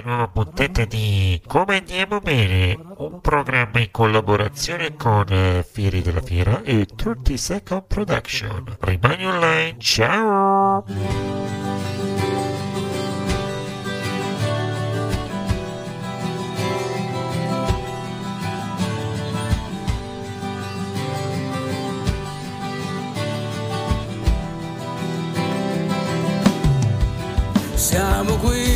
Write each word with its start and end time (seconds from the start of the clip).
Della 0.00 0.16
nuova 0.16 0.28
puntata 0.28 0.84
di 0.84 1.40
Come 1.46 1.78
andiamo 1.78 2.20
bene, 2.20 2.78
un 2.96 3.20
programma 3.20 3.80
in 3.80 3.90
collaborazione 3.90 4.96
con 4.96 5.26
eh, 5.28 5.64
Fieri 5.68 6.02
della 6.02 6.22
Fiera 6.22 6.62
e 6.62 6.86
30 6.86 7.36
Second 7.36 7.84
Production. 7.86 8.76
Rimani 8.80 9.26
online, 9.26 9.76
ciao! 9.78 10.84
Siamo 27.74 28.36
qui, 28.36 28.69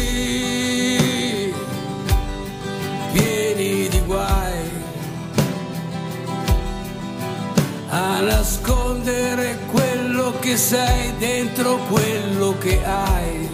nascondere 8.21 9.59
quello 9.71 10.33
che 10.41 10.57
sei 10.57 11.13
dentro 11.19 11.77
quello 11.89 12.57
che 12.59 12.85
hai. 12.85 13.49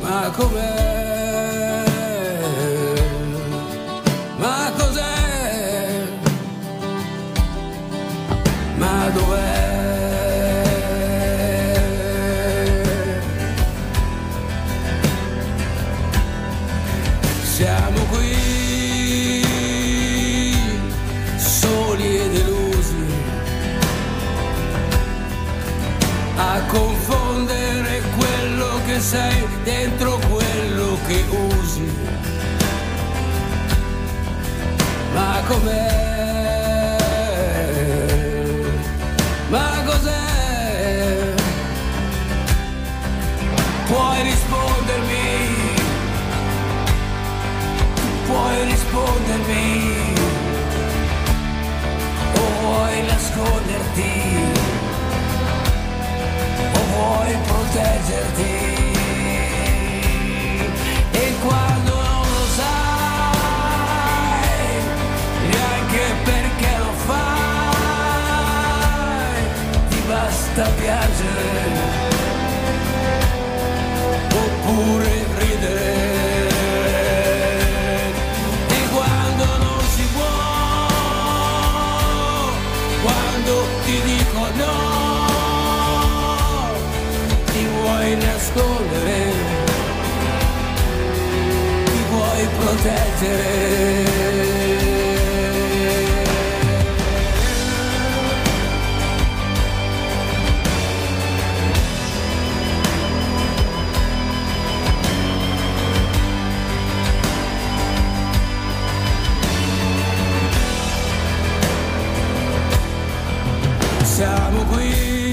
Ma 0.00 0.30
com'è? 0.34 1.05
Sei 29.06 29.46
dentro 29.62 30.18
quello 30.28 30.98
che 31.06 31.24
usi. 31.30 31.88
Ma 35.14 35.42
com'è? 35.46 36.96
Ma 39.48 39.82
cos'è? 39.84 41.34
Puoi 43.86 44.22
rispondermi? 44.22 45.26
puoi 48.26 48.64
rispondermi 48.64 50.14
o 52.34 52.60
vuoi 52.60 53.02
nasconderti 53.06 54.12
o 56.74 56.80
vuoi 56.92 57.36
proteggerti 57.46 58.55
nascondere, 88.56 89.32
ti 91.84 92.04
vuoi 92.10 92.48
proteggere. 92.58 94.04
Siamo 114.02 114.64
qui, 114.70 115.25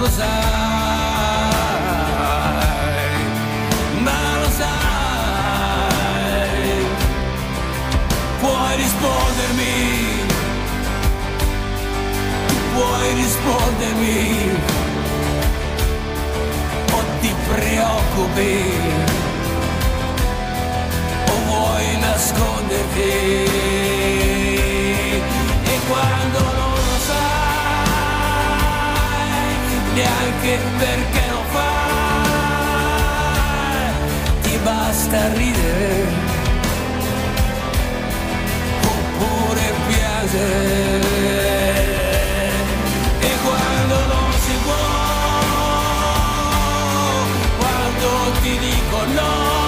lo 0.00 0.08
sai, 0.08 0.26
ma 3.98 4.20
lo 4.40 4.48
sai, 4.58 5.88
puoi 8.40 8.76
rispondermi 8.76 10.00
puoi 12.80 13.14
rispondermi. 13.14 14.18
O 16.92 16.98
ti 17.20 17.34
preoccupi 17.48 18.54
o 21.26 21.34
vuoi 21.46 21.86
nasconderti 22.00 23.10
neanche 29.94 30.58
perché 30.78 31.22
lo 31.30 31.42
fai, 31.50 32.80
ti 34.42 34.58
basta 34.62 35.32
ridere. 35.34 36.28
Oppure 38.82 39.72
piangere. 39.88 41.48
E 43.20 43.30
quando 43.44 43.96
non 44.06 44.32
si 44.44 44.54
può, 44.64 44.86
quando 47.58 48.08
ti 48.42 48.58
dico 48.58 48.98
no, 49.14 49.59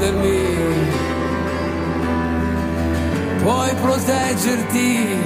rispondermi, 0.00 0.88
puoi 3.42 3.74
proteggerti, 3.74 5.18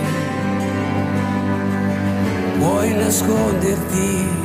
puoi 2.58 2.94
nasconderti. 2.94 4.42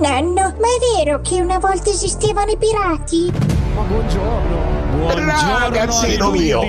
Nonno, 0.00 0.32
ma 0.34 0.50
è 0.50 1.04
vero 1.04 1.20
che 1.20 1.40
una 1.40 1.58
volta 1.58 1.90
esistevano 1.90 2.52
i 2.52 2.56
pirati? 2.56 3.32
Ma 3.74 3.82
buongiorno. 3.82 4.76
Ragazzino 5.58 6.30
mio, 6.30 6.60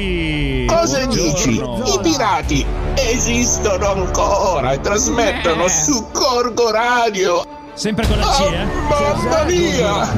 cosa 0.65 1.05
dici? 1.05 1.59
I 1.59 1.99
pirati 2.01 2.65
esistono 3.11 3.87
ancora 3.91 4.71
e 4.73 4.81
trasmettono 4.81 5.67
su 5.67 6.07
Corgo 6.11 6.71
Radio. 6.71 7.45
Sempre 7.73 8.05
con 8.07 8.17
la 8.17 8.25
C, 8.25 8.39
Oh, 8.41 8.53
eh? 8.53 8.65
mamma 8.89 9.43
mia! 9.45 10.17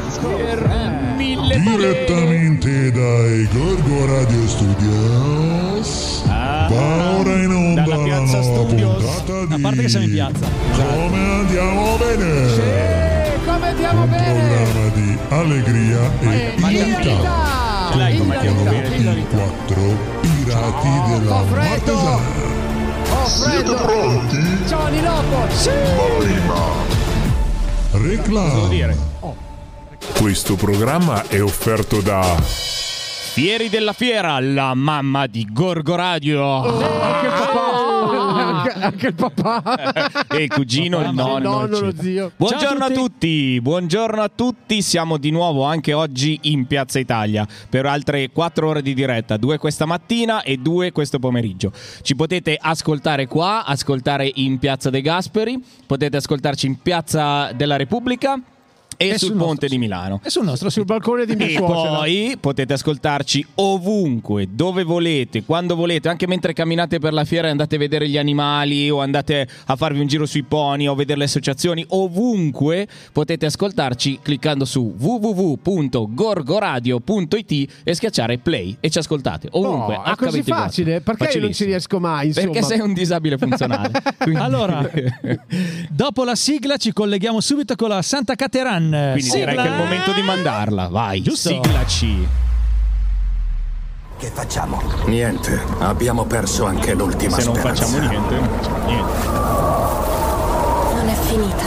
Direttamente 1.62 2.92
dai 2.92 3.48
Gorgo 3.52 4.06
Radio 4.08 4.48
Studios. 4.48 6.24
Va 6.26 7.18
ora 7.20 7.34
in 7.34 7.52
onda 7.52 7.82
Ah, 7.82 7.86
Dalla 7.86 7.98
la 7.98 8.04
piazza 8.04 8.40
nuova 8.40 8.66
Studios. 8.68 9.04
A 9.50 9.58
parte 9.62 9.82
che 9.82 9.90
siamo 9.90 10.06
in 10.06 10.12
piazza. 10.12 10.46
Come 10.76 11.18
andiamo 11.18 11.98
bene? 11.98 12.56
Eh, 12.56 13.40
come 13.46 13.68
andiamo 13.68 14.02
Un 14.04 14.10
bene? 14.10 14.34
programma 14.34 14.88
di 14.94 15.18
allegria 15.30 16.12
e 16.22 16.54
illegalità. 16.58 17.90
Dai, 17.96 18.18
come 18.18 18.36
andiamo 18.38 18.64
bene? 18.64 18.96
i 19.20 19.26
quattro 19.30 19.82
pirati 20.22 20.90
della 21.10 21.36
Ho 21.36 21.46
Oh, 23.32 23.44
freddo. 23.44 23.76
pronti? 23.76 24.68
Ciao 24.68 24.88
Nilopo. 24.90 25.50
Sì. 25.52 25.70
Reclama. 27.92 28.68
Questo 30.20 30.56
programma 30.56 31.26
è 31.28 31.42
offerto 31.42 32.02
da 32.02 32.22
Fieri 32.42 33.70
della 33.70 33.94
Fiera, 33.94 34.38
la 34.42 34.74
mamma 34.74 35.28
di 35.28 35.48
Gorgo 35.50 35.96
Radio. 35.96 36.62
Anche 37.02 37.26
il 37.26 37.32
papà. 37.32 37.71
Anche, 38.92 39.08
il 39.08 39.14
papà. 39.14 40.26
e 40.28 40.44
il 40.44 40.50
cugino, 40.50 41.02
il 41.02 41.14
nonno. 41.14 41.38
Il 41.38 41.44
nonno, 41.44 41.80
lo 41.80 41.94
zio. 42.00 42.32
Buongiorno 42.36 42.86
a 42.86 42.92
a 42.92 42.94
tutti, 42.94 43.60
buongiorno 43.62 44.22
a 44.22 44.30
tutti, 44.34 44.82
siamo 44.82 45.18
di 45.18 45.32
nuovo 45.32 45.64
anche 45.64 45.94
oggi 45.94 46.40
in 46.44 46.68
Piazza 46.68 47.00
Italia 47.00 47.48
per 47.70 47.86
altre 47.86 48.30
4 48.32 48.68
ore 48.68 48.82
di 48.82 48.94
diretta, 48.94 49.38
due 49.38 49.58
questa 49.58 49.86
mattina 49.86 50.44
e 50.44 50.58
due 50.58 50.92
questo 50.92 51.20
pomeriggio. 51.20 51.72
Ci 52.02 52.16
potete 52.16 52.58
ascoltare 52.60 53.28
qua, 53.28 53.66
ascoltare 53.66 54.30
in 54.36 54.60
Piazza 54.60 54.90
De 54.90 55.02
Gasperi, 55.02 55.64
potete 55.86 56.18
ascoltarci 56.18 56.68
in 56.68 56.82
Piazza 56.82 57.52
della 57.54 57.78
Repubblica 57.78 58.40
e, 59.02 59.10
E 59.10 59.18
sul, 59.18 59.30
sul 59.30 59.38
Ponte 59.38 59.46
nostro- 59.52 59.68
di 59.70 59.78
Milano. 59.78 60.20
È 60.24 60.30
sul 60.30 60.44
nostro 60.46 60.70
Sul 60.70 60.86
balcone 60.86 61.26
di 61.26 61.36
mia 61.36 61.48
E 61.48 61.56
suocera. 61.56 61.98
poi 61.98 62.38
potete 62.40 62.74
ascoltarci 62.74 63.46
ovunque, 63.56 64.48
dove 64.52 64.84
volete, 64.84 65.44
quando 65.44 65.76
volete, 65.76 66.08
anche 66.10 66.28
mentre 66.28 66.54
camminate 66.54 67.00
per 67.00 67.12
la 67.14 67.26
fiera 67.26 67.48
e 67.48 67.52
andate 67.52 67.76
a 67.76 67.80
vedere 67.80 68.08
gli 68.08 68.18
animali 68.18 68.90
o 68.90 69.02
andate 69.02 69.48
a 69.66 69.76
farvi 69.76 70.00
un 70.00 70.08
giro 70.08 70.26
sui 70.26 70.44
pony 70.44 70.88
o 70.88 70.96
vedere 70.96 71.20
le 71.20 71.26
associazioni, 71.26 71.84
ovunque 71.90 72.88
potete 73.12 73.46
ascoltarci 73.48 74.20
cliccando 74.22 74.64
su 74.66 74.96
www.gorgoradio.it 74.98 77.72
e 77.84 77.94
schiacciare 77.94 78.38
play 78.38 78.78
e 78.80 78.90
ci 78.90 78.98
ascoltate 79.00 79.48
ovunque. 79.52 79.96
Oh, 79.96 80.04
è 80.04 80.16
così 80.16 80.40
H24. 80.42 80.44
facile? 80.44 81.02
Perché 81.02 81.30
io 81.38 81.42
non 81.42 81.54
ci 81.54 81.66
riesco 81.66 82.00
mai, 82.00 82.28
insomma? 82.28 82.52
Perché 82.52 82.66
sei 82.68 82.80
un 82.80 82.94
disabile 82.94 83.38
funzionale. 83.38 83.92
Quindi- 84.18 84.40
Allora, 84.42 84.90
dopo 85.90 86.24
la 86.24 86.36
sigla 86.36 86.78
ci 86.78 86.94
colleghiamo 86.94 87.40
subito 87.40 87.76
con 87.76 87.90
la 87.90 88.02
Santa 88.02 88.36
Cateran. 88.36 88.91
Quindi 89.12 89.30
direi 89.30 89.56
che 89.56 89.64
è 89.64 89.68
il 89.70 89.76
momento 89.76 90.14
di 90.14 90.22
mandarla. 90.22 90.88
Vai, 90.90 91.22
Giusto. 91.22 91.50
siglaci. 91.50 92.28
Che 94.18 94.28
facciamo? 94.34 94.80
Niente, 95.06 95.60
abbiamo 95.80 96.26
perso 96.26 96.66
anche 96.66 96.94
l'ultima 96.94 97.40
Se 97.40 97.46
non 97.46 97.56
speranza. 97.56 97.86
facciamo 97.86 98.08
niente, 98.08 98.36
non 98.36 98.50
facciamo 98.50 98.86
niente. 98.86 99.28
Non 100.96 101.10
è 101.10 101.14
finita. 101.26 101.64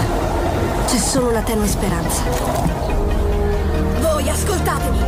C'è 0.86 0.96
solo 0.98 1.30
una 1.30 1.40
tenue 1.42 1.66
speranza. 1.66 2.22
Voi 4.00 4.28
ascoltatemi! 4.28 4.98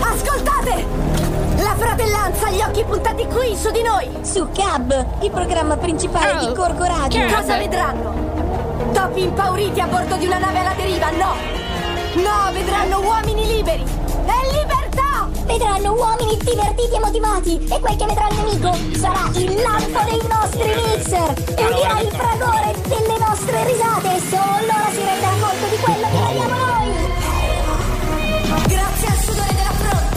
Ascoltate! 0.00 0.84
La 1.58 1.74
fratellanza 1.76 2.46
ha 2.46 2.50
gli 2.50 2.60
occhi 2.62 2.84
puntati 2.84 3.26
qui, 3.26 3.54
su 3.54 3.70
di 3.70 3.82
noi! 3.82 4.08
Su 4.22 4.48
Cab, 4.54 5.06
il 5.20 5.30
programma 5.30 5.76
principale 5.76 6.46
di 6.46 6.54
Corgo 6.54 6.84
Radio. 6.84 7.26
Cosa 7.34 7.58
vedranno? 7.58 8.19
Topi 9.10 9.22
impauriti 9.24 9.80
a 9.80 9.86
bordo 9.86 10.16
di 10.18 10.26
una 10.26 10.38
nave 10.38 10.58
alla 10.60 10.72
deriva? 10.74 11.10
No! 11.10 11.34
No, 12.14 12.52
vedranno 12.52 13.00
uomini 13.00 13.44
liberi! 13.44 13.82
E 13.82 14.52
libertà! 14.52 15.28
Vedranno 15.46 15.94
uomini 15.94 16.36
divertiti 16.38 16.94
e 16.94 17.00
motivati 17.00 17.56
e 17.56 17.80
quel 17.80 17.96
che 17.96 18.06
vedrà 18.06 18.28
il 18.28 18.36
nemico 18.36 18.72
sarà 18.96 19.28
il 19.34 19.52
lampo 19.60 19.98
dei 20.08 20.20
nostri 20.30 20.62
mixer 20.62 21.34
e 21.56 21.64
udirà 21.64 21.98
il 21.98 22.08
fragore 22.08 22.74
delle 22.86 23.18
nostre 23.18 23.64
risate 23.66 24.14
e 24.14 24.20
solo 24.30 24.54
allora 24.54 24.90
si 24.92 25.02
renderà 25.02 25.34
conto 25.40 25.66
di 25.66 25.76
quello 25.82 26.06
che 26.06 26.18
vediamo 26.26 26.54
noi. 26.54 26.88
Grazie 28.68 29.08
al 29.08 29.18
sudore 29.18 29.54
della 29.56 29.74
fronte 29.74 30.16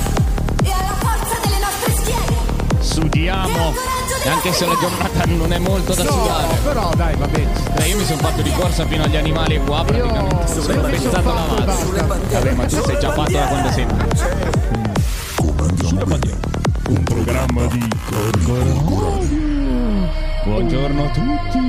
e 0.63 0.71
alla 0.71 0.95
forza 1.01 1.39
delle 1.41 1.59
nostre 1.59 1.91
schiene! 1.95 2.37
Sudiamo. 2.79 3.82
Anche 4.25 4.53
se 4.53 4.65
la 4.65 4.75
giornata 4.79 5.25
non 5.25 5.51
è 5.51 5.59
molto 5.59 5.93
da 5.93 6.03
No, 6.03 6.11
sudare. 6.11 6.55
però 6.63 6.91
dai, 6.95 7.15
va 7.17 7.27
bene. 7.27 7.51
Eh, 7.75 7.87
io 7.89 7.97
mi 7.97 8.05
sono 8.05 8.19
fatto 8.19 8.41
di 8.41 8.51
corsa 8.51 8.85
fino 8.87 9.03
agli 9.03 9.17
animali 9.17 9.59
qua 9.65 9.83
praticamente. 9.83 10.53
Io- 10.53 10.61
sono 10.61 10.81
pensato 10.81 11.33
mazza. 11.33 11.61
basta. 11.63 12.05
Vabbè, 12.31 12.51
ma 12.53 12.65
tu 12.65 12.81
sei 12.83 12.99
già 12.99 13.11
fatto 13.11 13.31
da 13.31 13.45
quando 13.47 13.71
sei? 13.71 13.85
Un 16.87 17.03
programma 17.03 17.65
di 17.65 17.87
Buongiorno 20.45 21.03
a 21.03 21.09
tutti. 21.09 21.59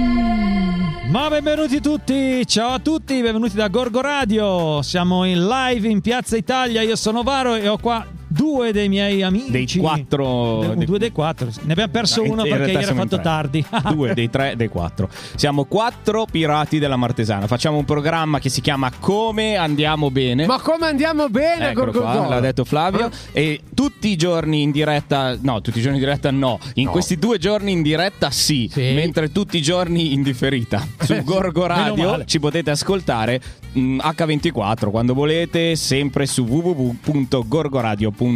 Ma 1.10 1.28
benvenuti 1.28 1.80
tutti, 1.80 2.46
ciao 2.46 2.72
a 2.74 2.78
tutti, 2.78 3.20
benvenuti 3.20 3.54
da 3.56 3.68
Gorgo 3.68 4.00
Radio. 4.00 4.80
Siamo 4.82 5.24
in 5.24 5.46
live 5.46 5.88
in 5.88 6.00
Piazza 6.00 6.36
Italia. 6.36 6.82
Io 6.82 6.96
sono 6.96 7.22
Varo 7.22 7.54
e 7.54 7.68
ho 7.68 7.78
qua 7.78 8.04
due 8.44 8.72
dei 8.72 8.88
miei 8.90 9.22
amici. 9.22 9.50
Dei 9.50 9.66
quattro- 9.78 10.58
De- 10.68 10.74
dei- 10.76 10.86
Due 10.86 10.98
dei 10.98 11.12
quattro. 11.12 11.48
Ne 11.62 11.72
abbiamo 11.72 11.90
perso 11.90 12.22
No, 12.22 12.32
uno 12.32 12.42
perché 12.42 12.72
ieri 12.72 12.88
in 12.90 12.94
fatto 12.94 13.08
tre. 13.16 13.22
tardi. 13.22 13.64
Due 13.90 14.12
dei 14.14 14.28
tre, 14.28 14.54
dei 14.56 14.68
quattro. 14.68 15.08
Siamo 15.34 15.64
quattro 15.64 16.26
pirati 16.30 16.78
della 16.78 16.96
Martesana. 16.96 17.46
Facciamo 17.46 17.78
un 17.78 17.84
programma 17.84 18.38
che 18.38 18.48
si 18.50 18.60
chiama 18.60 18.90
Come 19.00 19.56
andiamo 19.56 20.10
bene. 20.10 20.44
Ma 20.46 20.60
come 20.60 20.86
andiamo 20.86 21.28
bene, 21.30 21.70
Eccolo 21.70 21.92
qua, 21.92 22.28
l'ha 22.28 22.40
detto 22.40 22.64
Flavio. 22.64 23.10
E 23.32 23.60
tutti 23.74 24.08
i 24.08 24.16
giorni 24.16 24.60
in 24.62 24.70
diretta, 24.70 25.36
no, 25.40 25.60
tutti 25.62 25.78
i 25.78 25.82
giorni 25.82 25.96
in 25.98 26.04
diretta 26.04 26.30
no. 26.30 26.58
In 26.74 26.88
questi 26.88 27.18
due 27.18 27.38
giorni 27.38 27.72
in 27.72 27.80
diretta 27.82 28.30
sì, 28.30 28.68
Sì. 28.70 28.92
mentre 28.92 29.32
tutti 29.32 29.56
i 29.56 29.62
giorni 29.62 30.12
in 30.12 30.22
differita. 30.22 30.86
Su 31.00 31.22
Gorgo 31.24 31.66
Radio 31.66 32.24
ci 32.24 32.38
potete 32.40 32.70
ascoltare 32.70 33.40
mh, 33.72 33.96
H24 34.02 34.90
quando 34.90 35.14
volete, 35.14 35.76
sempre 35.76 36.26
su 36.26 36.42
www.gorgoradio.it. 36.44 38.33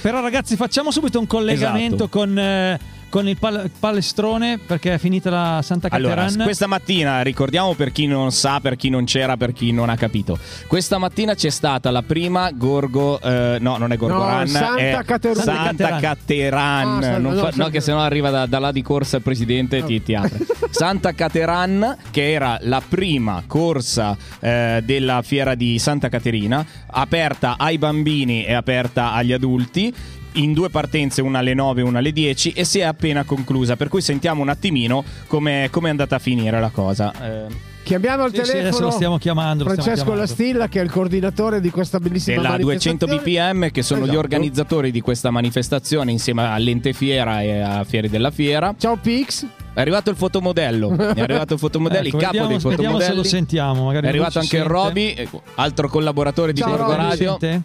Però 0.00 0.20
ragazzi 0.20 0.56
facciamo 0.56 0.90
subito 0.90 1.18
un 1.18 1.26
collegamento 1.26 2.04
Esatto. 2.04 2.08
con, 2.08 2.38
eh, 2.38 2.78
con 3.10 3.28
il 3.28 3.36
pal- 3.36 3.70
palestrone 3.78 4.58
perché 4.64 4.94
è 4.94 4.98
finita 4.98 5.28
la 5.28 5.60
Santa 5.62 5.88
Allora, 5.90 6.22
Cateran. 6.22 6.44
questa 6.44 6.66
mattina, 6.66 7.20
ricordiamo 7.20 7.74
per 7.74 7.92
chi 7.92 8.06
non 8.06 8.30
sa, 8.32 8.60
per 8.60 8.76
chi 8.76 8.88
non 8.88 9.04
c'era, 9.04 9.36
per 9.36 9.52
chi 9.52 9.72
non 9.72 9.90
ha 9.90 9.96
capito. 9.96 10.38
Questa 10.66 10.96
mattina 10.96 11.34
c'è 11.34 11.50
stata 11.50 11.90
la 11.90 12.02
prima 12.02 12.50
Gorgo, 12.52 13.20
eh, 13.20 13.58
no, 13.60 13.76
non 13.76 13.92
è 13.92 13.96
Gorgo 13.96 14.16
No, 14.16 14.38
Run, 14.38 14.46
Santa 14.46 14.76
è 14.78 15.04
Caterun. 15.04 15.42
Santa 15.42 15.98
Cateran. 15.98 17.02
Ah, 17.04 17.18
no, 17.18 17.34
fa- 17.34 17.50
no, 17.54 17.68
che 17.68 17.80
se 17.80 17.92
no 17.92 18.00
arriva 18.00 18.30
da, 18.30 18.46
da 18.46 18.58
là 18.58 18.72
di 18.72 18.82
corsa 18.82 19.16
il 19.16 19.22
presidente 19.22 19.78
e 19.78 19.84
ti, 19.84 20.02
ti 20.02 20.14
apre. 20.14 20.46
Santa 20.70 21.12
Cateran, 21.12 21.96
che 22.10 22.30
era 22.30 22.58
la 22.62 22.80
prima 22.86 23.42
corsa 23.46 24.16
eh, 24.38 24.80
della 24.84 25.20
fiera 25.22 25.54
di 25.56 25.78
Santa 25.80 26.08
Caterina, 26.08 26.64
aperta 26.86 27.56
ai 27.58 27.76
bambini 27.76 28.44
e 28.44 28.52
aperta 28.54 29.12
agli 29.12 29.32
adulti. 29.32 29.92
In 30.34 30.52
due 30.52 30.68
partenze, 30.70 31.22
una 31.22 31.38
alle 31.40 31.54
9 31.54 31.80
e 31.80 31.84
una 31.84 31.98
alle 31.98 32.12
10, 32.12 32.52
e 32.52 32.64
si 32.64 32.78
è 32.78 32.84
appena 32.84 33.24
conclusa. 33.24 33.76
Per 33.76 33.88
cui 33.88 34.00
sentiamo 34.00 34.42
un 34.42 34.48
attimino 34.48 35.04
come 35.26 35.64
è 35.70 35.88
andata 35.88 36.16
a 36.16 36.18
finire 36.18 36.60
la 36.60 36.70
cosa. 36.70 37.12
Eh, 37.20 37.68
Chiamiamo 37.82 38.22
al 38.24 38.30
Sì, 38.30 38.36
sì, 38.36 38.42
telefono 38.42 38.66
adesso 38.68 38.82
lo 38.84 38.90
stiamo 38.90 39.18
chiamando. 39.18 39.64
lo 39.64 39.70
stiamo 39.70 39.82
Francesco 39.82 40.10
chiamando. 40.12 40.30
Lastilla, 40.30 40.68
che 40.68 40.80
è 40.80 40.82
il 40.84 40.90
coordinatore 40.90 41.60
di 41.60 41.70
questa 41.70 41.98
bellissima 41.98 42.40
della 42.40 42.56
200 42.58 43.06
manifestazione. 43.06 43.52
BPM 43.62 43.70
che 43.72 43.82
sono 43.82 44.00
gli 44.00 44.04
Esatto. 44.04 44.18
organizzatori 44.20 44.90
di 44.92 45.00
questa 45.00 45.30
manifestazione 45.30 46.12
insieme 46.12 46.46
all'Ente 46.46 46.92
Fiera 46.92 47.40
e 47.42 47.60
a 47.60 47.82
Fieri 47.84 48.08
della 48.08 48.30
Fiera. 48.30 48.74
Ciao 48.78 48.96
Pix. 48.96 49.46
È 49.72 49.80
arrivato 49.80 50.10
il 50.10 50.16
fotomodello, 50.16 50.96
è 51.14 51.20
arrivato 51.20 51.54
il 51.54 51.58
fotomodello, 51.58 52.06
Ecco, 52.08 52.16
il 52.16 52.22
capo 52.22 52.32
vediamo, 52.34 52.48
dei 52.48 52.56
vediamo 52.58 52.70
se 52.70 52.82
fotomodelli. 52.82 53.16
lo 53.16 53.22
sentiamo. 53.24 53.84
Magari 53.86 54.06
È 54.06 54.08
arrivato 54.10 54.38
anche 54.38 54.56
il 54.56 54.62
sente. 54.62 54.68
Roby, 54.78 55.14
ecco, 55.16 55.42
altro 55.54 55.88
collaboratore 55.88 56.52
di 56.52 56.60
Roby. 56.60 56.94
Radio. 56.96 57.36
Sente? 57.40 57.62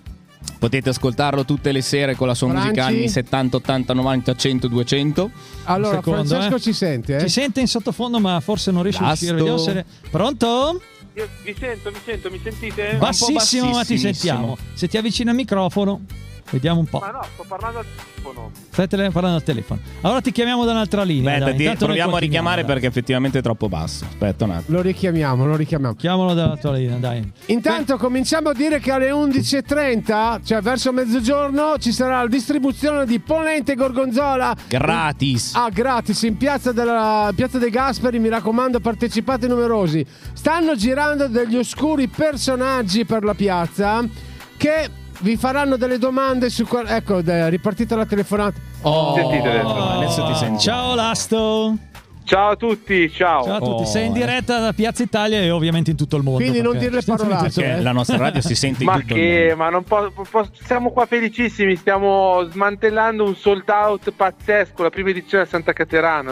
Potete 0.66 0.90
ascoltarlo 0.90 1.46
tutte 1.46 1.72
le 1.72 1.82
sere 1.84 2.16
con 2.16 2.26
la 2.26 2.34
sua 2.34 2.48
Franci? 2.48 2.70
musica 2.70 2.86
anni 2.86 3.08
70, 3.08 3.58
80, 3.58 3.94
90, 3.94 4.36
100, 4.36 4.68
200. 4.68 5.32
Allora, 5.66 5.98
secondo, 5.98 6.26
Francesco 6.26 6.56
eh. 6.56 6.60
ci 6.60 6.74
sente, 6.74 7.16
eh? 7.18 7.20
Ci 7.20 7.30
sente 7.30 7.60
in 7.60 7.68
sottofondo, 7.68 8.20
ma 8.20 8.40
forse 8.40 8.72
non 8.72 8.82
riesce 8.82 9.04
a 9.04 9.08
Lasto. 9.10 9.26
uscire. 9.26 9.38
Vediamo 9.38 9.58
se- 9.60 9.86
Pronto? 10.10 10.82
Io 11.14 11.28
vi 11.44 11.56
sento, 11.56 11.92
vi 11.92 12.00
sento, 12.04 12.32
mi 12.32 12.40
sentite? 12.42 12.96
Bassissimo, 12.98 13.70
ma 13.74 13.84
ti 13.84 14.00
sentiamo. 14.00 14.58
Se 14.74 14.88
ti 14.88 14.98
avvicini 14.98 15.30
al 15.30 15.36
microfono, 15.36 16.02
vediamo 16.52 16.80
un 16.80 16.86
po'. 16.88 17.00
Ma 17.00 17.12
no, 17.12 17.22
sto 17.34 17.46
parlando 17.48 17.80
al 17.80 17.86
telefono. 17.86 18.52
Stai 18.70 18.88
tele- 18.88 19.10
parlando 19.12 19.38
al 19.38 19.44
telefono. 19.44 19.80
Allora 20.02 20.22
ti 20.22 20.32
chiamiamo 20.32 20.66
da 20.66 20.72
un'altra 20.72 21.04
linea. 21.04 21.34
Aspetta, 21.36 21.52
dai. 21.58 21.78
ti- 21.78 21.86
proviamo 21.86 22.16
a 22.16 22.20
richiamare 22.20 22.62
dai. 22.64 22.72
perché 22.72 22.88
effettivamente 22.88 23.40
è 23.40 23.42
troppo 23.42 23.68
basso. 23.70 24.06
Aspetta 24.06 24.46
un 24.46 24.52
attimo. 24.52 24.78
Lo 24.78 24.84
richiamiamo, 24.84 25.46
lo 25.46 25.56
richiamiamo. 25.56 25.96
Chiamalo 25.96 26.34
dalla 26.34 26.58
tua 26.58 26.74
linea, 26.74 26.98
dai. 26.98 27.32
Intanto 27.48 27.98
cominciamo 27.98 28.50
a 28.50 28.54
dire 28.54 28.80
che 28.80 28.92
alle 28.92 29.12
11.30, 29.12 30.42
cioè 30.44 30.62
verso 30.62 30.92
mezzogiorno, 30.92 31.78
ci 31.78 31.92
sarà 31.92 32.22
la 32.22 32.28
distribuzione 32.28 33.06
di 33.06 33.20
polente 33.20 33.76
gorgonzola. 33.76 34.56
Gratis. 34.68 35.54
Ah, 35.56 35.70
gratis 35.70 36.22
in 36.24 36.38
piazza, 36.38 36.72
della, 36.72 37.32
piazza 37.36 37.58
dei 37.58 37.70
Gasperi, 37.70 38.20
mi 38.20 38.30
raccomando, 38.30 38.80
partecipate 38.80 39.48
numerosi. 39.48 40.06
Stanno 40.34 40.76
girando 40.76 41.28
degli 41.28 41.58
oscuri 41.58 42.08
personaggi 42.08 43.06
per 43.06 43.24
la 43.24 43.34
piazza 43.34 44.04
che 44.58 44.90
vi 45.22 45.38
faranno 45.38 45.78
delle 45.78 45.98
domande 45.98 46.50
su... 46.50 46.66
qual- 46.66 46.88
Ecco, 46.88 47.22
dai, 47.22 47.50
ripartita 47.50 47.96
la 47.96 48.06
telefonata. 48.06 48.60
Oh, 48.82 49.16
Sentite 49.16 49.48
adesso. 49.50 49.76
adesso 49.90 50.26
ti 50.26 50.36
senti. 50.36 50.60
Ciao 50.64 50.96
Lasto. 50.96 51.76
Ciao 52.26 52.50
a 52.52 52.56
tutti, 52.56 53.12
ciao. 53.12 53.44
Ciao 53.44 53.56
a 53.56 53.60
tutti. 53.60 53.82
Oh, 53.84 53.86
Sei 53.86 54.08
in 54.08 54.12
eh. 54.16 54.20
diretta 54.20 54.58
da 54.60 54.74
Piazza 54.74 55.04
Italia 55.04 55.40
e 55.42 55.52
ovviamente 55.52 55.92
in 55.92 55.96
tutto 55.98 56.16
il 56.18 56.24
mondo. 56.24 56.40
Quindi 56.40 56.60
non 56.60 56.72
perché- 56.72 56.90
dire 56.90 57.02
le 57.06 57.16
parolacce, 57.16 57.62
Perché 57.62 57.78
eh. 57.78 57.82
la 57.84 57.92
nostra 57.92 58.18
radio 58.18 58.42
si 58.42 58.56
sente 58.56 58.82
in 58.84 58.90
Ma 58.90 58.96
tutto 59.00 59.14
il 59.14 59.20
che, 59.20 59.40
mondo. 59.50 59.56
ma 59.64 59.70
non 59.70 59.84
po- 59.84 60.12
po- 60.32 60.50
siamo 60.66 60.90
qua 60.92 61.06
felicissimi, 61.06 61.76
stiamo 61.76 62.48
smantellando 62.50 63.24
un 63.24 63.36
sold 63.36 63.70
out 63.70 64.12
pazzesco, 64.12 64.82
la 64.82 64.90
prima 64.90 65.10
edizione 65.12 65.44
a 65.44 65.48
Santa 65.48 65.72
Caterina. 65.74 66.24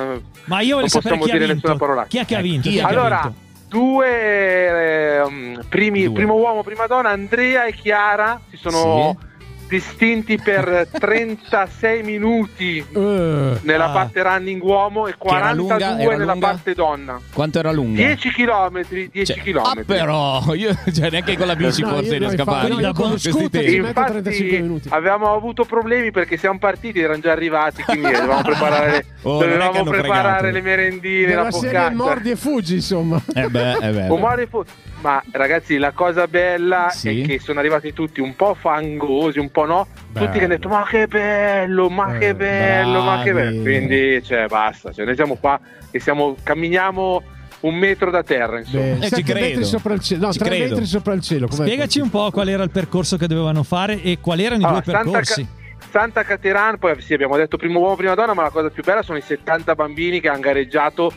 Ma 0.45 0.61
io 0.61 0.75
voglio 0.75 0.79
Non 0.79 0.89
sapere 0.89 1.15
possiamo 1.17 1.23
chi 1.25 1.29
ha 1.29 1.33
dire 1.33 1.45
vinto. 1.53 1.67
nessuna 1.67 1.75
parola. 1.75 2.05
Chi 2.07 2.17
è 2.17 2.25
che 2.25 2.35
ha 2.35 2.39
Eh, 2.39 2.41
vinto? 2.41 2.61
chi 2.69 2.69
Chi 2.69 2.77
è 2.77 2.81
è 2.81 2.85
che 2.87 2.87
ha 2.87 2.99
Allora, 2.99 3.19
vinto? 3.23 3.37
Due 3.73 5.17
ehm, 5.17 5.65
primi, 5.67 6.03
Due. 6.03 6.13
primo 6.13 6.35
uomo, 6.35 6.61
prima 6.61 6.85
donna, 6.85 7.09
Andrea 7.09 7.65
e 7.65 7.73
Chiara 7.73 8.39
si 8.51 8.57
sono 8.57 9.17
distinti 9.67 10.37
per 10.37 10.87
36 10.91 12.03
minuti 12.03 12.77
Eh, 12.77 13.57
nella 13.61 13.85
Ah. 13.85 13.91
parte 13.91 14.21
running 14.23 14.61
uomo 14.63 15.07
e 15.07 15.11
Che 15.17 15.27
era 15.27 15.53
42 15.53 15.55
lunga? 15.55 15.99
Era 16.01 16.17
nella 16.17 16.31
lunga? 16.33 16.47
parte 16.47 16.73
donna. 16.73 17.19
Quanto 17.33 17.59
era 17.59 17.71
lunga? 17.71 17.95
10 17.97 18.29
km, 18.31 18.81
10 18.87 19.25
Cioè, 19.25 19.37
km. 19.39 19.57
Ah, 19.57 19.73
però, 19.85 20.53
io 20.53 20.73
cioè, 20.93 21.09
neanche 21.09 21.37
con 21.37 21.47
la 21.47 21.55
bici 21.55 21.81
No, 21.81 21.89
forse 21.89 22.17
riesco 22.17 22.41
a 22.41 22.45
fare. 22.45 22.67
no, 22.69 22.93
con 22.93 23.17
scooter 23.19 23.49
tempi. 23.61 23.69
ci 23.71 23.79
metto 23.79 24.03
35 24.03 24.59
minuti. 24.59 24.83
Infatti 24.85 24.93
avevamo 24.95 25.33
avuto 25.33 25.63
problemi 25.65 26.11
perché 26.11 26.37
siamo 26.37 26.59
partiti 26.59 26.99
erano 26.99 27.19
già 27.19 27.31
arrivati, 27.31 27.83
quindi 27.83 28.09
dovevamo 28.11 28.41
preparare, 28.43 28.91
le, 28.91 29.05
Oh, 29.23 29.39
dovevamo 29.39 29.83
preparare 29.83 30.37
fregato. 30.39 30.45
le 30.53 30.61
merendine, 30.61 31.25
della 31.27 31.43
la 31.43 31.51
serie 31.51 31.69
focaccia. 31.79 31.95
Mordi 31.95 32.31
e 32.31 32.35
Fuggi, 32.35 32.73
insomma. 32.75 33.21
Eh 33.33 33.49
beh, 33.49 33.71
eh 33.81 33.91
beh. 33.91 34.07
Umore 34.09 34.47
fu- 34.47 34.63
Ma 35.03 35.21
ragazzi, 35.31 35.77
la 35.77 35.91
cosa 35.91 36.27
bella 36.29 36.87
Sì. 36.89 37.21
è 37.23 37.25
che 37.27 37.39
sono 37.39 37.59
arrivati 37.59 37.91
tutti 37.91 38.21
un 38.21 38.37
po' 38.37 38.53
fangosi, 38.53 39.37
un 39.37 39.51
po' 39.51 39.65
no. 39.65 39.85
Tutti 40.13 40.31
che 40.37 40.45
hanno 40.45 40.55
detto: 40.55 40.69
Ma 40.69 40.85
che 40.89 41.07
bello, 41.07 41.89
ma 41.89 42.15
Eh, 42.15 42.19
che 42.19 42.35
bello, 42.35 43.01
ma 43.01 43.21
che 43.21 43.33
bravi. 43.33 43.49
bello. 43.49 43.61
Quindi, 43.63 44.23
cioè, 44.23 44.45
basta. 44.47 44.93
Cioè, 44.93 45.03
noi 45.03 45.15
siamo 45.15 45.35
qua 45.35 45.59
e 45.91 45.99
siamo, 45.99 46.37
camminiamo 46.41 47.23
un 47.61 47.75
metro 47.75 48.11
da 48.11 48.23
terra, 48.23 48.59
insomma. 48.59 48.95
Beh, 48.95 49.09
ci 49.09 49.23
credo. 49.23 49.39
metri 49.45 49.63
sopra 49.65 49.93
il 49.93 49.99
cielo. 49.99 50.25
No, 50.27 50.31
Ci 50.31 50.39
tre 50.39 50.47
credo. 50.49 50.69
metri 50.69 50.85
sopra 50.85 51.13
il 51.13 51.21
cielo. 51.21 51.47
com'è? 51.47 51.65
Spiegaci 51.65 51.99
un 51.99 52.09
po' 52.09 52.31
qual 52.31 52.47
era 52.47 52.63
il 52.63 52.71
percorso 52.71 53.17
che 53.17 53.27
dovevano 53.27 53.63
fare 53.63 54.01
e 54.01 54.19
quali 54.21 54.45
erano 54.45 54.61
i 54.61 54.63
Allora, 54.63 54.79
due 54.79 54.93
Santa, 54.93 55.09
percorsi. 55.09 55.41
Ca- 55.43 55.61
Santa 55.91 56.23
Caterina, 56.23 56.77
poi 56.79 57.01
sì, 57.01 57.13
abbiamo 57.13 57.35
detto 57.35 57.57
primo 57.57 57.79
uomo, 57.79 57.95
prima 57.97 58.15
donna, 58.15 58.33
ma 58.33 58.43
la 58.43 58.49
cosa 58.51 58.69
più 58.69 58.83
bella 58.83 59.01
sono 59.03 59.17
i 59.17 59.21
70 59.21 59.75
bambini 59.75 60.21
che 60.21 60.29
hanno 60.29 60.39
gareggiato 60.39 61.11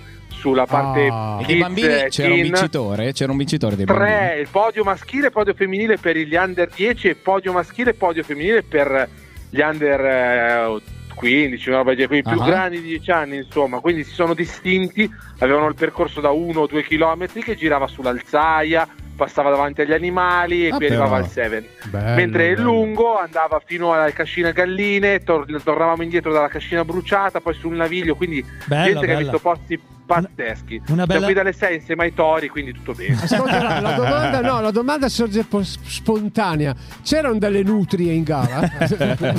sulla 0.46 0.66
parte 0.66 1.08
Ah. 1.10 1.34
E 1.34 1.36
kids, 1.38 1.46
dei 1.48 1.58
bambini 1.58 1.86
eh, 1.88 2.06
c'era 2.08 2.28
un 2.28 2.34
teen. 2.34 2.46
vincitore? 2.52 3.12
C'era 3.12 3.32
un 3.32 3.38
vincitore 3.38 3.76
dei 3.76 3.84
bambini. 3.84 4.06
Tre, 4.08 4.38
il 4.40 4.48
podio 4.50 4.84
maschile, 4.84 5.30
podio 5.30 5.54
femminile 5.54 5.96
per 5.98 6.16
gli 6.16 6.34
under 6.36 6.68
10 6.72 7.08
e 7.08 7.14
podio 7.16 7.52
maschile 7.52 7.90
e 7.90 7.94
podio 7.94 8.22
femminile 8.22 8.62
per 8.62 9.08
gli 9.50 9.60
under 9.60 10.00
eh, 10.04 10.80
15, 11.16 11.68
una 11.68 11.78
roba 11.78 11.94
di 11.94 12.06
quindi 12.06 12.28
più 12.30 12.40
Ah. 12.40 12.44
grandi 12.46 12.80
di 12.80 12.88
10 12.88 13.10
anni, 13.10 13.36
insomma, 13.38 13.80
quindi 13.80 14.04
si 14.04 14.12
sono 14.12 14.34
distinti, 14.34 15.10
avevano 15.38 15.66
il 15.66 15.74
percorso 15.74 16.20
da 16.20 16.30
1 16.30 16.60
o 16.60 16.66
2 16.66 16.82
km 16.84 17.26
che 17.42 17.56
girava 17.56 17.86
sull'alzaia, 17.88 18.86
passava 19.16 19.48
davanti 19.48 19.80
agli 19.80 19.94
animali 19.94 20.66
e 20.66 20.70
Ah, 20.70 20.76
qui 20.76 20.86
però. 20.88 21.00
arrivava 21.00 21.16
al 21.24 21.28
7. 21.30 21.68
Bello, 21.88 22.14
Mentre 22.16 22.48
il 22.48 22.60
lungo 22.60 23.16
andava 23.18 23.60
fino 23.64 23.92
alla 23.94 24.10
cascina 24.10 24.50
galline, 24.50 25.20
tor- 25.24 25.46
tornavamo 25.62 26.02
indietro 26.02 26.32
dalla 26.32 26.48
cascina 26.48 26.84
bruciata, 26.84 27.40
poi 27.40 27.54
sul 27.54 27.74
naviglio, 27.74 28.14
quindi 28.14 28.44
Bella, 28.66 28.84
gente 28.84 29.06
che 29.06 29.12
ha 29.12 29.16
bella. 29.16 29.30
visto 29.30 29.38
posti 29.38 29.80
pazzeschi. 30.06 30.82
una 30.88 31.04
bella- 31.04 31.10
Siamo 31.12 31.24
qui 31.26 31.34
dalle 31.34 31.52
6 31.52 31.74
insieme 31.76 32.04
ai 32.04 32.14
tori, 32.14 32.48
quindi 32.48 32.72
tutto 32.72 32.92
bene. 32.94 33.18
Ascolta, 33.20 33.62
la, 33.62 33.80
la 33.80 33.92
domanda, 33.92 34.40
no, 34.40 34.60
la 34.60 34.70
domanda 34.70 35.08
sorge 35.08 35.44
po- 35.44 35.62
spontanea. 35.64 36.74
C'erano 37.02 37.38
delle 37.38 37.62
nutrie 37.62 38.12
in 38.12 38.22
gara? 38.22 38.70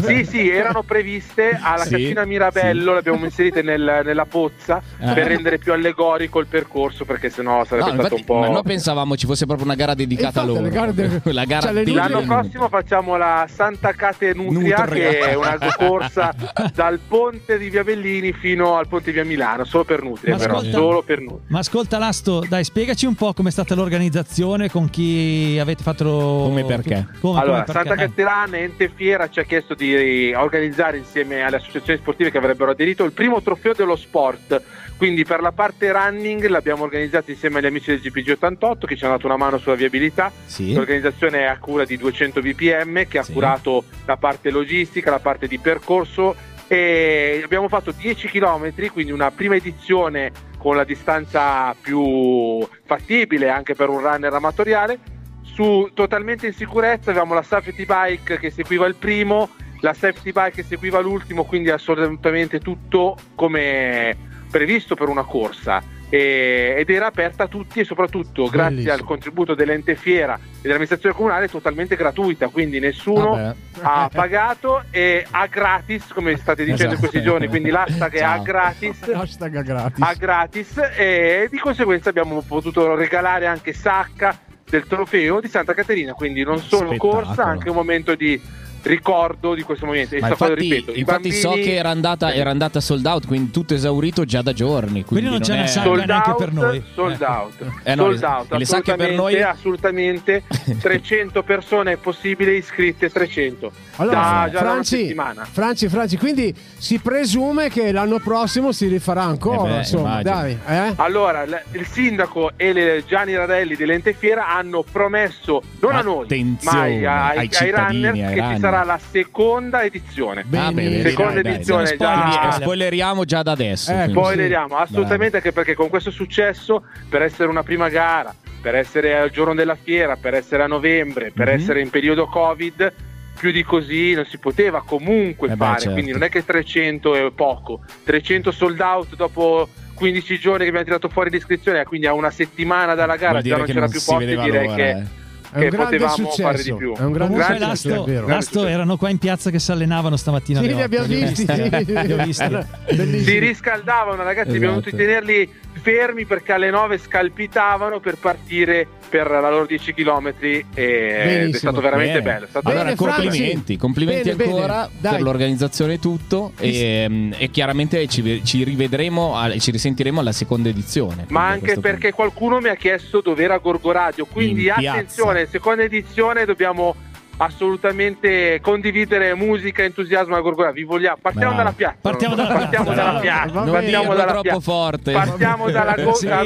sì, 0.05 0.25
sì, 0.25 0.49
erano 0.49 0.83
previste 0.83 1.57
alla 1.61 1.83
Sì, 1.85 1.91
cascina 1.91 2.25
Mirabello, 2.25 2.93
le 2.93 2.99
abbiamo 2.99 3.23
inserite 3.25 3.61
nel- 3.61 4.01
nella 4.03 4.25
pozza 4.25 4.81
Eh. 4.99 5.13
per 5.13 5.27
rendere 5.27 5.57
più 5.57 5.71
allegorico 5.73 6.39
il 6.39 6.47
percorso, 6.47 7.05
perché 7.05 7.29
sennò 7.29 7.63
sarebbe 7.63 7.91
No, 7.91 7.99
stato 7.99 8.15
infatti, 8.15 8.21
un 8.21 8.25
po'. 8.25 8.39
ma 8.39 8.53
noi 8.53 8.63
pensavamo 8.63 9.15
ci 9.15 9.25
fosse 9.25 9.45
proprio 9.45 9.65
una 9.65 9.75
gara 9.75 9.93
dedicata 9.93 10.41
a 10.41 10.43
Infatti, 10.43 10.47
loro. 10.47 10.61
le 10.61 10.69
gare 10.69 10.93
de- 10.93 11.21
la 11.33 11.45
gara 11.45 11.71
cioè, 11.73 11.85
L'anno 11.85 12.21
prossimo 12.21 12.67
facciamo 12.69 13.15
la 13.17 13.47
Santa 13.49 13.93
Cate 13.93 14.33
Nutria, 14.33 14.77
Nutria. 14.79 15.09
che 15.09 15.19
è 15.19 15.33
una 15.35 15.57
corsa 15.77 16.33
dal 16.73 16.99
ponte 17.07 17.57
di 17.57 17.69
Via 17.69 17.83
Bellini 17.83 18.33
fino 18.33 18.75
al 18.77 18.87
ponte 18.87 19.05
di 19.05 19.11
Via 19.13 19.25
Milano, 19.25 19.63
solo 19.63 19.83
per 19.83 20.03
Nutria, 20.03 20.33
Ma 20.35 20.39
però, 20.39 20.56
ascolta- 20.57 20.77
solo 20.77 21.01
per 21.01 21.19
Nutria. 21.19 21.39
Ma 21.47 21.59
ascolta 21.59 21.97
Lasto, 21.97 22.43
dai, 22.47 22.63
spiegaci 22.63 23.05
un 23.05 23.15
po' 23.15 23.33
com'è 23.33 23.51
stata 23.51 23.75
l'organizzazione, 23.75 24.69
con 24.69 24.89
chi 24.89 25.57
avete 25.59 25.83
fatto... 25.83 26.05
Come 26.07 26.63
perché? 26.65 27.07
Come, 27.19 27.39
Allora, 27.39 27.63
come, 27.63 27.73
Santa 27.73 27.95
perché? 27.95 28.13
Caterina, 28.23 28.57
Ente 28.57 28.91
Fiera, 28.93 29.29
ci 29.29 29.39
ha 29.39 29.43
chiesto 29.43 29.73
di 29.73 30.33
organizzare 30.33 30.97
insieme 30.97 31.41
alle 31.41 31.57
associazioni 31.57 31.99
sportive 31.99 32.31
che 32.31 32.37
avrebbero 32.37 32.71
aderito 32.71 33.03
il 33.03 33.11
primo 33.11 33.41
trofeo 33.41 33.73
dello 33.73 33.95
sport. 33.95 34.61
Quindi 34.97 35.23
per 35.25 35.41
la 35.41 35.51
parte 35.51 35.91
running 35.91 36.47
l'abbiamo 36.47 36.83
organizzato 36.83 37.29
insieme 37.29 37.59
agli 37.59 37.67
amici 37.67 37.91
del 37.91 37.99
GPG88 38.01 38.85
che 38.87 38.97
ci 38.97 39.03
hanno 39.03 39.13
dato 39.13 39.27
una 39.27 39.37
mano 39.37 39.59
sulla 39.59 39.75
viabilità. 39.75 40.31
Sì. 40.45 40.73
L'organizzazione 40.73 41.41
è 41.41 41.43
a 41.45 41.57
cura 41.59 41.85
di 41.85 41.97
200 41.97 42.41
VPM 42.41 43.07
che 43.07 43.19
ha 43.19 43.23
Sì. 43.23 43.33
curato 43.33 43.83
la 44.05 44.17
parte 44.17 44.49
logistica, 44.49 45.11
la 45.11 45.19
parte 45.19 45.47
di 45.47 45.59
percorso 45.59 46.35
e 46.67 47.41
abbiamo 47.43 47.67
fatto 47.69 47.91
10 47.91 48.27
km, 48.27 48.91
quindi 48.91 49.11
una 49.11 49.31
prima 49.31 49.55
edizione 49.55 50.31
con 50.57 50.75
la 50.75 50.83
distanza 50.83 51.75
più 51.79 52.67
fattibile 52.85 53.49
anche 53.49 53.73
per 53.73 53.89
un 53.89 53.99
runner 53.99 54.33
amatoriale. 54.33 54.99
Su 55.43 55.89
totalmente 55.93 56.47
in 56.47 56.53
sicurezza 56.53 57.09
avevamo 57.09 57.33
la 57.33 57.41
safety 57.41 57.85
bike 57.85 58.37
che 58.37 58.51
seguiva 58.51 58.85
il 58.85 58.95
primo, 58.95 59.49
la 59.79 59.93
safety 59.93 60.31
bike 60.31 60.51
che 60.51 60.63
seguiva 60.63 60.99
l'ultimo, 60.99 61.45
quindi 61.45 61.69
assolutamente 61.69 62.59
tutto 62.59 63.15
come 63.33 64.15
previsto 64.51 64.95
per 64.95 65.07
una 65.07 65.23
corsa. 65.23 65.95
E- 66.09 66.75
ed 66.77 66.89
era 66.89 67.07
aperta 67.07 67.43
a 67.43 67.47
tutti 67.47 67.81
e 67.81 67.83
soprattutto 67.83 68.45
grazie 68.47 68.69
Bellissimo. 68.69 68.93
al 68.93 69.03
contributo 69.03 69.55
dell'ente 69.55 69.95
fiera 69.95 70.35
e 70.35 70.61
dell'amministrazione 70.61 71.13
comunale 71.13 71.49
totalmente 71.49 71.97
gratuita, 71.97 72.47
quindi 72.47 72.79
nessuno 72.79 73.31
Vabbè. 73.31 73.55
ha 73.81 74.09
pagato 74.13 74.83
e 74.89 75.25
a 75.29 75.45
gratis, 75.47 76.05
come 76.13 76.37
state 76.37 76.63
dicendo 76.63 76.93
in 76.93 76.99
questi 76.99 77.17
Esatto. 77.17 77.31
giorni, 77.31 77.47
quindi 77.49 77.69
l'hashtag 77.71 78.13
è 78.13 78.23
a 78.23 78.37
gratis 78.39 79.01
Hashtag 79.13 79.61
gratis. 79.63 80.01
a 80.01 80.13
gratis 80.13 80.77
e 80.97 81.47
di 81.51 81.57
conseguenza 81.59 82.09
abbiamo 82.09 82.41
potuto 82.41 82.95
regalare 82.95 83.45
anche 83.45 83.73
sacca 83.73 84.37
del 84.69 84.85
trofeo 84.87 85.41
di 85.41 85.47
Santa 85.49 85.73
Caterina, 85.73 86.13
quindi 86.13 86.43
non 86.43 86.59
solo 86.59 86.87
Spettacolo. 86.87 87.23
corsa, 87.25 87.43
anche 87.43 87.69
un 87.69 87.75
momento 87.75 88.15
di 88.15 88.39
ricordo 88.87 89.53
di 89.53 89.61
questo 89.61 89.85
momento. 89.85 90.15
E 90.15 90.19
Ma 90.19 90.29
infatti, 90.29 90.53
ripeto, 90.53 90.93
infatti 90.93 91.31
so 91.31 91.49
bambini- 91.49 91.67
che 91.67 91.75
era 91.75 91.89
andata, 91.89 92.33
era 92.33 92.49
andata 92.49 92.79
sold 92.79 93.05
out, 93.05 93.27
quindi 93.27 93.51
tutto 93.51 93.73
esaurito 93.73 94.25
già 94.25 94.41
da 94.41 94.53
giorni. 94.53 95.03
Quindi, 95.03 95.29
non 95.29 95.39
c'è 95.39 95.53
è... 95.53 95.57
una 95.59 95.67
sacca 95.67 95.85
sold 95.87 96.03
neanche 96.05 96.29
out, 96.29 96.37
per 96.39 96.53
noi. 96.53 96.83
sold 96.93 97.21
Ecco. 97.21 97.31
out, 97.31 97.53
Eh 97.83 97.95
no, 97.95 98.03
sold 98.03 98.19
le- 98.19 98.25
out, 98.25 98.51
le 98.53 98.65
sacche 98.65 98.95
per 98.95 99.11
noi- 99.13 99.41
assolutamente 99.41 100.43
300 100.79 101.43
persone 101.43 101.93
è 101.93 101.95
possibile 101.97 102.53
iscritte 102.55 103.09
300 103.09 103.71
Allora, 103.97 104.15
da, 104.15 104.21
già 104.21 104.31
da 104.31 104.59
una 104.61 104.71
Franci, 104.71 104.97
settimana 104.97 105.47
Franci, 105.49 105.87
Franci, 105.89 106.17
quindi 106.17 106.53
si 106.77 106.99
presume 106.99 107.69
che 107.69 107.91
l'anno 107.91 108.19
prossimo 108.19 108.71
si 108.71 108.87
rifarà 108.87 109.23
ancora, 109.23 109.69
Eh 109.69 109.71
beh, 109.73 109.77
insomma, 109.79 110.19
immagino. 110.21 110.33
dai, 110.65 110.87
eh? 110.89 110.93
Allora, 110.97 111.43
il 111.71 111.85
sindaco 111.87 112.51
e 112.55 112.73
le 112.73 113.03
Gianni 113.07 113.35
Radelli 113.35 113.75
dell'Ente 113.75 114.13
Fiera 114.13 114.47
hanno 114.55 114.83
promesso, 114.89 115.61
non 115.79 115.95
a 115.95 116.01
noi, 116.01 116.25
ma 116.63 116.71
ai, 116.81 117.05
Attenzione, 117.05 117.05
ai- 117.05 117.05
ai 117.05 117.37
ai 117.37 117.49
cittadini, 117.51 118.07
runner, 118.09 118.25
ai 118.27 118.33
che 118.33 118.35
ci 118.35 118.39
runner. 118.41 118.59
Sarà 118.77 118.83
la 118.83 118.99
seconda 118.99 119.83
edizione. 119.83 120.41
Ah, 120.53 120.71
beh, 120.71 120.83
vedi, 120.83 121.01
seconda 121.09 121.33
dai, 121.33 121.43
dai, 121.43 121.53
edizione 121.53 121.83
dai. 121.83 121.97
già- 121.97 122.13
Quindi, 122.21 122.47
eh, 122.47 122.51
spoileriamo 122.61 123.25
già 123.25 123.41
da 123.43 123.51
adesso. 123.51 123.91
Quindi. 123.93 124.11
Spoileriamo, 124.11 124.75
assolutamente 124.77 125.37
anche 125.37 125.51
perché 125.51 125.73
con 125.75 125.89
questo 125.89 126.11
successo, 126.11 126.83
per 127.09 127.21
essere 127.21 127.49
una 127.49 127.63
prima 127.63 127.89
gara, 127.89 128.33
per 128.61 128.75
essere 128.75 129.17
al 129.17 129.29
giorno 129.29 129.53
della 129.53 129.75
fiera, 129.81 130.15
per 130.15 130.33
essere 130.33 130.63
a 130.63 130.67
novembre, 130.67 131.31
per 131.31 131.47
Mhm. 131.47 131.53
essere 131.53 131.81
in 131.81 131.89
periodo 131.89 132.27
Covid, 132.27 132.93
più 133.37 133.51
di 133.51 133.63
così 133.63 134.13
non 134.13 134.25
si 134.25 134.39
poteva 134.39 134.81
comunque 134.83 135.47
Eh 135.47 135.51
beh, 135.51 135.57
fare, 135.57 135.77
certo. 135.79 135.93
quindi 135.93 136.11
non 136.11 136.23
è 136.23 136.29
che 136.29 136.43
300 136.43 137.13
è 137.15 137.31
poco, 137.31 137.81
300 138.03 138.51
sold 138.51 138.79
out 138.79 139.15
dopo 139.15 139.69
15 139.93 140.39
giorni 140.39 140.63
che 140.63 140.69
abbiamo 140.69 140.85
tirato 140.85 141.07
fuori 141.07 141.29
l'iscrizione, 141.29 141.83
quindi 141.85 142.07
a 142.07 142.13
una 142.13 142.31
settimana 142.31 142.95
dalla 142.95 143.15
gara 143.15 143.41
già 143.41 143.57
non 143.57 143.65
c'era 143.65 143.79
non 143.81 143.89
più 143.89 143.99
vedeva 144.17 144.43
direi 144.43 144.63
l'ora, 144.65 144.75
che, 144.75 144.89
eh. 144.89 145.03
È 145.49 145.59
che 145.59 145.63
un 145.63 145.69
grande 145.69 145.83
potevamo 145.97 146.15
successo, 146.15 146.41
fare 146.41 146.63
di 146.63 146.73
più. 146.75 146.95
è 146.95 147.01
un 147.01 147.11
grande 147.11 147.33
Comunque 147.35 147.59
Lasto, 147.59 147.75
successo, 147.75 148.03
è 148.03 148.07
vero. 148.11 148.27
Lasto 148.27 148.65
erano 148.65 148.97
qua 148.97 149.09
in 149.09 149.17
piazza 149.17 149.49
che 149.49 149.59
si 149.59 149.71
allenavano 149.71 150.15
stamattina. 150.17 150.59
Sì, 150.61 150.73
li 150.73 150.81
abbiamo 150.81 151.05
visti, 151.07 151.45
sì. 151.45 151.85
Li 151.85 152.13
ho 152.13 152.23
visti. 152.23 153.23
Si 153.23 153.39
riscaldavano 153.39 154.23
ragazzi 154.23 154.55
abbiamo 154.55 154.77
Esatto. 154.79 154.89
dovuto 154.91 154.97
tenerli 154.97 155.49
fermi 155.77 156.25
perché 156.25 156.53
alle 156.53 156.69
9 156.69 156.97
scalpitavano 156.97 157.99
per 157.99 158.17
partire 158.17 158.87
per 159.09 159.29
la 159.29 159.49
loro 159.49 159.65
10 159.65 159.93
km 159.93 160.33
è 160.33 160.63
Benissimo. 160.73 161.57
stato 161.57 161.79
veramente 161.79 162.21
Bene. 162.21 162.33
bello 162.33 162.45
è 162.45 162.49
stato 162.49 162.67
Bene, 162.69 162.79
Allora, 162.81 162.95
Franci. 162.97 163.21
complimenti, 163.29 163.77
complimenti 163.77 164.21
Bene, 164.23 164.35
bene. 164.35 164.51
ancora 164.51 164.89
Dai. 164.99 165.11
per 165.13 165.21
l'organizzazione 165.21 165.93
e 165.93 165.99
tutto. 165.99 166.51
E, 166.59 167.05
mm, 167.09 167.31
e 167.37 167.49
chiaramente 167.49 168.05
ci, 168.07 168.41
ci 168.43 168.63
rivedremo 168.65 169.49
e 169.49 169.59
ci 169.59 169.71
risentiremo 169.71 170.19
alla 170.19 170.33
seconda 170.33 170.67
edizione. 170.69 171.25
ma 171.29 171.47
anche 171.47 171.79
perché 171.79 172.11
qualcuno 172.11 172.59
mi 172.59 172.67
ha 172.67 172.75
chiesto 172.75 173.21
dove 173.21 173.43
era 173.43 173.57
Gorgoradio 173.59 174.25
quindi 174.25 174.65
In 174.67 174.73
piazza. 174.77 174.91
attenzione 174.91 175.45
seconda 175.47 175.83
edizione 175.83 176.43
dobbiamo 176.45 176.95
assolutamente 177.37 178.59
condividere 178.61 179.33
musica 179.35 179.83
entusiasmo 179.83 180.35
a 180.35 180.41
Gorgoradio 180.41 180.81
vi 180.81 180.87
vogliamo 180.87 181.17
partiamo 181.21 181.53
Bravo. 181.53 181.57
dalla 181.63 181.75
piazza 181.75 181.97
Partiamo 182.01 182.35
dalla 182.35 182.53
partiamo 182.53 182.93
dalla 182.93 183.19
piazza 183.19 183.61
partiamo 183.61 183.81
dirlo 183.81 184.13
dalla 184.15 184.25
troppo 184.25 184.41
piazza 184.41 184.59
forte. 184.59 185.11
partiamo 185.11 185.69
dalla 185.69 185.93
go- 185.95 186.13
Sì, 186.13 186.25
da 186.25 186.43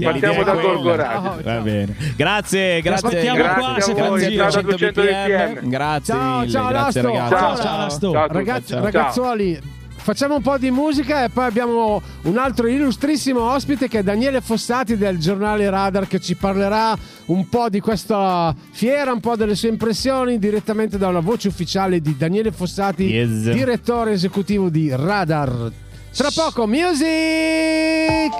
partiamo 0.00 0.42
da 0.42 0.52
quella. 0.52 0.68
Gorgoradio 0.72 1.42
Va 1.42 1.58
bene. 1.60 1.96
Grazie, 2.16 2.80
grazie. 2.80 3.08
aspettiamo 3.08 3.36
grazie, 3.36 3.60
qua, 3.60 3.72
grazie, 3.72 3.94
se 3.94 4.00
fa 4.00 4.08
un 4.08 4.14
grazie 4.14 4.30
giro. 4.30 4.44
a 4.44 4.50
100 4.50 4.68
200 4.70 5.02
BPM. 5.02 5.68
Grazie 5.68 6.14
Ciao, 6.14 6.48
ciao, 6.48 6.70
ragazzi. 6.70 7.00
Ciao, 7.00 7.28
Ciao. 7.28 7.56
ciao. 7.56 9.10
Ciao 9.12 9.73
facciamo 10.04 10.34
un 10.34 10.42
po' 10.42 10.58
di 10.58 10.70
musica 10.70 11.24
e 11.24 11.30
poi 11.30 11.46
abbiamo 11.46 12.02
un 12.24 12.36
altro 12.36 12.66
illustrissimo 12.68 13.40
ospite 13.40 13.88
che 13.88 14.00
è 14.00 14.02
Daniele 14.02 14.42
Fossati 14.42 14.98
del 14.98 15.16
giornale 15.18 15.70
Radar 15.70 16.06
che 16.06 16.20
ci 16.20 16.34
parlerà 16.34 16.94
un 17.26 17.48
po' 17.48 17.70
di 17.70 17.80
questa 17.80 18.54
fiera, 18.72 19.14
un 19.14 19.20
po' 19.20 19.34
delle 19.34 19.54
sue 19.54 19.70
impressioni 19.70 20.38
direttamente 20.38 20.98
da 20.98 21.08
una 21.08 21.20
voce 21.20 21.48
ufficiale 21.48 22.00
di 22.02 22.18
Daniele 22.18 22.52
Fossati, 22.52 23.04
Yes. 23.04 23.50
direttore 23.50 24.12
esecutivo 24.12 24.68
di 24.68 24.90
Radar. 24.94 25.72
Tra 26.14 26.28
poco, 26.34 26.66
music! 26.66 28.32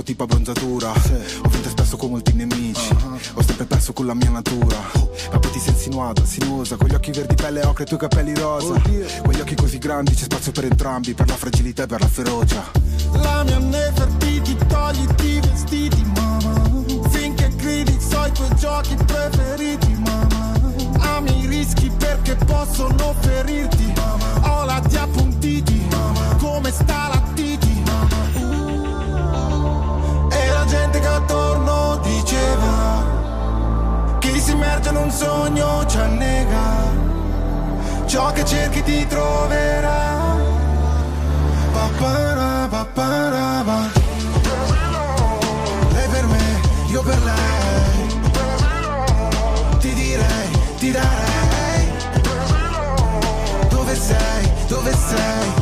Addosso 0.00 0.02
tipo 0.02 0.22
abbronzatura. 0.22 0.90
Ho 0.90 1.48
vinto 1.48 1.68
spesso 1.68 1.96
con 1.96 2.10
molti 2.10 2.32
nemici. 2.32 2.88
Ho 3.34 3.42
sempre 3.42 3.66
perso 3.66 3.92
con 3.92 4.06
la 4.06 4.14
mia 4.14 4.30
natura. 4.30 4.76
Ma 5.30 5.38
poi 5.38 5.50
ti 5.50 5.58
sei 5.58 5.72
insinuata, 5.72 6.24
sinuosa 6.24 6.76
Con 6.76 6.88
gli 6.88 6.94
occhi 6.94 7.10
verdi 7.10 7.34
pelle 7.34 7.64
ocre 7.64 7.82
e 7.82 7.86
i 7.86 7.88
tuoi 7.88 8.00
capelli 8.00 8.34
rosa. 8.34 8.80
Quegli 9.22 9.40
occhi 9.40 9.54
così 9.54 9.78
grandi 9.78 10.14
c'è 10.14 10.24
spazio 10.24 10.52
per 10.52 10.64
entrambi 10.64 11.14
Per 11.14 11.28
la 11.28 11.34
fragilità 11.34 11.82
e 11.84 11.86
per 11.86 12.00
la 12.00 12.08
ferocia. 12.08 12.64
La 13.12 13.44
mia 13.44 13.58
Nefertiti 13.58 14.56
togliti 14.68 15.26
i 15.26 15.40
vestiti 15.40 16.04
mamma 16.14 17.08
Finché 17.10 17.50
gridi 17.56 17.96
so 18.00 18.24
i 18.24 18.32
tuoi 18.32 18.54
giochi 18.56 18.94
preferiti 19.04 19.92
mamma 20.04 20.62
Ami 21.16 21.42
i 21.42 21.46
rischi 21.46 21.90
perché 21.98 22.36
possono 22.36 23.14
ferirti 23.20 23.92
Ho 24.42 24.64
la 24.64 24.80
di 24.86 24.96
appuntiti 24.96 25.88
Come 26.38 26.70
sta 26.70 27.08
la 27.08 27.22
titi 27.34 27.39
gente 30.70 31.00
che 31.00 31.06
attorno 31.06 31.98
diceva 32.02 33.04
Chi 34.20 34.40
si 34.40 34.52
immerge 34.52 34.88
in 34.90 34.96
un 34.96 35.10
sogno 35.10 35.84
ci 35.86 35.98
annega 35.98 37.08
Ciò 38.10 38.32
che 38.32 38.44
cerchi 38.44 38.82
ti 38.82 39.06
troverà. 39.06 40.36
Papara, 41.72 42.66
papara, 42.68 43.62
pa. 43.64 43.88
Lei 45.92 46.08
per 46.08 46.26
me, 46.26 46.60
io 46.88 47.02
per 47.02 47.22
lei. 47.22 48.18
Ti 49.78 49.94
direi, 49.94 50.50
ti 50.78 50.90
darei. 50.90 51.92
Dove 53.68 53.94
sei, 53.94 54.52
dove 54.66 54.92
sei 54.92 55.59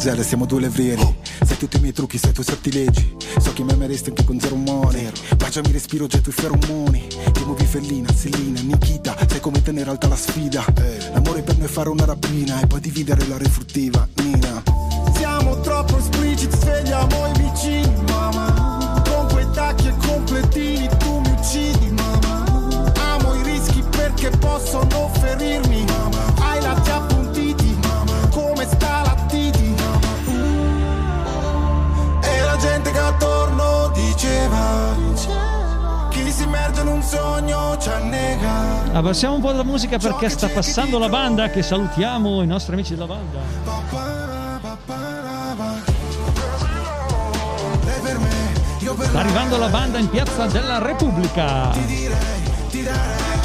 siamo 0.00 0.16
due 0.16 0.16
gazzelle, 0.16 0.22
siamo 0.22 0.46
due 0.46 0.60
levrieri 0.60 1.16
Sai 1.44 1.56
tutti 1.58 1.76
i 1.76 1.80
miei 1.80 1.92
trucchi, 1.92 2.16
sai 2.16 2.30
i 2.30 2.32
tuoi 2.32 2.46
sortilegi 2.46 3.16
So 3.38 3.52
che 3.52 3.62
mi 3.62 3.72
ameresti 3.72 4.08
anche 4.08 4.24
con 4.24 4.40
zero 4.40 4.56
money. 4.56 5.10
Baciami 5.36 5.72
respiro 5.72 6.06
già 6.06 6.18
i 6.18 6.30
feromoni. 6.30 7.06
Ti 7.32 7.44
muovi 7.44 7.64
fellina, 7.64 8.12
Selina, 8.12 8.60
Nikita. 8.60 9.16
Sai 9.26 9.40
come 9.40 9.62
tenere 9.62 9.88
alta 9.88 10.08
la 10.08 10.16
sfida. 10.16 10.64
L'amore 11.12 11.42
per 11.42 11.56
noi 11.56 11.66
è 11.66 11.70
fare 11.70 11.88
una 11.88 12.04
rapina 12.04 12.60
E 12.60 12.66
poi 12.66 12.80
dividere 12.80 13.26
la 13.28 13.38
refruttiva, 13.38 14.06
Nina. 14.16 14.62
Siamo 15.14 15.60
troppo 15.60 15.98
espliciti, 15.98 16.54
svegliamo 16.56 17.26
i 17.26 17.32
vicini, 17.40 18.02
mamma 18.08 19.02
Con 19.08 19.28
quei 19.32 19.46
tacchi 19.52 19.88
e 19.88 19.94
completini 20.06 20.88
tu 20.98 21.20
mi 21.20 21.30
uccidi, 21.30 21.90
mamma 21.90 22.92
Amo 23.12 23.34
i 23.34 23.42
rischi 23.42 23.82
perché 23.90 24.30
possono 24.30 25.10
ferirmi, 25.20 25.84
sogno 37.10 37.76
ci 37.78 37.88
annega 37.88 38.92
Abbassiamo 38.92 39.34
un 39.36 39.40
po' 39.40 39.52
la 39.52 39.64
musica 39.64 39.98
perché 39.98 40.28
sta 40.28 40.48
passando 40.48 40.98
la 40.98 41.08
banda 41.08 41.48
che 41.50 41.62
salutiamo 41.62 42.42
i 42.42 42.46
nostri 42.46 42.74
amici 42.74 42.94
della 42.94 43.06
banda. 43.06 43.38
Sta 49.02 49.18
arrivando 49.18 49.56
la 49.58 49.68
banda 49.68 49.98
in 49.98 50.08
piazza 50.08 50.46
della 50.46 50.78
Repubblica. 50.78 51.70
Ti 51.70 52.82
darei 52.82 53.38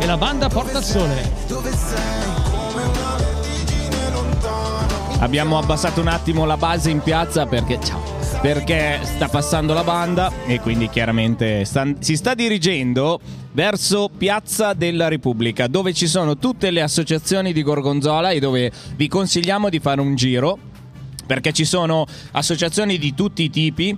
E 0.00 0.06
la 0.06 0.16
banda 0.16 0.48
porta 0.48 0.78
il 0.78 0.84
sole. 0.84 1.32
dove 1.46 1.70
sei 1.72 2.50
Come 2.50 2.82
una 2.82 3.16
vertigine 3.16 4.10
lontana 4.12 4.86
Abbiamo 5.20 5.58
abbassato 5.58 6.00
un 6.00 6.08
attimo 6.08 6.44
la 6.44 6.56
base 6.56 6.90
in 6.90 7.00
piazza 7.00 7.46
perché 7.46 7.80
ciao. 7.82 8.07
Perché 8.40 9.00
sta 9.02 9.26
passando 9.28 9.74
la 9.74 9.82
banda 9.82 10.32
e 10.46 10.60
quindi 10.60 10.88
chiaramente 10.88 11.64
sta- 11.64 11.92
si 11.98 12.16
sta 12.16 12.34
dirigendo 12.34 13.18
verso 13.52 14.08
Piazza 14.16 14.74
della 14.74 15.08
Repubblica, 15.08 15.66
dove 15.66 15.92
ci 15.92 16.06
sono 16.06 16.38
tutte 16.38 16.70
le 16.70 16.80
associazioni 16.80 17.52
di 17.52 17.62
Gorgonzola 17.64 18.30
e 18.30 18.38
dove 18.38 18.70
vi 18.94 19.08
consigliamo 19.08 19.68
di 19.68 19.80
fare 19.80 20.00
un 20.00 20.14
giro 20.14 20.56
perché 21.26 21.52
ci 21.52 21.64
sono 21.64 22.06
associazioni 22.30 22.96
di 22.96 23.12
tutti 23.12 23.42
i 23.42 23.50
tipi. 23.50 23.96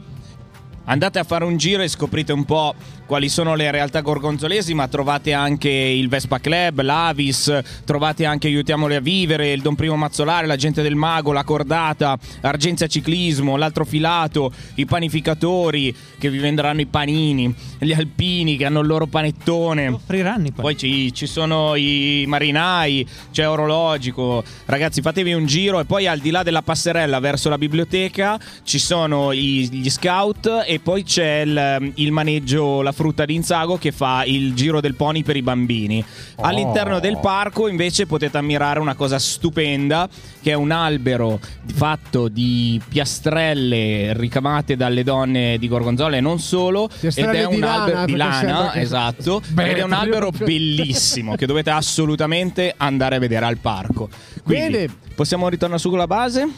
Andate 0.85 1.19
a 1.19 1.25
fare 1.25 1.45
un 1.45 1.57
giro 1.57 1.83
e 1.83 1.89
scoprite 1.89 2.33
un 2.33 2.45
po' 2.45 2.75
quali 3.07 3.29
sono 3.29 3.55
le 3.55 3.71
realtà 3.71 4.01
gorgonzolesi, 4.01 4.73
ma 4.73 4.87
trovate 4.89 5.33
anche 5.33 5.69
il 5.69 6.09
Vespa 6.09 6.39
Club, 6.39 6.81
l'Avis, 6.81 7.61
trovate 7.85 8.25
anche 8.25 8.47
Aiutiamoli 8.47 8.95
a 8.95 9.01
Vivere, 9.01 9.53
il 9.53 9.63
Don 9.63 9.75
Primo 9.75 9.97
Mazzolare, 9.97 10.47
la 10.47 10.57
Gente 10.57 10.81
del 10.83 10.95
Mago, 10.95 11.33
la 11.33 11.45
Cordata, 11.45 12.17
Argenzia 12.43 12.87
Ciclismo, 12.87 13.57
l'Altro 13.57 13.85
Filato, 13.85 14.53
i 14.77 14.87
panificatori 14.87 15.95
che 16.19 16.31
vi 16.31 16.39
venderanno 16.39 16.81
i 16.81 16.87
panini, 16.87 17.53
gli 17.79 17.93
alpini 17.93 18.57
che 18.57 18.65
hanno 18.65 18.81
il 18.81 18.87
loro 18.87 19.07
panettone. 19.07 19.89
Offriranno 19.89 20.47
i 20.47 20.53
Poi 20.53 20.77
ci, 20.77 21.13
ci 21.13 21.27
sono 21.27 21.75
i 21.75 22.25
marinai, 22.27 23.07
c'è 23.33 23.49
orologico. 23.49 24.43
Ragazzi, 24.67 25.01
fatevi 25.03 25.33
un 25.33 25.47
giro 25.47 25.81
e 25.81 25.85
poi 25.85 26.07
al 26.07 26.21
di 26.21 26.31
là 26.31 26.43
della 26.45 26.63
passerella 26.63 27.19
verso 27.19 27.49
la 27.49 27.59
biblioteca 27.59 28.39
ci 28.63 28.79
sono 28.79 29.33
i- 29.33 29.69
gli 29.71 29.91
scout 29.91 30.65
e 30.71 30.79
poi 30.79 31.03
c'è 31.03 31.41
il, 31.41 31.93
il 31.97 32.13
maneggio 32.13 32.81
La 32.81 32.93
frutta 32.93 33.25
d'Inzago 33.25 33.77
che 33.77 33.91
fa 33.91 34.23
il 34.25 34.55
giro 34.55 34.81
del 34.81 34.95
pony 34.95 35.25
per 35.25 35.35
i 35.35 35.43
bambini. 35.43 36.05
All'interno 36.37 37.01
del 37.01 37.19
parco 37.19 37.67
invece 37.67 38.07
potete 38.07 38.39
ammirare 38.39 38.79
una 38.79 38.95
cosa 38.95 39.19
stupenda 39.19 40.09
che 40.41 40.53
è 40.53 40.55
un 40.55 40.71
albero 40.71 41.41
fatto 41.75 42.29
di 42.29 42.81
piastrelle 42.87 44.13
ricamate 44.15 44.77
dalle 44.77 45.03
donne 45.03 45.59
di 45.59 45.67
Gorgonzola 45.67 46.17
e 46.17 46.21
non 46.21 46.39
solo 46.39 46.89
ed 47.01 47.17
è 47.17 47.45
un 47.45 47.55
di 47.55 47.59
lana, 47.59 47.83
albero 47.83 48.05
di 48.05 48.17
lana, 48.17 48.71
che- 48.71 48.81
esatto, 48.81 49.43
Beh, 49.49 49.71
ed 49.71 49.79
è 49.79 49.83
un 49.83 49.93
albero 49.93 50.31
bellissimo 50.39 51.35
che 51.35 51.47
dovete 51.47 51.71
assolutamente 51.71 52.75
andare 52.77 53.17
a 53.17 53.19
vedere 53.19 53.45
al 53.45 53.59
parco. 53.59 54.09
Quindi, 54.45 54.71
Bene. 54.71 54.95
possiamo 55.17 55.49
ritornare 55.49 55.81
su 55.81 55.89
con 55.89 55.99
la 55.99 56.07
base? 56.07 56.49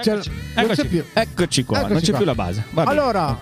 C'è- 0.00 0.18
non 0.56 0.66
c'è 0.68 0.84
più. 0.86 1.04
Eccoci 1.12 1.64
qua, 1.64 1.80
non 1.80 1.90
Eccoci 1.90 2.04
c'è 2.04 2.10
qua. 2.10 2.18
più 2.18 2.26
la 2.26 2.34
base. 2.34 2.64
Va 2.70 2.84
bene. 2.84 2.98
Allora, 3.00 3.38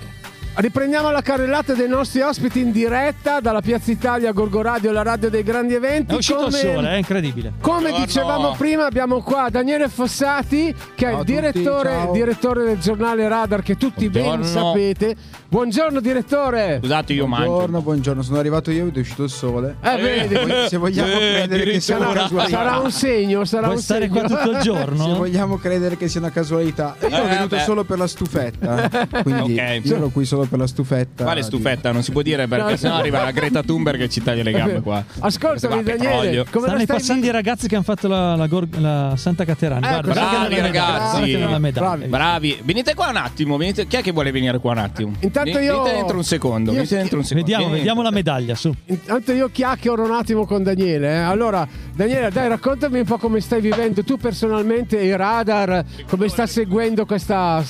riprendiamo 0.54 1.10
la 1.10 1.22
carrellata 1.22 1.72
dei 1.72 1.88
nostri 1.88 2.20
ospiti 2.20 2.60
in 2.60 2.72
diretta 2.72 3.40
dalla 3.40 3.60
Piazza 3.62 3.90
Italia 3.90 4.32
Gorgoradio, 4.32 4.92
la 4.92 5.02
radio 5.02 5.30
dei 5.30 5.42
grandi 5.42 5.74
eventi. 5.74 6.12
È 6.14 6.16
uscito 6.18 6.38
come, 6.44 6.48
il 6.48 6.54
sole, 6.74 6.88
è 6.90 6.96
incredibile. 6.96 7.52
Come 7.60 7.78
Buongiorno. 7.80 8.04
dicevamo 8.06 8.54
prima, 8.56 8.84
abbiamo 8.86 9.22
qua 9.22 9.48
Daniele 9.50 9.88
Fossati, 9.88 10.74
che 10.94 11.06
è 11.06 11.10
Ciao 11.10 11.10
il 11.10 11.14
a 11.14 11.18
tutti, 11.18 11.32
direttore, 11.32 11.90
ciao. 11.90 12.12
direttore 12.12 12.64
del 12.64 12.78
giornale 12.78 13.28
Radar, 13.28 13.62
che 13.62 13.76
tutti 13.76 14.08
ben 14.10 14.22
Buongiorno. 14.24 14.68
sapete. 14.72 15.16
Buongiorno, 15.56 16.00
direttore. 16.00 16.78
Scusate, 16.80 17.12
io 17.12 17.26
mangio. 17.26 17.44
Buongiorno, 17.48 17.82
buongiorno, 17.82 18.22
sono 18.22 18.38
arrivato 18.38 18.70
io 18.70 18.86
ed 18.86 18.96
è 18.96 19.00
uscito 19.00 19.24
il 19.24 19.28
sole. 19.28 19.76
Eh, 19.82 19.96
vedi, 20.00 20.34
Poi, 20.34 20.66
se 20.66 20.78
vogliamo 20.78 21.12
Eh, 21.12 21.18
credere 21.44 21.64
che 21.72 21.80
sia 21.80 21.98
una 21.98 22.10
casualità. 22.14 22.56
sarà 22.56 22.78
un 22.78 22.90
segno, 22.90 23.44
sarà 23.44 23.64
Vuoi 23.64 23.76
un 23.76 23.82
stare 23.82 24.08
segno. 24.08 24.18
qua 24.20 24.28
tutto 24.28 24.50
il 24.50 24.56
Se 24.56 24.62
giorno? 24.62 25.14
vogliamo 25.14 25.58
credere 25.58 25.98
che 25.98 26.08
sia 26.08 26.20
una 26.20 26.30
casualità. 26.30 26.96
Io 27.02 27.10
sono 27.10 27.24
Eh, 27.24 27.28
venuto 27.28 27.56
beh. 27.56 27.62
solo 27.64 27.84
per 27.84 27.98
la 27.98 28.06
stufetta. 28.06 28.88
eh. 29.10 29.22
Quindi 29.22 29.52
Ok. 29.58 29.80
io 29.84 29.96
ero 29.96 30.08
qui 30.08 30.24
solo 30.24 30.46
per 30.46 30.58
la 30.58 30.66
stufetta. 30.66 31.24
Quale 31.24 31.40
di- 31.40 31.46
stufetta? 31.46 31.92
Non 31.92 32.02
si 32.02 32.12
può 32.12 32.22
dire 32.22 32.48
perché 32.48 32.70
No. 32.70 32.76
sennò 32.78 32.94
arriva 32.94 33.22
la 33.22 33.30
Greta 33.30 33.62
Thunberg 33.62 34.00
e 34.00 34.08
ci 34.08 34.22
taglia 34.22 34.42
le 34.44 34.52
gambe 34.52 34.80
qua. 34.80 35.04
Ascoltami, 35.18 35.82
Daniele, 35.82 35.98
petrolio. 35.98 36.44
come 36.50 36.66
Stanno 36.68 36.84
passando 36.86 37.26
i 37.26 37.30
ragazzi 37.30 37.68
che 37.68 37.74
hanno 37.74 37.84
fatto 37.84 38.08
la, 38.08 38.36
la 38.36 38.46
Gor- 38.46 38.78
la 38.78 39.12
Santa 39.18 39.44
Caterina. 39.44 39.98
Ecco, 39.98 40.12
bravi 40.12 40.58
ragazzi. 40.60 41.36
Bravi. 41.72 42.06
Bravi, 42.06 42.58
venite 42.64 42.94
qua 42.94 43.08
un 43.10 43.16
attimo. 43.16 43.58
Venite... 43.58 43.86
Chi 43.86 43.96
è 43.96 44.00
che 44.02 44.12
vuole 44.12 44.30
venire 44.30 44.58
qua 44.58 44.70
un 44.72 44.78
attimo? 44.78 45.12
Intanto 45.20 45.40
Ven- 45.44 45.62
io- 45.62 45.82
Venite 45.82 45.96
dentro 45.96 46.16
un 46.16 46.24
secondo. 46.24 46.72
io- 46.72 46.84
dentro 46.86 47.18
un 47.18 47.24
secondo. 47.24 47.34
Vediamo, 47.50 47.72
vediamo 47.72 48.02
la 48.02 48.10
medaglia, 48.10 48.54
su. 48.54 48.72
Intanto 48.86 49.32
io 49.32 49.48
chiacchiero 49.50 50.02
un 50.04 50.12
attimo 50.12 50.46
con 50.46 50.62
Daniele. 50.62 51.08
eh. 51.14 51.16
Allora, 51.18 51.66
Daniele, 51.94 52.30
dai, 52.30 52.48
raccontami 52.48 52.98
un 53.00 53.04
po' 53.04 53.18
come 53.18 53.40
stai 53.40 53.60
vivendo 53.60 54.02
tu 54.04 54.16
personalmente 54.16 54.98
i 55.00 55.14
radar, 55.16 55.84
come 56.08 56.28
sta 56.28 56.46
seguendo 56.46 57.04
questa, 57.06 57.62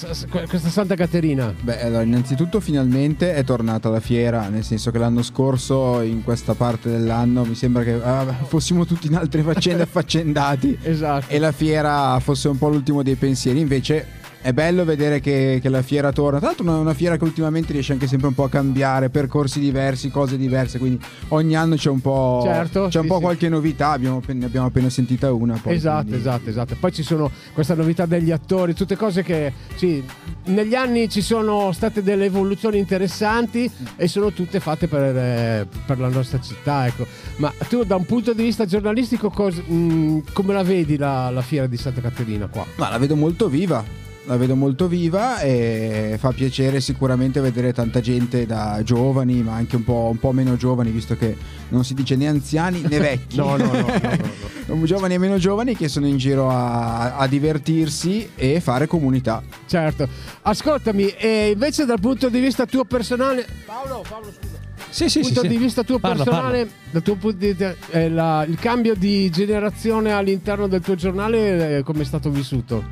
questa 0.48 0.68
Santa 0.68 0.94
Caterina. 0.94 1.52
Beh, 1.60 1.82
allora, 1.82 2.02
innanzitutto 2.02 2.60
finalmente 2.60 3.34
è 3.34 3.44
tornata 3.44 3.88
la 3.88 4.00
fiera, 4.00 4.48
nel 4.48 4.64
senso 4.64 4.90
che 4.90 4.98
l'anno 4.98 5.22
scorso, 5.22 6.00
in 6.02 6.22
questa 6.22 6.54
parte 6.54 6.90
dell'anno, 6.90 7.44
mi 7.44 7.54
sembra 7.54 7.82
che 7.82 7.92
ah, 8.02 8.26
fossimo 8.46 8.84
tutti 8.84 9.06
in 9.08 9.16
altre 9.16 9.42
faccende 9.42 9.82
affaccendati 9.84 10.78
Esatto. 10.82 11.26
e 11.28 11.38
la 11.38 11.52
fiera 11.52 12.18
fosse 12.20 12.48
un 12.48 12.58
po' 12.58 12.68
l'ultimo 12.68 13.02
dei 13.02 13.14
pensieri. 13.16 13.60
Invece 13.60 14.06
è 14.42 14.52
bello 14.52 14.84
vedere 14.84 15.20
che, 15.20 15.60
che 15.62 15.68
la 15.68 15.82
fiera 15.82 16.10
torna. 16.12 16.38
Tra 16.38 16.48
l'altro, 16.48 16.64
una, 16.64 16.78
una 16.78 16.94
fiera 16.94 17.16
che 17.16 17.24
ultimamente 17.24 17.72
riesce 17.72 17.92
anche 17.92 18.08
sempre 18.08 18.26
un 18.28 18.34
po' 18.34 18.44
a 18.44 18.48
cambiare, 18.48 19.08
percorsi 19.08 19.60
diversi, 19.60 20.10
cose 20.10 20.36
diverse. 20.36 20.78
Quindi 20.78 21.02
ogni 21.28 21.54
anno 21.54 21.76
c'è 21.76 21.88
un 21.90 22.00
po', 22.00 22.42
Certo, 22.44 22.88
c'è 22.88 22.98
un 22.98 23.04
sì, 23.04 23.08
po' 23.08 23.16
sì. 23.16 23.22
qualche 23.22 23.48
novità. 23.48 23.90
Abbiamo, 23.90 24.20
ne 24.26 24.44
abbiamo 24.44 24.66
appena 24.66 24.90
sentita 24.90 25.32
una. 25.32 25.58
Poi, 25.62 25.74
esatto, 25.74 26.02
quindi- 26.06 26.20
esatto, 26.20 26.50
esatto. 26.50 26.76
Poi 26.78 26.92
ci 26.92 27.02
sono 27.04 27.30
questa 27.52 27.74
novità 27.74 28.04
degli 28.04 28.32
attori, 28.32 28.74
tutte 28.74 28.96
cose 28.96 29.22
che 29.22 29.52
sì, 29.76 30.02
negli 30.46 30.74
anni 30.74 31.08
ci 31.08 31.22
sono 31.22 31.70
state 31.72 32.02
delle 32.02 32.24
evoluzioni 32.24 32.78
interessanti 32.78 33.70
e 33.96 34.08
sono 34.08 34.32
tutte 34.32 34.58
fatte 34.58 34.88
per, 34.88 35.16
eh, 35.16 35.66
per 35.86 36.00
la 36.00 36.08
nostra 36.08 36.40
città. 36.40 36.86
Ecco. 36.86 37.06
Ma 37.36 37.52
tu 37.68 37.84
da 37.84 37.94
un 37.94 38.04
punto 38.06 38.32
di 38.32 38.42
vista 38.42 38.66
giornalistico 38.66 39.30
cos- 39.30 39.62
mh, 39.64 40.32
come 40.32 40.52
la 40.52 40.64
vedi 40.64 40.96
la, 40.96 41.30
la 41.30 41.42
fiera 41.42 41.66
di 41.68 41.76
Santa 41.76 42.00
Caterina 42.00 42.48
qua? 42.48 42.66
Ma 42.74 42.90
la 42.90 42.98
vedo 42.98 43.14
molto 43.14 43.48
viva. 43.48 44.00
La 44.24 44.36
vedo 44.36 44.54
molto 44.54 44.86
viva 44.86 45.40
e 45.40 46.16
fa 46.18 46.30
piacere 46.30 46.80
sicuramente 46.80 47.40
vedere 47.40 47.72
tanta 47.72 48.00
gente 48.00 48.46
da 48.46 48.80
giovani, 48.84 49.42
ma 49.42 49.54
anche 49.54 49.74
un 49.74 49.82
po', 49.82 50.08
un 50.12 50.18
po' 50.18 50.30
meno 50.30 50.56
giovani, 50.56 50.90
visto 50.90 51.16
che 51.16 51.36
non 51.70 51.84
si 51.84 51.92
dice 51.94 52.14
né 52.14 52.28
anziani 52.28 52.82
né 52.82 52.98
vecchi. 53.00 53.36
No, 53.36 53.56
no, 53.56 53.64
no, 53.64 53.72
no, 53.72 54.74
no, 54.76 54.84
giovani 54.86 55.14
e 55.14 55.18
meno 55.18 55.38
giovani 55.38 55.76
che 55.76 55.88
sono 55.88 56.06
in 56.06 56.18
giro 56.18 56.48
a, 56.50 57.16
a 57.16 57.26
divertirsi 57.26 58.30
e 58.36 58.60
fare 58.60 58.86
comunità. 58.86 59.42
Certo. 59.66 60.08
Ascoltami, 60.42 61.08
e 61.08 61.50
invece 61.50 61.84
dal 61.84 62.00
punto 62.00 62.28
di 62.28 62.38
vista 62.38 62.64
tuo 62.64 62.84
personale... 62.84 63.44
Paolo, 63.66 64.04
Paolo 64.08 64.26
scusa. 64.26 64.71
Sì, 64.88 65.08
sì, 65.08 65.20
punto 65.20 65.40
sì, 65.40 65.48
di 65.48 65.54
sì. 65.54 65.60
vista 65.60 65.82
tuo 65.82 65.98
Parla, 65.98 66.22
personale, 66.24 66.68
dal 66.90 67.02
tuo 67.02 67.14
punto 67.16 67.36
di 67.38 67.46
vista, 67.48 67.74
eh, 67.90 68.08
la- 68.10 68.44
il 68.46 68.58
cambio 68.58 68.94
di 68.94 69.30
generazione 69.30 70.12
all'interno 70.12 70.66
del 70.66 70.80
tuo 70.80 70.94
giornale, 70.94 71.78
eh, 71.78 71.82
come 71.82 72.02
è 72.02 72.04
stato 72.04 72.30
vissuto? 72.30 72.84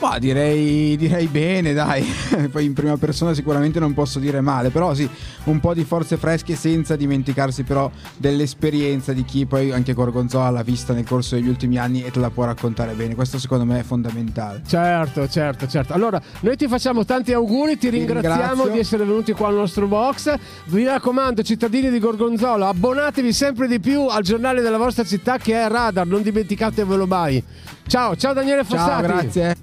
Ma 0.00 0.18
direi, 0.18 0.96
direi 0.96 1.26
bene, 1.26 1.72
dai. 1.72 2.02
Poi 2.52 2.64
in 2.64 2.74
prima 2.74 2.96
persona 2.98 3.32
sicuramente 3.32 3.80
non 3.80 3.94
posso 3.94 4.18
dire 4.18 4.40
male, 4.42 4.68
però 4.70 4.92
sì, 4.92 5.08
un 5.44 5.58
po' 5.60 5.72
di 5.72 5.84
forze 5.84 6.16
fresche 6.18 6.54
senza 6.54 6.96
dimenticarsi 6.96 7.62
però 7.62 7.90
dell'esperienza 8.16 9.12
di 9.14 9.24
chi 9.24 9.46
poi 9.46 9.72
anche 9.72 9.94
Gorgonzola 9.94 10.50
l'ha 10.50 10.62
vista 10.62 10.92
nel 10.92 11.06
corso 11.06 11.34
degli 11.36 11.48
ultimi 11.48 11.78
anni 11.78 12.04
e 12.04 12.10
te 12.10 12.20
la 12.20 12.28
può 12.30 12.44
raccontare 12.44 12.92
bene. 12.92 13.14
Questo 13.14 13.38
secondo 13.38 13.64
me 13.64 13.80
è 13.80 13.82
fondamentale. 13.82 14.62
Certo, 14.66 15.26
certo, 15.28 15.66
certo. 15.66 15.94
Allora, 15.94 16.20
noi 16.40 16.56
ti 16.56 16.68
facciamo 16.68 17.04
tanti 17.06 17.32
auguri, 17.32 17.78
ti 17.78 17.88
ringraziamo 17.88 18.36
ringrazio. 18.38 18.72
di 18.72 18.78
essere 18.78 19.04
venuti 19.04 19.32
qua 19.32 19.48
al 19.48 19.54
nostro 19.54 19.86
box. 19.86 20.34
Vi 20.66 20.84
raccomando, 20.84 21.35
cittadini 21.42 21.90
di 21.90 21.98
Gorgonzola, 21.98 22.68
abbonatevi 22.68 23.32
sempre 23.32 23.68
di 23.68 23.80
più 23.80 24.06
al 24.06 24.22
giornale 24.22 24.60
della 24.60 24.78
vostra 24.78 25.04
città 25.04 25.38
che 25.38 25.54
è 25.54 25.68
Radar, 25.68 26.06
non 26.06 26.22
dimenticatevelo 26.22 27.06
mai. 27.06 27.42
Ciao, 27.86 28.16
ciao 28.16 28.32
Daniele 28.32 28.64
Fossati. 28.64 29.06
Ciao, 29.06 29.20
grazie. 29.20 29.56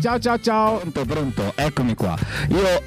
Ciao, 0.00 0.18
ciao, 0.18 0.38
ciao. 0.38 0.76
Pronto, 0.78 1.04
pronto, 1.04 1.52
eccomi 1.56 1.94
qua. 1.94 2.16
Io 2.50 2.82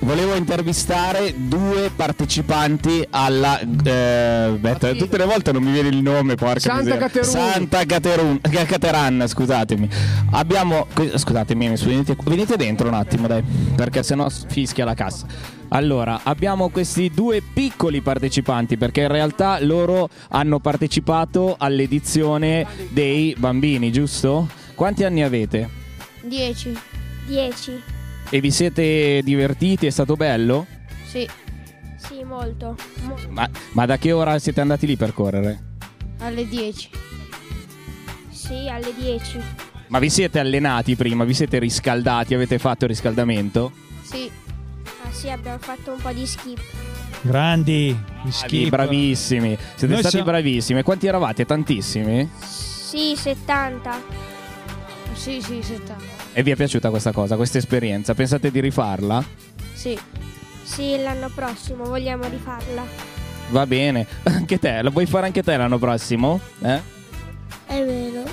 volevo 0.00 0.34
intervistare 0.34 1.34
due 1.36 1.90
partecipanti 1.94 3.06
alla. 3.10 3.60
Eh, 3.60 4.50
aspetta, 4.54 4.92
tutte 4.94 5.18
le 5.18 5.26
volte 5.26 5.52
non 5.52 5.62
mi 5.62 5.72
viene 5.72 5.88
il 5.88 5.98
nome, 6.02 6.36
porca 6.36 6.60
Santa 6.60 6.78
miseria. 6.82 7.00
Caterun. 7.00 7.28
Santa 7.28 7.84
Caterun, 7.84 8.40
Ca- 8.40 8.64
Cateran, 8.66 9.24
scusatemi. 9.26 9.88
Abbiamo. 10.30 10.86
Scusatemi, 11.14 11.68
venite, 11.84 12.16
venite 12.24 12.56
dentro 12.56 12.88
un 12.88 12.94
attimo, 12.94 13.26
dai, 13.26 13.42
perché 13.76 14.02
sennò 14.02 14.28
fischia 14.28 14.86
la 14.86 14.94
cassa. 14.94 15.26
Allora, 15.68 16.20
abbiamo 16.22 16.70
questi 16.70 17.10
due 17.12 17.42
piccoli 17.42 18.00
partecipanti 18.00 18.76
perché 18.78 19.02
in 19.02 19.08
realtà 19.08 19.58
loro 19.60 20.08
hanno 20.28 20.60
partecipato 20.60 21.56
all'edizione 21.58 22.66
dei 22.90 23.34
bambini, 23.36 23.90
giusto? 23.92 24.48
Quanti 24.74 25.04
anni 25.04 25.22
avete? 25.22 25.82
10. 26.26 26.78
10. 27.26 27.82
E 28.30 28.40
vi 28.40 28.50
siete 28.50 29.20
divertiti? 29.22 29.86
È 29.86 29.90
stato 29.90 30.16
bello? 30.16 30.66
Sì. 31.06 31.28
Sì, 31.96 32.22
molto. 32.22 32.76
Mo- 33.02 33.16
Ma, 33.30 33.48
ma 33.72 33.86
da 33.86 33.96
che 33.98 34.12
ora 34.12 34.38
siete 34.38 34.60
andati 34.60 34.86
lì 34.86 34.96
per 34.96 35.12
correre? 35.14 35.72
alle 36.18 36.46
10. 36.48 36.88
Sì, 38.30 38.68
alle 38.68 38.92
10. 38.96 39.40
Ma 39.88 39.98
vi 39.98 40.08
siete 40.08 40.38
allenati 40.38 40.96
prima? 40.96 41.24
Vi 41.24 41.34
siete 41.34 41.58
riscaldati? 41.58 42.34
Avete 42.34 42.58
fatto 42.58 42.84
il 42.84 42.90
riscaldamento? 42.90 43.72
Sì. 44.02 44.30
Ah 45.02 45.10
sì, 45.12 45.28
abbiamo 45.28 45.58
fatto 45.58 45.92
un 45.92 46.00
po' 46.00 46.12
di 46.12 46.26
skip. 46.26 46.60
Grandi, 47.20 47.88
gli 47.88 47.94
Bravi, 47.94 48.30
skip. 48.32 48.68
bravissimi. 48.70 49.56
Siete 49.58 49.86
Noi 49.86 49.98
stati 49.98 50.16
siamo- 50.16 50.30
bravissimi. 50.30 50.82
Quanti 50.82 51.06
eravate? 51.06 51.44
Tantissimi? 51.44 52.28
Sì, 52.40 53.14
70. 53.16 54.00
Sì, 55.14 55.40
sì, 55.42 55.62
70. 55.62 56.13
E 56.36 56.42
vi 56.42 56.50
è 56.50 56.56
piaciuta 56.56 56.90
questa 56.90 57.12
cosa, 57.12 57.36
questa 57.36 57.58
esperienza? 57.58 58.12
Pensate 58.12 58.50
di 58.50 58.58
rifarla? 58.58 59.24
Sì. 59.72 59.96
Sì, 60.64 61.00
l'anno 61.00 61.30
prossimo 61.32 61.84
vogliamo 61.84 62.26
rifarla. 62.28 62.84
Va 63.50 63.66
bene. 63.66 64.04
Anche 64.24 64.58
te, 64.58 64.82
la 64.82 64.90
vuoi 64.90 65.06
fare 65.06 65.26
anche 65.26 65.44
te 65.44 65.56
l'anno 65.56 65.78
prossimo? 65.78 66.40
Eh? 66.60 66.80
È 67.66 67.84
vero. 67.84 68.24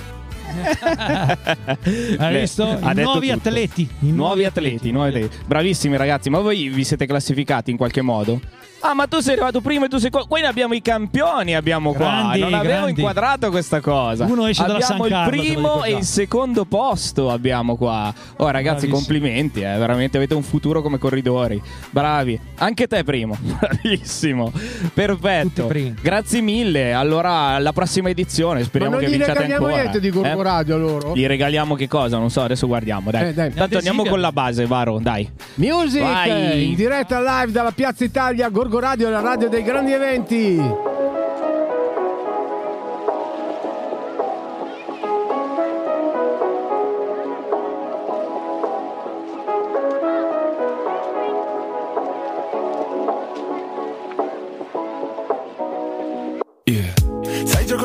Hai 2.18 2.40
visto? 2.40 2.80
I 2.82 2.94
nuovi 2.96 3.30
tutto. 3.30 3.50
atleti. 3.50 3.88
I 4.00 4.12
nuovi 4.12 4.46
atleti, 4.46 4.90
i 4.90 4.92
nuovi 4.92 5.10
atleti. 5.10 5.38
Bravissimi 5.46 5.96
ragazzi, 5.96 6.32
ma 6.32 6.40
voi 6.40 6.70
vi 6.70 6.84
siete 6.84 7.06
classificati 7.06 7.70
in 7.70 7.78
qualche 7.78 8.02
modo? 8.02 8.40
Ah, 8.84 8.94
ma 8.96 9.06
tu 9.08 9.20
sei 9.20 9.34
arrivato 9.34 9.62
primo 9.62 9.86
e 9.86 9.88
tu 9.89 9.98
sei 9.98 10.10
qua. 10.10 10.26
Qui 10.26 10.41
ne 10.41 10.48
abbiamo 10.48 10.74
i 10.74 10.82
campioni, 10.82 11.56
abbiamo 11.56 11.91
Grandi, 11.91 12.39
qua. 12.39 12.50
Non 12.50 12.60
avevo 12.60 12.74
grandi. 12.82 13.00
inquadrato 13.02 13.50
questa 13.52 13.80
cosa. 13.80 14.26
Uno 14.26 14.48
esce 14.48 14.63
dalla 14.63 14.80
abbiamo 14.80 15.04
San 15.04 15.10
Carlo, 15.10 15.36
il 15.36 15.41
primo 15.54 15.84
e 15.84 15.91
il 15.94 16.04
secondo 16.04 16.65
posto 16.65 17.30
abbiamo 17.30 17.76
qua. 17.76 18.13
Oh, 18.38 18.46
ragazzi, 18.50 18.88
Bravissimi. 18.88 18.91
complimenti, 18.91 19.60
eh. 19.62 19.78
Veramente 19.78 20.17
avete 20.17 20.34
un 20.34 20.41
futuro 20.44 20.82
come 20.82 20.98
corridori. 20.98 21.62
Bravi. 21.91 22.39
Anche 22.58 22.88
te 22.88 23.04
primo. 23.04 23.38
Bravissimo. 23.39 24.52
Perfetto. 24.94 25.70
Grazie 26.02 26.41
mille. 26.41 26.94
Allora, 26.94 27.32
alla 27.56 27.74
prossima 27.74 28.10
edizione. 28.10 28.60
Ma 28.60 28.65
Speriamo 28.65 28.96
non 28.96 29.04
che 29.04 29.10
gli 29.10 29.12
vinciate 29.12 29.34
regaliamo 29.34 29.65
ancora. 29.65 29.82
niente 29.84 30.00
di 30.00 30.08
Eh? 30.08 30.12
Gorgonzola 30.12 30.36
Gorgo 30.36 30.50
Radio 30.52 30.78
loro? 30.78 31.15
Gli 31.15 31.26
regaliamo 31.28 31.76
che 31.76 31.88
cosa? 31.88 32.17
Non 32.17 32.30
so, 32.30 32.41
adesso 32.41 32.67
guardiamo. 32.67 33.12
Dai. 33.12 33.28
Eh, 33.30 33.34
dai. 33.34 33.54
Tanto 33.54 33.78
andiamo 33.78 34.04
con 34.06 34.20
la 34.20 34.32
base, 34.32 34.65
Varo, 34.65 35.00
dai. 35.00 35.30
Music 35.56 36.02
Vai. 36.02 36.70
in 36.70 36.76
diretta 36.76 37.20
live 37.20 37.52
dalla 37.52 37.72
Piazza 37.72 38.04
Italia, 38.04 38.50
Gorgo 38.50 38.71
Radio, 38.80 39.10
la 39.10 39.20
radio 39.20 39.50
dei 39.50 39.64
grandi 39.64 39.92
eventi. 39.92 40.90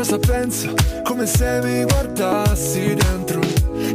Cosa 0.06 0.18
penso? 0.20 0.72
Come 1.02 1.26
se 1.26 1.60
mi 1.64 1.82
guardassi 1.82 2.94
dentro. 2.94 3.40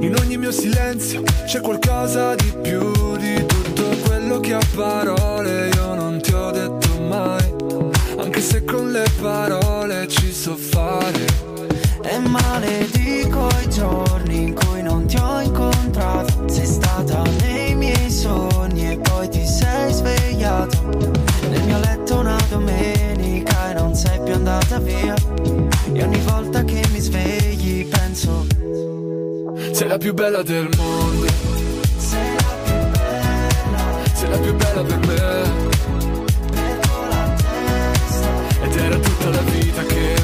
In 0.02 0.14
ogni 0.20 0.36
mio 0.36 0.52
silenzio 0.52 1.24
c'è 1.46 1.62
qualcosa 1.62 2.36
di 2.36 2.54
più 2.62 3.16
di 3.16 3.46
tutto 3.46 3.84
quello 4.06 4.42
che 4.42 4.54
a 4.54 4.60
parole 4.76 5.70
io 5.74 5.91
Anche 8.42 8.54
se 8.54 8.64
con 8.64 8.92
le 8.92 9.06
parole 9.22 10.08
ci 10.08 10.32
so 10.32 10.56
fare. 10.56 11.28
E 12.02 12.18
maledico 12.18 13.48
i 13.64 13.70
giorni 13.70 14.46
in 14.46 14.56
cui 14.56 14.82
non 14.82 15.06
ti 15.06 15.16
ho 15.18 15.42
incontrato 15.42 16.50
Sei 16.50 16.66
stata 16.66 17.22
nei 17.42 17.76
miei 17.76 18.10
sogni 18.10 18.94
e 18.94 18.98
poi 18.98 19.30
ti 19.30 19.46
sei 19.46 19.94
svegliato 19.94 20.90
Nel 21.50 21.62
mio 21.66 21.78
letto 21.78 22.18
una 22.18 22.36
domenica 22.50 23.70
e 23.70 23.74
non 23.76 23.94
sei 23.94 24.20
più 24.24 24.34
andata 24.34 24.80
via 24.80 25.14
E 25.94 26.04
ogni 26.04 26.20
volta 26.22 26.64
che 26.64 26.84
mi 26.92 27.00
svegli 27.00 27.86
penso 27.86 28.48
Sei 29.72 29.88
la 29.88 30.00
più 30.00 30.16
bella 30.16 30.42
del 30.42 30.68
mondo. 30.76 31.28
Sei 31.98 32.38
la 34.30 34.38
più 34.38 34.56
bella 34.56 34.82
per 34.82 34.98
me. 35.06 35.61
Era 38.84 38.98
tutta 38.98 39.30
la 39.30 39.42
vita 39.42 39.84
che. 39.84 40.16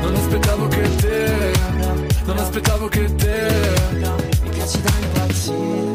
Non 0.00 0.14
aspettavo 0.14 0.68
che 0.68 0.96
te. 0.96 1.52
Non 2.24 2.38
aspettavo 2.38 2.88
che 2.88 3.14
te. 3.14 3.72
Mi 4.42 4.48
piaci 4.50 4.80
da 4.80 4.90
impazzire 5.00 5.94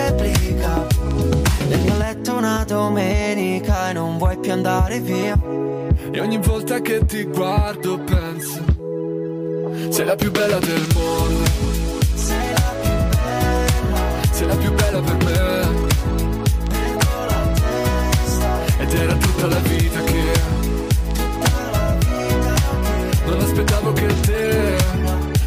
replica 0.21 0.87
Nel 1.67 1.79
mio 1.79 1.97
letto 1.97 2.35
una 2.35 2.63
domenica 2.65 3.89
E 3.89 3.93
non 3.93 4.17
vuoi 4.17 4.37
più 4.37 4.51
andare 4.51 4.99
via 4.99 5.37
E 6.11 6.19
ogni 6.19 6.37
volta 6.37 6.79
che 6.81 7.05
ti 7.05 7.23
guardo 7.23 7.99
penso, 7.99 8.81
sei 9.89 10.05
la 10.05 10.15
più 10.15 10.31
bella 10.31 10.57
del 10.59 10.87
mondo. 10.93 11.43
Sei 12.13 12.53
la 12.53 12.73
più 12.81 12.91
bella 12.91 14.29
Sei 14.31 14.47
la 14.47 14.55
più 14.55 14.73
bella 14.73 14.99
per 15.01 15.17
me. 15.23 15.89
Ed 18.79 18.93
era 18.93 19.13
tutta 19.15 19.47
la 19.47 19.59
vita 19.59 20.03
che. 20.03 20.41
Non 23.25 23.39
aspettavo 23.41 23.93
che 23.93 24.19
te. 24.21 24.77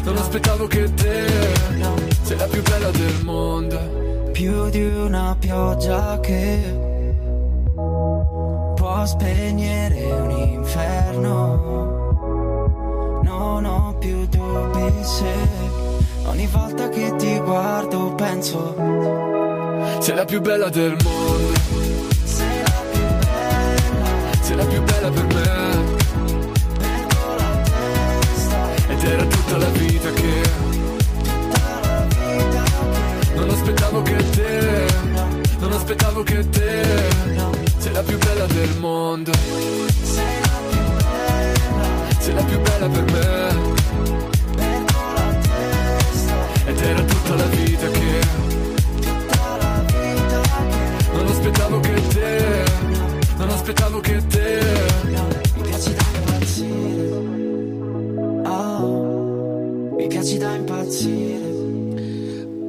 Non 0.03 0.17
aspettavo 0.17 0.67
che 0.67 0.93
te. 0.93 1.27
Sei 2.21 2.37
la 2.37 2.45
più 2.45 2.61
bella 2.61 2.91
del 2.91 3.23
mondo. 3.23 4.04
Più 4.35 4.69
di 4.69 4.83
una 4.83 5.33
pioggia 5.39 6.19
che 6.19 6.59
Può 7.73 9.05
spegnere 9.05 10.11
un 10.11 10.29
inferno 10.29 11.21
Non 13.23 13.63
ho 13.63 13.95
più 13.97 14.27
dubbi 14.27 14.91
se 15.03 15.33
Ogni 16.25 16.47
volta 16.47 16.89
che 16.89 17.15
ti 17.15 17.39
guardo 17.39 18.13
penso 18.15 18.75
Sei 19.99 20.15
la 20.15 20.25
più 20.25 20.41
bella 20.41 20.67
del 20.67 20.97
mondo. 21.01 21.53
Sei 22.25 22.61
la 22.61 22.83
più 22.91 22.99
bella 23.21 24.33
Sei 24.41 24.55
la 24.57 24.65
più 24.65 24.83
bella 24.83 25.09
per 25.11 25.25
me. 25.33 25.43
Ed 28.89 29.01
era 29.01 29.25
tutta 29.27 29.57
la 29.57 29.69
vita 29.69 30.11
che. 30.11 30.74
Aspettavo 33.85 34.01
che 34.01 34.29
te. 34.31 34.85
Non 35.59 35.71
aspettavo 35.71 36.23
che 36.23 36.49
te. 36.49 36.83
Sei 37.77 37.93
la 37.93 38.01
più 38.01 38.17
bella 38.17 38.45
del 38.47 38.75
mondo. 38.79 39.31
Sei 42.19 42.33
la 42.33 42.43
più 42.43 42.59
bella 42.59 42.87
per 42.89 43.03
me. 43.11 43.73
Ed 46.65 46.79
era 46.79 47.01
tutta 47.03 47.35
la 47.35 47.45
vita 47.45 47.87
che. 47.89 48.19
Non 51.13 51.27
aspettavo 51.27 51.79
che 51.79 52.07
te. 52.07 52.63
Non 53.37 53.49
aspettavo 53.49 53.99
che 53.99 54.27
te. 54.27 54.59
Mi 55.55 55.61
piaci 55.61 55.93
da 55.93 56.03
impazzire 56.15 57.09
Oh 58.45 59.95
Mi 59.95 60.07
piaci 60.07 60.37
da 60.37 60.53
impazzire 60.55 61.44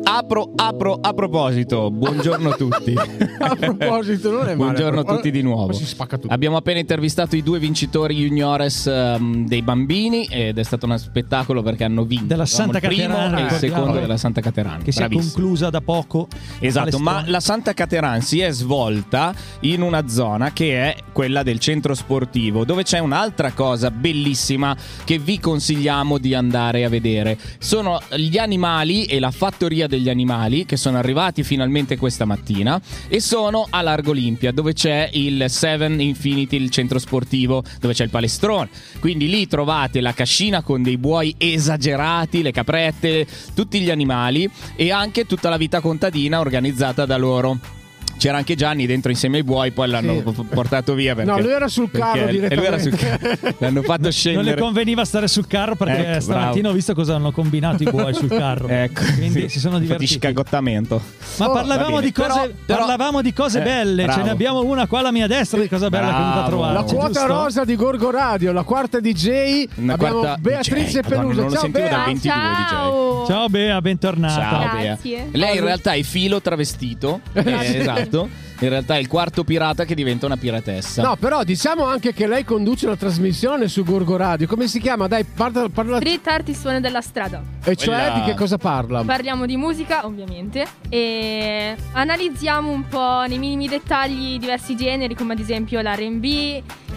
Apro, 0.09 0.53
apro, 0.55 0.99
a 1.01 1.13
proposito, 1.15 1.91
buongiorno 1.91 2.51
a 2.51 2.55
tutti. 2.55 2.95
A 3.39 3.55
proposito, 3.55 4.31
non 4.31 4.41
è 4.43 4.45
male. 4.45 4.57
Buongiorno 4.57 5.01
a 5.01 5.05
tutti 5.05 5.31
di 5.31 5.43
nuovo. 5.43 5.73
Tutto. 5.73 6.27
Abbiamo 6.29 6.57
appena 6.57 6.79
intervistato 6.81 7.37
i 7.37 7.43
due 7.43 7.59
vincitori 7.59 8.15
juniores 8.15 8.87
ehm, 8.87 9.47
dei 9.47 9.63
bambini 9.63 10.25
ed 10.25 10.59
è 10.59 10.63
stato 10.63 10.87
uno 10.87 10.97
spettacolo 10.97 11.63
perché 11.63 11.85
hanno 11.85 12.05
vinto 12.05 12.27
Della 12.27 12.47
Santa 12.47 12.81
Caterina, 12.81 13.37
e 13.39 13.43
il 13.43 13.51
secondo 13.51 13.99
della 13.99 14.17
Santa 14.17 14.41
Caterina. 14.41 14.79
Che 14.79 14.91
si 14.91 15.03
è 15.03 15.07
Bravissimo. 15.07 15.33
conclusa 15.35 15.71
da 15.71 15.81
poco. 15.81 16.29
Esatto, 16.59 16.99
ma 16.99 17.23
la 17.27 17.41
Santa 17.41 17.73
Caterina 17.73 18.21
si 18.21 18.41
è 18.41 18.51
svolta 18.51 19.35
in 19.61 19.83
una 19.83 20.09
zona 20.09 20.53
che 20.53 20.77
è 20.77 20.97
quella 21.13 21.43
del 21.43 21.59
centro 21.59 21.95
sportivo, 21.95 22.65
dove 22.65 22.83
c'è 22.83 22.99
un'altra 22.99 23.53
cosa 23.53 23.91
bellissima 23.91 24.77
che 25.05 25.19
vi 25.19 25.39
consigliamo 25.39 26.19
di 26.19 26.35
andare 26.35 26.85
a 26.85 26.89
vedere. 26.89 27.39
Sono 27.59 28.01
gli 28.17 28.39
animali 28.39 29.05
e 29.05 29.21
la 29.21 29.31
fattoria 29.31 29.87
degli 29.97 30.09
animali 30.09 30.67
che 30.67 30.77
sono 30.77 30.99
arrivati 30.99 31.43
finalmente 31.43 31.97
questa 31.97 32.25
mattina 32.25 32.81
e 33.09 33.21
sono 33.21 33.67
a 33.69 33.81
Largo 33.83 34.11
Olimpia, 34.11 34.53
dove 34.53 34.73
c'è 34.73 35.09
il 35.15 35.47
Seven 35.49 36.01
Infinity, 36.01 36.57
il 36.57 36.71
centro 36.71 36.99
sportivo, 36.99 37.65
dove 37.81 37.95
c'è 37.95 38.05
il 38.05 38.11
palestrone. 38.11 38.69
Quindi 39.01 39.29
lì 39.29 39.47
trovate 39.47 40.01
la 40.01 40.13
cascina 40.13 40.63
con 40.63 40.83
dei 40.83 40.99
buoi 40.99 41.35
esagerati, 41.39 42.43
le 42.43 42.53
caprette, 42.53 43.27
tutti 43.55 43.81
gli 43.81 43.91
animali 43.91 44.49
e 44.77 44.91
anche 44.91 45.25
tutta 45.25 45.49
la 45.49 45.57
vita 45.57 45.81
contadina 45.81 46.41
organizzata 46.41 47.07
da 47.07 47.17
loro. 47.17 47.76
C'era 48.19 48.39
anche 48.39 48.55
Gianni 48.55 48.87
dentro 48.87 49.11
insieme 49.11 49.37
ai 49.39 49.43
buoi, 49.43 49.71
poi 49.73 49.89
l'hanno 49.89 50.23
Sì. 50.35 50.43
portato 50.49 50.95
via. 50.95 51.15
Perché, 51.15 51.31
No, 51.31 51.39
lui 51.39 51.51
era 51.51 51.69
sul 51.69 51.91
carro 51.91 52.27
e 52.27 52.37
era 52.51 52.79
sul 52.79 52.91
direttamente. 52.91 53.37
carro. 53.39 53.55
L'hanno 53.61 53.83
fatto 53.83 54.03
Non 54.03 54.13
scendere. 54.13 54.55
le 54.55 54.61
conveniva 54.61 55.05
stare 55.05 55.29
sul 55.29 55.47
carro 55.47 55.75
perché 55.77 56.13
Ecco, 56.13 56.21
stamattina 56.21 56.53
bravo. 56.53 56.69
ho 56.69 56.73
visto 56.73 56.95
cosa 56.95 57.15
hanno 57.15 57.31
combinato 57.31 57.83
i 57.83 57.91
buoi 57.91 58.15
sul 58.15 58.29
carro. 58.29 58.69
Ecco, 58.69 59.03
Quindi 59.17 59.41
sì. 59.43 59.49
si 59.51 59.59
sono 59.61 59.79
divertiti. 59.79 60.15
scagottamento. 60.15 61.01
Ma 61.39 61.49
Oh, 61.49 61.53
parlavamo, 61.53 62.01
di 62.01 62.13
cose, 62.13 62.29
Però- 62.29 62.49
però- 62.65 62.79
parlavamo 62.87 63.23
di 63.23 63.33
cose 63.33 63.61
Eh, 63.61 63.63
belle. 63.63 64.03
Ce 64.03 64.07
bravo. 64.09 64.23
ne 64.25 64.31
abbiamo 64.31 64.63
una 64.65 64.87
qua 64.87 64.99
alla 65.01 65.13
mia 65.13 65.27
destra 65.27 65.61
di 65.61 65.69
cosa 65.69 65.89
bella 65.91 66.07
che 66.07 66.11
è 66.11 66.17
venuta 66.17 66.31
a 66.31 66.33
Bravo. 66.35 66.49
trovare. 66.49 66.73
La 66.75 66.83
quota 66.83 67.27
rosa 67.27 67.65
di 67.65 67.77
Gorgo 67.77 68.11
Radio, 68.11 68.53
la 68.53 68.63
quarta 68.63 68.99
DJ. 69.01 69.67
Una 69.77 69.93
abbiamo 69.95 70.21
quarta 70.21 70.37
Beatrice 70.41 71.01
DJ. 71.03 71.09
Madonna, 71.11 71.17
Peluso. 71.21 71.41
non 71.41 71.45
lo 71.45 71.53
Ciao 71.53 71.61
sentivo 71.61 71.87
Bea. 71.87 71.97
dal 71.97 72.05
22 72.07 72.35
DJ. 72.35 73.27
Ciao 73.27 73.49
Bea, 73.49 73.81
bentornata. 73.83 74.41
Ciao 74.41 74.77
Bea. 74.77 74.99
Lei 75.33 75.57
in 75.59 75.65
realtà 75.65 75.93
è 75.93 76.03
filo 76.03 76.41
travestito. 76.41 77.21
eh, 77.35 77.79
esatto. 77.81 78.05
Exacto. 78.07 78.46
In 78.61 78.69
realtà 78.71 78.97
è 78.97 78.99
il 78.99 79.07
quarto 79.09 79.45
pirata 79.45 79.85
che 79.85 79.95
diventa 79.95 80.25
una 80.27 80.37
piratessa. 80.37 81.03
No, 81.03 81.17
però 81.17 81.45
diciamo 81.45 81.85
anche 81.85 82.13
che 82.15 82.27
lei 82.27 82.43
conduce 82.45 82.87
una 82.87 82.97
trasmissione 82.97 83.69
su 83.69 83.85
Gorgo 83.85 84.17
Radio. 84.17 84.47
Come 84.47 84.67
si 84.67 84.81
chiama? 84.81 85.07
Dai, 85.09 85.25
parla, 85.25 85.69
parla- 85.69 85.97
Street 85.97 86.27
Art 86.27 86.51
suone 86.53 86.81
della 86.81 87.01
strada. 87.03 87.43
E 87.63 87.77
cioè 87.77 87.95
Quella- 87.95 88.15
di 88.15 88.21
che 88.23 88.35
cosa 88.35 88.57
parla? 88.57 89.03
Parliamo 89.05 89.45
di 89.45 89.57
musica, 89.57 90.07
ovviamente, 90.07 90.65
e 90.89 91.77
analizziamo 91.93 92.71
un 92.71 92.87
po' 92.89 93.25
nei 93.29 93.39
minimi 93.39 93.69
dettagli 93.69 94.39
diversi 94.39 94.75
generi, 94.77 95.15
come 95.15 95.35
ad 95.35 95.41
esempio 95.41 95.81
l'RB, 95.83 96.25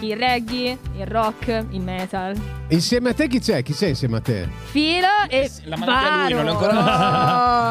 il 0.01 0.15
reggae, 0.15 0.77
il 0.97 1.05
rock, 1.07 1.65
il 1.71 1.81
metal. 1.81 2.35
Insieme 2.69 3.09
a 3.09 3.13
te 3.13 3.27
chi 3.27 3.39
c'è? 3.39 3.63
Chi 3.63 3.73
c'è 3.73 3.87
insieme 3.87 4.17
a 4.17 4.21
te? 4.21 4.47
Filo 4.65 5.07
e 5.27 5.49
La 5.63 5.75
mandate 5.75 6.07
a 6.07 6.23
lui, 6.29 6.33
non 6.35 6.47
è 6.47 6.51
Varo. 6.51 6.67
ancora 6.69 6.83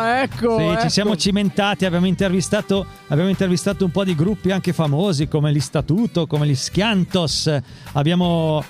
Ah, 0.03 0.16
ecco. 0.22 0.59
Sì, 0.59 0.64
ecco. 0.64 0.81
ci 0.83 0.90
siamo 0.90 1.16
cimentati, 1.16 1.85
abbiamo 1.87 2.07
intervistato, 2.07 2.85
abbiamo 3.07 3.31
intervistato 3.31 3.78
un 3.85 3.91
po' 3.91 4.05
di 4.05 4.14
gruppi 4.14 4.51
anche 4.51 4.73
famosi 4.73 5.29
come 5.29 5.53
gli 5.53 5.61
Statuto, 5.61 6.27
come 6.27 6.47
gli 6.47 6.55
Schiantos, 6.55 7.53
abbiamo, 7.93 8.62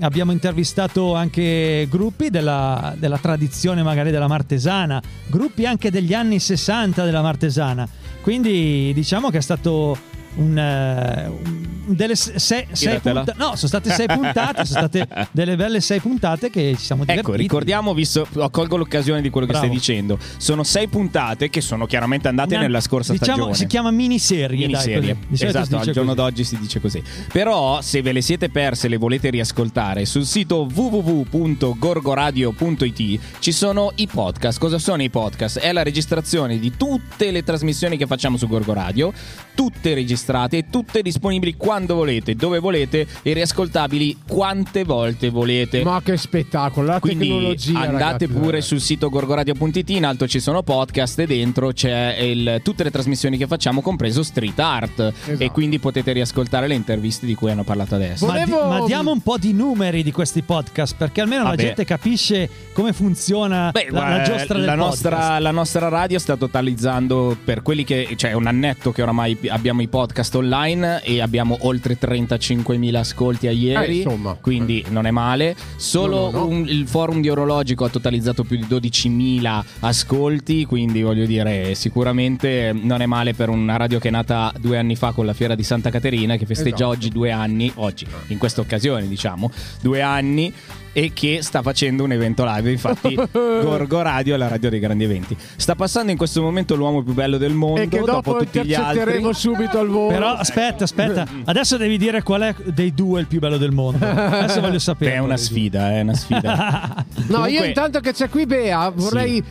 abbiamo 0.00 0.32
intervistato 0.32 1.14
anche 1.14 1.86
gruppi 1.90 2.30
della, 2.30 2.94
della 2.96 3.18
tradizione 3.18 3.82
magari 3.82 4.10
della 4.10 4.28
Martesana, 4.28 5.02
gruppi 5.26 5.66
anche 5.66 5.90
degli 5.90 6.14
anni 6.14 6.38
60 6.38 7.04
della 7.04 7.22
Martesana, 7.22 7.88
quindi 8.22 8.92
diciamo 8.94 9.30
che 9.30 9.38
è 9.38 9.42
stato 9.42 9.96
un, 10.36 10.56
un- 10.56 11.62
delle 11.86 12.16
se- 12.16 12.38
se- 12.38 12.66
sei 12.72 12.88
Tiratela. 13.00 13.24
punta- 13.24 13.34
no, 13.36 13.56
sono 13.56 13.68
state 13.68 13.90
sei 13.90 14.06
puntate, 14.06 14.64
sono 14.64 14.86
state 14.88 15.06
delle 15.32 15.54
belle 15.54 15.80
sei 15.82 16.00
puntate 16.00 16.48
che 16.50 16.74
ci 16.78 16.84
siamo 16.84 17.02
divertiti. 17.02 17.28
Ecco, 17.30 17.36
ricordiamo, 17.38 17.92
visto, 17.92 18.26
colgo 18.50 18.76
l'occasione 18.78 19.20
di 19.20 19.28
quello 19.30 19.46
che 19.46 19.52
Bravo. 19.52 19.66
stai 19.66 19.78
dicendo. 19.78 20.18
Sono 20.38 20.62
sei 20.64 20.88
puntate 20.88 21.50
che 21.50 21.60
sono 21.60 21.84
chiaramente 21.86 22.26
andate 22.28 22.54
Una- 22.54 22.62
nella 22.64 22.80
scorsa 22.80 23.12
diciamo, 23.12 23.32
stagione. 23.34 23.54
si 23.54 23.66
chiama 23.66 23.90
miniserie, 23.90 24.66
dai, 24.66 24.68
Miniserie. 24.68 25.16
si 25.32 25.44
Esatto, 25.44 25.76
al 25.76 25.90
giorno 25.90 26.14
così. 26.14 26.26
d'oggi 26.26 26.44
si 26.44 26.56
dice 26.58 26.80
così. 26.80 27.02
Però, 27.30 27.80
se 27.82 28.00
ve 28.02 28.12
le 28.12 28.22
siete 28.22 28.48
perse 28.48 28.86
e 28.86 28.90
le 28.90 28.96
volete 28.96 29.28
riascoltare, 29.30 30.06
sul 30.06 30.24
sito 30.24 30.66
www.gorgoradio.it 30.72 33.20
ci 33.40 33.52
sono 33.52 33.92
i 33.96 34.06
podcast. 34.06 34.58
Cosa 34.58 34.78
sono 34.78 35.02
i 35.02 35.10
podcast? 35.10 35.58
È 35.58 35.70
la 35.72 35.82
registrazione 35.82 36.58
di 36.58 36.72
tutte 36.76 37.30
le 37.30 37.42
trasmissioni 37.44 37.96
che 37.98 38.06
facciamo 38.06 38.36
su 38.38 38.48
Gorgo 38.48 38.72
Radio, 38.72 39.12
tutte 39.54 39.94
registrate 39.94 40.58
e 40.58 40.64
tutte 40.70 41.02
disponibili 41.02 41.54
quando 41.56 41.94
volete, 41.94 42.34
dove 42.34 42.58
volete 42.58 43.06
e 43.22 43.32
riascoltabili 43.32 44.18
quante 44.26 44.84
volte 44.84 45.30
volete. 45.30 45.82
Ma 45.82 46.00
che 46.02 46.16
spettacolo, 46.16 46.86
la 46.86 47.00
Quindi 47.00 47.28
tecnologia. 47.28 47.78
andate 47.80 48.26
ragazzi, 48.26 48.26
pure 48.28 48.60
sul 48.60 48.80
sito 48.80 49.08
gorgoradio.it, 49.08 49.90
in 49.90 50.04
alto 50.04 50.26
ci 50.26 50.40
sono 50.40 50.62
podcast 50.62 51.18
e 51.20 51.26
dentro 51.26 51.72
c'è 51.72 52.16
il- 52.20 52.60
tutte 52.62 52.82
le 52.84 52.90
trasmissioni 52.90 53.36
che 53.36 53.46
facciamo, 53.46 53.80
compreso 53.80 54.22
Street 54.22 54.58
Art. 54.58 54.98
Esatto. 55.00 55.42
E 55.42 55.50
quindi 55.50 55.78
potete 55.78 56.12
riascoltare 56.12 56.66
le 56.66 56.74
interviste 56.74 57.26
di 57.26 57.34
cui 57.34 57.50
hanno 57.50 57.64
parlato 57.64 57.94
adesso. 57.94 58.26
Ma, 58.26 58.44
di- 58.44 58.50
ma 58.50 58.84
diamo 58.86 59.10
un 59.12 59.20
po' 59.20 59.38
di 59.38 59.52
numeri 59.52 60.02
di 60.02 60.12
questi 60.12 60.42
podcast 60.42 60.96
perché 60.96 61.20
almeno 61.20 61.42
la 61.44 61.50
Vabbè. 61.50 61.62
gente 61.62 61.84
capisce 61.84 62.48
come 62.72 62.92
funziona 62.92 63.70
Beh, 63.70 63.88
la, 63.90 64.08
la 64.08 64.22
giostra 64.22 64.56
del 64.58 64.66
la 64.66 64.74
podcast. 64.76 65.02
nostra, 65.04 65.38
la 65.38 65.50
nostra 65.50 65.88
radio 65.88 66.18
sta 66.18 66.36
totalizzando 66.36 67.36
per 67.44 67.62
quelli 67.62 67.84
che 67.84 68.14
cioè 68.16 68.30
è 68.30 68.34
un 68.34 68.46
annetto 68.46 68.92
che 68.92 69.02
oramai 69.02 69.38
abbiamo 69.48 69.82
i 69.82 69.88
podcast 69.88 70.34
online 70.34 71.02
e 71.02 71.20
abbiamo 71.20 71.56
oltre 71.62 71.98
35.000 71.98 72.94
ascolti 72.96 73.46
a 73.46 73.50
ieri 73.50 74.00
Eh, 74.00 74.02
insomma. 74.02 74.36
quindi 74.40 74.84
non 74.90 75.06
è 75.06 75.10
male 75.10 75.54
solo 75.76 76.30
No, 76.30 76.30
no, 76.30 76.38
no. 76.38 76.46
un- 76.48 76.68
il 76.68 76.86
forum 76.86 77.20
di 77.20 77.28
orologico 77.28 77.84
ha 77.84 77.88
totalizzato 77.88 78.44
più 78.44 78.56
di 78.56 78.66
12.000 78.68 79.64
ascolti 79.80 80.64
quindi 80.64 81.02
voglio 81.02 81.26
dire 81.26 81.74
sicuramente 81.74 82.72
non 82.74 83.00
è 83.00 83.06
male 83.06 83.34
per 83.34 83.48
una 83.48 83.76
radio 83.76 83.98
che 83.98 84.08
è 84.08 84.10
nata 84.10 84.52
due 84.58 84.78
anni 84.78 84.96
fa 84.96 85.12
con 85.12 85.26
la 85.26 85.32
fiera 85.34 85.54
di 85.54 85.62
Santa 85.62 85.90
Caterina 85.90 86.36
che 86.36 86.46
festeggia 86.46 86.74
Esatto. 86.74 86.90
oggi 86.90 87.08
due 87.10 87.30
anni 87.30 87.70
oggi 87.76 88.06
in 88.28 88.38
questa 88.38 88.60
occasione 88.60 89.06
diciamo 89.08 89.50
due 89.80 90.02
anni 90.02 90.52
e 90.94 91.12
che 91.12 91.42
sta 91.42 91.60
facendo 91.60 92.04
un 92.04 92.12
evento 92.12 92.44
live. 92.46 92.70
Infatti, 92.70 93.14
Gorgo 93.30 94.00
Radio 94.00 94.34
è 94.34 94.38
la 94.38 94.48
radio 94.48 94.70
dei 94.70 94.78
grandi 94.78 95.04
eventi. 95.04 95.36
Sta 95.56 95.74
passando 95.74 96.12
in 96.12 96.16
questo 96.16 96.40
momento 96.40 96.76
l'uomo 96.76 97.02
più 97.02 97.12
bello 97.12 97.36
del 97.36 97.52
mondo. 97.52 97.80
E 97.80 97.88
che 97.88 97.98
dopo 97.98 98.12
dopo 98.12 98.36
tutti 98.38 98.60
ti 98.60 98.68
gli 98.68 98.74
altri. 98.74 99.20
subito 99.34 99.80
al 99.80 99.88
volo. 99.88 100.08
Però 100.08 100.28
aspetta, 100.34 100.84
aspetta, 100.84 101.26
adesso 101.44 101.76
devi 101.76 101.98
dire 101.98 102.22
qual 102.22 102.42
è 102.42 102.54
dei 102.72 102.94
due 102.94 103.20
il 103.20 103.26
più 103.26 103.40
bello 103.40 103.56
del 103.58 103.72
mondo. 103.72 104.06
Adesso 104.06 104.60
voglio 104.60 104.78
sapere. 104.78 105.10
Beh, 105.10 105.16
è 105.16 105.20
una 105.20 105.36
sfida, 105.36 105.90
è 105.90 106.00
una 106.00 106.14
sfida. 106.14 107.04
No, 107.14 107.24
Comunque- 107.26 107.50
io 107.50 107.64
intanto 107.64 107.98
che 108.00 108.12
c'è 108.12 108.28
qui 108.28 108.46
Bea 108.46 108.88
vorrei... 108.90 109.42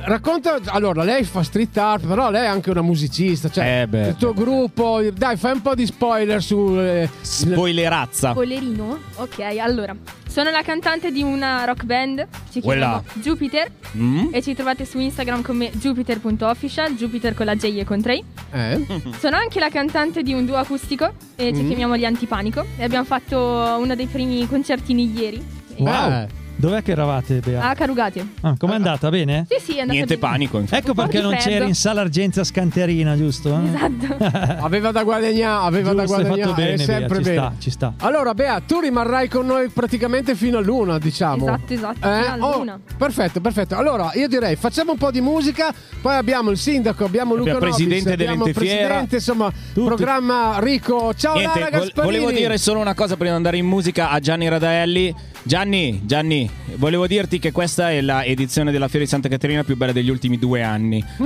Racconta, 0.00 0.58
allora 0.66 1.02
lei 1.02 1.24
fa 1.24 1.42
street 1.42 1.76
art, 1.76 2.06
però 2.06 2.30
lei 2.30 2.44
è 2.44 2.46
anche 2.46 2.70
una 2.70 2.82
musicista, 2.82 3.50
cioè 3.50 3.82
Eh 3.82 3.86
beh, 3.86 4.08
il 4.08 4.16
tuo 4.16 4.32
gruppo, 4.32 5.00
dai 5.12 5.36
fai 5.36 5.52
un 5.52 5.62
po' 5.62 5.74
di 5.74 5.84
spoiler 5.86 6.42
su... 6.42 6.76
eh, 6.78 7.08
Spoilerazza. 7.20 8.30
Spoilerino? 8.30 8.98
Ok, 9.16 9.40
allora. 9.60 9.94
Sono 10.28 10.50
la 10.50 10.62
cantante 10.62 11.10
di 11.10 11.22
una 11.22 11.64
rock 11.64 11.84
band. 11.84 12.26
Ci 12.52 12.60
Quella. 12.60 13.02
chiamiamo 13.02 13.22
Jupiter. 13.24 13.70
Mm? 13.96 14.28
E 14.30 14.42
ci 14.42 14.54
trovate 14.54 14.84
su 14.84 14.98
Instagram 14.98 15.42
come 15.42 15.70
Jupiter.official. 15.72 16.94
Jupiter 16.94 17.34
con 17.34 17.46
la 17.46 17.56
J 17.56 17.64
e 17.78 17.84
con 17.84 18.00
3. 18.00 18.22
Eh? 18.52 18.86
Sono 19.18 19.36
anche 19.36 19.58
la 19.58 19.68
cantante 19.70 20.22
di 20.22 20.32
un 20.34 20.44
duo 20.46 20.56
acustico. 20.56 21.12
E 21.34 21.52
ci 21.54 21.62
Mm. 21.62 21.66
chiamiamo 21.66 21.96
Gli 21.96 22.04
Antipanico. 22.04 22.64
E 22.76 22.84
abbiamo 22.84 23.04
fatto 23.06 23.36
uno 23.80 23.94
dei 23.96 24.06
primi 24.06 24.46
concertini 24.46 25.10
ieri. 25.18 25.42
Wow. 25.78 26.26
Dov'è 26.60 26.82
che 26.82 26.90
eravate, 26.90 27.38
Bea? 27.38 27.68
A 27.68 27.74
Carugate. 27.76 28.26
Ah, 28.40 28.56
com'è 28.58 28.74
andata? 28.74 29.08
Bene? 29.10 29.46
Sì, 29.48 29.56
sì, 29.64 29.70
è 29.76 29.80
andata 29.82 29.92
Niente 29.92 30.16
bene. 30.16 30.28
panico, 30.32 30.58
infatti. 30.58 30.82
Ecco 30.82 30.92
perché 30.92 31.18
di 31.18 31.22
non 31.22 31.32
freddo. 31.34 31.48
c'eri 31.50 31.66
in 31.68 31.74
sala 31.76 32.00
Argenza 32.00 32.42
Scanterina, 32.42 33.16
giusto? 33.16 33.56
Eh? 33.56 33.68
Esatto. 33.68 34.24
aveva 34.64 34.90
da 34.90 35.04
guadagnare, 35.04 35.66
aveva 35.68 35.92
da 35.92 36.02
Giusto, 36.02 36.16
hai 36.16 36.24
guadagnare, 36.24 36.50
fatto 36.50 36.60
bene, 36.60 36.74
è 36.74 36.78
sempre 36.84 37.20
Bea, 37.20 37.22
ci 37.22 37.22
bene. 37.22 37.36
sta, 37.36 37.52
ci 37.60 37.70
sta. 37.70 37.94
Allora, 37.98 38.34
Bea, 38.34 38.60
tu 38.66 38.80
rimarrai 38.80 39.28
con 39.28 39.46
noi 39.46 39.68
praticamente 39.68 40.34
fino 40.34 40.58
all'una, 40.58 40.98
diciamo. 40.98 41.44
Esatto, 41.44 41.72
esatto, 41.72 42.08
Eh? 42.10 42.22
fino 42.22 42.32
all'una. 42.48 42.74
Oh, 42.74 42.96
perfetto, 42.96 43.40
perfetto. 43.40 43.76
Allora, 43.76 44.10
io 44.14 44.26
direi 44.26 44.56
facciamo 44.56 44.90
un 44.92 44.98
po' 44.98 45.12
di 45.12 45.20
musica, 45.20 45.72
poi 46.02 46.16
abbiamo 46.16 46.50
il 46.50 46.58
sindaco, 46.58 47.04
abbiamo 47.04 47.36
Luca 47.36 47.52
Abbiamo 47.52 47.66
il 47.66 47.70
presidente 47.72 48.10
Nobis, 48.10 48.20
abbiamo 48.26 48.46
il 48.46 48.52
dell'Entefiera. 48.52 48.86
presidente, 48.98 49.14
insomma, 49.14 49.52
programma 49.74 50.56
Rico. 50.58 51.14
Ciao 51.14 51.34
Niente, 51.34 51.58
Lara 51.60 51.70
vol- 51.70 51.80
Gasparini. 51.86 52.18
volevo 52.18 52.36
dire 52.36 52.58
solo 52.58 52.80
una 52.80 52.94
cosa 52.94 53.14
prima 53.14 53.30
di 53.30 53.36
andare 53.36 53.58
in 53.58 53.66
musica 53.66 54.10
a 54.10 54.18
Gianni 54.18 54.48
Radaelli. 54.48 55.14
Gianni, 55.44 56.02
Gianni, 56.04 56.47
volevo 56.76 57.06
dirti 57.06 57.38
che 57.38 57.52
questa 57.52 57.90
è 57.90 58.00
la 58.00 58.24
edizione 58.24 58.72
della 58.72 58.88
Fiera 58.88 59.04
di 59.04 59.10
Santa 59.10 59.28
Caterina 59.28 59.64
più 59.64 59.76
bella 59.76 59.92
degli 59.92 60.10
ultimi 60.10 60.38
due 60.38 60.62
anni. 60.62 61.04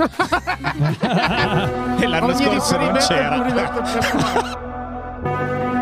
e 2.01 2.07
l'anno 2.07 2.27
Ogni 2.27 2.45
scorso 2.45 2.77
non 2.79 2.97
c'era. 2.99 4.71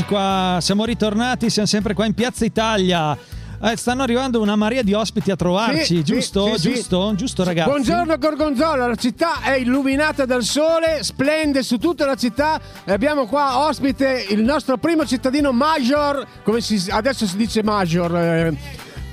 Eccoci 0.00 0.14
qua, 0.14 0.58
siamo 0.62 0.86
ritornati, 0.86 1.50
siamo 1.50 1.68
sempre 1.68 1.92
qua 1.92 2.06
in 2.06 2.14
Piazza 2.14 2.46
Italia. 2.46 3.14
Eh, 3.62 3.76
stanno 3.76 4.02
arrivando 4.02 4.40
una 4.40 4.56
marea 4.56 4.80
di 4.80 4.94
ospiti 4.94 5.30
a 5.30 5.36
trovarci, 5.36 5.96
Sì, 5.96 6.02
giusto? 6.02 6.54
sì, 6.54 6.58
sì, 6.58 6.72
giusto? 6.74 7.12
Giusto 7.14 7.44
ragazzi? 7.44 7.68
Buongiorno 7.68 8.16
Gorgonzola, 8.16 8.86
la 8.86 8.94
città 8.94 9.42
è 9.42 9.56
illuminata 9.56 10.24
dal 10.24 10.42
sole, 10.42 11.02
splende 11.02 11.62
su 11.62 11.76
tutta 11.76 12.06
la 12.06 12.14
città 12.14 12.58
e 12.82 12.92
abbiamo 12.92 13.26
qua 13.26 13.66
ospite 13.66 14.24
il 14.30 14.42
nostro 14.42 14.78
primo 14.78 15.04
cittadino 15.04 15.52
Major, 15.52 16.26
come 16.44 16.62
si, 16.62 16.82
adesso 16.88 17.26
si 17.26 17.36
dice 17.36 17.62
Major, 17.62 18.16
eh, 18.16 18.56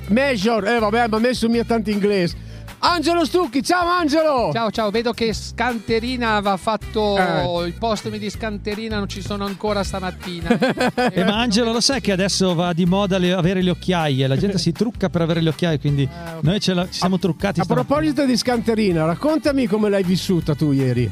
Major, 0.08 0.66
eh 0.70 0.80
vabbè 0.80 1.08
ma 1.10 1.18
ha 1.18 1.20
messo 1.20 1.50
mia 1.50 1.66
tanto 1.66 1.90
inglese. 1.90 2.46
Angelo 2.90 3.26
Stucchi, 3.26 3.62
ciao 3.64 3.86
Angelo! 3.86 4.50
Ciao, 4.54 4.72
ciao, 4.72 4.90
vedo 4.92 5.12
che 5.12 5.34
Scanterina 5.34 6.36
aveva 6.38 6.56
fatto 6.56 7.18
Eh. 7.18 7.68
i 7.68 7.72
postumi 7.74 8.18
di 8.18 8.30
Scanterina, 8.30 8.98
non 8.98 9.10
ci 9.10 9.22
sono 9.22 9.44
ancora 9.46 9.84
stamattina. 9.84 10.46
Eh, 11.18 11.24
ma 11.26 11.40
Angelo 11.40 11.72
lo 11.74 11.82
sai 11.82 12.00
che 12.02 12.12
adesso 12.14 12.54
va 12.56 12.72
di 12.74 12.86
moda 12.86 13.18
le- 13.18 13.34
avere 13.34 13.62
le 13.62 13.72
occhiaie, 13.72 14.26
la 14.28 14.38
gente 14.38 14.58
si 14.58 14.72
trucca 14.72 15.10
per 15.10 15.22
avere 15.22 15.42
le 15.42 15.50
occhiaie, 15.50 15.80
quindi 15.80 16.08
noi 16.42 16.60
ce 16.62 16.74
la- 16.74 16.86
ci 16.86 16.94
siamo 17.00 17.20
truccati 17.20 17.60
A 17.60 17.64
stamattina. 17.64 17.88
proposito 17.96 18.26
di 18.26 18.38
Scanterina, 18.38 19.06
raccontami 19.06 19.68
come 19.68 19.90
l'hai 19.90 20.04
vissuta 20.04 20.56
tu 20.56 20.72
ieri. 20.72 21.10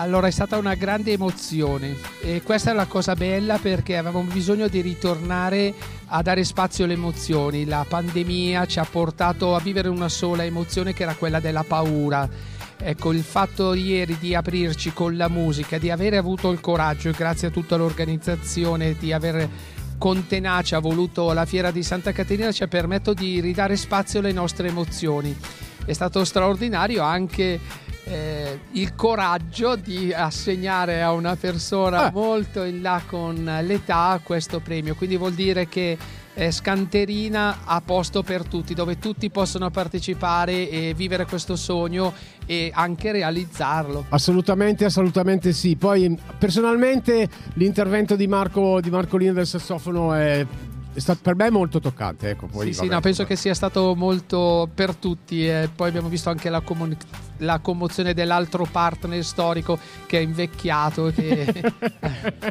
Allora 0.00 0.28
è 0.28 0.30
stata 0.30 0.56
una 0.56 0.72
grande 0.76 1.12
emozione 1.12 1.94
e 2.22 2.40
questa 2.42 2.70
è 2.70 2.74
la 2.74 2.86
cosa 2.86 3.14
bella 3.14 3.58
perché 3.58 3.98
avevamo 3.98 4.22
bisogno 4.22 4.66
di 4.66 4.80
ritornare 4.80 5.74
a 6.06 6.22
dare 6.22 6.42
spazio 6.42 6.84
alle 6.84 6.94
emozioni. 6.94 7.66
La 7.66 7.84
pandemia 7.86 8.64
ci 8.64 8.78
ha 8.78 8.86
portato 8.86 9.54
a 9.54 9.60
vivere 9.60 9.88
una 9.88 10.08
sola 10.08 10.42
emozione 10.42 10.94
che 10.94 11.02
era 11.02 11.14
quella 11.14 11.38
della 11.38 11.64
paura. 11.64 12.26
Ecco, 12.78 13.12
il 13.12 13.22
fatto 13.22 13.74
ieri 13.74 14.16
di 14.18 14.34
aprirci 14.34 14.94
con 14.94 15.18
la 15.18 15.28
musica, 15.28 15.76
di 15.76 15.90
aver 15.90 16.14
avuto 16.14 16.50
il 16.50 16.60
coraggio, 16.60 17.10
grazie 17.10 17.48
a 17.48 17.50
tutta 17.50 17.76
l'organizzazione, 17.76 18.96
di 18.98 19.12
aver 19.12 19.48
con 19.98 20.26
tenacia 20.26 20.78
voluto 20.78 21.30
la 21.34 21.44
fiera 21.44 21.70
di 21.70 21.82
Santa 21.82 22.12
Caterina 22.12 22.52
ci 22.52 22.62
ha 22.62 22.68
permesso 22.68 23.12
di 23.12 23.38
ridare 23.40 23.76
spazio 23.76 24.20
alle 24.20 24.32
nostre 24.32 24.68
emozioni. 24.68 25.36
È 25.84 25.92
stato 25.92 26.24
straordinario 26.24 27.02
anche 27.02 27.88
eh, 28.10 28.58
il 28.72 28.94
coraggio 28.94 29.76
di 29.76 30.12
assegnare 30.12 31.00
a 31.00 31.12
una 31.12 31.36
persona 31.36 32.10
molto 32.12 32.64
in 32.64 32.82
là 32.82 33.00
con 33.06 33.60
l'età 33.62 34.20
questo 34.22 34.60
premio. 34.60 34.94
Quindi 34.96 35.16
vuol 35.16 35.34
dire 35.34 35.68
che 35.68 35.96
eh, 36.34 36.50
Scanterina 36.50 37.60
ha 37.64 37.80
posto 37.80 38.22
per 38.22 38.44
tutti, 38.44 38.74
dove 38.74 38.98
tutti 38.98 39.30
possono 39.30 39.70
partecipare 39.70 40.68
e 40.68 40.94
vivere 40.96 41.26
questo 41.26 41.54
sogno 41.54 42.12
e 42.46 42.70
anche 42.74 43.12
realizzarlo. 43.12 44.06
Assolutamente, 44.08 44.84
assolutamente 44.84 45.52
sì. 45.52 45.76
Poi 45.76 46.18
personalmente 46.38 47.28
l'intervento 47.54 48.16
di 48.16 48.26
Marco 48.26 48.80
di 48.80 48.90
Marcolino 48.90 49.32
del 49.32 49.46
sassofono 49.46 50.14
è, 50.14 50.44
è 50.92 50.98
stato 50.98 51.20
per 51.22 51.36
me 51.36 51.50
molto 51.50 51.80
toccante. 51.80 52.30
Ecco, 52.30 52.46
poi, 52.46 52.72
Sì, 52.72 52.80
sì, 52.80 52.86
no, 52.86 53.00
penso 53.00 53.24
che 53.24 53.36
sia 53.36 53.54
stato 53.54 53.94
molto 53.94 54.68
per 54.74 54.94
tutti. 54.94 55.46
E 55.46 55.68
poi 55.74 55.88
abbiamo 55.88 56.08
visto 56.08 56.30
anche 56.30 56.50
la, 56.50 56.60
comuni- 56.60 56.96
la 57.38 57.58
commozione 57.60 58.12
dell'altro 58.12 58.66
partner 58.70 59.24
storico 59.24 59.78
che 60.06 60.18
è 60.18 60.20
invecchiato 60.22 61.08
e 61.08 61.12
che 61.12 61.62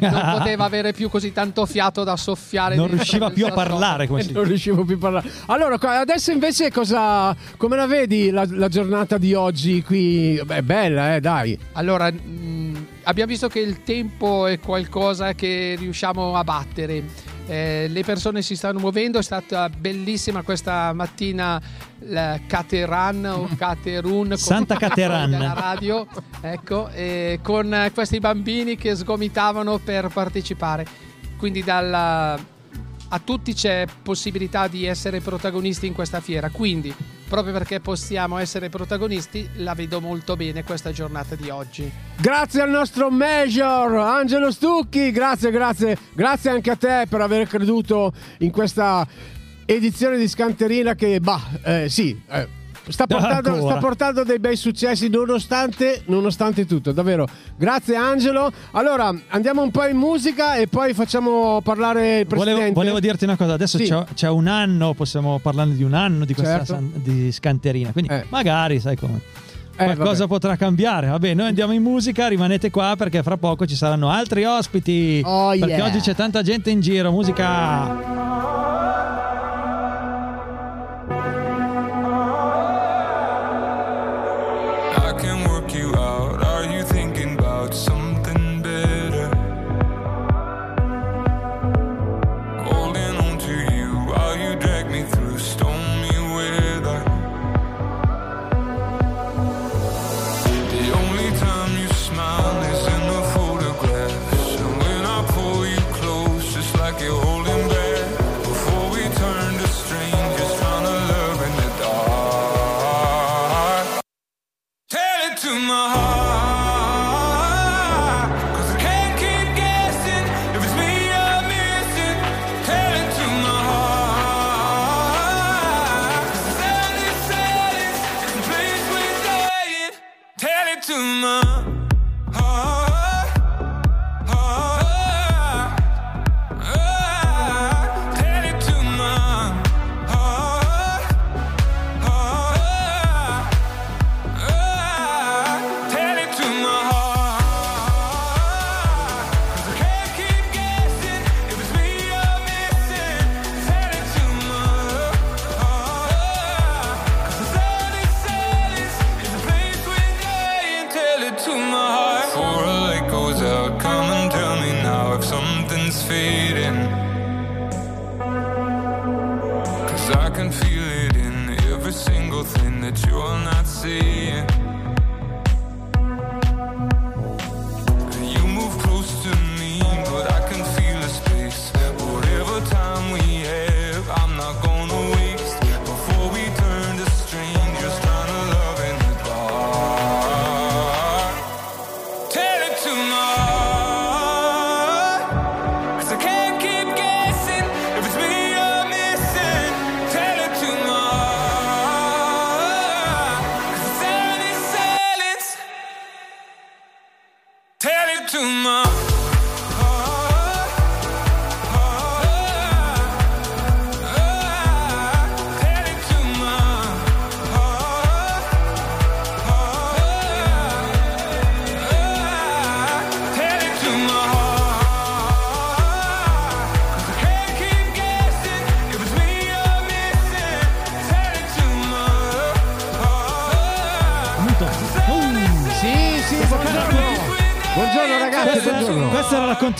non 0.00 0.36
poteva 0.38 0.64
avere 0.64 0.92
più 0.92 1.08
così 1.10 1.32
tanto 1.32 1.66
fiato 1.66 2.02
da 2.02 2.16
soffiare. 2.16 2.76
Non 2.76 2.88
riusciva 2.88 3.30
più 3.30 3.46
a 3.46 3.52
parlare, 3.52 4.06
non 4.32 4.44
riuscivo 4.44 4.84
più 4.84 4.96
a 4.96 4.98
parlare. 4.98 5.30
Allora, 5.46 5.78
adesso 6.00 6.32
invece 6.32 6.70
cosa 6.70 7.36
come 7.56 7.76
la 7.76 7.86
vedi 7.86 8.30
la, 8.30 8.46
la 8.48 8.68
giornata 8.68 9.18
di 9.18 9.34
oggi 9.34 9.82
qui? 9.82 10.40
Beh, 10.44 10.56
è 10.56 10.62
bella, 10.62 11.14
eh, 11.16 11.20
dai. 11.20 11.58
Allora, 11.72 12.10
mh, 12.10 12.86
abbiamo 13.04 13.30
visto 13.30 13.48
che 13.48 13.60
il 13.60 13.82
tempo 13.82 14.46
è 14.46 14.58
qualcosa 14.58 15.34
che 15.34 15.76
riusciamo 15.78 16.34
a 16.34 16.44
battere. 16.44 17.29
Eh, 17.50 17.88
le 17.88 18.04
persone 18.04 18.42
si 18.42 18.54
stanno 18.54 18.78
muovendo, 18.78 19.18
è 19.18 19.22
stata 19.24 19.68
bellissima 19.68 20.42
questa 20.42 20.92
mattina 20.92 21.60
la 22.04 22.38
Cateran 22.46 23.24
o 23.24 23.48
Caterun 23.58 24.36
Santa 24.36 24.76
Cateran. 24.76 25.30
della 25.30 25.52
radio, 25.52 26.06
ecco, 26.42 26.88
e 26.90 27.40
con 27.42 27.74
eh, 27.74 27.90
questi 27.92 28.20
bambini 28.20 28.76
che 28.76 28.94
sgomitavano 28.94 29.78
per 29.78 30.06
partecipare. 30.12 30.86
Quindi 31.36 31.64
dalla- 31.64 32.38
a 33.12 33.18
tutti 33.18 33.54
c'è 33.54 33.86
possibilità 34.02 34.68
di 34.68 34.84
essere 34.84 35.20
protagonisti 35.20 35.86
in 35.86 35.92
questa 35.92 36.20
fiera. 36.20 36.50
Quindi, 36.50 36.94
proprio 37.28 37.52
perché 37.52 37.80
possiamo 37.80 38.38
essere 38.38 38.68
protagonisti, 38.68 39.48
la 39.56 39.74
vedo 39.74 40.00
molto 40.00 40.36
bene 40.36 40.64
questa 40.64 40.92
giornata 40.92 41.34
di 41.34 41.50
oggi. 41.50 41.90
Grazie 42.16 42.62
al 42.62 42.70
nostro 42.70 43.10
Major 43.10 43.94
Angelo 43.94 44.50
Stucchi, 44.50 45.10
grazie, 45.10 45.50
grazie, 45.50 45.96
grazie 46.12 46.50
anche 46.50 46.70
a 46.70 46.76
te 46.76 47.06
per 47.08 47.20
aver 47.20 47.46
creduto 47.48 48.12
in 48.38 48.50
questa 48.50 49.06
edizione 49.64 50.16
di 50.16 50.28
Scanterina 50.28 50.94
che, 50.94 51.20
bah, 51.20 51.40
eh, 51.62 51.88
sì, 51.88 52.20
eh, 52.28 52.58
sta, 52.90 53.06
portando, 53.06 53.60
sta 53.60 53.76
portando 53.78 54.24
dei 54.24 54.38
bei 54.38 54.56
successi 54.56 55.08
nonostante, 55.08 56.02
nonostante 56.06 56.66
tutto, 56.66 56.92
davvero. 56.92 57.26
Grazie 57.56 57.96
Angelo. 57.96 58.50
Allora, 58.72 59.12
andiamo 59.28 59.62
un 59.62 59.70
po' 59.70 59.86
in 59.86 59.96
musica 59.96 60.56
e 60.56 60.66
poi 60.66 60.92
facciamo 60.94 61.60
parlare 61.62 62.20
il 62.20 62.26
Presidente. 62.26 62.58
Volevo, 62.58 62.74
volevo 62.74 63.00
dirti 63.00 63.24
una 63.24 63.36
cosa, 63.36 63.54
adesso 63.54 63.78
Sì. 63.78 63.84
c'è, 63.84 64.04
c'è 64.14 64.28
un 64.28 64.46
anno, 64.46 64.94
possiamo 64.94 65.38
parlare 65.38 65.74
di 65.74 65.82
un 65.82 65.94
anno 65.94 66.24
di 66.24 66.34
questa 66.34 66.58
Certo. 66.64 66.74
san- 66.74 66.90
di 66.94 67.32
scanterina, 67.32 67.92
quindi 67.92 68.10
magari 68.28 68.80
sai 68.80 68.96
come. 68.96 69.20
Eh, 69.76 69.84
Qualcosa 69.84 70.26
vabbè. 70.26 70.26
potrà 70.26 70.56
cambiare. 70.56 71.06
Vabbè, 71.08 71.32
noi 71.32 71.46
andiamo 71.46 71.72
in 71.72 71.80
musica, 71.82 72.28
rimanete 72.28 72.70
qua 72.70 72.96
perché 72.98 73.22
fra 73.22 73.38
poco 73.38 73.64
ci 73.64 73.74
saranno 73.74 74.10
altri 74.10 74.44
ospiti. 74.44 75.22
Oh, 75.24 75.50
perché 75.50 75.66
yeah. 75.66 75.86
oggi 75.86 76.00
c'è 76.00 76.14
tanta 76.14 76.42
gente 76.42 76.68
in 76.70 76.80
giro. 76.80 77.10
Musica. 77.10 78.18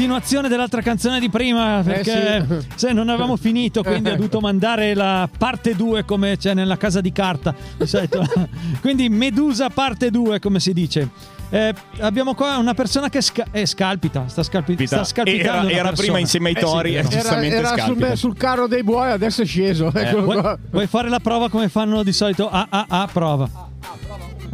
Continuazione 0.01 0.49
dell'altra 0.49 0.81
canzone 0.81 1.21
di 1.21 1.29
prima 1.29 1.83
perché 1.85 2.37
Eh, 2.37 2.45
sì. 2.49 2.67
se 2.75 2.93
non 2.95 3.11
avevamo 3.11 3.37
finito 3.37 3.83
quindi 3.83 4.09
ho 4.09 4.17
dovuto 4.17 4.41
mandare 4.41 4.95
la 4.95 5.29
parte 5.37 5.77
2 5.77 6.07
come 6.07 6.39
c'è 6.39 6.55
nella 6.55 6.79
casa 6.79 7.03
di 7.03 7.13
carta 7.13 7.55
di 7.77 7.87
solito. 7.87 8.25
quindi 8.81 9.11
Medusa 9.11 9.69
parte 9.69 10.11
2 10.11 10.39
come 10.41 10.59
si 10.59 10.73
dice 10.73 11.09
Eh, 11.51 11.75
abbiamo 11.99 12.33
qua 12.35 12.57
una 12.57 12.73
persona 12.73 13.11
che 13.11 13.21
sca- 13.21 13.49
eh, 13.51 13.67
scalpita 13.67 14.25
sta, 14.29 14.43
scalpi- 14.43 14.87
sta 14.87 15.05
scalpitando 15.05 15.69
Era- 15.69 15.79
era 15.89 15.93
prima 15.93 16.19
insieme 16.19 16.49
ai 16.51 16.55
Eh 16.55 16.61
tori, 16.61 16.91
sì. 16.93 16.97
e 16.97 17.03
giustamente 17.03 17.57
Era, 17.57 17.73
era 17.75 17.85
sul, 17.85 18.13
sul 18.15 18.37
carro 18.39 18.67
dei 18.69 18.83
buoi, 18.85 19.11
adesso 19.11 19.43
è 19.43 19.45
sceso. 19.45 19.93
Eh, 19.93 20.01
Eccolo 20.01 20.23
vuoi, 20.23 20.57
vuoi 20.71 20.87
fare 20.87 21.09
la 21.11 21.19
prova 21.19 21.51
come 21.51 21.69
fanno 21.69 22.03
di 22.05 22.13
solito? 22.13 22.49
Ah, 22.49 22.67
ah, 22.71 22.87
ah, 22.89 23.09
prova. 23.13 23.60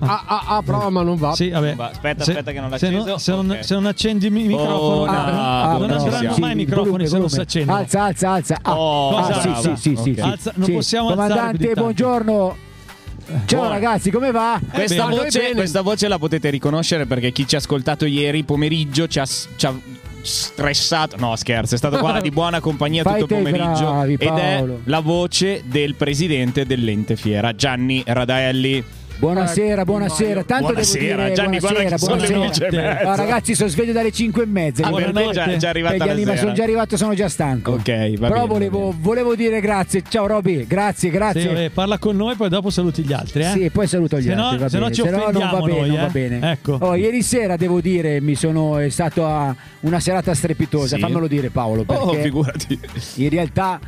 Ah, 0.00 0.22
ah, 0.26 0.44
ah, 0.56 0.62
prova, 0.62 0.90
ma 0.90 1.02
non 1.02 1.16
va. 1.16 1.34
Sì, 1.34 1.48
vabbè. 1.48 1.74
Va, 1.74 1.88
aspetta, 1.90 2.24
Se- 2.24 2.30
aspetta 2.32 2.52
che 2.52 2.60
non 2.60 2.70
l'ha 2.70 2.78
se 2.78 2.90
non, 2.90 3.18
se, 3.18 3.32
non, 3.32 3.50
Ok. 3.50 3.64
se 3.64 3.74
non 3.74 3.86
accendi 3.86 4.26
il 4.26 4.32
mi- 4.32 4.44
microfono, 4.46 4.74
Oh, 4.76 5.04
no. 5.06 5.12
non 5.12 5.14
Ah, 5.14 5.62
andranno 5.72 6.04
bravo. 6.04 6.36
mai 6.38 6.52
i 6.52 6.54
microfoni 6.56 7.06
se 7.06 7.18
non 7.18 7.28
si 7.30 7.40
accendono. 7.40 7.78
Alza, 7.78 8.02
alza, 8.04 8.30
alza. 8.32 8.58
Ah, 8.62 8.78
Oh, 8.78 9.16
ah, 9.16 9.40
sì, 9.40 9.50
sì, 9.54 9.70
sì, 9.76 9.96
sì, 9.96 10.10
Ok. 10.10 10.14
sì. 10.16 10.20
Alza- 10.20 10.52
non 10.56 10.66
Sì. 10.66 10.72
possiamo 10.72 11.08
Comandante, 11.08 11.72
buongiorno. 11.74 12.56
Ciao 13.46 13.58
Buona. 13.58 13.68
ragazzi, 13.74 14.10
come 14.10 14.30
va? 14.30 14.60
Questa 14.72 15.06
voce, 15.06 15.50
questa 15.54 15.80
voce 15.80 16.06
la 16.06 16.18
potete 16.18 16.48
riconoscere 16.50 17.06
perché 17.06 17.32
chi 17.32 17.46
ci 17.46 17.54
ha 17.56 17.58
ascoltato 17.58 18.04
ieri 18.04 18.44
pomeriggio 18.44 19.08
ci 19.08 19.18
ha, 19.18 19.24
ci 19.24 19.66
ha 19.66 19.74
stressato. 20.22 21.16
No, 21.18 21.34
scherzo, 21.36 21.74
è 21.74 21.78
stato 21.78 21.98
qua 21.98 22.20
di 22.20 22.30
buona 22.32 22.60
compagnia 22.60 23.02
Fai 23.02 23.20
tutto 23.20 23.34
il 23.36 23.42
pomeriggio. 23.42 23.90
bravi, 23.90 24.12
ed 24.14 24.28
è 24.36 24.64
la 24.84 25.00
voce 25.00 25.62
del 25.66 25.94
presidente 25.96 26.66
dell'ente 26.66 27.16
fiera, 27.16 27.54
Gianni 27.54 28.02
Radaelli. 28.06 28.84
Buonasera, 29.18 29.84
buonasera. 29.84 30.44
Tanto 30.44 30.66
Buonasera, 30.66 31.04
devo 31.06 31.22
dire 31.22 31.32
Gianni, 31.34 31.58
guarda 31.58 31.96
buonasera, 31.96 32.16
le 32.28 32.34
buonasera. 32.34 32.70
mezza. 32.70 33.10
Ah, 33.10 33.14
ragazzi, 33.16 33.54
sono 33.54 33.68
sveglio 33.70 33.92
dalle 33.92 34.12
5 34.12 34.42
e 34.42 34.46
mezza. 34.46 34.86
Ah, 34.86 34.90
per 34.92 35.10
te 35.12 35.30
già, 35.32 35.56
già 35.56 35.68
arrivata 35.70 35.94
perché 35.96 36.06
la 36.06 36.12
anima- 36.12 36.30
sera. 36.32 36.40
sono 36.42 36.52
già 36.52 36.62
arrivato, 36.62 36.96
sono 36.98 37.14
già 37.14 37.28
stanco. 37.30 37.72
Ok, 37.72 37.80
va 37.80 37.92
Però 37.94 38.18
bene, 38.18 38.36
va 38.40 38.44
volevo, 38.46 38.78
bene. 38.90 38.96
volevo 39.00 39.34
dire 39.34 39.60
grazie. 39.60 40.02
Ciao 40.06 40.26
Roby, 40.26 40.66
grazie, 40.66 41.08
grazie. 41.10 41.40
Sì, 41.40 41.46
vabbè, 41.48 41.70
parla 41.70 41.98
con 41.98 42.14
noi, 42.14 42.34
poi 42.36 42.50
dopo 42.50 42.68
saluti 42.68 43.02
gli 43.04 43.12
altri. 43.14 43.40
Eh? 43.42 43.50
Sì, 43.52 43.70
poi 43.70 43.86
saluto 43.86 44.18
gli 44.18 44.24
Se 44.24 44.34
no- 44.34 44.44
altri. 44.44 44.58
va 44.58 44.68
se 44.68 44.78
no 44.78 44.90
ci 44.90 45.02
Se 45.02 45.10
no 45.10 45.16
non 45.16 45.20
va 45.20 45.26
offendiamo 45.28 45.64
bene, 45.64 45.78
noi, 45.78 45.88
non 45.88 45.96
va 45.98 46.06
eh. 46.06 46.10
bene. 46.10 46.50
Ecco. 46.52 46.78
Oh, 46.80 46.94
ieri 46.94 47.22
sera 47.22 47.56
devo 47.56 47.80
dire, 47.80 48.20
mi 48.20 48.34
sono 48.34 48.76
è 48.78 48.90
stata 48.90 49.56
una 49.80 49.98
serata 49.98 50.34
strepitosa. 50.34 50.96
Sì. 50.96 51.00
Fammelo 51.00 51.26
dire, 51.26 51.48
Paolo. 51.48 51.84
Perché 51.84 52.02
Oh, 52.02 52.12
figurati. 52.12 52.78
in 53.14 53.30
realtà 53.30 53.80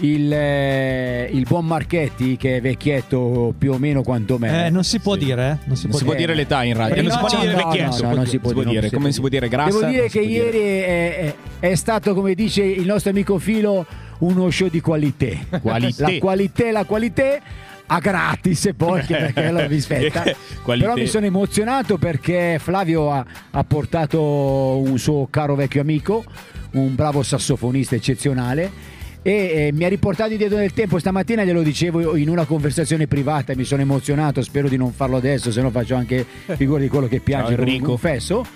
il, 0.00 0.32
eh, 0.32 1.28
il 1.32 1.44
buon 1.46 1.66
Marchetti, 1.66 2.36
che 2.36 2.56
è 2.56 2.60
vecchietto 2.60 3.54
più 3.56 3.72
o 3.72 3.78
meno 3.78 4.02
quanto 4.02 4.38
me. 4.38 4.66
Eh, 4.66 4.70
non 4.70 4.84
si 4.84 4.98
può 4.98 5.16
dire, 5.16 5.42
eh? 5.62 5.66
Non 5.66 5.76
si 5.76 5.82
Non 5.82 5.90
può 5.90 5.98
si 5.98 6.04
può 6.04 6.14
dire. 6.14 6.26
dire 6.26 6.34
l'età 6.34 6.62
in 6.64 6.74
radio, 6.76 7.02
non 7.02 7.10
si 7.10 7.18
può 7.18 7.28
no, 7.32 7.40
dire 7.40 7.52
no, 7.52 7.56
vecchietto. 7.58 8.02
no, 8.02 8.08
no, 8.08 8.14
non 8.16 8.26
si 8.26 8.38
può 8.38 8.52
dire, 8.52 8.68
dire. 8.70 8.90
Come 8.90 9.12
si 9.12 9.20
può 9.20 9.28
dire 9.28 9.48
grassa? 9.48 9.78
Devo 9.78 9.90
dire 9.90 10.08
che 10.08 10.20
dire. 10.26 10.32
ieri 10.44 10.58
è, 10.58 11.16
è- 11.16 11.34
è 11.60 11.74
stato, 11.74 12.14
come 12.14 12.34
dice 12.34 12.62
il 12.64 12.86
nostro 12.86 13.10
amico 13.10 13.38
Filo, 13.38 13.86
uno 14.18 14.50
show 14.50 14.68
di 14.68 14.80
qualità. 14.80 15.26
Qualité. 15.62 16.02
La 16.02 16.18
qualità, 16.18 16.70
la 16.72 16.84
qualità 16.84 17.38
a 17.86 17.98
gratis 17.98 18.66
e 18.66 18.74
poi 18.74 19.02
perché 19.02 19.50
lo 19.50 19.66
rispetta. 19.68 20.24
Però 20.64 20.94
mi 20.94 21.06
sono 21.06 21.26
emozionato 21.26 21.98
perché 21.98 22.58
Flavio 22.60 23.10
ha, 23.12 23.24
ha 23.50 23.64
portato 23.64 24.20
un 24.22 24.98
suo 24.98 25.26
caro 25.30 25.54
vecchio 25.54 25.80
amico, 25.82 26.24
un 26.72 26.94
bravo 26.94 27.22
sassofonista 27.22 27.94
eccezionale. 27.94 28.70
E 29.24 29.32
eh, 29.68 29.70
mi 29.72 29.84
ha 29.84 29.88
riportato 29.88 30.32
indietro 30.32 30.58
nel 30.58 30.72
tempo. 30.72 30.98
Stamattina 30.98 31.44
glielo 31.44 31.62
dicevo 31.62 32.16
in 32.16 32.28
una 32.28 32.44
conversazione 32.44 33.06
privata. 33.06 33.54
Mi 33.54 33.64
sono 33.64 33.82
emozionato 33.82 34.42
spero 34.42 34.68
di 34.68 34.76
non 34.76 34.92
farlo 34.92 35.16
adesso 35.16 35.52
se 35.52 35.62
no 35.62 35.70
faccio 35.70 35.94
anche 35.94 36.26
figura 36.56 36.80
di 36.80 36.88
quello 36.88 37.06
che 37.06 37.20
piange 37.20 37.48
Ciao, 37.50 37.56
con 37.56 37.64
un- 37.64 37.70
Enrico. 37.70 37.90
un 37.92 37.98
fesso 37.98 38.46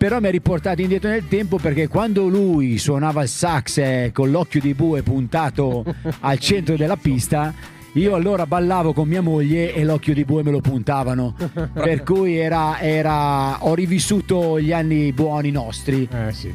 però 0.00 0.18
mi 0.18 0.28
ha 0.28 0.30
riportato 0.30 0.80
indietro 0.80 1.10
nel 1.10 1.28
tempo 1.28 1.58
perché 1.58 1.86
quando 1.86 2.26
lui 2.26 2.78
suonava 2.78 3.22
il 3.22 3.28
sax 3.28 3.76
eh, 3.76 4.10
con 4.14 4.30
l'occhio 4.30 4.58
di 4.58 4.72
bue 4.72 5.02
puntato 5.02 5.84
al 6.20 6.38
centro 6.38 6.74
della 6.74 6.96
pista, 6.96 7.52
io 7.92 8.14
allora 8.14 8.46
ballavo 8.46 8.92
con 8.92 9.08
mia 9.08 9.20
moglie 9.20 9.74
e 9.74 9.84
l'occhio 9.84 10.14
di 10.14 10.24
bue 10.24 10.42
me 10.42 10.50
lo 10.50 10.60
puntavano. 10.60 11.34
Per 11.72 12.02
cui 12.02 12.36
era, 12.36 12.78
era- 12.80 13.64
ho 13.64 13.74
rivissuto 13.74 14.60
gli 14.60 14.72
anni 14.72 15.12
buoni 15.12 15.50
nostri, 15.50 16.08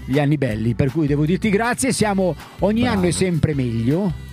gli 0.06 0.20
anni 0.20 0.38
belli. 0.38 0.74
Per 0.76 0.92
cui 0.92 1.08
devo 1.08 1.26
dirti 1.26 1.50
grazie, 1.50 1.92
siamo 1.92 2.36
ogni 2.60 2.88
anno 2.88 3.08
è 3.08 3.12
sempre 3.12 3.54
meglio. 3.54 4.25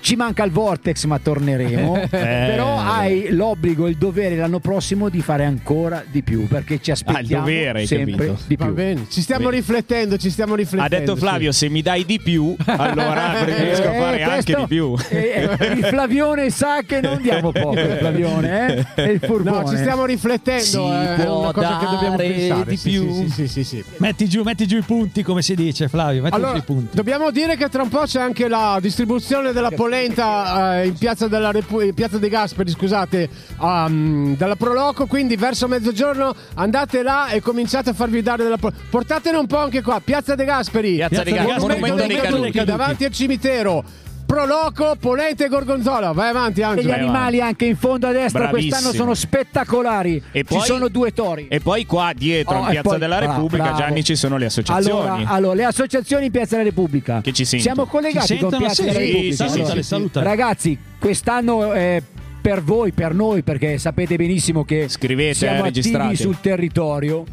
Ci 0.00 0.16
manca 0.16 0.44
il 0.44 0.50
Vortex, 0.50 1.04
ma 1.04 1.18
torneremo. 1.18 2.06
Però 2.10 2.78
hai 2.78 3.28
l'obbligo 3.30 3.86
e 3.86 3.90
il 3.90 3.96
dovere 3.96 4.34
l'anno 4.36 4.58
prossimo 4.58 5.08
di 5.08 5.20
fare 5.20 5.44
ancora 5.44 6.02
di 6.08 6.22
più 6.22 6.46
perché 6.48 6.80
ci 6.80 6.90
aspettiamo 6.90 7.44
dovere, 7.44 7.80
hai 7.80 7.86
sempre 7.86 8.12
capito? 8.12 8.38
di 8.46 8.56
Va 8.56 8.64
più. 8.64 8.74
bene, 8.74 9.06
ci 9.10 9.20
stiamo 9.20 9.44
Bene. 9.46 9.56
riflettendo, 9.56 10.16
ci 10.16 10.30
stiamo 10.30 10.54
Ha 10.54 10.56
riflettendo. 10.56 10.96
detto 10.96 11.16
Flavio, 11.16 11.52
se 11.52 11.68
mi 11.68 11.82
dai 11.82 12.04
di 12.04 12.18
più, 12.20 12.54
allora 12.64 13.42
riesco 13.44 13.88
a 13.88 13.94
Eh, 13.94 13.98
fare 13.98 14.22
anche 14.22 14.52
questo- 14.52 14.60
di 14.60 14.66
più. 14.66 14.94
eh, 15.10 15.56
eh, 15.58 15.66
il 15.66 15.84
Flavione 15.84 16.50
sa 16.50 16.80
che 16.86 17.00
non 17.00 17.20
diamo 17.20 17.52
poco. 17.52 17.78
Il 17.78 17.96
Flavione, 17.98 18.66
eh? 18.66 18.86
È 18.94 19.08
il 19.08 19.18
No, 19.20 19.26
furbone. 19.28 19.68
ci 19.68 19.76
stiamo 19.76 20.04
riflettendo, 20.06 20.62
Si 20.64 20.76
eh, 20.78 21.16
è 21.16 21.28
una 21.28 21.52
cosa 21.52 21.76
che 21.78 21.86
dobbiamo 21.86 22.16
pensare. 22.16 22.70
di 22.70 22.76
sì, 22.76 22.90
più. 22.90 23.12
Sì, 23.12 23.28
sì, 23.28 23.30
sì, 23.30 23.48
sì, 23.48 23.64
sì. 23.64 23.84
Metti 23.98 24.28
giù, 24.28 24.42
metti 24.42 24.66
giù 24.66 24.76
i 24.78 24.82
punti, 24.82 25.22
come 25.22 25.42
si 25.42 25.54
dice, 25.54 25.88
Flavio. 25.88 26.22
Metti 26.22 26.36
giù 26.36 26.42
Allora, 26.42 26.58
i 26.58 26.62
punti. 26.62 26.96
dobbiamo 26.96 27.30
dire 27.30 27.56
che 27.56 27.68
tra 27.68 27.82
un 27.82 27.88
po' 27.88 28.02
c'è 28.04 28.20
anche 28.20 28.48
la 28.48 28.78
distribuzione 28.80 29.52
della 29.52 29.70
polenta 29.90 30.82
eh, 30.82 30.86
in 30.86 30.94
piazza, 30.96 31.26
della 31.26 31.50
Repu- 31.50 31.92
piazza 31.92 32.18
dei 32.18 32.28
Gasperi, 32.28 32.70
scusate, 32.70 33.28
um, 33.58 34.36
dalla 34.36 34.54
Proloco. 34.54 35.06
Quindi 35.06 35.34
verso 35.34 35.66
mezzogiorno 35.66 36.32
andate 36.54 37.02
là 37.02 37.28
e 37.30 37.40
cominciate 37.40 37.90
a 37.90 37.92
farvi 37.92 38.22
dare 38.22 38.44
della 38.44 38.56
polenta. 38.56 38.84
Portatene 38.88 39.36
un 39.36 39.46
po' 39.46 39.58
anche 39.58 39.82
qua, 39.82 40.00
piazza 40.00 40.36
dei 40.36 40.46
Gasperi. 40.46 40.96
Piazza 40.96 41.22
dei 41.24 41.32
Gasperi, 41.32 41.80
Monumento 41.80 42.06
dei 42.06 42.16
caduti. 42.16 42.64
davanti 42.64 43.04
al 43.04 43.12
cimitero. 43.12 43.84
Proloco, 44.30 44.94
polenta 45.00 45.44
e 45.44 45.48
gorgonzola. 45.48 46.12
Vai 46.12 46.28
avanti, 46.28 46.60
E 46.60 46.62
Angelo. 46.62 46.88
gli 46.88 46.92
animali 46.92 47.40
anche 47.40 47.64
in 47.64 47.74
fondo 47.76 48.06
a 48.06 48.12
destra 48.12 48.42
Bravissimo. 48.46 48.70
quest'anno 48.70 48.94
sono 48.94 49.14
spettacolari. 49.14 50.22
E 50.30 50.38
Ci 50.40 50.44
poi- 50.44 50.60
sono 50.64 50.86
due 50.86 51.12
tori. 51.12 51.48
E 51.48 51.58
poi 51.58 51.84
qua 51.84 52.12
dietro, 52.14 52.54
Oh, 52.54 52.60
in 52.60 52.66
e 52.68 52.70
Piazza 52.70 52.88
poi- 52.90 52.98
della 53.00 53.18
Repubblica, 53.18 53.62
bravo. 53.64 53.78
Gianni, 53.78 54.04
ci 54.04 54.14
sono 54.14 54.36
le 54.36 54.44
associazioni. 54.44 55.08
Allora, 55.08 55.28
allora, 55.30 55.54
le 55.56 55.64
associazioni 55.64 56.26
in 56.26 56.30
Piazza 56.30 56.56
della 56.56 56.68
Repubblica. 56.68 57.20
Che 57.22 57.32
ci 57.32 57.44
sentono. 57.44 57.74
Siamo 57.74 57.90
collegati 57.90 58.26
Ci 58.28 58.38
con 58.38 58.50
sentono? 58.50 58.64
Piazza 58.66 58.82
Sì, 58.82 58.88
della 58.88 58.98
sì, 59.00 59.04
Repubblica. 59.06 59.34
salutale, 59.36 59.64
Allora, 59.70 59.82
salutale. 59.82 60.26
Ragazzi, 60.26 60.78
quest'anno 61.00 61.72
eh, 61.74 62.02
per 62.40 62.62
voi, 62.62 62.92
per 62.92 63.14
noi, 63.14 63.42
perché 63.42 63.78
sapete 63.78 64.14
benissimo 64.14 64.64
che 64.64 64.88
Scrivete, 64.88 65.34
siamo 65.34 65.54
eh, 65.54 65.58
attivi 65.58 65.74
registrate. 65.74 66.14
sul 66.14 66.40
territorio. 66.40 67.24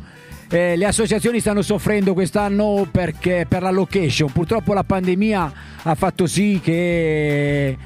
Eh, 0.49 0.75
le 0.75 0.85
associazioni 0.85 1.39
stanno 1.39 1.61
soffrendo 1.61 2.13
quest'anno 2.13 2.87
perché 2.89 3.45
per 3.47 3.61
la 3.61 3.71
location. 3.71 4.31
Purtroppo 4.31 4.73
la 4.73 4.83
pandemia 4.83 5.53
ha 5.83 5.95
fatto 5.95 6.25
sì 6.25 6.59
che 6.63 7.77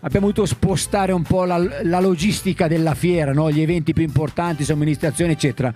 abbiamo 0.00 0.26
dovuto 0.26 0.46
spostare 0.46 1.12
un 1.12 1.22
po' 1.22 1.44
la, 1.44 1.58
la 1.82 2.00
logistica 2.00 2.68
della 2.68 2.94
fiera, 2.94 3.32
no? 3.32 3.50
gli 3.50 3.60
eventi 3.60 3.92
più 3.92 4.04
importanti, 4.04 4.64
somministrazione, 4.64 5.32
eccetera. 5.32 5.72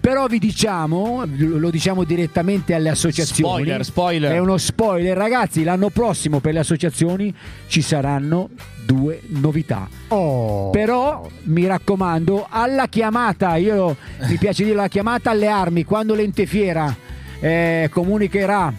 Però 0.00 0.26
vi 0.26 0.40
diciamo, 0.40 1.24
lo 1.36 1.70
diciamo 1.70 2.02
direttamente 2.02 2.74
alle 2.74 2.88
associazioni. 2.88 3.62
Spoiler, 3.62 3.84
spoiler. 3.84 4.32
È 4.32 4.38
uno 4.38 4.56
spoiler, 4.56 5.16
ragazzi. 5.16 5.62
L'anno 5.62 5.90
prossimo 5.90 6.40
per 6.40 6.54
le 6.54 6.58
associazioni 6.58 7.32
ci 7.68 7.82
saranno 7.82 8.50
due 8.84 9.20
novità. 9.26 9.88
Oh. 10.08 10.70
Però 10.70 11.28
mi 11.44 11.66
raccomando, 11.66 12.46
alla 12.48 12.86
chiamata, 12.88 13.56
io 13.56 13.96
mi 14.28 14.36
piace 14.36 14.64
dire 14.64 14.76
la 14.76 14.88
chiamata 14.88 15.30
alle 15.30 15.48
armi, 15.48 15.84
quando 15.84 16.14
l'Entefiera 16.14 16.94
eh, 17.40 17.88
comunicherà 17.90 18.72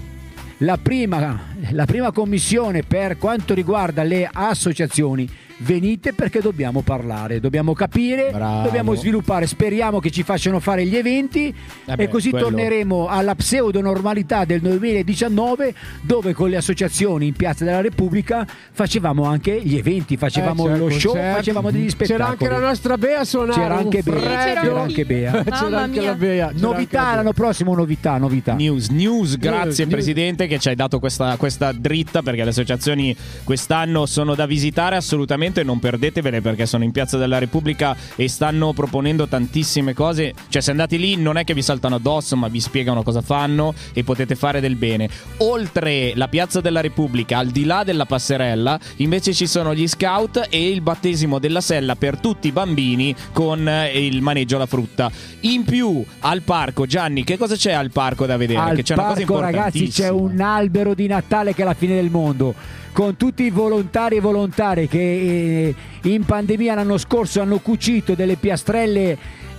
la 0.58 0.78
prima, 0.78 1.40
la 1.72 1.86
prima 1.86 2.12
commissione 2.12 2.84
per 2.84 3.18
quanto 3.18 3.54
riguarda 3.54 4.04
le 4.04 4.30
associazioni. 4.32 5.30
Venite 5.58 6.14
perché 6.14 6.42
dobbiamo 6.42 6.82
parlare, 6.82 7.40
dobbiamo 7.40 7.74
capire, 7.74 8.30
Bravo. 8.32 8.64
dobbiamo 8.64 8.96
sviluppare. 8.96 9.46
Speriamo 9.48 10.00
che 10.00 10.10
ci 10.12 10.24
facciano 10.24 10.60
fare 10.60 10.86
gli 10.86 10.96
eventi 10.96 11.54
Eh 11.86 11.96
beh, 11.96 12.04
e 12.04 12.08
così 12.10 12.32
quello- 12.32 12.48
torneremo 12.48 13.08
alla 13.08 13.36
pseudo 13.36 13.80
normalità 13.80 14.46
del 14.46 14.60
2019 14.62 15.74
dove 16.02 16.34
con 16.34 16.50
le 16.50 16.58
associazioni 16.58 17.28
in 17.28 17.34
Piazza 17.34 17.64
della 17.66 17.82
Repubblica 17.82 18.46
facevamo 18.72 19.24
anche 19.26 19.62
gli 19.64 19.78
eventi, 19.78 20.18
facevamo 20.18 20.64
Eh, 20.66 20.72
c'era 20.72 20.78
lo 20.78 20.90
show, 20.90 21.12
concerto. 21.12 21.38
facevamo 21.38 21.72
degli 21.72 21.90
spettacoli. 21.90 22.18
C'era 22.18 22.30
anche 22.30 22.50
la 22.50 22.60
nostra 22.68 22.98
Bea 22.98 23.20
a 23.20 23.24
suonare. 23.24 23.62
C'era 23.62 23.76
anche 23.78 24.02
Bea, 24.02 24.44
c'era 24.44 24.82
anche 24.82 25.06
Bea. 25.06 25.44
C'era 25.44 25.80
anche 25.82 26.02
la 26.02 26.16
Bea. 26.16 26.52
Novità 26.56 27.00
anche 27.02 27.10
la 27.12 27.16
l'anno 27.16 27.34
prossimo, 27.34 27.76
novità, 27.76 28.18
novità. 28.18 28.54
News, 28.56 28.90
news, 28.90 29.38
grazie 29.38 29.86
news. 29.86 29.94
Presidente 29.96 30.48
che 30.48 30.58
ci 30.60 30.68
hai 30.70 30.76
dato 30.76 31.00
questa, 31.00 31.38
questa 31.38 31.72
dritta 31.72 32.22
perché 32.22 32.44
le 32.44 32.50
associazioni 32.50 33.16
quest'anno 33.44 34.06
sono 34.08 34.34
da 34.36 34.46
visitare 34.46 34.96
assolutamente 34.96 35.42
assolutamente 35.44 35.64
non 35.64 35.80
perdetevele 35.80 36.42
perché 36.42 36.66
sono 36.66 36.84
in 36.84 36.92
Piazza 36.92 37.18
della 37.18 37.38
Repubblica 37.38 37.96
e 38.16 38.28
stanno 38.30 38.74
proponendo 38.74 39.28
tantissime 39.28 39.94
cose. 39.94 40.34
Cioè, 40.48 40.62
se 40.62 40.72
andate 40.72 40.98
lì 40.98 41.16
non 41.16 41.38
è 41.38 41.44
che 41.44 41.54
vi 41.54 41.62
saltano 41.62 41.96
addosso, 41.96 42.36
ma 42.36 42.48
vi 42.48 42.60
spiegano 42.60 43.04
cosa 43.04 43.22
fanno 43.22 43.74
e 43.94 44.04
potete 44.04 44.36
fare 44.36 44.60
del 44.60 44.76
bene. 44.76 45.10
Oltre 45.38 46.14
la 46.16 46.28
Piazza 46.28 46.62
della 46.62 46.82
Repubblica, 46.82 47.38
al 47.38 47.48
di 47.48 47.66
là 47.66 47.84
della 47.84 48.06
passerella, 48.06 48.80
invece 48.98 49.34
ci 49.34 49.48
sono 49.48 49.74
gli 49.74 49.88
scout 49.88 50.48
e 50.50 50.70
il 50.70 50.82
battesimo 50.82 51.40
della 51.40 51.62
sella 51.62 51.96
per 51.96 52.20
tutti 52.20 52.48
i 52.48 52.52
bambini 52.52 53.16
con 53.32 53.68
eh, 53.68 54.06
il 54.06 54.22
maneggio 54.22 54.56
alla 54.56 54.66
frutta. 54.66 55.12
In 55.42 55.64
più, 55.64 56.04
al 56.20 56.42
parco, 56.42 56.86
Gianni, 56.86 57.24
che 57.24 57.38
cosa 57.38 57.56
c'è 57.56 57.72
al 57.72 57.92
parco 57.92 58.26
da 58.26 58.38
vedere? 58.38 58.60
Al 58.60 58.76
che 58.76 58.84
c'è 58.84 58.94
una 58.94 59.04
cosa 59.04 59.26
parco, 59.26 59.40
ragazzi, 59.40 59.88
c'è 59.88 60.10
un 60.10 60.40
albero 60.40 60.94
di 60.94 61.08
Natale 61.08 61.54
che 61.54 61.64
è 61.64 61.66
la 61.66 61.74
fine 61.74 61.96
del 61.96 62.10
mondo. 62.10 62.82
Con 62.94 63.18
tutti 63.18 63.42
i 63.42 63.50
volontari 63.50 64.18
e 64.18 64.20
volontarie 64.20 64.88
che 64.88 65.00
eh, 65.00 65.76
in 66.04 66.24
pandemia 66.26 66.76
l'anno 66.76 67.00
scorso 67.00 67.42
hanno 67.42 67.58
cucito 67.58 68.14
delle 68.14 68.36
piastrelle 68.36 69.18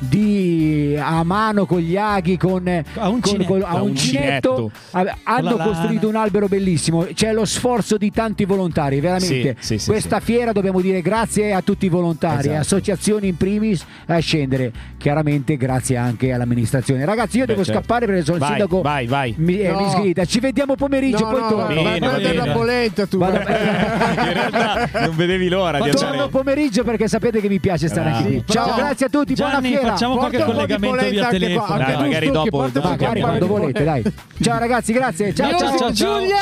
di, 0.08 0.96
a 0.98 1.22
mano 1.24 1.66
con 1.66 1.78
gli 1.80 1.96
aghi, 1.96 2.36
con, 2.36 2.66
A 2.94 3.08
un 3.08 3.20
con- 3.20 3.44
con- 3.44 3.62
a 3.62 3.68
A 3.68 3.82
un 3.82 3.90
un 3.90 3.96
cinetto, 3.96 4.54
cinetto. 4.56 4.70
a- 4.92 5.16
hanno 5.24 5.56
la 5.56 5.64
costruito 5.64 6.06
lana. 6.06 6.18
un 6.18 6.24
albero 6.24 6.46
bellissimo. 6.48 7.06
C'è 7.12 7.32
lo 7.32 7.44
sforzo 7.44 7.96
di 7.96 8.10
tanti 8.10 8.44
volontari, 8.44 9.00
veramente. 9.00 9.56
Sì, 9.58 9.66
sì, 9.74 9.78
sì, 9.78 9.90
Questa 9.90 10.20
fiera 10.20 10.52
dobbiamo 10.52 10.80
dire 10.80 11.00
grazie 11.02 11.52
a 11.52 11.60
tutti 11.62 11.86
i 11.86 11.88
volontari, 11.88 12.48
Esatto. 12.48 12.60
associazioni 12.60 13.28
in 13.28 13.36
primis 13.36 13.84
a 14.06 14.18
scendere. 14.18 14.72
Chiaramente 14.98 15.56
grazie 15.56 15.96
anche 15.96 16.32
all'amministrazione. 16.32 17.04
Ragazzi, 17.04 17.38
io 17.38 17.44
Beh, 17.44 17.52
devo 17.52 17.64
certo. 17.64 17.80
scappare 17.80 18.06
perché 18.06 18.22
sono 18.22 18.36
il 18.36 18.42
Vai, 18.42 18.50
sindaco. 18.50 18.80
vai, 18.82 19.06
vai. 19.06 19.34
Mi, 19.38 19.58
eh, 19.58 19.70
No. 19.70 19.80
mi 19.80 19.90
sgrida. 19.90 20.24
Ci 20.24 20.40
vediamo 20.40 20.74
pomeriggio, 20.76 21.24
No, 21.24 21.30
poi 21.30 21.40
no, 21.40 21.48
torno. 21.48 21.64
vai 21.66 21.76
a 21.76 21.82
Bene, 21.98 21.98
prendere 22.08 22.34
bene. 22.34 22.46
la 22.46 22.52
polenta 22.52 23.06
tu. 23.06 23.18
Vado- 23.18 23.36
In 23.38 24.32
realtà 24.32 24.88
non 25.06 25.16
vedevi 25.16 25.48
l'ora 25.48 25.80
di 25.80 25.90
Torno 25.90 26.08
andare. 26.08 26.28
pomeriggio 26.30 26.84
perché 26.84 27.08
sapete 27.08 27.40
che 27.40 27.48
mi 27.48 27.58
piace 27.60 27.88
stare 27.88 28.10
Ah. 28.10 28.16
anche 28.16 28.28
lì. 28.28 28.42
Sì, 28.46 28.52
Ciao, 28.52 28.74
grazie 28.76 29.06
a 29.06 29.08
tutti, 29.08 29.34
Gianni, 29.34 29.70
buona 29.70 29.80
fiera. 29.80 29.93
Facciamo 29.94 30.16
qualche 30.16 30.44
collegamento 30.44 31.08
via 31.08 31.28
telefono. 31.28 31.78
Dai, 31.78 31.94
tu, 31.94 32.00
magari 32.02 32.30
dopo- 32.30 32.70
Magari 32.82 33.20
quando 33.20 33.46
volete, 33.46 33.84
dai. 33.84 34.02
Ciao 34.40 34.58
ragazzi, 34.58 34.92
grazie. 34.92 35.34
Ciao, 35.34 35.50
Ciao, 35.50 35.58
ciao, 35.58 35.68
ciao, 35.78 35.78
ciao. 35.78 35.92
Giulia. 35.92 36.40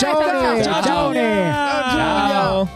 Ciao, 1.92 2.68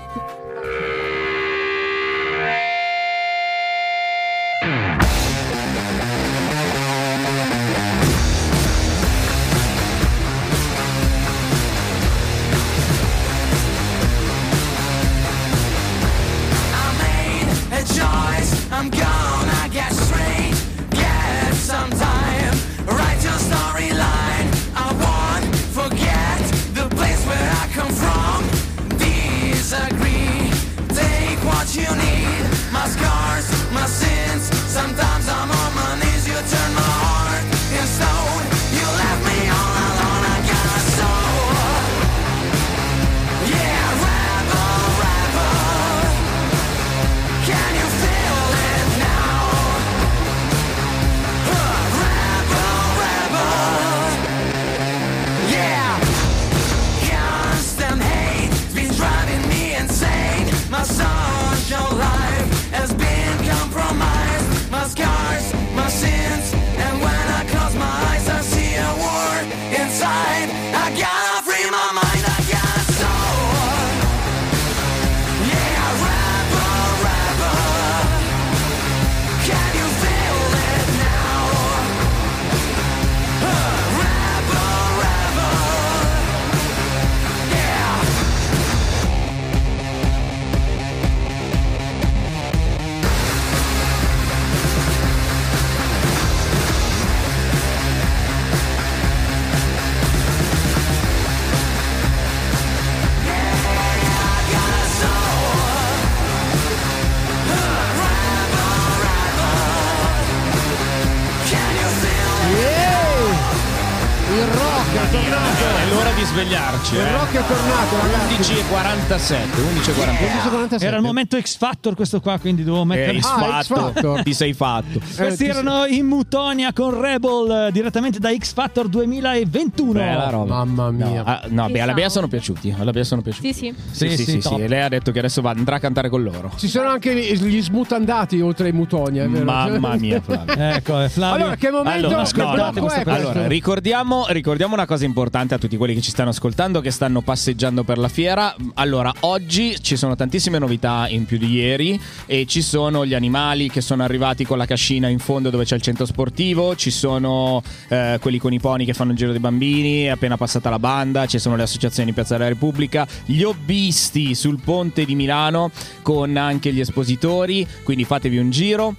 11.47. 119.17 120.77
11.47. 120.77 120.83
Era 120.85 120.97
il 120.97 121.03
momento 121.03 121.41
X 121.41 121.57
Factor 121.57 121.95
questo 121.95 122.21
qua, 122.21 122.39
quindi 122.39 122.63
dovevo 122.65 122.85
mettere 122.85 123.17
Eh, 123.17 123.21
X 123.21 123.25
Ah, 123.27 123.63
X. 123.63 123.67
Factor. 123.69 124.23
Ti 124.23 124.35
sei 124.35 124.53
fatto. 124.53 124.99
Questi 125.17 125.25
Eh, 125.25 125.37
ti- 125.37 125.45
erano 125.47 125.87
in 125.87 126.07
Mutonia 126.07 126.73
con 126.75 127.01
Rebel 127.01 127.67
eh, 127.69 127.73
direttamente 127.73 128.19
da 128.19 128.31
X 128.37 128.53
Factor 128.53 128.89
2021. 128.89 129.93
Bella 129.93 130.29
roba. 130.29 130.65
Mamma 130.65 130.91
mia. 130.91 131.23
Ah, 131.25 131.43
no, 131.49 131.69
beh, 131.69 131.81
alla 131.81 131.95
Bea 131.95 132.09
sono 132.11 132.29
piaciuti. 132.29 132.75
Alla 132.79 132.91
Bea 132.91 133.05
sono 133.05 133.23
piaciuti. 133.23 133.53
Sì, 133.53 133.59
sì. 133.59 133.75
Sì, 133.91 134.09
sì, 134.11 134.17
Sì, 134.17 134.17
sì, 134.17 134.25
sì, 134.33 134.41
sì. 134.43 134.49
top. 134.49 134.59
E 134.61 134.69
lei 134.69 134.83
ha 134.83 134.89
detto 134.89 135.13
che 135.13 135.19
adesso 135.19 135.41
va- 135.41 135.51
andrà 135.57 135.77
a 135.77 135.81
cantare 135.81 136.09
con 136.11 136.23
loro. 136.23 136.53
Ci 136.57 136.69
sono 136.69 136.89
anche 136.91 137.15
gli 137.15 137.63
smutandati 137.63 138.41
oltre 138.41 138.67
ai 138.67 138.73
mutoni, 138.73 139.19
è 139.19 139.27
vero? 139.29 139.45
Mamma 139.45 139.95
mia, 139.97 140.21
Flavio. 140.21 140.55
Ecco, 140.77 141.01
eh, 141.03 141.09
Flavio. 141.09 141.37
Allora, 141.37 141.57
che 141.57 141.71
momento 141.71 142.07
Allora, 142.07 142.23
che 142.25 142.43
no, 142.43 142.55
no, 142.55 142.89
è 142.91 143.03
allora, 143.07 143.47
ricordiamo, 143.47 144.27
ricordiamo 144.29 144.75
una 144.75 144.87
cosa 144.87 145.05
importante 145.05 145.55
a 145.55 145.59
tutti 145.59 145.77
quelli 145.77 145.95
che 145.95 146.01
ci 146.01 146.11
stanno 146.11 146.31
ascoltando, 146.31 146.81
che 146.81 146.91
stanno 146.91 147.23
passeggiando 147.23 147.83
per 147.85 147.99
la 147.99 148.09
fiera. 148.09 148.55
Allora, 148.75 149.06
oggi 149.21 149.77
ci 149.81 149.97
sono 149.97 150.15
tantissime 150.15 150.59
novità 150.59 151.07
in 151.09 151.25
più 151.25 151.39
di 151.39 151.51
ieri 151.51 152.01
e 152.27 152.47
ci 152.47 152.63
sono 152.63 153.05
gli 153.05 153.15
animali 153.15 153.69
che 153.69 153.81
sono 153.81 154.03
arrivati 154.03 154.45
con 154.45 154.59
la 154.59 154.67
cascina 154.67 155.09
in 155.09 155.19
fondo 155.19 155.51
dove 155.51 155.65
c'è 155.65 155.75
il 155.75 155.83
centro 155.83 156.07
sportivo, 156.07 156.77
ci 156.77 156.91
sono 156.91 157.63
eh, 157.89 158.19
quelli 158.21 158.39
con 158.39 158.53
i 158.53 158.61
pony 158.61 158.85
che 158.85 158.95
fanno 158.95 159.13
il 159.13 159.17
giro 159.17 159.31
dei 159.31 159.41
bambini, 159.41 160.05
è 160.05 160.09
appena 160.09 160.37
passata 160.37 160.71
la 160.71 160.79
banda, 160.79 161.27
ci 161.27 161.39
sono 161.39 161.57
le 161.57 161.63
associazioni 161.63 162.09
in 162.09 162.15
Piazza 162.15 162.37
della 162.37 162.49
Repubblica, 162.49 163.07
gli 163.25 163.43
hobbisti 163.43 164.35
sul 164.35 164.61
ponte 164.63 165.05
di 165.05 165.15
Milano 165.15 165.71
con 166.03 166.37
anche 166.37 166.73
gli 166.73 166.81
espositori, 166.81 167.67
quindi 167.83 168.05
fatevi 168.05 168.39
un 168.39 168.51
giro. 168.51 168.95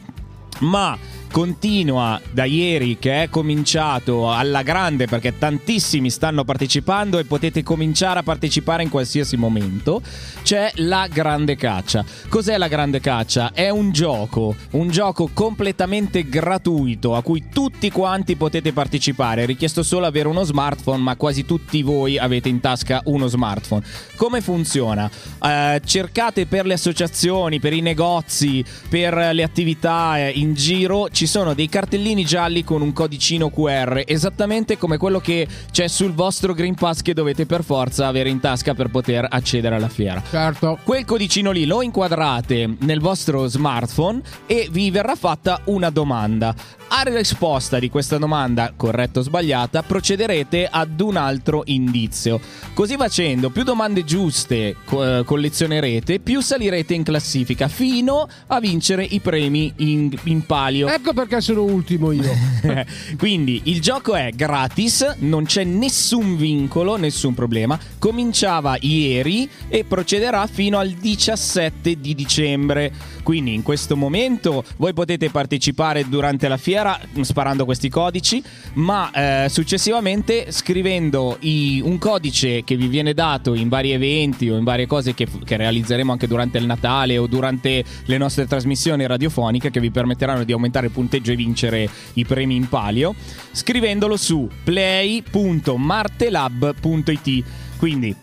Ma 0.59 0.97
continua 1.31 2.19
da 2.31 2.45
ieri 2.45 2.97
che 2.99 3.23
è 3.23 3.29
cominciato 3.29 4.31
alla 4.31 4.61
grande 4.61 5.07
perché 5.07 5.37
tantissimi 5.37 6.09
stanno 6.09 6.43
partecipando 6.43 7.17
e 7.19 7.25
potete 7.25 7.63
cominciare 7.63 8.19
a 8.19 8.23
partecipare 8.23 8.83
in 8.83 8.89
qualsiasi 8.89 9.37
momento. 9.37 10.01
C'è 10.43 10.71
la 10.75 11.07
grande 11.11 11.55
caccia. 11.55 12.03
Cos'è 12.29 12.57
la 12.57 12.67
grande 12.67 12.99
caccia? 12.99 13.51
È 13.53 13.69
un 13.69 13.91
gioco, 13.91 14.55
un 14.71 14.89
gioco 14.89 15.29
completamente 15.33 16.27
gratuito 16.27 17.15
a 17.15 17.21
cui 17.21 17.45
tutti 17.51 17.91
quanti 17.91 18.35
potete 18.35 18.73
partecipare. 18.73 19.43
È 19.43 19.45
richiesto 19.45 19.83
solo 19.83 20.05
avere 20.05 20.27
uno 20.27 20.43
smartphone, 20.43 21.01
ma 21.01 21.15
quasi 21.15 21.45
tutti 21.45 21.81
voi 21.81 22.17
avete 22.17 22.49
in 22.49 22.59
tasca 22.59 23.01
uno 23.05 23.27
smartphone. 23.27 23.83
Come 24.15 24.41
funziona? 24.41 25.09
Eh, 25.41 25.81
cercate 25.83 26.45
per 26.45 26.65
le 26.65 26.73
associazioni, 26.73 27.59
per 27.59 27.73
i 27.73 27.81
negozi, 27.81 28.63
per 28.89 29.15
le 29.33 29.43
attività 29.43 30.17
eh, 30.17 30.29
in 30.29 30.53
giro, 30.53 31.09
ci 31.17 31.25
sono 31.25 31.55
dei 31.55 31.67
cartellini 31.67 32.23
gialli 32.23 32.63
con 32.63 32.83
un 32.83 32.93
codicino 32.93 33.49
QR, 33.49 34.03
esattamente 34.05 34.77
come 34.77 34.97
quello 34.97 35.19
che 35.19 35.47
c'è 35.71 35.87
sul 35.87 36.13
vostro 36.13 36.53
Green 36.53 36.75
Pass 36.75 37.01
che 37.01 37.15
dovete 37.15 37.47
per 37.47 37.63
forza 37.63 38.05
avere 38.05 38.29
in 38.29 38.39
tasca 38.39 38.75
per 38.75 38.91
poter 38.91 39.25
accedere 39.27 39.73
alla 39.73 39.89
fiera. 39.89 40.21
Certo. 40.29 40.77
Quel 40.83 41.05
codicino 41.05 41.49
lì 41.49 41.65
lo 41.65 41.81
inquadrate 41.81 42.71
nel 42.81 42.99
vostro 42.99 43.47
smartphone 43.47 44.21
e 44.45 44.67
vi 44.69 44.91
verrà 44.91 45.15
fatta 45.15 45.61
una 45.65 45.89
domanda. 45.89 46.53
A 46.89 47.01
risposta 47.01 47.79
di 47.79 47.89
questa 47.89 48.17
domanda, 48.17 48.71
corretta 48.75 49.19
o 49.19 49.21
sbagliata, 49.21 49.83
procederete 49.83 50.69
ad 50.71 51.01
un 51.01 51.17
altro 51.17 51.63
indizio. 51.65 52.39
Così 52.73 52.95
facendo, 52.95 53.49
più 53.49 53.63
domande 53.63 54.05
giuste 54.05 54.77
co- 54.85 55.19
eh, 55.19 55.23
collezionerete, 55.25 56.19
più 56.19 56.39
salirete 56.39 56.93
in 56.93 57.03
classifica, 57.03 57.67
fino 57.67 58.25
a 58.47 58.59
vincere 58.61 59.03
i 59.03 59.19
premi 59.19 59.73
in, 59.77 60.15
in 60.23 60.45
palio. 60.45 60.87
Ecco 60.87 61.11
perché 61.11 61.41
sono 61.41 61.63
ultimo 61.63 62.13
io. 62.13 62.31
Quindi 63.17 63.63
il 63.65 63.81
gioco 63.81 64.15
è 64.15 64.31
gratis, 64.33 65.15
non 65.19 65.43
c'è 65.43 65.65
nessun 65.65 66.37
vincolo, 66.37 66.95
nessun 66.95 67.33
problema. 67.33 67.77
Cominciava 67.99 68.77
ieri 68.79 69.49
e 69.67 69.83
procederà 69.83 70.47
fino 70.47 70.77
al 70.77 70.91
17 70.91 71.99
di 71.99 72.15
dicembre. 72.15 72.93
Quindi 73.23 73.53
in 73.53 73.61
questo 73.61 73.97
momento 73.97 74.63
voi 74.77 74.93
potete 74.93 75.29
partecipare 75.29 76.07
durante 76.07 76.47
la 76.47 76.55
fiera 76.55 76.75
mh, 76.83 77.21
sparando 77.21 77.65
questi 77.65 77.89
codici, 77.89 78.41
ma 78.73 79.45
eh, 79.45 79.49
successivamente 79.49 80.51
scrivendo 80.51 81.37
i- 81.41 81.81
un 81.83 81.97
codice 81.97 82.63
che 82.63 82.75
vi 82.75 82.87
viene 82.87 83.13
dato 83.13 83.53
in 83.53 83.69
vari 83.69 83.91
eventi 83.91 84.49
o 84.49 84.57
in 84.57 84.63
varie 84.63 84.87
cose 84.87 85.13
che, 85.13 85.27
che 85.43 85.57
realizzeremo 85.57 86.11
anche 86.11 86.27
durante 86.27 86.57
il 86.57 86.65
Natale 86.65 87.17
o 87.17 87.27
durante 87.27 87.83
le 88.05 88.17
nostre 88.17 88.45
trasmissioni 88.45 89.05
radiofoniche 89.07 89.71
che 89.71 89.79
vi 89.79 89.91
permetteranno 89.91 90.43
di 90.43 90.51
aumentare 90.51 90.87
il 90.87 90.91
punteggio 90.91 91.31
e 91.31 91.35
vincere 91.35 91.89
i 92.13 92.25
premi 92.25 92.55
in 92.55 92.67
palio, 92.69 93.13
scrivendolo 93.51 94.17
su 94.17 94.47
play.martelab.it. 94.63 97.43
Quindi 97.77 98.15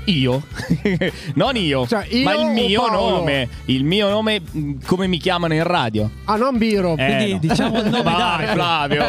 io. 0.05 0.41
non 1.35 1.55
io, 1.55 1.85
Cioè, 1.87 2.05
io 2.09 2.23
ma 2.23 2.33
il 2.35 2.45
mio 2.47 2.81
Paolo? 2.85 3.17
nome. 3.17 3.47
Il 3.65 3.83
mio 3.83 4.09
nome, 4.09 4.41
mh, 4.49 4.71
come 4.85 5.07
mi 5.07 5.17
chiamano 5.17 5.53
in 5.53 5.63
radio. 5.63 6.09
Ah, 6.25 6.35
non 6.35 6.57
Biro. 6.57 6.95
Eh, 6.97 7.05
Quindi 7.05 7.31
no. 7.33 7.39
diciamo 7.39 7.79
il 7.79 7.85
nome 7.89 8.03
Vai. 8.11 8.47
Flavio. 8.47 9.05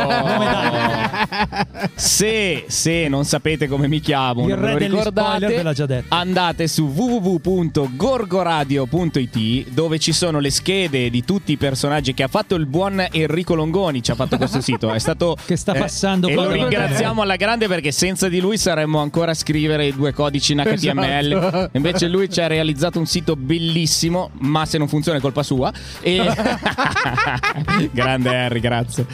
Se, 1.95 2.64
se 2.68 3.09
non 3.09 3.24
sapete 3.24 3.66
come 3.68 3.88
mi 3.88 4.01
chiamo, 4.01 4.47
Il 4.49 4.57
re 4.57 4.78
ricordate, 4.78 5.64
andate 6.09 6.66
su 6.68 6.84
www.gorgoradio.it 6.95 9.68
dove 9.70 9.99
ci 9.99 10.12
sono 10.12 10.38
le 10.40 10.51
schede 10.51 11.09
di 11.11 11.24
tutti 11.24 11.53
i 11.53 11.57
personaggi 11.57 12.12
che 12.14 12.22
ha 12.22 12.28
fatto 12.28 12.55
il 12.55 12.66
buon 12.66 13.05
Enrico 13.11 13.55
Longoni. 13.55 14.03
Ci 14.03 14.11
ha 14.11 14.14
fatto 14.14 14.36
questo 14.36 14.61
sito. 14.61 14.93
È 14.93 14.99
stato 14.99 15.36
Che 15.45 15.57
sta 15.57 15.72
passando 15.74 16.28
E 16.28 16.34
lo 16.34 16.51
ringraziamo 16.51 17.22
alla 17.22 17.36
grande 17.36 17.66
perché 17.66 17.93
senza 17.93 18.28
di 18.28 18.40
lui 18.40 18.57
saremmo 18.59 19.01
ancora 19.01 19.30
a 19.32 19.34
scrivere 19.34 19.86
i 19.86 19.93
due 19.95 20.12
codici 20.12 20.53
in 20.53 20.62
HTML. 20.64 20.91
Esatto. 20.93 21.70
Invece 21.76 22.09
lui 22.09 22.30
ci 22.30 22.40
ha 22.40 22.47
realizzato 22.47 22.99
un 22.99 23.07
sito 23.07 23.36
bellissimo, 23.36 24.30
ma 24.40 24.64
se 24.66 24.78
non 24.78 24.88
funziona 24.88 25.18
è 25.18 25.20
colpa 25.20 25.43
sua. 25.43 25.72
E... 26.01 26.20
Grande 27.93 28.28
Harry, 28.28 28.61
grazie. 28.61 29.07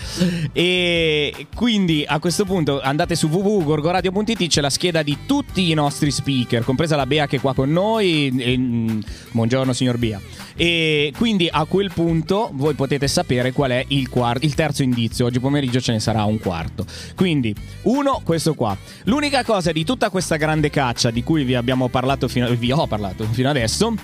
E 0.52 1.46
quindi 1.54 2.04
a 2.06 2.18
questo 2.18 2.44
punto 2.44 2.80
andate 2.80 3.14
su 3.14 3.28
www.gorgoradio.it, 3.28 4.46
c'è 4.46 4.60
la 4.60 4.70
scheda 4.70 5.02
di 5.02 5.18
tutti 5.26 5.70
i 5.70 5.74
nostri 5.74 6.10
speaker, 6.10 6.64
compresa 6.64 6.96
la 6.96 7.06
Bea 7.06 7.26
che 7.26 7.36
è 7.36 7.40
qua 7.40 7.54
con 7.54 7.70
noi. 7.70 8.32
E, 8.36 8.56
mm, 8.56 9.00
buongiorno 9.32 9.72
signor 9.72 9.98
Bea. 9.98 10.20
E 10.56 11.12
quindi 11.16 11.48
a 11.50 11.64
quel 11.66 11.92
punto 11.92 12.50
voi 12.52 12.74
potete 12.74 13.06
sapere 13.06 13.52
qual 13.52 13.70
è 13.70 13.84
il, 13.88 14.08
quar- 14.08 14.42
il 14.42 14.54
terzo 14.54 14.82
indizio. 14.82 15.26
Oggi 15.26 15.38
pomeriggio 15.38 15.80
ce 15.80 15.92
ne 15.92 16.00
sarà 16.00 16.24
un 16.24 16.38
quarto. 16.38 16.84
Quindi, 17.14 17.54
uno, 17.82 18.20
questo 18.24 18.54
qua. 18.54 18.76
L'unica 19.04 19.44
cosa 19.44 19.70
di 19.72 19.84
tutta 19.84 20.10
questa 20.10 20.36
grande 20.36 20.70
caccia 20.70 21.10
di 21.10 21.22
cui 21.22 21.44
vi 21.44 21.54
abbiamo 21.58 21.88
parlato 21.88 22.28
fino, 22.28 22.48
vi 22.54 22.72
ho 22.72 22.86
parlato 22.86 23.24
fino 23.24 23.48
adesso 23.48 23.94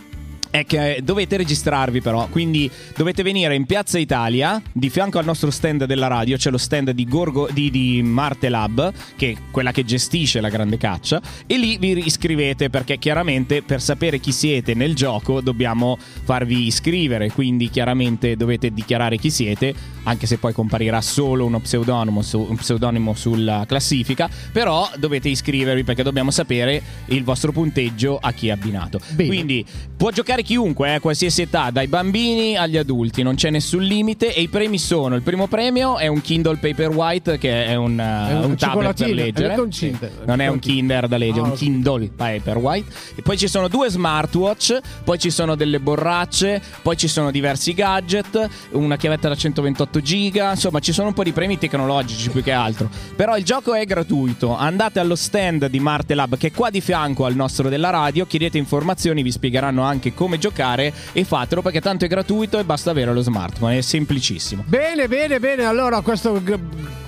è 0.55 0.64
che 0.64 1.00
dovete 1.02 1.36
registrarvi 1.36 2.00
però, 2.00 2.28
quindi 2.28 2.70
dovete 2.96 3.24
venire 3.24 3.57
in 3.57 3.66
Piazza 3.66 3.98
Italia, 3.98 4.62
di 4.72 4.88
fianco 4.88 5.18
al 5.18 5.24
nostro 5.24 5.50
stand 5.50 5.84
della 5.84 6.07
radio, 6.07 6.36
c'è 6.36 6.48
lo 6.48 6.59
stand 6.59 6.92
di, 6.92 7.05
Gorgo, 7.07 7.48
di, 7.50 7.70
di 7.70 8.00
Marte 8.05 8.48
Lab, 8.48 8.92
che 9.16 9.32
è 9.32 9.36
quella 9.50 9.72
che 9.72 9.84
gestisce 9.84 10.40
la 10.40 10.50
grande 10.50 10.76
caccia, 10.76 11.20
e 11.48 11.59
lì 11.59 11.76
vi 11.76 12.07
iscrivete 12.07 12.70
perché 12.70 12.98
chiaramente 12.98 13.62
per 13.62 13.82
sapere 13.82 14.20
chi 14.20 14.30
siete 14.30 14.74
nel 14.74 14.94
gioco 14.94 15.40
dobbiamo 15.40 15.98
farvi 16.22 16.66
iscrivere, 16.66 17.32
quindi 17.32 17.68
chiaramente 17.68 18.36
dovete 18.36 18.72
dichiarare 18.72 19.18
chi 19.18 19.30
siete, 19.30 19.74
anche 20.05 20.26
se 20.26 20.38
poi 20.38 20.52
comparirà 20.52 21.00
solo 21.00 21.46
uno 21.46 21.59
pseudonimo, 21.59 22.22
su- 22.22 22.46
un 22.48 22.55
pseudonimo 22.55 23.14
sulla 23.14 23.64
classifica, 23.66 24.30
però 24.52 24.88
dovete 24.98 25.28
iscrivervi 25.28 25.82
perché 25.82 26.05
dobbiamo 26.05 26.30
sapere 26.30 26.80
il 27.07 27.24
vostro 27.24 27.50
punteggio 27.50 28.18
a 28.20 28.30
chi 28.30 28.46
è 28.46 28.50
abbinato. 28.52 29.00
Bene. 29.14 29.28
Quindi 29.28 29.64
può 29.96 30.11
giocare 30.11 30.42
chiunque, 30.45 30.95
eh, 30.95 31.01
qualsiasi 31.01 31.42
età, 31.42 31.70
dai 31.70 31.88
bambini 31.88 32.57
agli 32.57 32.76
adulti, 32.76 33.22
non 33.22 33.34
c'è 33.34 33.51
nessun 33.51 33.82
limite 33.82 34.32
e 34.32 34.42
i 34.42 34.49
premi 34.49 34.78
sono, 34.78 35.16
il 35.16 35.22
primo 35.22 35.49
premio 35.49 35.97
è 35.99 36.07
un 36.07 36.20
Kindle 36.20 36.59
Paperwhite 36.59 37.38
che 37.38 37.66
è 37.66 37.74
un, 37.74 37.99
eh, 37.99 38.30
È 38.30 38.34
un 38.34 38.45
un 38.51 38.57
tablet 38.57 39.03
è 39.03 39.12
leggere. 39.12 39.55
un 39.61 39.68
Kindle. 39.70 40.12
Non 40.26 40.40
è 40.40 40.47
un 40.47 40.59
Kinder 40.61 41.09
da 41.09 41.16
leggere, 41.16 41.38
è 41.40 41.42
Ah, 41.42 41.47
un 41.47 41.51
ok. 41.53 41.59
Kindle 41.59 42.11
Paperwhite. 42.14 42.92
E 43.16 43.22
poi 43.22 43.36
ci 43.36 43.49
sono 43.49 43.66
due 43.68 43.88
smartwatch, 43.90 44.78
poi 45.03 45.18
ci 45.18 45.30
sono 45.30 45.55
delle 45.57 45.80
borracce, 45.80 46.62
poi 46.82 46.97
ci 46.97 47.09
sono 47.09 47.30
diversi 47.30 47.74
gadget, 47.74 48.49
una 48.72 48.97
chiavetta 48.97 49.28
da 49.28 49.34
128 49.34 50.01
giga, 50.01 50.51
insomma 50.51 50.78
ci 50.80 50.92
sono 50.92 51.09
un 51.09 51.14
po' 51.14 51.24
di 51.24 51.32
premi 51.32 51.59
tecnologici 51.59 52.30
più 52.30 52.42
che 52.42 52.53
altro. 52.53 52.88
Però 53.16 53.36
il 53.36 53.45
gioco 53.45 53.74
è 53.74 53.84
gratuito, 53.84 54.57
andate 54.57 55.01
allo 55.01 55.14
stand 55.16 55.66
di 55.68 55.80
Marte 55.80 56.14
Lab 56.14 56.36
che 56.36 56.49
è 56.49 56.53
qua 56.53 56.70
di 56.70 56.80
fianco 56.80 57.24
al 57.24 57.34
nostro 57.34 57.68
della 57.68 57.90
radio, 57.90 58.26
chiedete 58.26 58.59
informazioni, 58.59 59.22
vi 59.22 59.30
spiegheranno 59.32 59.82
anche 59.82 60.12
come 60.14 60.34
giocare 60.39 60.93
e 61.12 61.24
fatelo 61.24 61.62
perché 61.62 61.80
tanto 61.80 62.05
è 62.05 62.09
gratuito 62.09 62.59
e 62.59 62.64
basta 62.64 62.91
avere 62.91 63.12
lo 63.12 63.20
smartphone, 63.20 63.78
è 63.78 63.80
semplicissimo. 63.80 64.64
Bene, 64.66 65.09
bene, 65.09 65.39
bene. 65.41 65.64
Allora, 65.64 66.01
questo 66.01 66.43
g- 66.43 66.59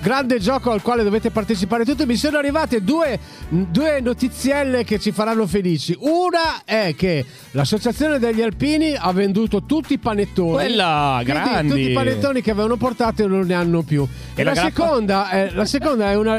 grande 0.00 0.38
gioco 0.38 0.70
al 0.70 0.82
quale 0.82 1.02
dovete 1.02 1.30
partecipare 1.30 1.84
tutti. 1.84 2.04
Mi 2.06 2.16
sono 2.16 2.38
arrivate 2.38 2.82
due, 2.82 3.18
due 3.48 4.00
notizielle 4.00 4.84
che 4.84 4.98
ci 4.98 5.12
faranno 5.12 5.46
felici. 5.46 5.96
Una 6.00 6.62
è 6.64 6.94
che 6.96 7.24
l'associazione 7.52 8.18
degli 8.18 8.42
alpini 8.42 8.94
ha 8.96 9.12
venduto 9.12 9.62
tutti 9.64 9.94
i 9.94 9.98
panettoni. 9.98 10.52
Quella, 10.52 11.20
grandi. 11.24 11.68
Tutti 11.68 11.90
i 11.90 11.92
panettoni 11.92 12.40
che 12.42 12.50
avevano 12.50 12.76
portato 12.76 13.26
non 13.26 13.46
ne 13.46 13.54
hanno 13.54 13.82
più. 13.82 14.06
E 14.34 14.42
la, 14.42 14.50
la 14.52 14.60
grappa? 14.60 14.82
seconda, 14.84 15.28
è, 15.30 15.50
la 15.52 15.64
seconda 15.64 16.10
è 16.10 16.16
una, 16.16 16.38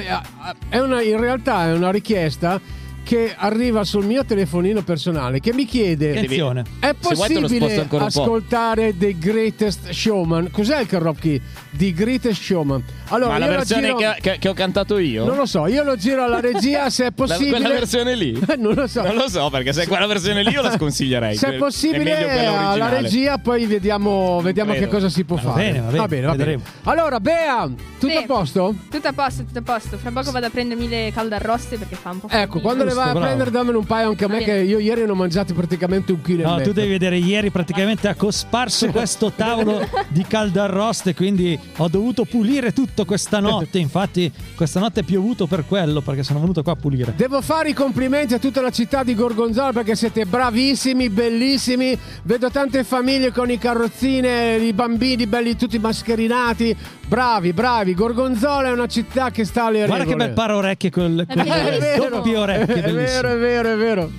è 0.69 0.77
una- 0.79 1.01
in 1.01 1.19
realtà 1.19 1.65
è 1.67 1.73
una 1.73 1.91
richiesta 1.91 2.59
che 3.07 3.33
arriva 3.37 3.85
sul 3.85 4.05
mio 4.05 4.25
telefonino 4.25 4.83
personale 4.83 5.39
che 5.39 5.53
mi 5.53 5.63
chiede 5.63 6.17
Attenzione. 6.17 6.65
è 6.81 6.93
possibile 6.93 7.87
ascoltare 7.89 8.97
The 8.97 9.17
Greatest 9.17 9.91
Showman 9.91 10.51
cos'è 10.51 10.81
il 10.81 10.87
karaoke? 10.87 11.39
The 11.77 11.93
Greatest 11.93 12.41
Showman 12.41 12.83
allora 13.09 13.33
Ma 13.33 13.37
la 13.37 13.47
versione 13.47 13.87
giro- 13.95 14.15
che, 14.19 14.37
che- 14.39 14.49
ho 14.49 14.53
cantato 14.53 14.97
io? 14.97 15.23
non 15.25 15.37
lo 15.37 15.45
so 15.45 15.67
io 15.67 15.83
lo 15.83 15.95
giro 15.95 16.23
alla 16.23 16.39
regia 16.39 16.89
se 16.89 17.03
è 17.03 17.05
La- 17.15 17.25
possibile 17.25 17.49
quella 17.51 17.69
versione 17.69 18.15
lì? 18.15 18.39
non 18.57 18.73
lo 18.73 18.87
so 18.87 19.01
Non 19.03 19.15
lo 19.15 19.29
so, 19.29 19.49
perché 19.49 19.71
se 19.73 19.83
è 19.83 19.87
quella 19.87 20.07
versione 20.07 20.43
lì 20.43 20.51
io 20.51 20.61
la 20.61 20.71
sconsiglierei. 20.71 21.35
se 21.35 21.47
è 21.47 21.51
È 21.51 21.57
possibile 21.57 22.15
quella 22.25 22.69
alla 22.69 22.89
regia 22.89 23.37
poi 23.37 23.65
vediamo, 23.65 24.39
vediamo 24.41 24.73
che 24.73 24.87
cosa 24.87 25.07
si 25.09 25.23
può 25.23 25.35
Va 25.37 25.51
fare 25.51 25.71
bene, 25.71 25.79
va 25.79 25.85
bene, 25.87 25.97
va 25.97 26.07
bene, 26.07 26.21
va 26.25 26.31
bene. 26.31 26.37
vedremo. 26.37 26.63
allora 26.83 27.19
Bea 27.19 27.69
tutto 27.99 28.11
Sì. 28.11 28.17
a 28.17 28.25
posto? 28.25 28.75
Tutto 28.89 29.07
a 29.07 29.13
posto, 29.13 29.43
tutto 29.43 29.59
a 29.59 29.61
posto. 29.61 29.97
Fra 29.97 30.11
poco 30.11 30.31
vado 30.31 30.45
a 30.45 30.49
prendermi 30.49 30.87
le 30.87 31.11
caldarroste 31.13 31.77
perché 31.77 31.95
fa 31.95 32.11
un 32.11 32.19
po' 32.19 32.27
ecco 32.29 32.59
quando 32.59 32.83
le 32.83 32.89
Giusto, 32.89 33.01
vai 33.01 33.09
a 33.09 33.13
bravo. 33.13 33.25
prendere 33.27 33.51
dammene 33.51 33.77
un 33.77 33.85
paio 33.85 34.09
anche 34.09 34.23
a 34.25 34.27
me 34.27 34.43
che 34.43 34.51
io 34.53 34.79
ieri 34.79 35.03
ne 35.05 35.11
ho 35.11 35.15
mangiati 35.15 35.53
praticamente 35.53 36.11
un 36.11 36.21
chilo 36.21 36.41
e 36.41 36.45
No, 36.45 36.55
mezzo 36.57 36.69
tu 36.69 36.73
devi 36.73 36.89
vedere, 36.91 37.17
ieri 37.17 37.49
praticamente 37.49 38.07
ha 38.07 38.15
cosparso 38.15 38.87
questo 38.91 39.31
tavolo 39.35 39.87
di 40.09 40.23
caldarroste, 40.27 41.13
quindi 41.15 41.57
ho 41.75 41.87
dovuto 41.87 42.25
pulire 42.25 42.73
tutto 42.73 43.05
questa 43.05 43.39
notte. 43.39 43.77
Infatti, 43.79 44.31
questa 44.55 44.79
notte 44.79 45.01
è 45.01 45.03
piovuto 45.03 45.45
per 45.47 45.65
quello, 45.67 46.01
perché 46.01 46.23
sono 46.23 46.39
venuto 46.39 46.63
qua 46.63 46.73
a 46.73 46.75
pulire. 46.75 47.13
Devo 47.15 47.41
fare 47.41 47.69
i 47.69 47.73
complimenti 47.73 48.33
a 48.33 48.39
tutta 48.39 48.61
la 48.61 48.71
città 48.71 49.03
di 49.03 49.13
Gorgonzola 49.13 49.71
perché 49.73 49.95
siete 49.95 50.25
bravissimi, 50.25 51.09
bellissimi. 51.09 51.97
Vedo 52.23 52.49
tante 52.49 52.83
famiglie 52.83 53.31
con 53.31 53.49
i 53.51 53.57
carrozzine, 53.57 54.57
i 54.57 54.73
bambini 54.73 55.27
belli 55.27 55.55
tutti 55.55 55.77
mascherinati. 55.79 56.75
Bravi, 57.07 57.53
bravi. 57.53 57.93
Gorgonzola 57.93 58.69
è 58.69 58.71
una 58.71 58.87
città 58.87 59.29
che 59.31 59.45
sta 59.45 59.65
alle 59.65 59.85
Guarda 59.85 60.03
regole. 60.03 60.17
che 60.17 60.25
bel 60.25 60.33
paro 60.33 60.57
orecchie 60.57 60.89
con 60.89 61.15
le 61.15 61.25
doppie 62.09 62.37
orecchie, 62.37 62.75
È 62.75 62.81
bellissimo. 62.81 63.21
vero, 63.21 63.29
è 63.33 63.37
vero, 63.37 63.73
è 63.73 63.77
vero. 63.77 64.11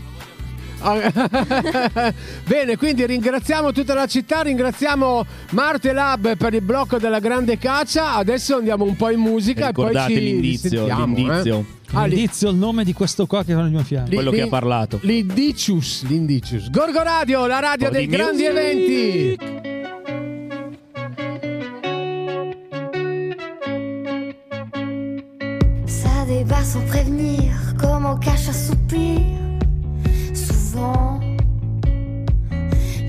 Bene, 2.47 2.77
quindi 2.77 3.05
ringraziamo 3.05 3.73
tutta 3.73 3.95
la 3.95 4.07
città, 4.07 4.43
ringraziamo 4.43 5.25
Marte 5.51 5.93
Lab 5.93 6.37
per 6.37 6.55
il 6.55 6.63
blocco 6.63 6.99
della 6.99 7.19
grande 7.19 7.59
caccia. 7.59 8.15
Adesso 8.15 8.57
andiamo 8.57 8.85
un 8.85 8.97
po' 8.97 9.11
in 9.11 9.21
musica 9.21 9.69
e 9.69 9.73
poi 9.73 9.87
Ricordate 9.89 10.15
ci 10.15 10.21
l'indizio, 10.21 10.87
l'indizio. 10.87 11.59
eh. 11.59 11.77
Ah, 11.93 12.05
lì- 12.05 12.17
Indizio 12.21 12.51
il 12.51 12.57
nome 12.57 12.85
di 12.85 12.93
questo 12.93 13.27
qua 13.27 13.43
che 13.45 13.53
è 13.53 13.55
al 13.57 13.71
mio 13.71 13.83
fianco. 13.83 14.15
Quello 14.15 14.31
che 14.31 14.43
ha 14.43 14.49
parlato. 14.49 14.99
L'Indicius, 15.03 16.05
l'Indicius. 16.07 16.71
Gorgo 16.71 17.03
Radio, 17.03 17.47
la 17.47 17.61
radio 17.61 17.91
dei 17.91 18.07
di 18.07 18.15
grandi 18.17 18.43
music. 18.43 18.57
eventi. 18.57 19.37
Ça 25.87 26.25
débarque 26.27 26.65
sans 26.67 26.85
prévenir, 26.87 27.53
comme 27.79 28.05
on 28.07 28.17
cache 28.19 28.49
un 28.49 28.53
soupir. 28.55 29.48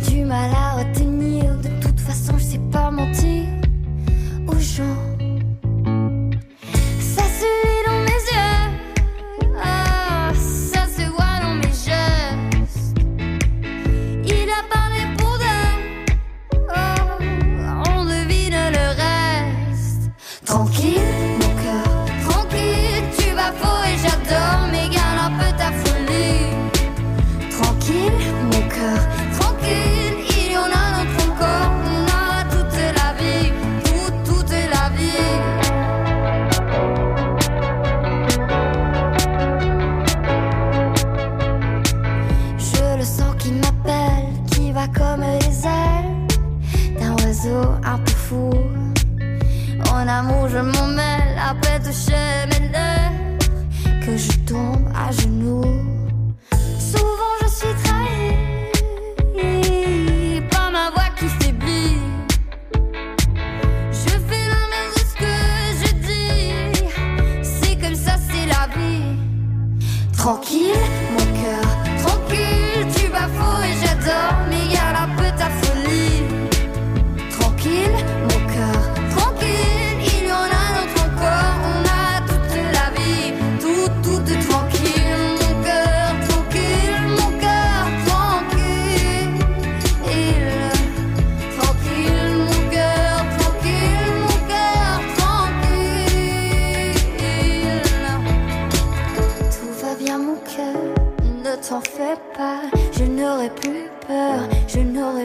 Du 0.07 0.25
mal 0.25 0.51
à 0.51 0.79
retenir. 0.79 1.57
De 1.57 1.69
toute 1.81 1.99
façon, 1.99 2.37
je 2.37 2.43
sais 2.43 2.61
pas 2.71 2.91
mentir 2.91 3.45
aux 4.47 4.59
gens. 4.59 5.08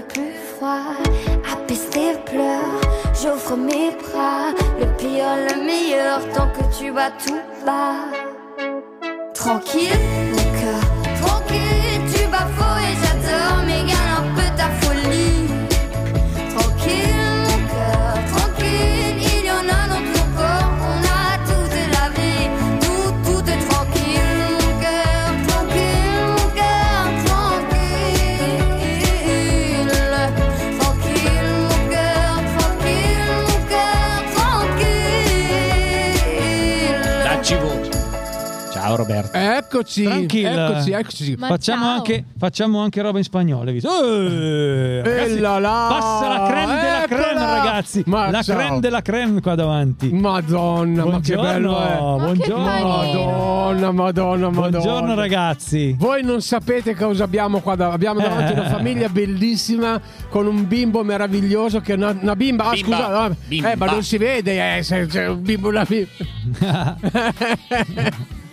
Plus 0.03 0.32
froid. 0.57 0.97
Apaise 1.53 1.88
tes 1.90 2.14
pleurs, 2.24 2.80
j'offre 3.20 3.57
mes 3.57 3.90
bras, 3.90 4.53
le 4.78 4.86
pire, 4.97 5.36
le 5.49 5.64
meilleur, 5.64 6.20
tant 6.34 6.49
que 6.49 6.76
tu 6.76 6.90
vas 6.90 7.11
tout 7.11 7.42
bas. 7.64 8.11
Tranquille, 9.34 9.90
mon 10.32 10.47
cœur, 10.61 10.82
tranquille, 11.20 11.84
Eccoci, 39.37 40.05
Tranquilla. 40.05 40.68
eccoci, 40.70 40.93
eccoci. 40.93 41.37
Facciamo 41.37 41.89
anche, 41.89 42.24
facciamo 42.39 42.80
anche 42.80 43.03
roba 43.03 43.18
in 43.18 43.24
spagnolo. 43.24 43.72
visto? 43.72 43.89
Eh, 43.91 45.03
ragazzi, 45.03 45.39
là 45.41 45.59
là, 45.59 45.87
passa 45.91 46.28
la 46.28 46.47
creme 46.47 46.74
della 46.80 47.05
eccola. 47.05 47.20
creme, 47.22 47.41
ragazzi. 47.47 48.03
Ma 48.07 48.30
la 48.30 48.43
ciao. 48.43 48.57
creme 48.57 48.78
della 48.80 49.03
creme 49.03 49.41
qua 49.41 49.55
davanti. 49.57 50.12
Madonna, 50.12 51.05
ma 51.05 51.20
che 51.20 51.35
Buongiorno, 51.35 51.43
bello 51.43 51.82
è. 51.85 51.97
buongiorno. 51.99 52.64
Madonna, 52.64 53.91
madonna, 53.93 54.51
madonna. 54.51 54.68
Buongiorno, 54.70 55.14
ragazzi. 55.16 55.97
Voi 55.99 56.22
non 56.22 56.41
sapete 56.41 56.95
cosa 56.95 57.24
abbiamo 57.24 57.59
qua 57.59 57.74
davanti. 57.74 58.07
Abbiamo 58.07 58.20
davanti 58.20 58.53
una 58.53 58.66
Eh. 58.66 58.70
famiglia 58.70 59.09
bellissima 59.09 60.01
con 60.28 60.47
un 60.47 60.68
bimbo 60.68 61.03
meraviglioso 61.03 61.80
che 61.80 61.95
è 61.95 61.97
una, 61.97 62.16
una 62.20 62.37
bimba. 62.37 62.66
Ah, 62.66 62.70
Bimba, 62.70 62.97
scusa, 62.97 63.09
no, 63.28 63.37
bimba. 63.49 63.72
eh, 63.72 63.76
ma 63.76 63.87
non 63.87 64.03
si 64.05 64.16
vede, 64.16 64.76
eh, 64.76 64.82
se 64.85 65.07
c'è 65.07 65.26
un 65.26 65.43
bimbo 65.43 65.68
una 65.70 65.85
bimba. 65.85 66.97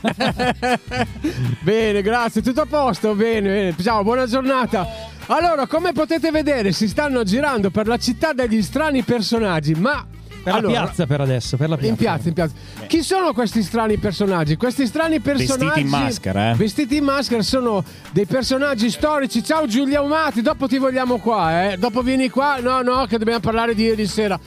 bene, 1.62 2.02
grazie, 2.02 2.42
tutto 2.42 2.62
a 2.62 2.66
posto, 2.66 3.14
bene, 3.14 3.48
bene. 3.48 3.74
Ciao, 3.80 4.02
buona 4.02 4.26
giornata. 4.26 4.86
Allora, 5.26 5.66
come 5.66 5.92
potete 5.92 6.30
vedere, 6.30 6.72
si 6.72 6.88
stanno 6.88 7.22
girando 7.22 7.70
per 7.70 7.86
la 7.86 7.96
città 7.98 8.32
degli 8.32 8.62
strani 8.62 9.02
personaggi, 9.02 9.74
ma 9.74 10.04
Per 10.42 10.52
allora, 10.54 10.72
la 10.72 10.80
piazza 10.86 11.06
per 11.06 11.20
adesso, 11.20 11.56
per 11.56 11.68
la 11.68 11.76
piazza. 11.76 11.90
in 11.90 11.96
piazza, 11.96 12.28
in 12.28 12.34
piazza. 12.34 12.54
Chi 12.86 13.02
sono 13.02 13.32
questi 13.32 13.62
strani 13.62 13.96
personaggi? 13.98 14.56
Questi 14.56 14.86
strani 14.86 15.20
personaggi 15.20 15.64
Vestiti 15.64 15.80
in 15.80 15.88
maschera, 15.88 16.50
eh. 16.50 16.54
Vestiti 16.54 16.96
in 16.96 17.04
maschera 17.04 17.42
sono 17.42 17.84
dei 18.10 18.26
personaggi 18.26 18.90
storici. 18.90 19.44
Ciao 19.44 19.66
Giulia 19.66 20.00
Umati, 20.00 20.40
dopo 20.42 20.66
ti 20.66 20.78
vogliamo 20.78 21.18
qua, 21.18 21.70
eh. 21.70 21.76
Dopo 21.76 22.02
vieni 22.02 22.28
qua. 22.30 22.58
No, 22.58 22.80
no, 22.82 23.06
che 23.06 23.18
dobbiamo 23.18 23.40
parlare 23.40 23.74
di 23.74 23.84
ieri 23.84 24.06
sera. 24.06 24.38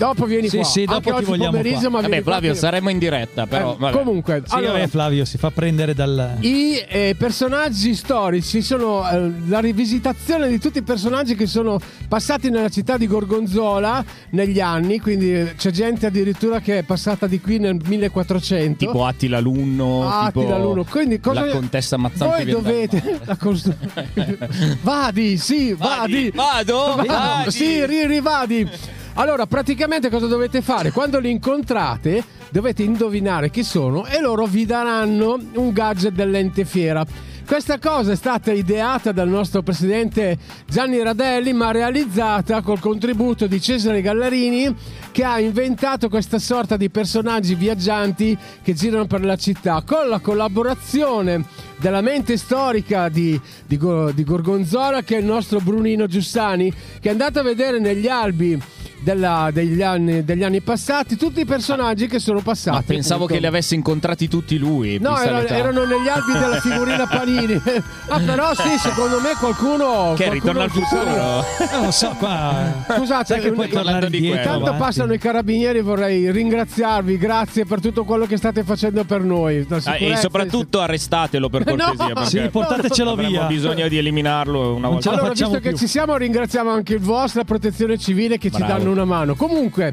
Dopo 0.00 0.24
vieni 0.24 0.48
Sì, 0.48 0.56
qua. 0.56 0.64
sì, 0.64 0.84
dopo 0.86 1.10
Anche 1.10 1.22
ti 1.24 1.28
vogliamo 1.30 1.50
pomeriggio, 1.50 1.80
qua. 1.80 1.90
ma 1.90 2.00
Vabbè, 2.00 2.22
Flavio, 2.22 2.54
saremo 2.54 2.88
in 2.88 2.96
diretta, 2.98 3.46
però. 3.46 3.74
Eh, 3.74 3.76
vabbè. 3.78 3.92
comunque, 3.98 4.42
Sì, 4.46 4.54
allora, 4.54 4.72
vabbè, 4.72 4.86
Flavio 4.88 5.24
si 5.26 5.36
fa 5.36 5.50
prendere 5.50 5.92
dal. 5.92 6.38
i 6.40 6.82
eh, 6.88 7.14
personaggi 7.18 7.94
storici 7.94 8.62
sono 8.62 9.06
eh, 9.06 9.30
la 9.46 9.58
rivisitazione 9.60 10.48
di 10.48 10.58
tutti 10.58 10.78
i 10.78 10.82
personaggi 10.82 11.34
che 11.34 11.44
sono 11.46 11.78
passati 12.08 12.48
nella 12.48 12.70
città 12.70 12.96
di 12.96 13.06
Gorgonzola 13.06 14.02
negli 14.30 14.58
anni, 14.58 15.00
quindi 15.00 15.34
eh, 15.34 15.54
c'è 15.58 15.70
gente 15.70 16.06
addirittura 16.06 16.60
che 16.60 16.78
è 16.78 16.82
passata 16.82 17.26
di 17.26 17.38
qui 17.38 17.58
nel 17.58 17.76
1400. 17.84 18.86
Tipo 18.86 19.04
Attila 19.04 19.38
l'Unno, 19.38 20.08
Ah, 20.08 20.26
tipo 20.28 20.40
Attila 20.40 20.56
l'Uno. 20.58 20.84
Quindi 20.84 21.20
cosa- 21.20 21.44
la 21.44 21.52
contessa 21.52 21.98
Mazzanti 21.98 22.44
Voi 22.44 22.52
dovete 22.52 23.20
la 23.24 23.36
costru- 23.36 23.76
Vadi, 24.80 25.36
sì, 25.36 25.74
vadi. 25.74 26.30
Vado? 26.34 26.94
Va- 26.96 27.04
Vadi. 27.04 27.50
Sì, 27.50 27.84
ri- 27.84 28.06
rivadi. 28.06 28.66
Allora, 29.14 29.46
praticamente 29.46 30.08
cosa 30.08 30.26
dovete 30.26 30.62
fare? 30.62 30.92
Quando 30.92 31.18
li 31.18 31.30
incontrate, 31.30 32.22
dovete 32.50 32.82
indovinare 32.82 33.50
chi 33.50 33.62
sono 33.62 34.06
e 34.06 34.20
loro 34.20 34.46
vi 34.46 34.64
daranno 34.64 35.38
un 35.54 35.72
gadget 35.72 36.12
dell'ente 36.12 36.64
fiera. 36.64 37.04
Questa 37.44 37.80
cosa 37.80 38.12
è 38.12 38.16
stata 38.16 38.52
ideata 38.52 39.10
dal 39.10 39.28
nostro 39.28 39.62
presidente 39.62 40.38
Gianni 40.68 41.02
Radelli, 41.02 41.52
ma 41.52 41.72
realizzata 41.72 42.62
col 42.62 42.78
contributo 42.78 43.48
di 43.48 43.60
Cesare 43.60 44.00
Gallarini, 44.00 44.72
che 45.10 45.24
ha 45.24 45.40
inventato 45.40 46.08
questa 46.08 46.38
sorta 46.38 46.76
di 46.76 46.90
personaggi 46.90 47.56
viaggianti 47.56 48.38
che 48.62 48.72
girano 48.72 49.06
per 49.06 49.24
la 49.24 49.34
città, 49.34 49.82
con 49.84 50.08
la 50.08 50.20
collaborazione 50.20 51.44
della 51.78 52.02
mente 52.02 52.36
storica 52.36 53.08
di, 53.08 53.38
di 53.66 53.78
di 54.14 54.24
Gorgonzola, 54.24 55.02
che 55.02 55.16
è 55.16 55.18
il 55.18 55.24
nostro 55.24 55.58
Brunino 55.58 56.06
Giussani, 56.06 56.72
che 57.00 57.08
è 57.08 57.10
andato 57.10 57.40
a 57.40 57.42
vedere 57.42 57.80
negli 57.80 58.06
albi 58.06 58.62
della- 59.02 59.50
degli, 59.52 59.82
anni, 59.82 60.24
degli 60.24 60.42
anni 60.42 60.60
passati, 60.60 61.16
tutti 61.16 61.40
i 61.40 61.44
personaggi 61.44 62.06
che 62.06 62.18
sono 62.18 62.40
passati. 62.40 62.76
Ma 62.76 62.82
pensavo 62.86 63.14
appunto. 63.24 63.34
che 63.34 63.40
li 63.40 63.46
avesse 63.46 63.74
incontrati 63.74 64.28
tutti 64.28 64.58
lui. 64.58 64.98
No, 65.00 65.18
erano, 65.18 65.46
erano 65.46 65.84
negli 65.84 66.08
albi 66.08 66.32
della 66.32 66.60
figurina 66.60 67.06
Panini. 67.06 67.60
ah, 68.08 68.18
però 68.20 68.54
sì, 68.54 68.76
secondo 68.78 69.20
me 69.20 69.30
qualcuno. 69.38 70.14
Che 70.16 70.26
qualcuno 70.26 70.32
ritorna 70.32 70.62
al 70.64 70.70
ci 70.72 70.80
futuro? 70.80 71.44
Non 71.72 71.84
lo 71.86 71.90
so, 71.90 72.14
qua. 72.18 72.84
Scusate, 72.96 73.38
che 73.38 73.52
puoi 73.52 73.66
un- 73.66 73.72
tornare 73.72 74.06
indietro. 74.06 74.38
Intanto 74.38 74.64
avanti. 74.66 74.78
passano 74.78 75.12
i 75.12 75.18
carabinieri, 75.18 75.80
vorrei 75.80 76.30
ringraziarvi, 76.30 77.16
grazie 77.18 77.64
per 77.64 77.80
tutto 77.80 78.04
quello 78.04 78.26
che 78.26 78.36
state 78.36 78.64
facendo 78.64 79.04
per 79.04 79.22
noi. 79.22 79.66
Ah, 79.84 79.96
e 79.96 80.16
soprattutto 80.16 80.80
arrestatelo 80.80 81.48
per 81.48 81.64
No! 81.70 81.84
cortesia. 81.84 82.12
perché 82.14 82.28
Sì, 82.28 82.48
portatecelo 82.50 83.10
avremmo 83.12 83.30
via. 83.30 83.44
bisogno 83.46 83.88
di 83.88 83.96
eliminarlo 83.98 84.74
una 84.74 84.88
volta. 84.88 85.10
allora, 85.10 85.30
visto 85.30 85.58
che 85.60 85.74
ci 85.74 85.86
siamo, 85.86 86.16
ringraziamo 86.16 86.70
anche 86.70 86.94
il 86.94 87.00
vostro, 87.00 87.40
la 87.40 87.46
protezione 87.46 87.96
civile 87.98 88.36
che 88.38 88.50
ci 88.50 88.58
Bravo. 88.58 88.72
danno 88.72 88.89
una 88.90 89.04
mano. 89.04 89.34
Comunque, 89.34 89.92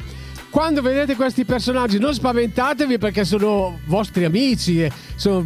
quando 0.49 0.81
vedete 0.81 1.15
questi 1.15 1.45
personaggi, 1.45 1.99
non 1.99 2.13
spaventatevi 2.13 2.97
perché 2.97 3.23
sono 3.25 3.79
vostri 3.85 4.23
amici. 4.25 4.81
e 4.83 4.91
sono- 5.15 5.45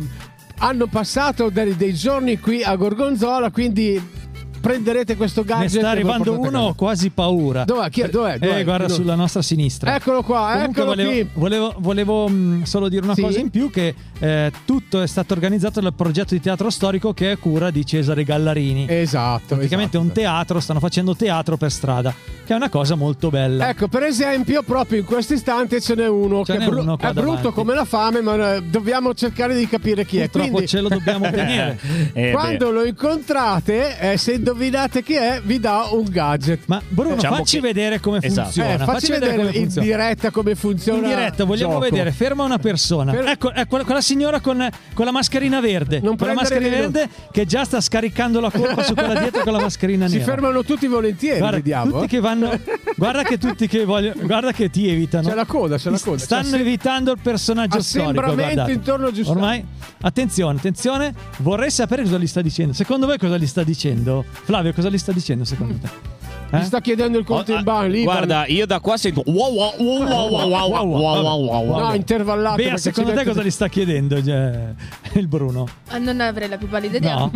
hanno 0.60 0.86
passato 0.88 1.49
dei, 1.49 1.76
dei 1.76 1.93
giorni 1.93 2.39
qui 2.39 2.62
a 2.64 2.76
Gorgonzola, 2.76 3.49
quindi 3.49 3.99
prenderete 4.62 5.16
questo 5.18 5.43
gadget. 5.43 5.74
Ne 5.74 5.80
sta 5.80 5.89
arrivando 5.89 6.39
uno, 6.39 6.59
ho 6.62 6.74
quasi 6.76 7.09
paura. 7.09 7.64
Dov'è? 7.66 7.89
Chi 7.89 8.01
è? 8.01 8.09
Dov'è? 8.09 8.38
Dov'è? 8.38 8.59
Eh, 8.59 8.64
guarda 8.64 8.86
Dove? 8.88 8.95
sulla 9.01 9.16
nostra 9.16 9.41
sinistra. 9.41 9.95
Eccolo 9.95 10.22
qua, 10.24 10.51
Comunque 10.53 10.82
eccolo 10.82 10.86
volevo, 10.95 11.09
qui. 11.12 11.28
volevo, 11.34 11.76
volevo, 11.80 12.28
mh, 12.30 12.64
solo 12.64 12.88
dire 12.88 13.03
una 13.03 13.16
Sì? 13.16 13.22
cosa 13.22 13.39
in 13.39 13.49
più 13.49 13.70
che 13.70 13.93
eh, 14.20 14.51
tutto 14.66 15.01
è 15.01 15.07
stato 15.07 15.34
organizzato 15.34 15.80
dal 15.82 15.93
progetto 15.93 16.34
di 16.36 16.39
teatro 16.39 16.70
storico 16.70 17.14
che 17.14 17.30
è 17.30 17.32
a 17.34 17.38
cura 17.38 17.72
di 17.72 17.86
Cesare 17.86 18.24
Gallarini. 18.24 18.86
Esatto. 18.88 19.55
Praticamente 19.55 19.97
è 19.97 19.99
un 19.99 20.12
teatro, 20.12 20.59
stanno 20.59 20.80
facendo 20.80 21.16
teatro 21.16 21.57
per 21.57 21.72
strada, 21.72 22.14
che 22.45 22.53
è 22.53 22.55
una 22.55 22.70
cosa 22.70 22.95
molto 22.95 23.30
bella. 23.30 23.70
Ecco, 23.70 23.88
per 23.88 24.03
esempio, 24.03 24.62
proprio 24.62 24.99
in 24.99 25.05
questo 25.05 25.34
istante 25.34 25.82
ce 25.82 25.95
n'è 25.95 26.07
uno 26.07 26.45
Ce 26.45 26.53
che 26.53 26.59
n'è 26.59 26.66
è, 26.66 26.70
bru- 26.70 26.82
uno 26.84 26.97
è 26.99 27.12
brutto 27.14 27.26
davanti. 27.36 27.51
come 27.53 27.74
la 27.74 27.86
fame, 27.86 28.22
ma 28.22 28.55
eh, 28.55 28.62
dobbiamo 28.64 29.14
cercare 29.16 29.55
di 29.57 29.68
capire 29.68 30.05
chi 30.05 30.18
Purtroppo 30.20 30.45
è. 30.47 30.49
Quindi, 30.51 30.68
ce 30.68 30.82
lo 30.82 30.88
dobbiamo 30.89 31.28
tenere. 31.32 31.80
Eh, 32.14 32.32
quando 32.32 32.70
lo 32.72 32.84
incontrate, 32.86 33.97
eh, 34.14 34.18
se 34.18 34.39
indovinate 34.52 35.04
chi 35.04 35.14
è, 35.14 35.41
vi 35.43 35.60
dà 35.60 35.88
un 35.91 36.04
gadget. 36.10 36.64
Ma 36.68 36.82
Bruno, 36.88 37.16
Diciamo 37.16 37.36
facci 37.38 37.56
che- 37.56 37.62
vedere 37.62 37.99
come 37.99 38.20
Esatto. 38.22 38.43
funziona. 38.52 38.74
Eh, 38.74 38.78
facci 38.86 39.12
vedere, 39.12 39.36
come 39.36 39.49
in 39.49 39.54
funziona. 39.62 39.88
diretta 39.88 40.32
come 40.32 40.56
funziona. 40.56 40.97
In 40.99 41.04
diretta 41.08 41.43
vogliamo 41.43 41.74
gioco. 41.74 41.84
vedere, 41.86 42.12
ferma 42.12 42.43
una 42.43 42.58
persona. 42.60 43.12
Per- 43.12 43.26
Ecco, 43.28 43.54
ecco 43.54 43.84
quella, 43.84 44.02
signora 44.02 44.39
con, 44.41 44.68
con 44.93 45.06
la 45.06 45.12
mascherina 45.12 45.60
verde. 45.62 45.99
Non 46.02 46.18
con 46.18 46.28
la 46.28 46.34
mascherina 46.34 46.70
verde 46.78 47.10
che 47.32 47.45
già 47.45 47.64
sta 47.64 47.80
scaricando 47.82 48.39
la 48.39 48.52
colpa 48.52 48.84
su 48.84 48.93
quella 48.93 49.18
dietro 49.20 49.41
con 49.43 49.54
la 49.54 49.60
mascherina 49.62 50.08
Si 50.08 50.18
nera. 50.18 50.26
fermano 50.32 50.64
tutti 50.64 50.88
volentieri, 50.88 51.39
Guarda, 51.39 51.56
vediamo. 51.58 51.91
tutti 51.91 52.06
eh. 52.06 52.08
che 52.08 52.20
vanno. 52.20 52.60
Guarda 52.95 53.24
che 53.24 53.38
tutti 53.38 53.68
che 53.68 53.86
vogliono. 53.86 54.16
Guarda 54.26 54.52
che 54.52 54.70
ti 54.70 54.89
evitano. 54.89 55.28
C'è 55.30 55.36
la 55.36 55.45
coda, 55.45 55.78
c'è 55.78 55.89
la 55.89 55.99
coda. 55.99 56.18
Stanno 56.18 56.49
C'è 56.52 56.60
evitando 56.60 57.12
il 57.14 57.20
personaggio 57.22 57.82
storico. 57.82 58.10
assembramento 58.10 58.43
guardate. 58.43 58.72
intorno 58.72 59.08
a 59.08 59.12
Giuseppe. 59.12 59.30
Ormai, 59.38 59.66
attenzione, 60.02 60.58
attenzione. 60.58 61.14
Vorrei 61.38 61.72
sapere 61.72 62.04
cosa 62.04 62.18
gli 62.18 62.28
sta 62.28 62.41
dicendo. 62.41 62.74
Secondo 62.74 63.06
voi 63.06 63.18
cosa 63.18 63.38
gli 63.38 63.47
sta 63.47 63.64
dicendo? 63.64 64.26
Flavio, 64.44 64.74
cosa 64.74 64.89
gli 64.89 64.98
sta 64.98 65.12
dicendo 65.12 65.46
secondo 65.46 65.76
te? 65.76 66.20
Gli 66.52 66.56
Eh? 66.58 66.64
sta 66.64 66.82
chiedendo 66.82 67.18
il 67.18 67.24
conto 67.26 67.54
in 67.54 67.64
banca. 67.64 67.88
lì, 67.88 68.04
Guarda, 68.04 68.45
io 68.47 68.66
da 68.66 68.80
qua 68.80 68.97
sento. 68.97 69.24
Wow, 69.26 69.54
wow, 69.54 69.74
wow, 69.78 70.04
wow, 70.04 70.30
wow, 70.30 70.49
wow, 70.49 70.70
wow, 70.70 70.70
wow, 70.70 71.22
wow, 71.22 71.45
wow, 71.45 71.66
wow. 71.66 71.80
No, 71.88 71.93
intervallato. 71.95 72.56
Bea, 72.58 72.78
secondo 72.78 73.14
te 73.14 73.24
cosa 73.24 73.41
gli 73.41 73.49
sta 73.49 73.68
chiedendo 73.70 74.22
cioè, 74.24 74.74
il 75.14 75.28
Bruno? 75.28 75.66
Ah, 75.89 75.97
non 75.97 76.20
avrei 76.20 76.49
la 76.49 76.58
più 76.58 76.68
pallida 76.68 76.97
idea. 76.97 77.16
No. 77.16 77.32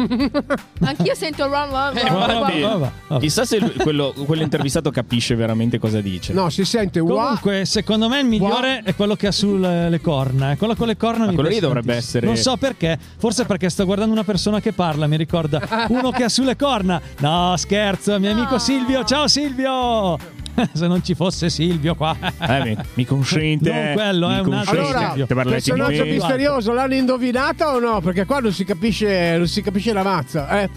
Anch'io 0.81 1.15
sento 1.15 1.43
Eh, 1.45 1.47
run. 1.47 1.69
vabbè, 1.71 2.61
vabbè. 2.61 3.19
Chissà 3.19 3.45
se 3.45 3.59
quello, 3.77 4.13
quello 4.25 4.41
intervistato 4.43 4.91
capisce 4.91 5.35
veramente 5.35 5.79
cosa 5.79 6.01
dice. 6.01 6.33
No, 6.33 6.49
si 6.49 6.65
sente 6.65 6.99
wow. 6.99 7.17
Comunque, 7.17 7.65
secondo 7.65 8.09
me 8.09 8.19
il 8.19 8.25
migliore 8.25 8.81
è 8.83 8.95
quello 8.95 9.15
che 9.15 9.27
ha 9.27 9.31
sulle 9.31 9.89
le 9.89 10.01
corna. 10.01 10.51
eh. 10.51 10.57
Quello 10.57 10.75
con 10.75 10.87
le 10.87 10.97
corna 10.97 11.23
Ma 11.25 11.29
mi 11.29 11.35
quello 11.35 11.49
lì 11.49 11.59
dovrebbe 11.59 11.95
essere- 11.95 12.25
Non 12.25 12.35
so 12.35 12.57
perché. 12.57 12.97
Forse 13.17 13.45
perché 13.45 13.69
sto 13.69 13.85
guardando 13.85 14.11
una 14.11 14.23
persona 14.25 14.59
che 14.59 14.73
parla. 14.73 15.07
Mi 15.07 15.15
ricorda 15.17 15.61
uno 15.89 16.11
che 16.11 16.23
ha 16.23 16.29
sulle 16.29 16.55
corna. 16.57 17.01
No, 17.19 17.53
scherzo, 17.55 18.19
mio 18.19 18.31
amico 18.31 18.57
Silvio. 18.59 19.03
Ciao 19.05 19.27
Silvio. 19.27 20.17
Se 20.73 20.87
non 20.87 21.03
ci 21.03 21.13
fosse 21.13 21.49
Silvio 21.49 21.93
qua. 21.93 22.17
Eh, 22.39 22.63
mi, 22.63 22.77
mi 22.95 23.05
consente. 23.05 23.71
Non 23.71 23.93
quello, 23.93 24.27
mi 24.27 24.35
è 24.35 24.39
un 24.39 24.53
altro 24.53 24.79
Allora, 24.79 25.13
personaggio 25.43 26.05
misterioso 26.05 26.73
l'hanno 26.73 26.95
indovinata 26.95 27.73
o 27.73 27.79
no? 27.79 28.01
Perché 28.01 28.25
qua 28.25 28.39
non 28.39 28.51
si 28.51 28.63
capisce, 28.65 29.37
non 29.37 29.47
si 29.47 29.61
capisce 29.61 29.93
la 29.93 30.01
mazza. 30.01 30.61
Eh. 30.61 30.69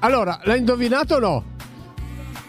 Allora, 0.00 0.40
l'ha 0.42 0.56
indovinato 0.56 1.14
o 1.14 1.18
no? 1.20 1.44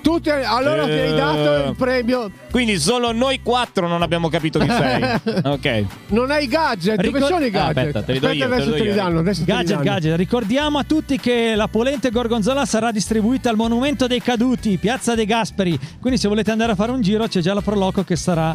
Tutti, 0.04 0.30
allora 0.30 0.84
ti 0.84 0.92
hai 0.92 1.16
dato 1.16 1.70
il 1.70 1.76
premio. 1.78 2.30
Quindi 2.52 2.78
solo 2.78 3.14
noi 3.14 3.40
quattro 3.42 3.88
non 3.88 4.02
abbiamo 4.02 4.28
capito 4.28 4.60
chi 4.60 4.68
sei. 4.68 5.02
ok. 5.44 5.86
Non 6.08 6.30
hai 6.30 6.46
gadget. 6.48 6.98
Dove 6.98 7.08
Ricor- 7.20 7.32
sono 7.32 7.46
i 7.46 7.48
Ah, 7.48 7.52
gadget? 7.52 7.78
aspetta, 7.78 8.04
te 8.04 8.12
li 8.14 8.20
do 8.20 8.28
io, 8.30 8.48
te 8.48 8.54
adesso 8.54 8.72
te 8.74 8.84
li 8.84 8.94
danno. 8.94 9.20
Adesso 9.20 9.44
Gadget, 9.46 9.80
gadget. 9.82 10.16
Ricordiamo 10.18 10.78
a 10.78 10.84
tutti 10.84 11.18
che 11.18 11.54
la 11.56 11.70
polente 11.70 12.10
gorgonzola 12.12 12.66
sarà 12.66 12.92
distribuita 12.92 13.50
al 13.50 13.56
Monumento 13.56 14.06
dei 14.06 14.22
Caduti, 14.22 14.78
Piazza 14.78 15.16
dei 15.16 15.26
Gasperi. 15.26 15.80
Quindi 16.02 16.20
se 16.20 16.28
volete 16.28 16.52
andare 16.52 16.74
a 16.74 16.76
fare 16.76 16.92
un 16.92 17.02
giro 17.02 17.26
c'è 17.28 17.40
già 17.40 17.54
la 17.54 17.62
Proloco 17.62 18.04
che 18.04 18.18
sarà... 18.18 18.54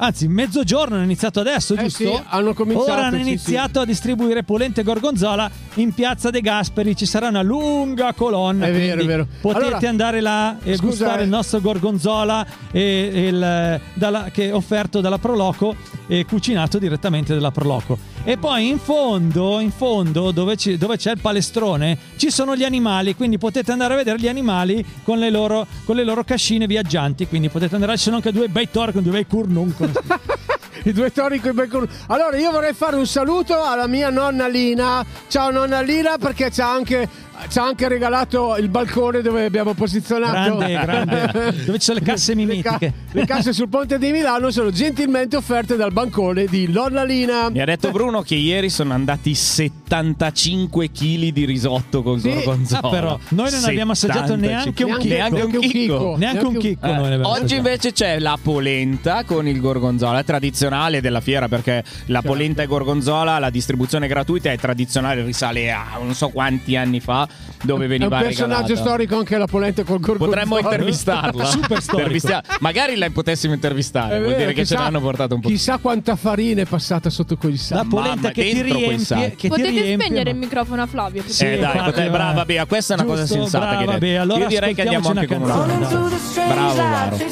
Anzi, 0.00 0.28
mezzogiorno 0.28 0.94
hanno 0.94 1.02
iniziato 1.04 1.40
adesso, 1.40 1.74
Eh 1.74 1.82
giusto? 1.82 2.04
sì, 2.04 2.22
hanno 2.28 2.54
cominciato, 2.54 2.92
Ora 2.92 3.06
hanno 3.06 3.16
sì, 3.16 3.28
iniziato 3.28 3.80
a 3.80 3.84
distribuire 3.84 4.44
polente 4.44 4.84
gorgonzola 4.84 5.50
in 5.74 5.92
Piazza 5.92 6.30
dei 6.30 6.40
Gasperi. 6.40 6.94
Ci 6.94 7.04
sarà 7.04 7.26
una 7.28 7.42
lunga 7.42 8.12
colonna. 8.12 8.66
È 8.66 8.72
vero, 8.72 9.02
è 9.02 9.04
vero. 9.04 9.26
Potete 9.40 9.64
Allora, 9.66 9.88
andare 9.88 10.20
là 10.20 10.56
e 10.62 10.76
scusa, 10.76 10.82
gustare 10.86 11.20
eh. 11.22 11.24
il 11.24 11.30
nostro 11.30 11.60
gorgonzola 11.60 12.46
e- 12.70 13.10
e 13.12 13.26
il- 13.26 13.80
dalla- 13.94 14.28
che 14.32 14.48
è 14.50 14.54
offerto 14.54 15.00
dalla 15.00 15.18
Proloco 15.18 15.74
e 16.06 16.24
cucinato 16.24 16.78
direttamente 16.78 17.34
dalla 17.34 17.50
Proloco. 17.50 17.98
E 18.22 18.36
poi 18.36 18.68
in 18.68 18.78
fondo, 18.78 19.58
in 19.58 19.72
fondo 19.72 20.30
dove, 20.30 20.56
ci- 20.56 20.76
dove 20.78 20.96
c'è 20.96 21.12
il 21.12 21.18
palestrone, 21.20 21.98
ci 22.16 22.30
sono 22.30 22.54
gli 22.54 22.62
animali, 22.62 23.16
quindi 23.16 23.36
potete 23.38 23.72
andare 23.72 23.94
a 23.94 23.96
vedere 23.96 24.18
gli 24.20 24.28
animali 24.28 24.84
con 25.02 25.18
le 25.18 25.30
loro, 25.30 25.66
con 25.84 25.96
le 25.96 26.04
loro 26.04 26.22
cascine 26.22 26.66
viaggianti. 26.68 27.26
Quindi 27.26 27.48
potete 27.48 27.74
andare, 27.74 27.96
ci 27.96 28.04
sono 28.04 28.16
anche 28.16 28.30
due 28.30 28.46
bei 28.48 28.68
tor 28.70 28.92
con 28.92 29.02
due 29.02 29.12
bei 29.12 29.26
curnun. 29.26 29.74
I 30.84 30.92
due 30.92 31.10
tori 31.12 31.40
con 31.40 31.50
i 31.50 31.54
bacon. 31.54 31.88
Allora, 32.08 32.36
io 32.36 32.50
vorrei 32.50 32.72
fare 32.72 32.96
un 32.96 33.06
saluto 33.06 33.62
alla 33.62 33.86
mia 33.86 34.10
nonna 34.10 34.46
Lina. 34.46 35.04
Ciao 35.28 35.50
nonna 35.50 35.80
Lina, 35.80 36.18
perché 36.18 36.50
ci 36.50 36.60
ha 36.60 36.70
anche, 36.70 37.08
ci 37.48 37.58
ha 37.58 37.64
anche 37.64 37.88
regalato 37.88 38.56
il 38.56 38.68
balcone 38.68 39.20
dove 39.22 39.44
abbiamo 39.44 39.74
posizionato. 39.74 40.56
Grande, 40.56 40.72
grande. 40.72 41.26
Dove 41.68 41.78
ci 41.78 41.84
sono 41.84 41.98
le 41.98 42.04
casse 42.04 42.34
mimetiche. 42.34 42.68
Le, 42.80 42.88
ca- 42.90 42.92
le 43.12 43.26
casse 43.26 43.52
sul 43.52 43.68
ponte 43.68 43.98
di 43.98 44.10
Milano 44.10 44.50
sono 44.50 44.70
gentilmente 44.70 45.36
offerte 45.36 45.76
dal 45.76 45.92
bancone 45.92 46.46
di 46.46 46.66
nonna 46.68 47.04
Lina. 47.04 47.50
Mi 47.50 47.60
ha 47.60 47.64
detto 47.64 47.90
Bruno 47.90 48.22
che 48.22 48.34
ieri 48.34 48.68
sono 48.70 48.92
andati 48.94 49.34
75 49.34 50.90
kg 50.90 51.28
di 51.30 51.44
risotto 51.44 52.02
con 52.02 52.18
Sì. 52.20 52.30
gorgonzola. 52.32 52.80
Ah, 52.82 52.88
però, 52.90 53.18
noi 53.30 53.50
non 53.50 53.64
abbiamo 53.64 53.92
assaggiato 53.92 54.34
75. 54.36 54.84
neanche 54.84 54.84
un 54.84 54.98
chicco. 54.98 55.14
Neanche 55.14 55.42
un 55.56 55.60
chicco. 55.60 56.16
Neanche 56.16 56.44
un 56.46 56.56
chicco 56.58 56.86
Eh, 56.86 56.90
oggi 56.90 57.22
assaggiato. 57.22 57.54
invece 57.54 57.92
c'è 57.92 58.18
la 58.18 58.38
polenta 58.40 59.24
con 59.24 59.46
il 59.46 59.60
gorgonzola, 59.60 60.18
è 60.20 60.24
tradizionale 60.24 61.00
della 61.00 61.20
fiera 61.20 61.48
perché 61.48 61.84
la 62.06 62.14
Certo. 62.20 62.28
polenta 62.28 62.62
e 62.62 62.66
gorgonzola, 62.66 63.38
la 63.38 63.50
distribuzione 63.50 64.06
gratuita 64.08 64.50
è 64.50 64.58
tradizionale, 64.58 65.22
risale 65.22 65.70
a 65.70 65.84
non 66.02 66.14
so 66.14 66.28
quanti 66.30 66.76
anni 66.76 67.00
fa 67.00 67.27
dove 67.62 67.80
È 67.80 67.82
un 67.84 67.88
veniva 67.90 68.18
personaggio 68.18 68.62
regalata. 68.68 68.88
storico 68.88 69.18
anche 69.18 69.36
la 69.38 69.46
polenta 69.46 69.82
col 69.84 70.00
gorgonzola. 70.00 70.42
Potremmo 70.44 70.58
intervistarla. 70.58 71.44
Super 71.46 71.82
storico. 71.82 72.40
Magari 72.60 72.96
la 72.96 73.10
potessimo 73.10 73.54
intervistare, 73.54 74.16
È 74.16 74.18
vuol 74.18 74.30
vero, 74.30 74.38
dire 74.38 74.52
che 74.52 74.64
ce 74.66 74.74
l'hanno 74.74 75.00
portato 75.00 75.34
un 75.34 75.40
po'. 75.40 75.48
Chissà 75.48 75.78
quanta 75.78 76.16
farina 76.16 76.62
è 76.62 76.64
passata 76.66 77.10
sotto 77.10 77.36
quei 77.36 77.52
La 77.52 77.58
sacchi. 77.58 77.88
polenta 77.88 78.30
che 78.30 78.42
ti 78.44 78.52
quel 78.52 78.64
riempie. 78.64 78.98
sacco. 78.98 79.20
Che 79.28 79.36
ti 79.36 79.48
Potete 79.48 79.70
riempie, 79.70 79.94
spegnere 80.06 80.24
ma- 80.24 80.30
il 80.30 80.36
microfono 80.36 80.82
a 80.82 80.86
Flavio? 80.86 81.22
Sì, 81.26 81.44
eh 81.44 81.58
dai, 81.58 81.76
va. 81.94 82.10
brava 82.10 82.44
Bea, 82.44 82.66
questa 82.66 82.94
è 82.94 82.96
una 82.98 83.06
cosa 83.06 83.22
Giusto, 83.22 83.34
sensata 83.40 83.64
che 83.64 83.84
brava 83.84 83.92
hai 83.92 83.98
detto. 83.98 83.98
Bea, 84.12 84.22
allora 84.22 84.38
Io 84.40 84.46
direi 84.48 84.74
che 84.74 84.82
andiamo 84.82 85.08
anche 85.08 85.26
con 85.26 85.42
una 85.42 85.54
canzone, 85.54 86.16
Bravo 86.48 87.26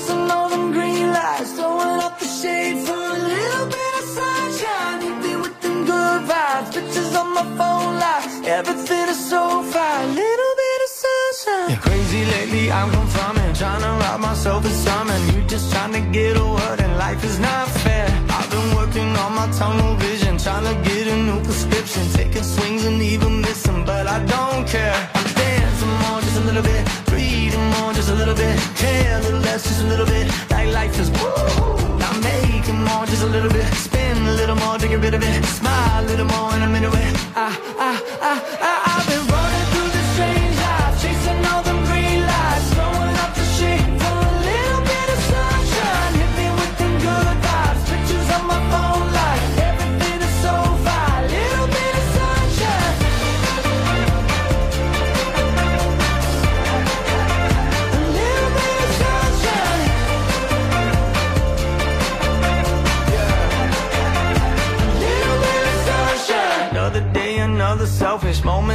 vibes, 6.20 6.72
pictures 6.72 7.14
on 7.14 7.34
my 7.34 7.44
phone 7.58 7.98
lights. 7.98 8.46
Everything 8.46 9.08
is 9.08 9.28
so 9.28 9.62
fine, 9.62 10.14
little 10.14 10.54
bit 10.62 10.78
of 10.86 10.90
sunshine. 11.02 11.70
Yeah, 11.70 11.80
crazy 11.86 12.24
lately, 12.24 12.70
I'm 12.70 12.90
confirming, 12.90 13.54
trying 13.54 13.82
to 13.82 13.92
rob 14.02 14.20
myself 14.20 14.64
of 14.64 14.72
something. 14.72 15.22
You 15.32 15.42
just 15.46 15.72
trying 15.72 15.92
to 15.92 16.00
get 16.12 16.36
a 16.36 16.44
word, 16.44 16.80
and 16.80 16.96
life 16.96 17.22
is 17.24 17.38
not 17.38 17.68
fair. 17.84 18.06
I've 18.30 18.50
been 18.50 18.76
working 18.76 19.10
on 19.16 19.34
my 19.34 19.48
tunnel 19.58 19.94
vision, 19.96 20.38
trying 20.38 20.66
to 20.70 20.76
get 20.88 21.06
a 21.08 21.16
new 21.16 21.40
prescription, 21.42 22.02
taking 22.12 22.42
swings 22.42 22.84
and 22.84 23.00
even 23.02 23.40
missing, 23.40 23.84
but 23.84 24.06
I 24.06 24.18
don't 24.24 24.66
care. 24.66 25.10
I'm 25.14 25.28
dancing 25.34 25.94
more, 26.02 26.20
just 26.20 26.38
a 26.42 26.44
little 26.48 26.62
bit, 26.62 26.82
breathing 27.06 27.66
more, 27.74 27.92
just 27.92 28.10
a 28.10 28.14
little 28.14 28.34
bit, 28.34 28.56
care 28.76 29.18
a 29.18 29.22
little 29.22 29.40
less, 29.40 29.62
just 29.64 29.82
a 29.82 29.86
little 29.86 30.06
bit. 30.06 30.26
Like 30.50 30.68
life 30.72 30.98
is 30.98 31.10
woo. 31.10 31.85
I'm 32.26 32.50
making 32.50 32.82
more, 32.82 33.06
just 33.06 33.22
a 33.22 33.26
little 33.26 33.50
bit, 33.50 33.72
spin 33.74 34.16
a 34.26 34.32
little 34.32 34.56
more 34.56 34.78
take 34.78 34.90
get 34.90 35.00
rid 35.00 35.14
of 35.14 35.22
it, 35.22 35.44
smile 35.44 36.04
a 36.04 36.06
little 36.06 36.26
more, 36.26 36.52
and 36.54 36.64
I'm 36.64 36.74
into 36.74 36.88
it. 36.88 37.14
I, 37.36 37.48
I, 37.78 37.90
I, 38.20 38.32
I, 38.60 38.82
I've 38.86 38.95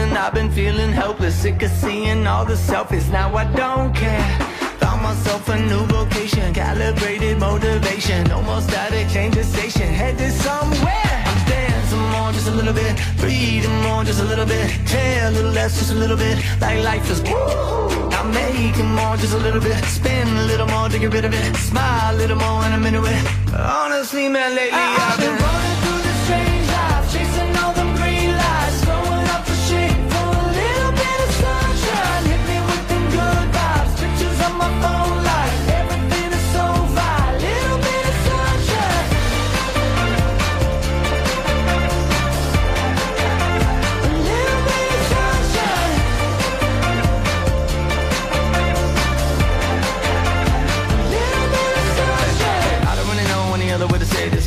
moment. 0.01 0.17
I've 0.17 0.33
been 0.33 0.51
feeling 0.51 0.91
helpless, 0.91 1.35
sick 1.35 1.61
of 1.63 1.71
seeing 1.71 2.27
all 2.27 2.45
the 2.45 2.53
selfies. 2.53 3.09
Now 3.11 3.35
I 3.35 3.45
don't 3.53 3.93
care. 3.93 4.39
Found 4.79 5.01
myself 5.03 5.47
a 5.49 5.59
new 5.59 5.83
vocation, 5.85 6.53
calibrated 6.53 7.39
motivation. 7.39 8.31
Almost 8.31 8.45
more 8.45 8.61
static, 8.61 9.07
change 9.09 9.35
the 9.35 9.43
station, 9.43 9.87
headed 9.93 10.33
somewhere. 10.33 11.23
I'm 11.29 11.45
dancing 11.47 12.05
more, 12.13 12.31
just 12.31 12.47
a 12.47 12.51
little 12.51 12.73
bit. 12.73 12.93
Breathing 13.17 13.81
more, 13.81 14.03
just 14.03 14.21
a 14.21 14.25
little 14.25 14.45
bit. 14.45 14.67
Care 14.87 15.27
a 15.27 15.31
little 15.31 15.51
less, 15.51 15.77
just 15.77 15.91
a 15.91 15.95
little 15.95 16.17
bit. 16.17 16.37
Like 16.59 16.83
life 16.83 17.09
is 17.09 17.21
woo. 17.21 18.09
I'm 18.17 18.31
making 18.31 18.89
more, 18.95 19.17
just 19.17 19.33
a 19.33 19.37
little 19.37 19.61
bit. 19.61 19.77
Spin 19.85 20.27
a 20.27 20.45
little 20.45 20.67
more 20.67 20.89
to 20.89 20.97
get 20.99 21.13
rid 21.13 21.25
of 21.25 21.33
it. 21.33 21.55
Smile 21.57 22.15
a 22.15 22.17
little 22.17 22.37
more, 22.37 22.63
and 22.65 22.73
I'm 22.73 22.85
into 22.85 23.03
it. 23.05 23.23
Honestly, 23.53 24.27
man, 24.29 24.55
lately 24.55 24.79
I've 24.79 25.19
been 25.19 25.35
running 25.43 25.80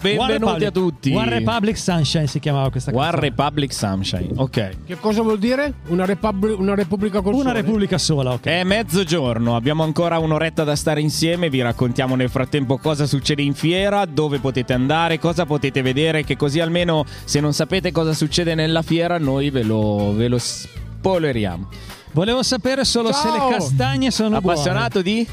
Benvenuti 0.00 0.64
a 0.64 0.70
tutti. 0.70 1.12
One 1.14 1.28
Republic 1.30 1.76
Sunshine 1.76 2.26
si 2.26 2.38
chiamava 2.38 2.70
questa 2.70 2.92
cosa. 2.92 3.08
One 3.08 3.20
Republic 3.20 3.72
Sunshine, 3.72 4.28
ok. 4.36 4.70
Che 4.86 4.96
cosa 5.00 5.22
vuol 5.22 5.38
dire? 5.38 5.74
Una, 5.88 6.04
repubblica, 6.04 6.60
una 6.60 6.74
repubblica 6.74 7.20
col 7.20 7.34
Una 7.34 7.42
sole? 7.48 7.60
repubblica 7.60 7.98
sola, 7.98 8.32
ok. 8.32 8.44
È 8.46 8.64
mezzogiorno, 8.64 9.56
abbiamo 9.56 9.82
ancora 9.82 10.18
un'oretta 10.18 10.64
da 10.64 10.76
stare 10.76 11.00
insieme, 11.00 11.48
vi 11.48 11.62
raccontiamo 11.62 12.14
nel 12.14 12.28
frattempo 12.30 12.76
cosa 12.78 13.06
succede 13.06 13.42
in 13.42 13.54
fiera, 13.54 14.04
dove 14.04 14.38
potete 14.38 14.72
andare, 14.74 15.18
cosa 15.18 15.46
potete 15.46 15.82
vedere, 15.82 16.24
che 16.24 16.36
così 16.36 16.60
almeno 16.60 17.04
se 17.24 17.40
non 17.40 17.52
sapete 17.52 17.90
cosa 17.90 18.12
succede 18.12 18.54
nella 18.54 18.82
fiera 18.82 19.18
noi 19.18 19.50
ve 19.50 19.62
lo, 19.62 20.12
ve 20.14 20.28
lo 20.28 20.38
spoileriamo. 20.38 21.68
Volevo 22.12 22.42
sapere 22.42 22.84
solo 22.84 23.12
se 23.12 23.22
Ciao! 23.28 23.48
le 23.48 23.54
castagne 23.56 24.10
sono 24.10 24.36
Appassionato 24.36 25.02
di? 25.02 25.26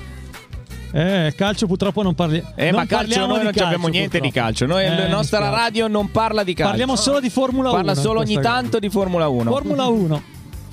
Eh, 0.96 1.34
calcio 1.36 1.66
purtroppo 1.66 2.04
non 2.04 2.14
parliamo. 2.14 2.52
Eh, 2.56 2.72
ma 2.72 2.86
calcio 2.86 3.26
noi 3.26 3.44
non 3.44 3.48
abbiamo 3.48 3.88
niente 3.88 4.20
di 4.20 4.30
calcio. 4.30 4.68
Noi, 4.68 4.86
la 4.86 5.08
nostra 5.08 5.50
radio 5.50 5.88
non 5.88 6.12
parla 6.12 6.44
di 6.44 6.54
calcio. 6.54 6.70
Parliamo 6.70 6.96
solo 6.96 7.20
di 7.20 7.32
Formula 7.32 7.70
1. 7.70 7.78
Parla 7.78 7.96
solo 7.96 8.20
ogni 8.20 8.40
tanto 8.40 8.78
di 8.78 8.90
Formula 8.90 9.28
1. 9.28 9.50
Formula 9.50 9.88
1. 9.88 10.24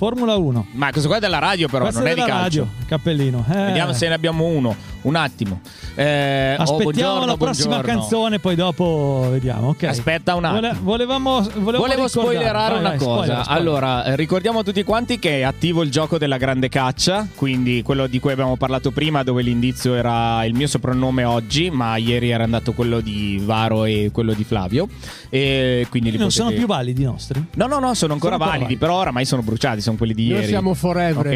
Formula 0.01 0.35
1. 0.37 0.67
Ma 0.73 0.89
questo 0.93 1.09
qua 1.09 1.19
è 1.19 1.21
della 1.21 1.39
radio, 1.39 1.69
però, 1.69 1.83
Questo 1.83 2.01
non 2.01 2.09
è 2.09 2.15
di 2.15 2.21
della 2.23 2.33
calcio. 2.33 2.61
radio, 2.61 2.87
cappellino. 2.87 3.45
Eh. 3.51 3.55
Vediamo 3.55 3.93
se 3.93 4.09
ne 4.09 4.15
abbiamo 4.15 4.45
uno. 4.47 4.75
Un 5.03 5.15
attimo. 5.15 5.61
Eh, 5.95 6.57
oh, 6.59 6.63
Aspettiamo 6.63 6.83
buongiorno, 6.83 7.25
la 7.27 7.37
prossima 7.39 7.69
buongiorno. 7.77 8.01
canzone, 8.01 8.39
poi 8.39 8.55
dopo 8.55 9.29
vediamo. 9.31 9.69
ok. 9.69 9.83
Aspetta 9.85 10.35
un 10.35 10.45
attimo. 10.45 10.61
Vole- 10.61 10.77
volevamo, 10.83 11.41
volevamo 11.41 11.61
Volevo 11.65 11.85
ricordare- 11.85 12.09
spoilerare 12.09 12.71
vai, 12.73 12.81
una 12.81 12.89
vai, 12.91 12.99
cosa. 12.99 13.13
spoiler, 13.13 13.43
spoiler. 13.45 13.61
Allora, 13.63 14.05
eh, 14.05 14.17
ricordiamo 14.17 14.59
a 14.59 14.63
tutti 14.63 14.83
quanti 14.85 15.19
che 15.19 15.39
è 15.39 15.43
attivo 15.43 15.83
il 15.83 15.91
gioco 15.91 16.17
della 16.19 16.37
grande 16.39 16.69
caccia, 16.71 17.27
quindi 17.35 17.83
quello 17.83 18.07
di 18.07 18.19
cui 18.21 18.33
abbiamo 18.33 18.57
parlato 18.57 18.91
prima, 18.91 19.23
dove 19.23 19.43
l'indizio 19.43 19.95
era 19.95 20.45
il 20.45 20.55
mio 20.55 20.67
soprannome 20.67 21.25
oggi, 21.25 21.71
ma 21.71 21.97
ieri 21.97 22.31
era 22.31 22.45
andato 22.45 22.73
quello 22.73 23.01
di 23.01 23.41
Varo 23.43 23.85
e 23.85 24.11
quello 24.13 24.33
di 24.35 24.45
Flavio. 24.45 24.87
E 25.31 25.87
quindi 25.91 26.11
li 26.11 26.17
non 26.19 26.27
potete- 26.29 26.45
sono 26.45 26.55
più 26.57 26.67
validi 26.67 27.03
i 27.03 27.05
nostri? 27.07 27.43
No, 27.55 27.67
no, 27.67 27.79
no, 27.79 27.95
sono 27.95 28.13
ancora 28.13 28.33
Sono 28.33 28.35
ancora 28.35 28.37
validi, 28.45 28.63
validi. 28.65 28.77
però 28.79 28.97
oramai 28.97 29.25
sono 29.25 29.41
bruciati, 29.43 29.81
sono 29.81 29.90
quelli 29.97 30.15
di 30.15 30.29
Noi 30.29 30.37
ieri. 30.37 30.47
siamo 30.49 30.75
forever. 30.75 31.27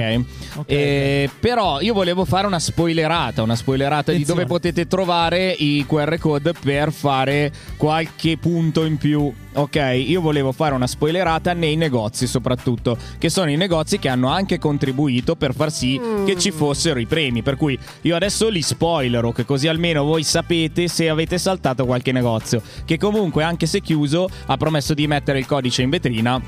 Ok. 0.57 0.67
Eh, 0.67 1.31
Però 1.41 1.81
io 1.81 1.93
volevo 1.95 2.25
fare 2.25 2.47
una 2.47 2.59
spoilerata, 2.59 3.43
una 3.43 3.57
spoilerata 3.57 4.13
di 4.13 4.25
dove 4.25 4.47
potete 4.47 4.87
trovare 4.87 5.51
i 5.51 5.85
QR 5.87 6.19
code 6.19 6.53
per 6.53 6.93
fare 6.93 7.53
qualche 7.77 8.37
punto 8.39 8.85
in 8.85 8.97
più. 8.97 9.33
Ok, 9.57 9.77
io 10.05 10.21
volevo 10.21 10.51
fare 10.51 10.75
una 10.75 10.87
spoilerata 10.89 11.53
nei 11.53 11.77
negozi 11.77 12.27
soprattutto, 12.27 12.97
che 13.19 13.29
sono 13.29 13.51
i 13.51 13.57
negozi 13.57 13.99
che 14.01 14.09
hanno 14.09 14.29
anche 14.29 14.59
contribuito 14.59 15.37
per 15.37 15.55
far 15.55 15.71
sì 15.71 16.01
che 16.27 16.37
ci 16.37 16.51
fossero 16.51 16.99
i 16.99 17.07
premi. 17.07 17.43
Per 17.43 17.57
cui 17.57 17.79
io 18.03 18.17
adesso 18.17 18.49
li 18.49 18.63
spoilerò, 18.63 19.31
che 19.31 19.45
così 19.45 19.69
almeno 19.69 20.03
voi 20.03 20.25
sapete 20.25 20.89
se 20.89 21.09
avete 21.09 21.39
saltato 21.39 21.87
qualche 21.87 22.11
negozio, 22.11 22.61
che 22.85 22.99
comunque 22.99 23.45
anche 23.45 23.67
se 23.67 23.81
chiuso 23.81 24.29
ha 24.47 24.57
promesso 24.57 24.93
di 24.93 25.07
mettere 25.07 25.39
il 25.39 25.47
codice 25.47 25.83
in 25.83 25.91
vetrina 25.91 26.41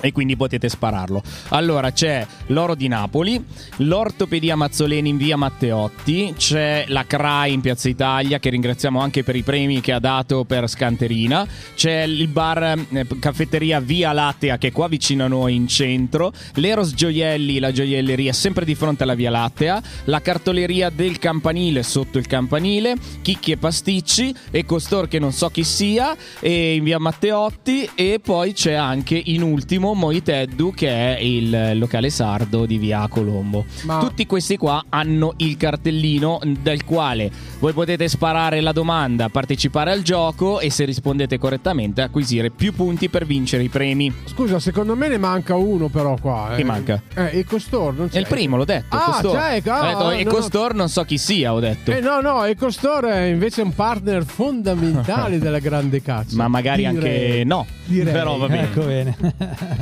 e 0.00 0.12
quindi 0.12 0.36
potete 0.36 0.68
spararlo. 0.68 1.22
Allora 1.48 1.92
c'è 1.92 2.26
l'Oro 2.48 2.74
di 2.74 2.88
Napoli, 2.88 3.42
l'Ortopedia 3.78 4.56
Mazzoleni 4.56 5.08
in 5.08 5.16
via 5.16 5.36
Matteotti, 5.36 6.34
c'è 6.36 6.84
la 6.88 7.04
CRAI 7.04 7.52
in 7.52 7.60
Piazza 7.60 7.88
Italia 7.88 8.38
che 8.38 8.50
ringraziamo 8.50 9.00
anche 9.00 9.22
per 9.22 9.36
i 9.36 9.42
premi 9.42 9.80
che 9.80 9.92
ha 9.92 9.98
dato 9.98 10.44
per 10.44 10.68
Scanterina, 10.68 11.46
c'è 11.74 12.02
il 12.02 12.28
bar 12.28 12.78
eh, 12.90 13.06
caffetteria 13.18 13.80
Via 13.80 14.12
Lattea 14.12 14.58
che 14.58 14.68
è 14.68 14.72
qua 14.72 14.88
vicino 14.88 15.24
a 15.24 15.28
noi 15.28 15.54
in 15.54 15.68
centro, 15.68 16.32
l'Eros 16.54 16.92
Gioielli, 16.94 17.58
la 17.58 17.72
gioielleria 17.72 18.32
sempre 18.32 18.64
di 18.64 18.74
fronte 18.74 19.02
alla 19.02 19.14
Via 19.14 19.30
Lattea, 19.30 19.82
la 20.04 20.20
cartoleria 20.20 20.90
del 20.90 21.18
Campanile 21.18 21.82
sotto 21.82 22.18
il 22.18 22.26
Campanile, 22.26 22.96
Chicchi 23.22 23.52
e 23.52 23.56
Pasticci 23.56 24.34
e 24.50 24.64
Costor 24.64 25.08
che 25.08 25.18
non 25.18 25.32
so 25.32 25.48
chi 25.48 25.64
sia 25.64 26.16
e 26.40 26.74
in 26.74 26.84
via 26.84 26.98
Matteotti 26.98 27.90
e 27.94 28.20
poi 28.22 28.52
c'è 28.52 28.72
anche 28.72 29.20
in 29.24 29.42
ultimo 29.42 29.85
Moiteddu 29.94 30.72
che 30.72 31.16
è 31.16 31.20
il 31.20 31.78
locale 31.78 32.10
sardo 32.10 32.66
di 32.66 32.78
via 32.78 33.06
Colombo. 33.08 33.64
Ma- 33.82 33.98
Tutti 33.98 34.26
questi 34.26 34.56
qua 34.56 34.84
hanno 34.88 35.34
il 35.38 35.56
cartellino 35.56 36.40
dal 36.62 36.84
quale 36.84 37.30
voi 37.58 37.72
potete 37.72 38.08
sparare 38.08 38.60
la 38.60 38.72
domanda, 38.72 39.28
partecipare 39.28 39.90
al 39.92 40.02
gioco 40.02 40.60
e 40.60 40.70
se 40.70 40.84
rispondete 40.84 41.38
correttamente 41.38 42.02
acquisire 42.02 42.50
più 42.50 42.72
punti 42.72 43.08
per 43.08 43.26
vincere 43.26 43.62
i 43.62 43.68
premi. 43.68 44.12
Scusa, 44.24 44.58
secondo 44.58 44.94
me 44.94 45.08
ne 45.08 45.18
manca 45.18 45.54
uno 45.54 45.88
però 45.88 46.16
qua. 46.20 46.52
Chi 46.54 46.60
eh. 46.60 46.64
manca? 46.64 47.02
Eh, 47.14 47.38
il 47.38 47.44
Costor, 47.46 47.94
non 47.94 48.08
c'è. 48.08 48.16
È 48.16 48.18
il 48.20 48.26
primo, 48.26 48.56
l'ho 48.56 48.64
detto. 48.64 48.96
Ah, 48.96 49.04
Costor. 49.04 49.36
c'è, 49.36 49.62
ah, 49.66 49.80
Ho 49.80 49.86
detto, 49.86 50.10
e 50.10 50.24
no, 50.24 50.30
Costor 50.30 50.74
non 50.74 50.88
so 50.88 51.04
chi 51.04 51.18
sia, 51.18 51.52
ho 51.52 51.60
detto. 51.60 51.90
Eh 51.90 52.00
no, 52.00 52.20
no, 52.20 52.46
il 52.46 52.56
Costor 52.56 53.04
è 53.06 53.24
invece 53.24 53.62
un 53.62 53.74
partner 53.74 54.24
fondamentale 54.24 55.38
della 55.40 55.58
grande 55.58 56.02
caccia. 56.02 56.36
Ma 56.36 56.48
magari 56.48 56.86
Direi. 56.86 56.94
anche 56.94 57.42
no. 57.44 57.66
Direi. 57.84 58.12
Però 58.12 58.36
va 58.36 58.46
bene. 58.48 58.62
Ecco 58.62 58.82
bene. 58.82 59.16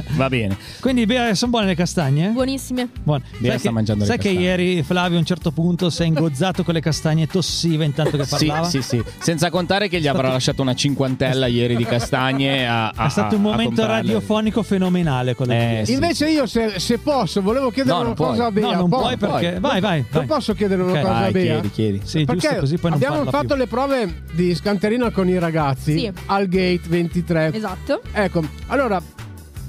Va 0.17 0.29
bene. 0.29 0.57
Quindi 0.81 1.07
beh, 1.07 1.35
sono 1.35 1.51
buone 1.51 1.67
le 1.67 1.75
castagne? 1.75 2.29
Buonissime. 2.31 2.89
Buone. 3.03 3.23
Bea 3.39 3.51
Sai 3.51 3.59
sta 3.59 3.69
che, 3.69 3.75
mangiando 3.75 4.03
le 4.05 4.09
sai 4.09 4.19
che 4.19 4.29
castagne. 4.29 4.47
ieri 4.49 4.83
Flavio 4.83 5.17
a 5.17 5.21
un 5.21 5.27
certo 5.27 5.51
punto 5.51 5.91
si 5.91 6.03
è 6.03 6.07
ingozzato 6.07 6.63
con 6.65 6.75
le 6.75 6.81
castagne 6.81 7.23
e 7.25 7.27
tossiva 7.27 7.85
intanto 7.85 8.17
che 8.17 8.25
Sì, 8.25 8.31
parlava? 8.47 8.69
sì, 8.69 8.83
sì. 8.83 9.03
Senza 9.19 9.51
contare 9.51 9.89
che 9.89 10.01
gli 10.01 10.07
avrà 10.07 10.29
lasciato 10.31 10.63
una 10.63 10.75
cinquantella 10.75 11.47
ieri 11.47 11.77
di 11.77 11.85
castagne. 11.85 12.67
A, 12.69 12.89
a- 12.95 13.07
È 13.07 13.09
stato 13.09 13.37
un 13.37 13.45
a- 13.47 13.49
a 13.49 13.51
momento 13.53 13.87
radiofonico 13.87 14.63
fenomenale 14.63 15.35
quello 15.35 15.53
Eh, 15.53 15.77
di 15.81 15.87
sì. 15.87 15.93
Invece 15.93 16.29
io, 16.31 16.47
se, 16.47 16.79
se 16.79 16.99
posso, 16.99 17.41
volevo 17.43 17.71
chiedere 17.71 17.95
No, 17.95 18.01
una 18.01 18.07
non 18.09 18.17
puoi. 18.17 18.29
cosa 18.31 18.47
a 18.47 18.51
Bea. 18.51 18.67
No, 18.67 18.73
non 18.75 18.89
Po- 18.89 18.99
puoi 19.01 19.17
perché- 19.17 19.59
vai, 19.61 19.81
vai, 19.81 19.99
Non 20.01 20.07
vai. 20.11 20.27
posso 20.27 20.55
chiedere 20.55 20.83
una 20.83 20.93
Ok. 20.93 21.01
cosa 21.01 21.15
a 21.17 21.21
Vai, 21.21 21.33
Bea? 21.33 21.43
chiedi, 21.53 21.71
chiedi. 21.71 22.01
Sì, 22.05 22.25
Perché 22.25 22.41
giusto, 22.41 22.61
così 22.61 22.77
poi 22.79 22.91
non 22.91 23.03
abbiamo 23.03 23.31
fatto 23.31 23.47
più. 23.49 23.57
le 23.57 23.67
prove 23.67 24.23
di 24.33 24.55
scanterina 24.55 25.11
con 25.11 25.29
i 25.29 25.39
ragazzi 25.39 25.99
Sì. 25.99 26.13
al 26.27 26.47
gate 26.49 26.81
23. 26.89 27.51
Esatto. 27.55 28.01
Ecco, 28.13 28.43
allora 28.69 29.01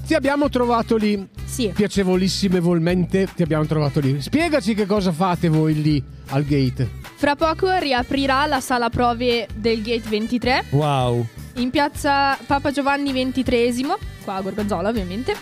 ti 0.05 0.13
abbiamo 0.13 0.49
trovato 0.49 0.95
lì. 0.97 1.27
Sì. 1.45 1.71
Piacevolissimamente 1.73 3.27
ti 3.35 3.43
abbiamo 3.43 3.65
trovato 3.65 3.99
lì. 3.99 4.21
Spiegaci 4.21 4.73
che 4.73 4.85
cosa 4.85 5.11
fate 5.11 5.49
voi 5.49 5.81
lì 5.81 6.03
al 6.29 6.43
gate. 6.43 6.89
Fra 7.15 7.35
poco 7.35 7.75
riaprirà 7.77 8.45
la 8.45 8.59
sala 8.59 8.89
prove 8.89 9.47
del 9.55 9.81
Gate 9.81 10.07
23 10.07 10.65
Wow. 10.71 11.25
in 11.55 11.69
piazza 11.69 12.37
Papa 12.45 12.71
Giovanni 12.71 13.11
XXIII, 13.11 13.85
qua 14.23 14.35
a 14.35 14.41
Gorgonzola 14.41 14.89
ovviamente. 14.89 15.35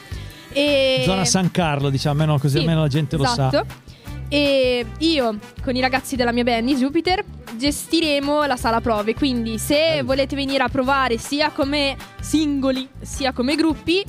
E... 0.51 1.01
Zona 1.03 1.25
San 1.25 1.49
Carlo, 1.51 1.89
diciamo, 1.89 2.21
almeno 2.21 2.37
così 2.39 2.55
Sì, 2.55 2.59
almeno 2.59 2.81
la 2.81 2.87
gente 2.87 3.17
lo 3.17 3.23
esatto. 3.23 3.65
sa. 3.67 3.91
E 4.29 4.85
io 4.99 5.37
con 5.61 5.75
i 5.75 5.81
ragazzi 5.81 6.15
della 6.15 6.31
mia 6.31 6.43
band, 6.43 6.69
i 6.69 6.75
Jupiter, 6.75 7.23
gestiremo 7.57 8.45
la 8.45 8.55
sala 8.55 8.81
prove. 8.81 9.13
Quindi, 9.13 9.57
se 9.57 10.01
volete 10.03 10.35
venire 10.35 10.63
a 10.63 10.69
provare 10.69 11.17
sia 11.17 11.49
come 11.51 11.95
singoli 12.19 12.87
sia 13.01 13.31
come 13.31 13.55
gruppi, 13.55 14.03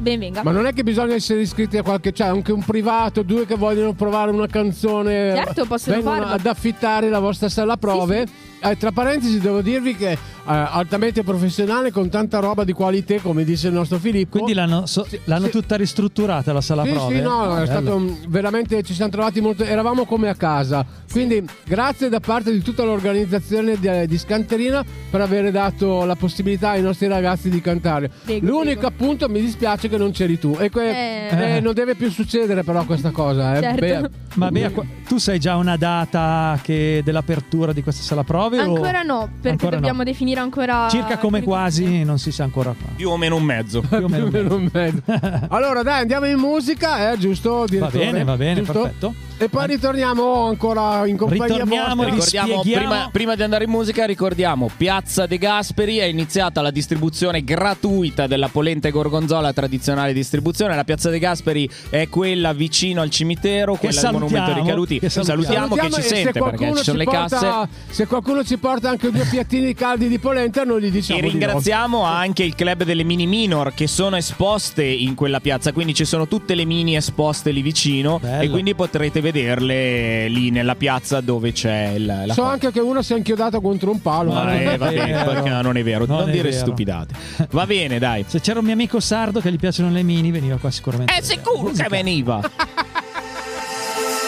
ben 0.00 0.18
venga. 0.18 0.42
Ma 0.42 0.50
non 0.50 0.66
è 0.66 0.72
che 0.72 0.82
bisogna 0.82 1.14
essere 1.14 1.40
iscritti 1.40 1.76
a 1.76 1.82
qualche. 1.82 2.12
Cioè, 2.12 2.28
anche 2.28 2.52
un 2.52 2.62
privato, 2.62 3.22
due 3.22 3.46
che 3.46 3.56
vogliono 3.56 3.92
provare 3.92 4.30
una 4.30 4.46
canzone. 4.46 5.34
Certo, 5.34 5.64
possono 5.64 5.96
vengono 5.96 6.20
farlo. 6.20 6.34
ad 6.34 6.46
affittare 6.46 7.08
la 7.08 7.18
vostra 7.18 7.48
sala 7.48 7.76
prove. 7.76 8.26
Eh, 8.62 8.76
tra 8.76 8.90
parentesi, 8.90 9.38
devo 9.38 9.60
dirvi 9.60 9.94
che 9.96 10.16
altamente 10.46 11.22
professionale, 11.22 11.90
con 11.90 12.08
tanta 12.08 12.38
roba 12.38 12.64
di 12.64 12.72
qualità, 12.72 13.16
come 13.20 13.44
dice 13.44 13.68
il 13.68 13.74
nostro 13.74 13.98
Filippo. 13.98 14.30
Quindi 14.38 14.54
l'hanno, 14.54 14.86
so- 14.86 15.06
l'hanno 15.24 15.48
tutta 15.48 15.76
ristrutturata 15.76 16.52
la 16.52 16.60
sala 16.60 16.84
Sì, 16.84 16.90
prove? 16.90 17.14
sì, 17.16 17.20
no, 17.22 17.40
Ah, 17.42 17.62
è 17.62 17.66
bello. 17.66 17.66
stato 17.66 18.16
veramente 18.28 18.82
ci 18.82 18.94
siamo 18.94 19.10
trovati 19.10 19.40
molto. 19.40 19.64
Eravamo 19.64 20.04
come 20.04 20.28
a 20.28 20.34
casa. 20.34 20.84
Quindi, 21.10 21.42
grazie 21.64 22.08
da 22.08 22.20
parte 22.20 22.52
di 22.52 22.60
tutta 22.60 22.84
l'organizzazione 22.84 23.78
di, 23.78 24.06
di 24.06 24.18
Scanterina 24.18 24.84
per 25.10 25.20
aver 25.20 25.50
dato 25.50 26.04
la 26.04 26.14
possibilità 26.14 26.70
ai 26.70 26.82
nostri 26.82 27.06
ragazzi 27.08 27.48
di 27.48 27.60
cantare. 27.60 28.10
Prego, 28.24 28.46
L'unico 28.46 28.86
appunto 28.86 29.28
mi 29.28 29.40
dispiace 29.40 29.88
che 29.88 29.96
non 29.96 30.10
c'eri 30.12 30.38
tu. 30.38 30.56
E 30.58 30.70
que- 30.70 31.28
Eh. 31.30 31.56
eh, 31.56 31.60
non 31.60 31.72
deve 31.74 31.94
più 31.94 32.10
succedere, 32.10 32.62
però, 32.62 32.84
questa 32.84 33.10
cosa. 33.10 33.56
Eh. 33.56 33.60
Certo. 33.62 33.80
Beh, 33.80 34.24
Ma 34.34 34.50
Bea, 34.50 34.70
tu 35.08 35.16
sai 35.16 35.38
già 35.38 35.56
una 35.56 35.76
data 35.76 36.58
che- 36.62 37.00
dell'apertura 37.02 37.72
di 37.72 37.82
questa 37.82 38.02
sala 38.02 38.22
prove? 38.22 38.58
o- 38.60 38.74
Ancora 38.74 39.02
no, 39.02 39.28
perché 39.40 39.48
Ancora 39.48 39.70
no. 39.70 39.76
dobbiamo 39.76 40.02
definire 40.36 40.40
ancora. 40.40 40.88
Circa 40.88 41.18
come 41.18 41.42
quasi, 41.42 42.04
non 42.04 42.18
si 42.18 42.30
sa 42.30 42.44
ancora 42.44 42.74
qua. 42.78 42.90
Più 42.94 43.08
o 43.10 43.16
meno 43.16 43.36
un 43.36 43.42
mezzo. 43.42 43.80
Più 43.80 43.96
o 43.96 44.08
meno. 44.08 44.28
più 44.28 44.46
un 44.52 44.68
mezzo. 44.72 45.02
allora, 45.48 45.82
dai, 45.82 46.00
andiamo 46.02 46.26
in 46.26 46.38
musica, 46.38 47.12
eh, 47.12 47.18
giusto? 47.18 47.58
Va 47.60 47.64
direttore? 47.66 47.98
bene, 47.98 48.24
va 48.24 48.36
bene, 48.36 48.60
Giusto? 48.62 48.80
perfetto. 48.80 49.14
E 49.38 49.50
poi 49.50 49.66
ritorniamo 49.66 50.46
ancora 50.46 51.06
in 51.06 51.18
compagnia 51.18 51.62
Ritorniamo, 51.62 52.04
Ricordiamo, 52.04 52.60
prima, 52.62 53.08
prima 53.12 53.34
di 53.34 53.42
andare 53.42 53.64
in 53.64 53.70
musica, 53.70 54.06
ricordiamo 54.06 54.70
Piazza 54.74 55.26
De 55.26 55.36
Gasperi. 55.36 55.98
È 55.98 56.04
iniziata 56.04 56.62
la 56.62 56.70
distribuzione 56.70 57.44
gratuita 57.44 58.26
della 58.26 58.48
polenta 58.48 58.88
e 58.88 58.92
gorgonzola, 58.92 59.52
tradizionale 59.52 60.14
distribuzione. 60.14 60.74
La 60.74 60.84
Piazza 60.84 61.10
De 61.10 61.18
Gasperi 61.18 61.68
è 61.90 62.08
quella 62.08 62.54
vicino 62.54 63.02
al 63.02 63.10
cimitero, 63.10 63.74
Che 63.74 63.80
quella 63.80 64.00
del 64.00 64.12
Monumento 64.12 64.36
salutiamo, 64.38 64.64
Ricaduti. 64.64 64.98
che 65.00 65.08
salutiamo. 65.10 65.42
Salutiamo, 65.42 65.74
che 65.74 65.90
ci 65.90 66.00
se 66.02 66.08
sente 66.08 66.32
perché 66.32 66.38
qualcuno 66.40 66.76
ci 66.78 66.84
sono 66.84 66.98
ci 66.98 67.04
le 67.04 67.10
porta- 67.10 67.38
casse. 67.38 67.68
Se 67.90 68.06
qualcuno 68.06 68.44
ci 68.44 68.56
porta 68.56 68.88
anche 68.88 69.10
due 69.10 69.26
piattini 69.28 69.74
caldi 69.74 70.08
di 70.08 70.18
polenta, 70.26 70.64
noi 70.64 70.82
gli 70.82 70.90
diciamo. 70.90 71.18
E 71.18 71.22
di 71.22 71.26
no. 71.28 71.32
ringraziamo 71.32 72.02
anche 72.02 72.42
il 72.42 72.54
club 72.54 72.82
delle 72.82 73.04
mini 73.04 73.26
minor 73.26 73.72
che 73.74 73.86
sono 73.86 74.16
esposte 74.16 74.84
in 74.84 75.14
quella 75.14 75.38
piazza, 75.40 75.72
quindi 75.72 75.94
ci 75.94 76.04
sono 76.04 76.26
tutte 76.26 76.54
le 76.54 76.64
mini 76.64 76.96
esposte 76.96 77.50
lì 77.52 77.62
vicino 77.62 78.18
Bello. 78.18 78.42
e 78.42 78.48
quindi 78.48 78.74
potrete 78.74 79.20
vederle 79.20 80.26
lì 80.28 80.50
nella 80.50 80.74
piazza 80.74 81.20
dove 81.20 81.52
c'è 81.52 81.92
il, 81.94 82.04
la 82.06 82.34
So 82.34 82.40
cosa. 82.42 82.52
anche 82.52 82.72
che 82.72 82.80
uno 82.80 83.02
si 83.02 83.12
è 83.12 83.16
inchiodato 83.16 83.60
contro 83.60 83.90
un 83.92 84.02
palo. 84.02 84.32
Ma 84.32 84.52
eh. 84.58 84.72
eh, 84.72 84.76
va 84.76 84.88
bene, 84.90 85.24
perché 85.24 85.48
non 85.48 85.76
è 85.76 85.82
vero, 85.84 86.06
non, 86.06 86.18
Non 86.18 86.28
è 86.28 86.32
dire 86.32 86.50
vero. 86.50 86.60
stupidate. 86.64 87.14
Va 87.50 87.66
bene, 87.66 87.98
dai. 87.98 88.24
Se 88.26 88.40
c'era 88.40 88.58
un 88.58 88.64
mio 88.64 88.74
amico 88.74 88.98
sardo 89.00 89.40
che 89.40 89.52
gli 89.52 89.58
piacciono 89.58 89.90
le 89.90 90.02
mini, 90.02 90.30
veniva 90.32 90.56
qua 90.56 90.70
sicuramente. 90.70 91.12
È 91.14 91.20
sicuro 91.22 91.70
che 91.70 91.86
veniva. 91.88 92.40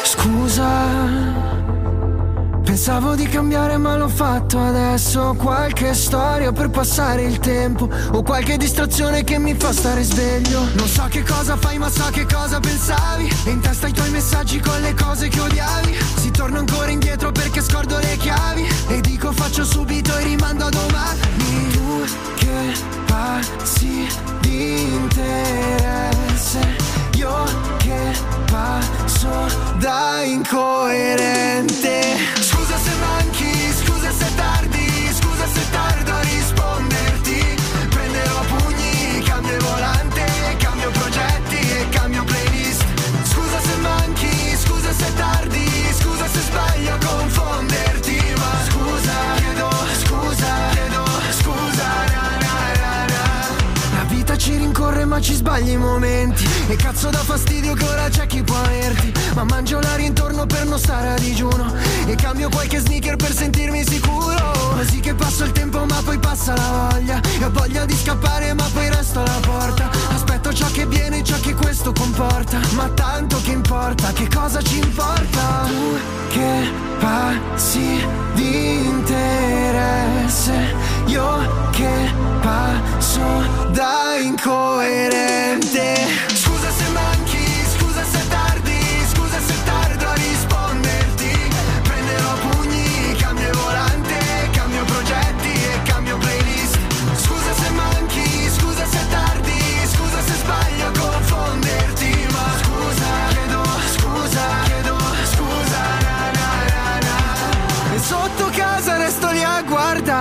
Scusa, 0.04 1.27
pensavo 2.78 3.16
di 3.16 3.26
cambiare 3.26 3.76
ma 3.76 3.96
l'ho 3.96 4.06
fatto 4.06 4.56
adesso. 4.56 5.34
Qualche 5.36 5.94
storia 5.94 6.52
per 6.52 6.70
passare 6.70 7.24
il 7.24 7.40
tempo 7.40 7.88
o 8.12 8.22
qualche 8.22 8.56
distrazione 8.56 9.24
che 9.24 9.36
mi 9.40 9.52
fa 9.56 9.72
stare 9.72 10.04
sveglio. 10.04 10.60
Non 10.74 10.86
so 10.86 11.04
che 11.10 11.24
cosa 11.24 11.56
fai 11.56 11.76
ma 11.76 11.90
so 11.90 12.08
che 12.12 12.24
cosa 12.24 12.60
pensavi. 12.60 13.28
E 13.46 13.50
in 13.50 13.58
testa 13.58 13.88
i 13.88 13.92
tuoi 13.92 14.10
messaggi 14.10 14.60
con 14.60 14.80
le 14.80 14.94
cose 14.94 15.26
che 15.26 15.40
odiavi. 15.40 15.98
Si 16.18 16.30
torna 16.30 16.60
ancora 16.60 16.88
indietro 16.88 17.32
perché 17.32 17.62
scordo 17.62 17.98
le 17.98 18.16
chiavi. 18.16 18.68
E 18.90 19.00
dico 19.00 19.32
faccio 19.32 19.64
subito 19.64 20.16
e 20.16 20.22
rimando 20.22 20.66
a 20.66 20.68
domani. 20.68 21.20
Tu 21.72 22.04
che 22.36 22.74
passi 23.06 24.06
di 24.40 24.82
interesse. 24.94 26.60
Io 27.16 27.67
passo 28.50 29.28
da 29.78 30.22
incoerente. 30.24 32.00
Scusa 32.40 32.78
se 32.78 32.94
manchi, 33.00 33.72
scusa 33.72 34.10
se 34.12 34.34
tardi 34.34 34.77
ma 55.18 55.20
ci 55.20 55.34
sbagli 55.34 55.70
i 55.70 55.76
momenti. 55.76 56.46
E 56.68 56.76
cazzo 56.76 57.10
da 57.10 57.18
fastidio 57.18 57.74
che 57.74 57.84
ora 57.84 58.08
c'è 58.08 58.26
chi 58.26 58.42
può 58.42 58.56
averti. 58.56 59.12
Ma 59.34 59.44
mangio 59.44 59.80
l'aria 59.80 60.06
intorno 60.06 60.46
per 60.46 60.64
non 60.64 60.78
stare 60.78 61.08
a 61.08 61.18
digiuno. 61.18 61.74
E 62.06 62.14
cambio 62.14 62.48
qualche 62.48 62.78
sneaker 62.78 63.16
per 63.16 63.32
sentirmi 63.34 63.84
sicuro. 63.84 64.52
Così 64.76 65.00
che 65.00 65.14
passo 65.14 65.44
il 65.44 65.52
tempo 65.52 65.84
ma 65.84 66.00
poi 66.04 66.18
passa 66.18 66.54
la 66.54 66.88
voglia. 66.90 67.20
E 67.40 67.44
ho 67.44 67.50
voglia 67.50 67.84
di 67.84 67.94
scappare 67.94 68.54
ma 68.54 68.68
poi 68.72 68.88
resto 68.88 69.18
alla 69.18 69.40
porta 69.40 69.90
Aspetto 70.48 70.52
ciò 70.52 70.70
che 70.72 70.86
viene 70.86 71.18
e 71.18 71.24
ciò 71.24 71.38
che 71.40 71.54
questo 71.54 71.92
comporta. 71.92 72.58
Ma 72.72 72.88
tanto 72.88 73.38
che 73.42 73.50
importa, 73.50 74.12
che 74.12 74.28
cosa 74.28 74.62
ci 74.62 74.78
importa? 74.78 75.66
Tu 75.66 75.98
che 76.30 76.70
passi 76.98 78.02
di 78.34 78.86
interesse 78.86 80.74
Io 81.06 81.70
che 81.70 82.10
passo 82.40 83.20
da 83.72 84.16
incoerente 84.20 86.27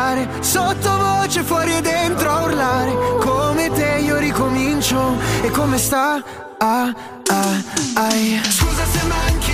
guardare 0.08 0.28
Sottovoce 0.42 1.44
fuori 1.44 1.76
e 1.76 1.82
dentro 1.82 2.30
a 2.30 2.44
urlare 2.44 2.92
Come 3.20 3.70
te 3.72 4.00
io 4.04 4.18
ricomincio 4.18 5.18
E 5.42 5.50
come 5.52 5.78
sta? 5.78 6.24
Ah, 6.60 6.92
ah, 7.28 7.64
ai. 7.94 8.42
Scusa 8.50 8.84
se 8.86 9.06
manchi, 9.06 9.47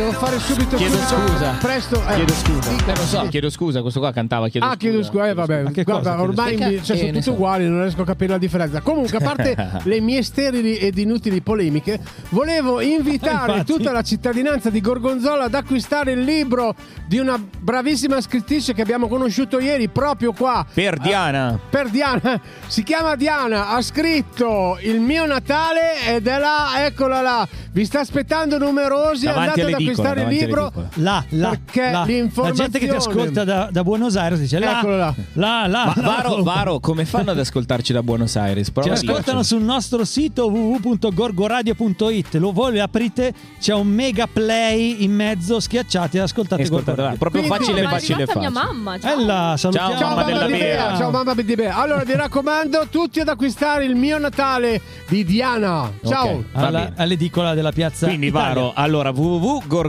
devo 0.00 0.12
fare 0.12 0.38
subito 0.38 0.76
Chiedo 0.76 0.96
subito, 0.96 1.28
scusa. 1.32 1.50
Presto. 1.60 2.02
eh. 2.08 2.14
Chiedo 2.14 2.32
scusa. 2.32 2.70
Eh, 2.70 2.96
lo 2.96 3.02
so, 3.04 3.26
chiedo 3.28 3.50
scusa, 3.50 3.80
questo 3.82 4.00
qua 4.00 4.12
cantava 4.12 4.48
chiedo 4.48 4.66
ah, 4.66 4.76
chiedo 4.76 5.02
scusa, 5.02 5.28
eh, 5.28 5.34
vabbè. 5.34 5.62
Guarda, 5.62 5.84
cosa 6.14 6.22
ormai 6.22 6.54
scusa? 6.56 6.68
mi- 6.68 6.82
cioè, 6.82 6.96
Eh, 6.96 7.00
sono 7.00 7.12
tutti 7.12 7.28
uguali, 7.28 7.68
non 7.68 7.82
riesco 7.82 8.02
a 8.02 8.04
capire 8.06 8.32
la 8.32 8.38
differenza. 8.38 8.80
Comunque, 8.80 9.18
a 9.18 9.20
parte 9.20 9.80
le 9.84 10.00
mie 10.00 10.22
sterili 10.22 10.76
ed 10.76 10.96
inutili 10.96 11.42
polemiche, 11.42 12.00
volevo 12.30 12.80
invitare 12.80 13.52
Infatti. 13.58 13.72
tutta 13.72 13.92
la 13.92 14.02
cittadinanza 14.02 14.70
di 14.70 14.80
Gorgonzola 14.80 15.44
ad 15.44 15.54
acquistare 15.54 16.12
il 16.12 16.20
libro 16.22 16.74
di 17.06 17.18
una 17.18 17.38
bravissima 17.38 18.20
scrittrice 18.20 18.72
che 18.72 18.80
abbiamo 18.82 19.06
conosciuto 19.06 19.58
ieri 19.60 19.88
proprio 19.88 20.32
qua. 20.32 20.64
Per 20.72 20.98
Diana. 20.98 21.58
Per 21.68 21.88
Diana, 21.90 22.40
si 22.66 22.82
chiama 22.82 23.16
Diana, 23.16 23.68
ha 23.68 23.82
scritto 23.82 24.78
Il 24.80 25.00
mio 25.00 25.26
Natale 25.26 26.06
ed 26.06 26.26
è 26.26 26.38
là, 26.38 26.86
eccola 26.86 27.20
là. 27.20 27.46
Vi 27.72 27.84
sta 27.84 28.00
aspettando 28.00 28.58
numerosi, 28.58 29.26
Davanti 29.26 29.60
andate 29.60 29.60
ad 29.60 29.66
all'edicola, 29.68 29.89
acquistare 29.90 30.22
il 30.22 30.28
libro. 30.28 30.72
là, 30.94 31.24
là, 31.30 31.48
Perché 31.50 31.90
là. 31.90 32.04
La 32.06 32.52
gente 32.52 32.78
che 32.78 32.88
ti 32.88 32.94
ascolta 32.94 33.44
da, 33.44 33.68
da 33.70 33.82
Buenos 33.82 34.16
Aires 34.16 34.38
dice 34.40 34.58
là, 34.58 34.78
Eccolo 34.78 34.96
là. 34.96 35.14
là, 35.34 35.66
là, 35.66 35.84
Ma 35.86 35.92
là. 35.96 36.02
Varo, 36.02 36.42
Varo, 36.42 36.80
come 36.80 37.04
fanno 37.04 37.30
ad 37.32 37.38
ascoltarci 37.38 37.92
da 37.92 38.02
Buenos 38.02 38.36
Aires? 38.36 38.66
Ci 38.66 38.72
Prova 38.72 38.90
a 38.90 38.92
ascoltano 38.94 39.42
sul 39.42 39.62
nostro 39.62 40.04
sito 40.04 40.48
www.gorgoradio.it. 40.50 42.34
Lo 42.34 42.52
voi 42.52 42.74
lo 42.76 42.82
aprite, 42.82 43.32
c'è 43.60 43.74
un 43.74 43.86
mega 43.88 44.26
play 44.32 45.02
in 45.02 45.12
mezzo, 45.12 45.60
schiacciate 45.60 46.18
e 46.18 46.20
ascoltate 46.20 46.62
ascoltate, 46.62 47.00
Radio. 47.00 47.18
proprio 47.18 47.42
Quindi- 47.42 47.58
facile, 47.64 47.82
facile, 47.88 48.14
arrivata 48.22 48.38
mia 48.40 48.50
facile. 48.50 48.72
mamma. 48.72 48.98
Ciao. 48.98 49.12
Ella, 49.20 49.54
salutiamo 49.56 49.88
Ciao, 49.90 49.98
Ciao 49.98 50.08
mamma 50.08 50.20
mamma 50.22 50.32
della 50.32 50.46
di 50.46 50.52
Bea, 50.52 50.86
Bea. 50.88 50.96
ciao 50.96 51.10
mamma 51.10 51.34
di 51.34 51.54
Bea. 51.54 51.76
Allora 51.76 52.04
vi 52.04 52.14
raccomando 52.14 52.86
tutti 52.90 53.20
ad 53.20 53.28
acquistare 53.28 53.84
il 53.84 53.94
mio 53.94 54.18
Natale 54.18 54.80
di 55.08 55.24
Diana. 55.24 55.90
Ciao. 56.04 56.28
Ok, 56.28 56.44
va 56.52 56.66
Alla- 56.66 56.78
bene. 56.80 56.92
all'edicola 56.96 57.54
della 57.54 57.72
piazza 57.72 58.06
Quindi 58.06 58.26
Italia. 58.28 58.48
Varo, 58.54 58.72
allora 58.74 59.10
www.gorgoradio.it 59.10 59.79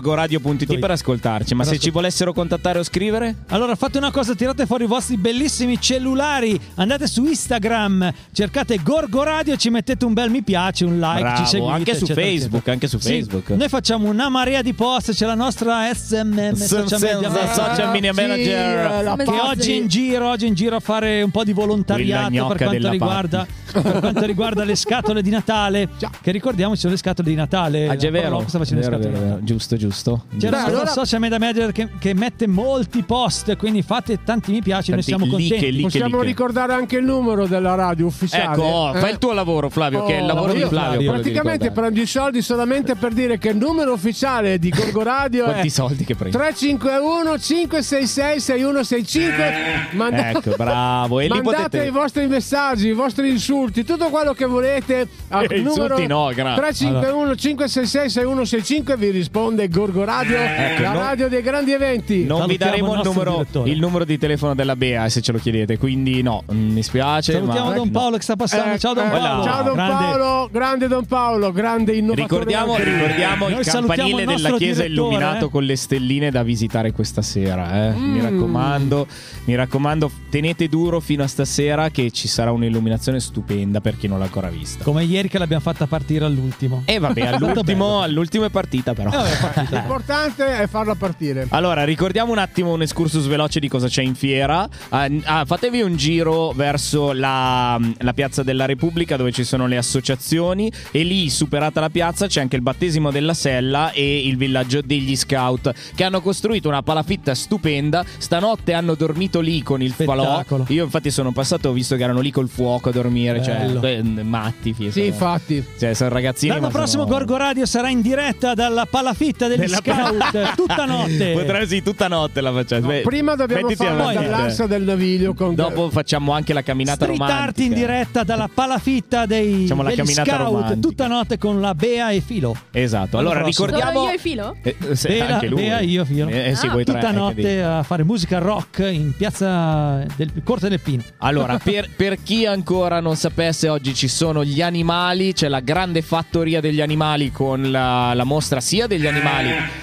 per 0.79 0.91
ascoltarci, 0.91 1.53
ma 1.53 1.59
Per 1.63 1.67
se 1.71 1.75
ascol- 1.77 1.79
ci 1.79 1.89
volessero 1.91 2.33
contattare 2.33 2.79
o 2.79 2.83
scrivere? 2.83 3.35
Allora 3.49 3.75
fate 3.75 3.97
una 3.97 4.11
cosa, 4.11 4.33
tirate 4.35 4.65
fuori 4.65 4.85
i 4.85 4.87
vostri 4.87 5.17
bellissimi 5.17 5.79
cellulari, 5.79 6.59
andate 6.75 7.07
su 7.07 7.25
Instagram, 7.25 8.11
cercate 8.31 8.77
Gorgo 8.83 9.23
Radio, 9.23 9.55
ci 9.57 9.69
mettete 9.69 10.05
un 10.05 10.13
bel 10.13 10.29
mi 10.29 10.41
piace, 10.43 10.85
un 10.85 10.99
like, 10.99 11.19
Bravo, 11.21 11.37
ci 11.37 11.45
seguite. 11.45 11.73
anche 11.73 11.95
su 11.95 12.03
eccetera, 12.05 12.25
Facebook, 12.27 12.53
eccetera. 12.53 12.71
anche 12.73 12.87
su 12.87 12.97
Sì, 12.99 13.07
Facebook. 13.09 13.49
Noi 13.49 13.69
facciamo 13.69 14.09
una 14.09 14.29
marea 14.29 14.61
di 14.61 14.73
post, 14.73 15.13
c'è 15.13 15.25
la 15.25 15.35
nostra 15.35 15.93
SMM 15.93 16.53
social 16.55 16.99
media 17.01 17.31
Senza 17.31 17.53
social 17.65 17.91
media 17.91 18.13
Sì, 18.13 18.21
manager. 18.21 19.23
che 19.23 19.39
oggi 19.39 19.75
in 19.77 19.87
giro, 19.87 20.29
oggi 20.29 20.47
in 20.47 20.53
giro 20.53 20.75
a 20.75 20.79
fare 20.79 21.21
un 21.21 21.31
po' 21.31 21.43
di 21.43 21.53
volontariato 21.53 22.47
per 22.47 22.57
quanto, 22.57 22.89
riguarda, 22.89 23.45
per 23.71 23.99
quanto 23.99 24.25
riguarda 24.25 24.63
le 24.63 24.75
scatole 24.75 25.21
di 25.21 25.29
Natale. 25.29 25.89
Che 26.21 26.31
ricordiamo 26.31 26.73
ci 26.75 26.81
sono 26.81 26.93
le 26.93 26.99
scatole 26.99 27.29
di 27.29 27.35
Natale. 27.35 27.87
Ah, 27.87 27.95
già 27.95 28.07
è 28.07 28.11
vero. 28.11 28.43
Sta 28.47 28.59
facendo 28.59 28.81
le 28.81 28.87
scatole 28.87 29.17
vero. 29.17 29.39
Giusto, 29.41 29.75
giusto. 29.81 30.25
C'è 30.37 30.49
Beh, 30.49 30.57
il 30.57 30.63
allora- 30.65 30.85
social 30.91 31.19
media 31.19 31.39
manager 31.39 31.71
che, 31.71 31.89
che 31.97 32.13
mette 32.13 32.45
molti 32.47 33.01
post, 33.03 33.55
quindi 33.57 33.81
fate 33.81 34.19
tanti 34.23 34.51
mi 34.51 34.61
piace, 34.61 34.91
noi 34.93 35.03
Tanti 35.03 35.03
siamo 35.03 35.25
like, 35.25 35.49
contenti. 35.55 35.71
like. 35.71 35.81
Possiamo 35.83 36.15
like. 36.17 36.25
ricordare 36.27 36.73
anche 36.73 36.97
il 36.97 37.03
numero 37.03 37.47
della 37.47 37.73
radio 37.75 38.05
ufficiale. 38.05 38.43
Ecco, 38.53 38.61
oh, 38.61 38.95
Eh? 38.95 38.99
fai 38.99 39.11
il 39.11 39.17
tuo 39.17 39.33
lavoro, 39.33 39.69
Flavio, 39.69 40.05
che 40.05 40.13
è 40.13 40.17
il 40.17 40.23
Oh, 40.23 40.27
lavoro 40.27 40.53
di 40.53 40.59
io- 40.59 40.67
Flavio. 40.67 40.99
di 40.99 41.05
Praticamente 41.07 41.71
prendi 41.71 42.01
i 42.01 42.05
soldi 42.05 42.41
solamente 42.43 42.95
per 42.95 43.13
dire 43.13 43.37
che 43.39 43.49
il 43.49 43.57
numero 43.57 43.93
ufficiale 43.93 44.59
di 44.59 44.69
Gorgo 44.69 45.01
Radio 45.03 45.43
Quanti 45.51 45.67
è 45.67 45.69
soldi 45.71 46.05
che 46.05 46.15
prendi? 46.15 46.37
351 46.37 47.37
566 47.39 48.39
6165 48.39 49.87
Manda- 49.93 50.29
Ecco, 50.29 50.53
bravo. 50.55 51.19
E 51.19 51.27
Mandate 51.27 51.63
potete... 51.63 51.85
i 51.85 51.89
vostri 51.91 52.27
messaggi, 52.27 52.87
i 52.89 52.93
vostri 52.93 53.29
insulti, 53.29 53.83
tutto 53.83 54.09
quello 54.09 54.33
che 54.33 54.45
volete 54.45 55.07
al 55.29 55.45
Eh, 55.51 55.57
numero 55.61 55.83
insulti 55.95 56.07
no, 56.07 56.31
grazie. 56.33 56.61
351 56.61 57.35
566 57.35 58.09
6165 58.09 58.97
vi 58.97 59.09
risponde 59.09 59.60
Gorgo 59.69 60.03
Radio, 60.03 60.37
Ecco, 60.37 60.81
la 60.81 60.91
non- 60.93 61.01
radio 61.01 61.27
dei 61.29 61.41
grandi 61.41 61.71
eventi. 61.73 62.23
Non 62.25 62.45
vi 62.47 62.57
daremo 62.57 62.93
il 62.95 63.01
numero, 63.03 63.45
il 63.65 63.79
numero 63.79 64.03
di 64.05 64.17
telefono 64.17 64.53
della 64.55 64.75
Bea, 64.75 65.07
se 65.09 65.21
ce 65.21 65.31
lo 65.31 65.37
chiedete. 65.37 65.77
Quindi 65.77 66.21
no, 66.21 66.43
mm, 66.51 66.71
mi 66.71 66.83
spiace. 66.83 67.33
Salutiamo 67.33 67.69
ma... 67.69 67.75
Don 67.75 67.85
no. 67.85 67.91
Paolo 67.91 68.17
che 68.17 68.23
sta 68.23 68.35
passando. 68.35 68.73
Eh, 68.75 68.79
Ciao 68.79 68.93
Don 68.93 69.07
eh, 69.07 69.09
Paolo. 69.09 69.43
Ciao 69.43 69.63
Don 69.63 69.73
Grande. 69.73 69.93
Paolo, 69.93 70.49
grande 70.51 70.87
Don 70.87 71.05
Paolo, 71.05 71.51
grande 71.51 71.93
innovatore. 71.95 72.27
Ricordiamo, 72.27 72.75
ricordiamo 72.77 73.47
il 73.49 73.65
campanile 73.65 74.21
il 74.23 74.27
della 74.27 74.51
chiesa 74.57 74.83
illuminato 74.83 75.45
eh. 75.45 75.49
con 75.49 75.63
le 75.63 75.75
stelline 75.75 76.31
da 76.31 76.43
visitare 76.43 76.91
questa 76.91 77.21
sera. 77.21 77.87
eh. 77.87 77.91
Mi 77.93 78.19
Mm. 78.19 78.21
raccomando, 78.21 79.07
mi 79.45 79.55
raccomando, 79.55 80.11
tenete 80.29 80.67
duro 80.67 80.99
fino 80.99 81.23
a 81.23 81.27
stasera 81.27 81.89
che 81.89 82.11
ci 82.11 82.27
sarà 82.27 82.51
un'illuminazione 82.51 83.19
stupenda 83.19 83.81
per 83.81 83.97
chi 83.97 84.07
non 84.07 84.19
l'ha 84.19 84.25
ancora 84.25 84.49
vista. 84.49 84.83
Come 84.83 85.03
ieri 85.03 85.27
che 85.29 85.37
l'abbiamo 85.37 85.61
fatta 85.61 85.87
partire 85.87 86.25
all'ultimo. 86.25 86.83
E 86.85 86.99
vabbè, 86.99 87.29
Molto 87.31 87.45
all'ultimo, 87.45 88.01
all'ultimo 88.01 88.45
è 88.45 88.49
partita 88.49 88.93
però. 88.93 89.09
Eh, 89.11 89.15
vabbè. 89.15 89.50
L'importante 89.69 90.57
è 90.59 90.67
farla 90.67 90.95
partire. 90.95 91.47
Allora, 91.49 91.83
ricordiamo 91.83 92.31
un 92.31 92.37
attimo 92.37 92.71
un 92.73 92.81
excursus 92.81 93.25
veloce 93.27 93.59
di 93.59 93.67
cosa 93.67 93.87
c'è 93.87 94.01
in 94.01 94.15
fiera. 94.15 94.67
N- 94.91 95.21
ah, 95.25 95.45
fatevi 95.45 95.81
un 95.81 95.95
giro 95.95 96.51
verso 96.51 97.11
la, 97.13 97.79
la 97.99 98.13
piazza 98.13 98.43
della 98.43 98.65
Repubblica 98.65 99.15
dove 99.17 99.31
ci 99.31 99.43
sono 99.43 99.67
le 99.67 99.77
associazioni 99.77 100.71
e 100.91 101.03
lì, 101.03 101.29
superata 101.29 101.79
la 101.79 101.89
piazza, 101.89 102.27
c'è 102.27 102.41
anche 102.41 102.55
il 102.55 102.61
battesimo 102.61 103.11
della 103.11 103.33
Sella 103.33 103.91
e 103.91 104.27
il 104.27 104.37
villaggio 104.37 104.81
degli 104.81 105.15
scout 105.15 105.73
che 105.95 106.03
hanno 106.03 106.21
costruito 106.21 106.67
una 106.67 106.81
palafitta 106.83 107.33
stupenda. 107.35 108.03
Stanotte 108.17 108.73
hanno 108.73 108.95
dormito 108.95 109.39
lì 109.39 109.61
con 109.63 109.81
il 109.81 109.91
falò. 109.93 110.43
Io 110.67 110.83
infatti 110.83 111.11
sono 111.11 111.31
passato, 111.31 111.69
ho 111.69 111.73
visto 111.73 111.95
che 111.95 112.03
erano 112.03 112.19
lì 112.19 112.31
col 112.31 112.49
fuoco 112.49 112.89
a 112.89 112.91
dormire, 112.91 113.39
Bello. 113.39 113.81
cioè 113.81 114.01
matti. 114.01 114.73
fi- 114.73 114.91
Sì, 114.91 115.05
infatti. 115.05 115.63
Cioè, 115.79 115.93
sono 115.93 116.09
ragazzini. 116.09 116.53
L'anno 116.53 116.69
prossimo 116.69 117.03
sono- 117.03 117.15
Gorgo 117.15 117.37
Radio 117.37 117.65
sarà 117.65 117.89
in 117.89 118.01
diretta 118.01 118.53
dalla 118.53 118.85
palafitta 118.85 119.40
degli 119.47 119.59
Della- 119.59 119.77
scout 119.77 120.55
tutta 120.55 120.85
notte. 120.85 121.31
Potrei 121.33 121.67
sì, 121.67 121.81
tutta 121.83 122.07
notte 122.07 122.41
la 122.41 122.51
facciamo. 122.51 122.87
Beh, 122.87 123.01
Prima 123.01 123.35
dobbiamo 123.35 123.63
mettiti 123.67 123.83
farla 123.85 124.09
avanti. 124.09 124.29
dall'assa 124.29 124.67
del 124.67 124.83
naviglio 124.83 125.33
con 125.33 125.55
Dopo 125.55 125.89
facciamo 125.89 126.31
anche 126.33 126.53
la 126.53 126.61
camminata 126.61 127.03
Street 127.05 127.19
romantica. 127.19 127.43
art 127.43 127.59
in 127.59 127.73
diretta 127.73 128.23
dalla 128.23 128.49
palafitta 128.53 129.25
dei 129.25 129.61
Facciamo 129.61 129.81
la 129.83 129.89
degli 129.89 129.97
camminata 129.97 130.29
scout 130.31 130.45
romantica. 130.45 130.79
tutta 130.79 131.07
notte 131.07 131.37
con 131.37 131.61
la 131.61 131.73
Bea 131.75 132.11
e 132.11 132.21
Filo. 132.21 132.55
Esatto. 132.71 133.17
Allora 133.17 133.41
ricordiamo. 133.43 133.91
Solo 133.91 134.05
io 134.07 134.13
e 134.13 134.17
Filo? 134.17 134.55
Eh, 134.61 134.75
eh, 134.89 134.95
se- 134.95 135.07
Bea, 135.09 135.27
anche 135.33 135.47
lui. 135.47 135.61
Bea, 135.61 135.79
io, 135.81 136.05
Filo. 136.05 136.27
Eh, 136.29 136.49
eh 136.49 136.55
sì, 136.55 136.67
Ah. 136.67 136.71
tre. 136.71 136.83
tutta 136.83 136.99
anche 137.07 137.11
notte 137.19 137.63
a 137.63 137.83
fare 137.83 138.03
musica 138.03 138.37
rock 138.39 138.79
in 138.91 139.13
piazza 139.15 140.05
del 140.15 140.31
Corte 140.43 140.69
del 140.69 140.79
Pino. 140.79 141.03
Allora, 141.19 141.57
per, 141.61 141.89
per 141.95 142.21
chi 142.23 142.45
ancora 142.45 142.99
non 142.99 143.15
sapesse, 143.15 143.69
oggi 143.69 143.93
ci 143.93 144.07
sono 144.07 144.43
gli 144.43 144.61
animali. 144.61 145.33
C'è 145.33 145.47
la 145.47 145.59
grande 145.59 146.01
fattoria 146.01 146.59
degli 146.61 146.81
animali 146.81 147.31
con 147.31 147.69
la, 147.71 148.13
la 148.13 148.23
mostra 148.23 148.59
sia 148.61 148.87
degli 148.87 149.07
animali. 149.07 149.30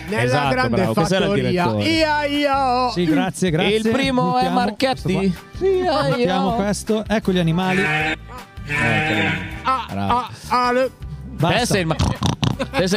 Nella 0.08 0.22
esatto, 0.22 0.48
grande 0.50 0.76
bravo. 0.76 0.94
Fattoria. 0.94 1.50
direttore. 1.50 1.84
Ia, 1.84 2.24
ia, 2.26 2.84
oh. 2.86 2.90
Sì, 2.92 3.04
grazie, 3.04 3.50
grazie. 3.50 3.74
E 3.74 3.76
il 3.78 3.88
primo 3.90 4.30
è 4.30 4.32
Buttiamo 4.48 4.54
Marchetti. 4.54 5.12
questo 5.14 5.66
qua. 5.84 6.08
Mettiamo 6.16 6.50
questo. 6.52 7.04
Ecco 7.06 7.32
gli 7.32 7.38
animali. 7.38 7.82
Ah, 9.62 9.86
Bravo. 9.90 10.12
ah, 10.18 10.30
ale. 10.48 10.84
Te 10.84 10.92
Basta. 11.44 11.64
sei 11.66 11.80
il 11.82 11.86
ma- 11.86 11.96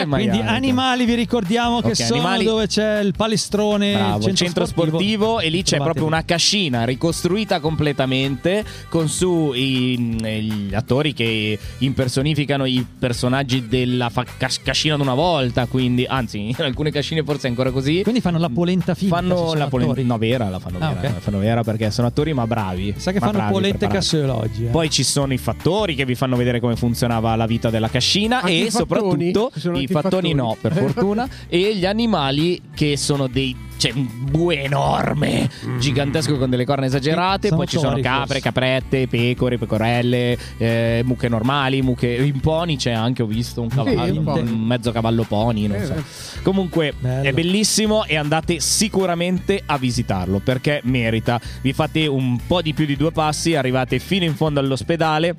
Quindi 0.07 0.39
animali 0.39 1.05
vi 1.05 1.15
ricordiamo 1.15 1.81
che 1.81 1.89
Ok, 1.89 1.95
sono 1.95 2.19
animali- 2.21 2.45
dove 2.45 2.67
c'è 2.67 2.99
il 2.99 3.13
palestrone, 3.15 3.93
Bravo, 3.93 4.27
il 4.27 4.35
centro, 4.35 4.65
sportivo, 4.65 5.39
e 5.39 5.49
lì 5.49 5.63
c'è 5.63 5.77
proprio 5.77 6.05
una 6.05 6.23
cascina 6.23 6.83
ricostruita 6.83 7.59
completamente 7.59 8.63
con 8.89 9.07
su 9.09 9.51
i- 9.53 9.97
gli 9.97 10.73
attori 10.75 11.13
che 11.13 11.57
impersonificano 11.79 12.65
i 12.65 12.85
personaggi 12.99 13.67
della 13.67 14.09
fa- 14.09 14.25
cas- 14.37 14.61
cascina 14.61 14.95
d'una 14.97 15.13
volta, 15.13 15.65
quindi 15.65 16.05
anzi 16.07 16.47
in 16.49 16.55
alcune 16.59 16.91
cascine 16.91 17.23
forse 17.23 17.47
è 17.47 17.49
ancora 17.49 17.71
così. 17.71 18.01
Quindi 18.03 18.21
fanno 18.21 18.37
la 18.39 18.49
polenta 18.49 18.93
finta. 18.95 19.15
Fanno 19.15 19.53
la 19.53 19.67
polenta 19.67 19.91
attori. 19.93 20.07
no 20.07 20.17
vera, 20.17 20.49
la 20.49 20.59
fanno 20.59 20.77
Ah, 20.79 20.89
vera, 20.93 21.07
ok. 21.09 21.13
la 21.15 21.19
fanno 21.19 21.39
vera 21.39 21.63
perché 21.63 21.91
sono 21.91 22.07
attori 22.07 22.33
ma 22.33 22.45
bravi. 22.47 22.93
Sa 22.97 23.11
che 23.11 23.19
fanno 23.19 23.31
bravi, 23.33 23.51
polente 23.51 23.87
oggi. 24.31 24.65
eh. 24.65 24.69
Poi 24.69 24.89
ci 24.89 25.03
sono 25.03 25.33
i 25.33 25.37
fattori 25.37 25.95
che 25.95 26.05
vi 26.05 26.15
fanno 26.15 26.35
vedere 26.35 26.59
come 26.59 26.75
funzionava 26.75 27.35
la 27.35 27.45
vita 27.45 27.69
della 27.69 27.89
cascina 27.89 28.41
Anche 28.41 28.65
e 28.67 28.71
soprattutto 28.71 29.40
Sono 29.55 29.77
i 29.79 29.87
fattoni 29.87 30.31
fattoni? 30.31 30.33
no, 30.33 30.57
per 30.59 30.73
fortuna, 30.73 31.27
e 31.47 31.75
gli 31.75 31.85
animali 31.85 32.61
che 32.75 32.97
sono 32.97 33.27
dei 33.27 33.69
c'è 33.81 33.91
un 33.95 34.07
bue 34.29 34.61
enorme, 34.61 35.49
gigantesco 35.79 36.37
con 36.37 36.51
delle 36.51 36.65
corna 36.65 36.85
esagerate, 36.85 37.47
Sono 37.47 37.61
poi 37.61 37.67
ci 37.67 37.79
sono 37.79 37.99
capre, 37.99 38.25
forse. 38.25 38.39
caprette, 38.41 39.07
pecore, 39.07 39.57
pecorelle, 39.57 40.37
eh, 40.57 41.01
mucche 41.03 41.27
normali, 41.27 41.81
mucche 41.81 42.07
in 42.13 42.39
pony 42.41 42.75
c'è 42.75 42.91
anche, 42.91 43.23
ho 43.23 43.25
visto 43.25 43.59
un 43.59 43.69
cavallo, 43.69 44.19
un 44.19 44.23
pony. 44.23 44.51
un 44.51 44.59
mezzo 44.59 44.91
cavallo 44.91 45.23
pony, 45.23 45.65
non 45.65 45.77
Eh, 45.81 45.85
so. 45.85 45.93
beh. 45.95 46.03
Comunque 46.43 46.93
Bello. 46.99 47.27
è 47.27 47.33
bellissimo 47.33 48.05
e 48.05 48.17
andate 48.17 48.59
sicuramente 48.59 49.63
a 49.65 49.79
visitarlo 49.79 50.37
perché 50.37 50.81
merita. 50.83 51.41
Vi 51.61 51.73
fate 51.73 52.05
un 52.05 52.39
po' 52.45 52.61
di 52.61 52.73
più 52.75 52.85
di 52.85 52.95
due 52.95 53.11
passi, 53.11 53.55
arrivate 53.55 53.97
fino 53.97 54.25
in 54.25 54.35
fondo 54.35 54.59
all'ospedale. 54.59 55.35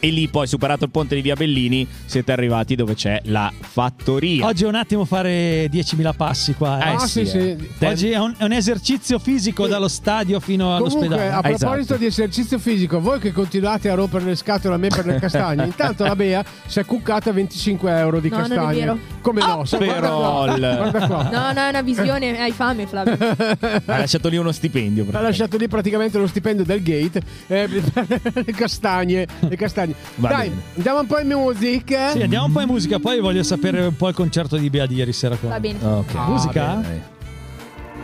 E 0.00 0.10
lì 0.10 0.28
poi, 0.28 0.46
superato 0.46 0.84
il 0.84 0.90
ponte 0.90 1.16
di 1.16 1.22
Via 1.22 1.34
Bellini, 1.34 1.84
siete 2.04 2.30
arrivati 2.30 2.76
dove 2.76 2.94
c'è 2.94 3.20
la 3.24 3.52
fattoria. 3.58 4.46
Oggi 4.46 4.62
è 4.64 4.68
un 4.68 4.76
attimo 4.76 5.04
fare 5.04 5.66
10.000 5.66 6.14
passi 6.16 6.54
qua. 6.54 6.78
eh. 6.84 6.90
Eh 6.90 6.94
Ah, 6.94 6.98
sì, 7.06 7.26
sì, 7.26 7.36
eh. 7.38 7.56
sì. 7.78 7.84
Oggi 7.84 8.10
è 8.10 8.18
un, 8.18 8.34
è 8.36 8.44
un 8.44 8.52
esercizio 8.52 9.18
fisico 9.18 9.66
dallo 9.66 9.88
stadio 9.88 10.38
fino 10.40 10.66
Comunque, 10.78 11.06
all'ospedale. 11.06 11.28
a 11.30 11.40
proposito 11.40 11.74
Esatto. 11.74 11.96
di 12.00 12.06
esercizio 12.06 12.58
fisico, 12.60 13.00
voi 13.00 13.18
che 13.18 13.32
continuate 13.32 13.88
a 13.88 13.94
rompere 13.94 14.24
le 14.24 14.36
scatole 14.36 14.74
a 14.74 14.78
me 14.78 14.88
per 14.88 15.04
le 15.06 15.18
castagne, 15.20 15.64
intanto 15.64 16.04
la 16.04 16.14
Bea 16.14 16.44
si 16.66 16.78
è 16.78 16.84
cuccata 16.84 17.32
25 17.32 17.90
euro 17.98 18.20
di 18.20 18.28
No, 18.28 18.36
non 18.38 18.52
è 18.52 18.54
castagne. 18.54 18.78
vero. 18.78 18.98
Come 19.20 19.40
no? 19.40 19.64
Se- 19.64 19.76
guarda 19.78 19.94
Però 19.94 20.18
qua, 20.44 20.54
il- 20.54 20.76
guarda 20.76 21.06
qua. 21.06 21.22
No, 21.30 21.52
no, 21.52 21.60
è 21.66 21.68
una 21.68 21.82
visione, 21.82 22.38
hai 22.40 22.52
fame 22.52 22.86
Flavio. 22.86 23.16
Ha 23.18 23.80
lasciato 23.98 24.28
lì 24.28 24.36
uno 24.36 24.52
stipendio. 24.52 25.06
Ha 25.10 25.20
lasciato 25.20 25.56
lì 25.56 25.66
praticamente 25.68 26.18
lo 26.18 26.26
stipendio 26.28 26.64
del 26.64 26.82
gate 26.82 27.20
eh, 27.48 27.68
per 27.92 28.06
le 28.44 28.52
castagne. 28.52 29.26
Le 29.40 29.56
castagne. 29.56 29.77
Va 30.16 30.28
Dai, 30.28 30.48
bene. 30.48 30.62
andiamo 30.76 31.00
un 31.00 31.06
po' 31.06 31.18
in 31.18 31.26
musica. 31.28 32.10
Sì, 32.10 32.22
andiamo 32.22 32.46
un 32.46 32.52
po' 32.52 32.60
in 32.60 32.68
musica, 32.68 32.98
poi 32.98 33.20
voglio 33.20 33.42
sapere 33.42 33.80
un 33.86 33.96
po' 33.96 34.08
il 34.08 34.14
concerto 34.14 34.56
di 34.56 34.70
Bea 34.70 34.86
di 34.86 34.94
ieri 34.96 35.12
sera. 35.12 35.36
Con... 35.36 35.48
Va 35.50 35.60
bene. 35.60 35.78
Ok. 35.84 36.14
musica? 36.26 36.82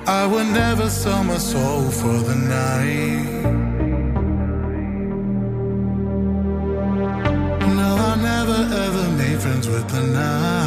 I 0.06 0.26
would 0.26 0.50
never 0.52 0.88
sell 0.90 1.22
my 1.24 1.38
soul 1.38 1.88
for 1.90 2.22
the 2.24 2.34
night. 2.34 3.42
No, 7.74 7.96
I 7.96 8.16
never 8.20 8.68
ever 8.70 9.08
made 9.16 9.38
friends 9.40 9.66
with 9.66 9.86
the 9.90 10.02
night. 10.02 10.63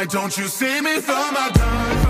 Why 0.00 0.06
don't 0.06 0.34
you 0.38 0.48
see 0.48 0.80
me 0.80 0.98
for 1.02 1.12
my 1.12 1.50
dime? 1.52 2.09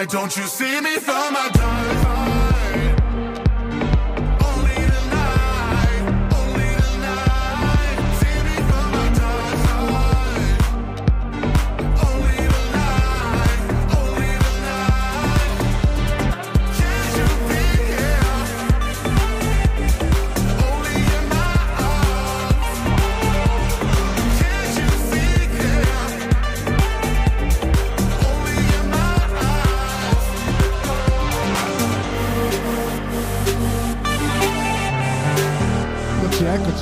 Why 0.00 0.06
don't 0.06 0.34
you 0.34 0.44
see 0.44 0.80
me 0.80 0.96
for 0.96 1.12
my 1.12 1.50
dime? 1.52 1.69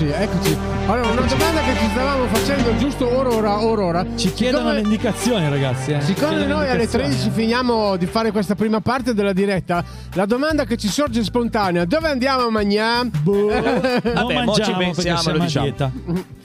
Eccoci, 0.01 0.23
eccoci, 0.23 0.53
eccoci. 0.53 0.57
Allora, 0.87 1.09
una 1.09 1.21
domanda 1.23 1.61
che 1.61 1.77
ci 1.77 1.89
stavamo 1.91 2.27
facendo 2.29 2.77
giusto 2.77 3.17
ora, 3.17 3.31
ora, 3.31 3.65
ora, 3.65 3.85
ora. 3.85 4.07
Ci 4.15 4.33
chiedono 4.33 4.69
Siccome- 4.69 4.75
le 4.75 4.81
indicazioni, 4.83 5.49
ragazzi. 5.49 5.91
eh. 5.91 6.01
Siccome 6.03 6.47
noi 6.47 6.69
alle 6.69 6.83
indicazioni. 6.85 7.05
13 7.09 7.31
finiamo 7.31 7.97
di 7.97 8.07
fare 8.07 8.31
questa 8.31 8.55
prima 8.55 8.81
parte 8.81 9.13
della 9.13 9.33
diretta, 9.33 9.83
la 10.13 10.25
domanda 10.25 10.65
che 10.67 10.77
ci 10.77 10.87
sorge 10.87 11.25
spontanea, 11.25 11.85
dove 11.85 12.09
andiamo 12.09 12.45
a 12.47 12.51
mangiare? 12.51 13.11
Vabbè, 14.15 14.45
mo 14.45 14.55
ci 14.55 14.73
pensiamo, 14.73 15.33
lo 15.33 15.39
diciamo. 15.39 15.75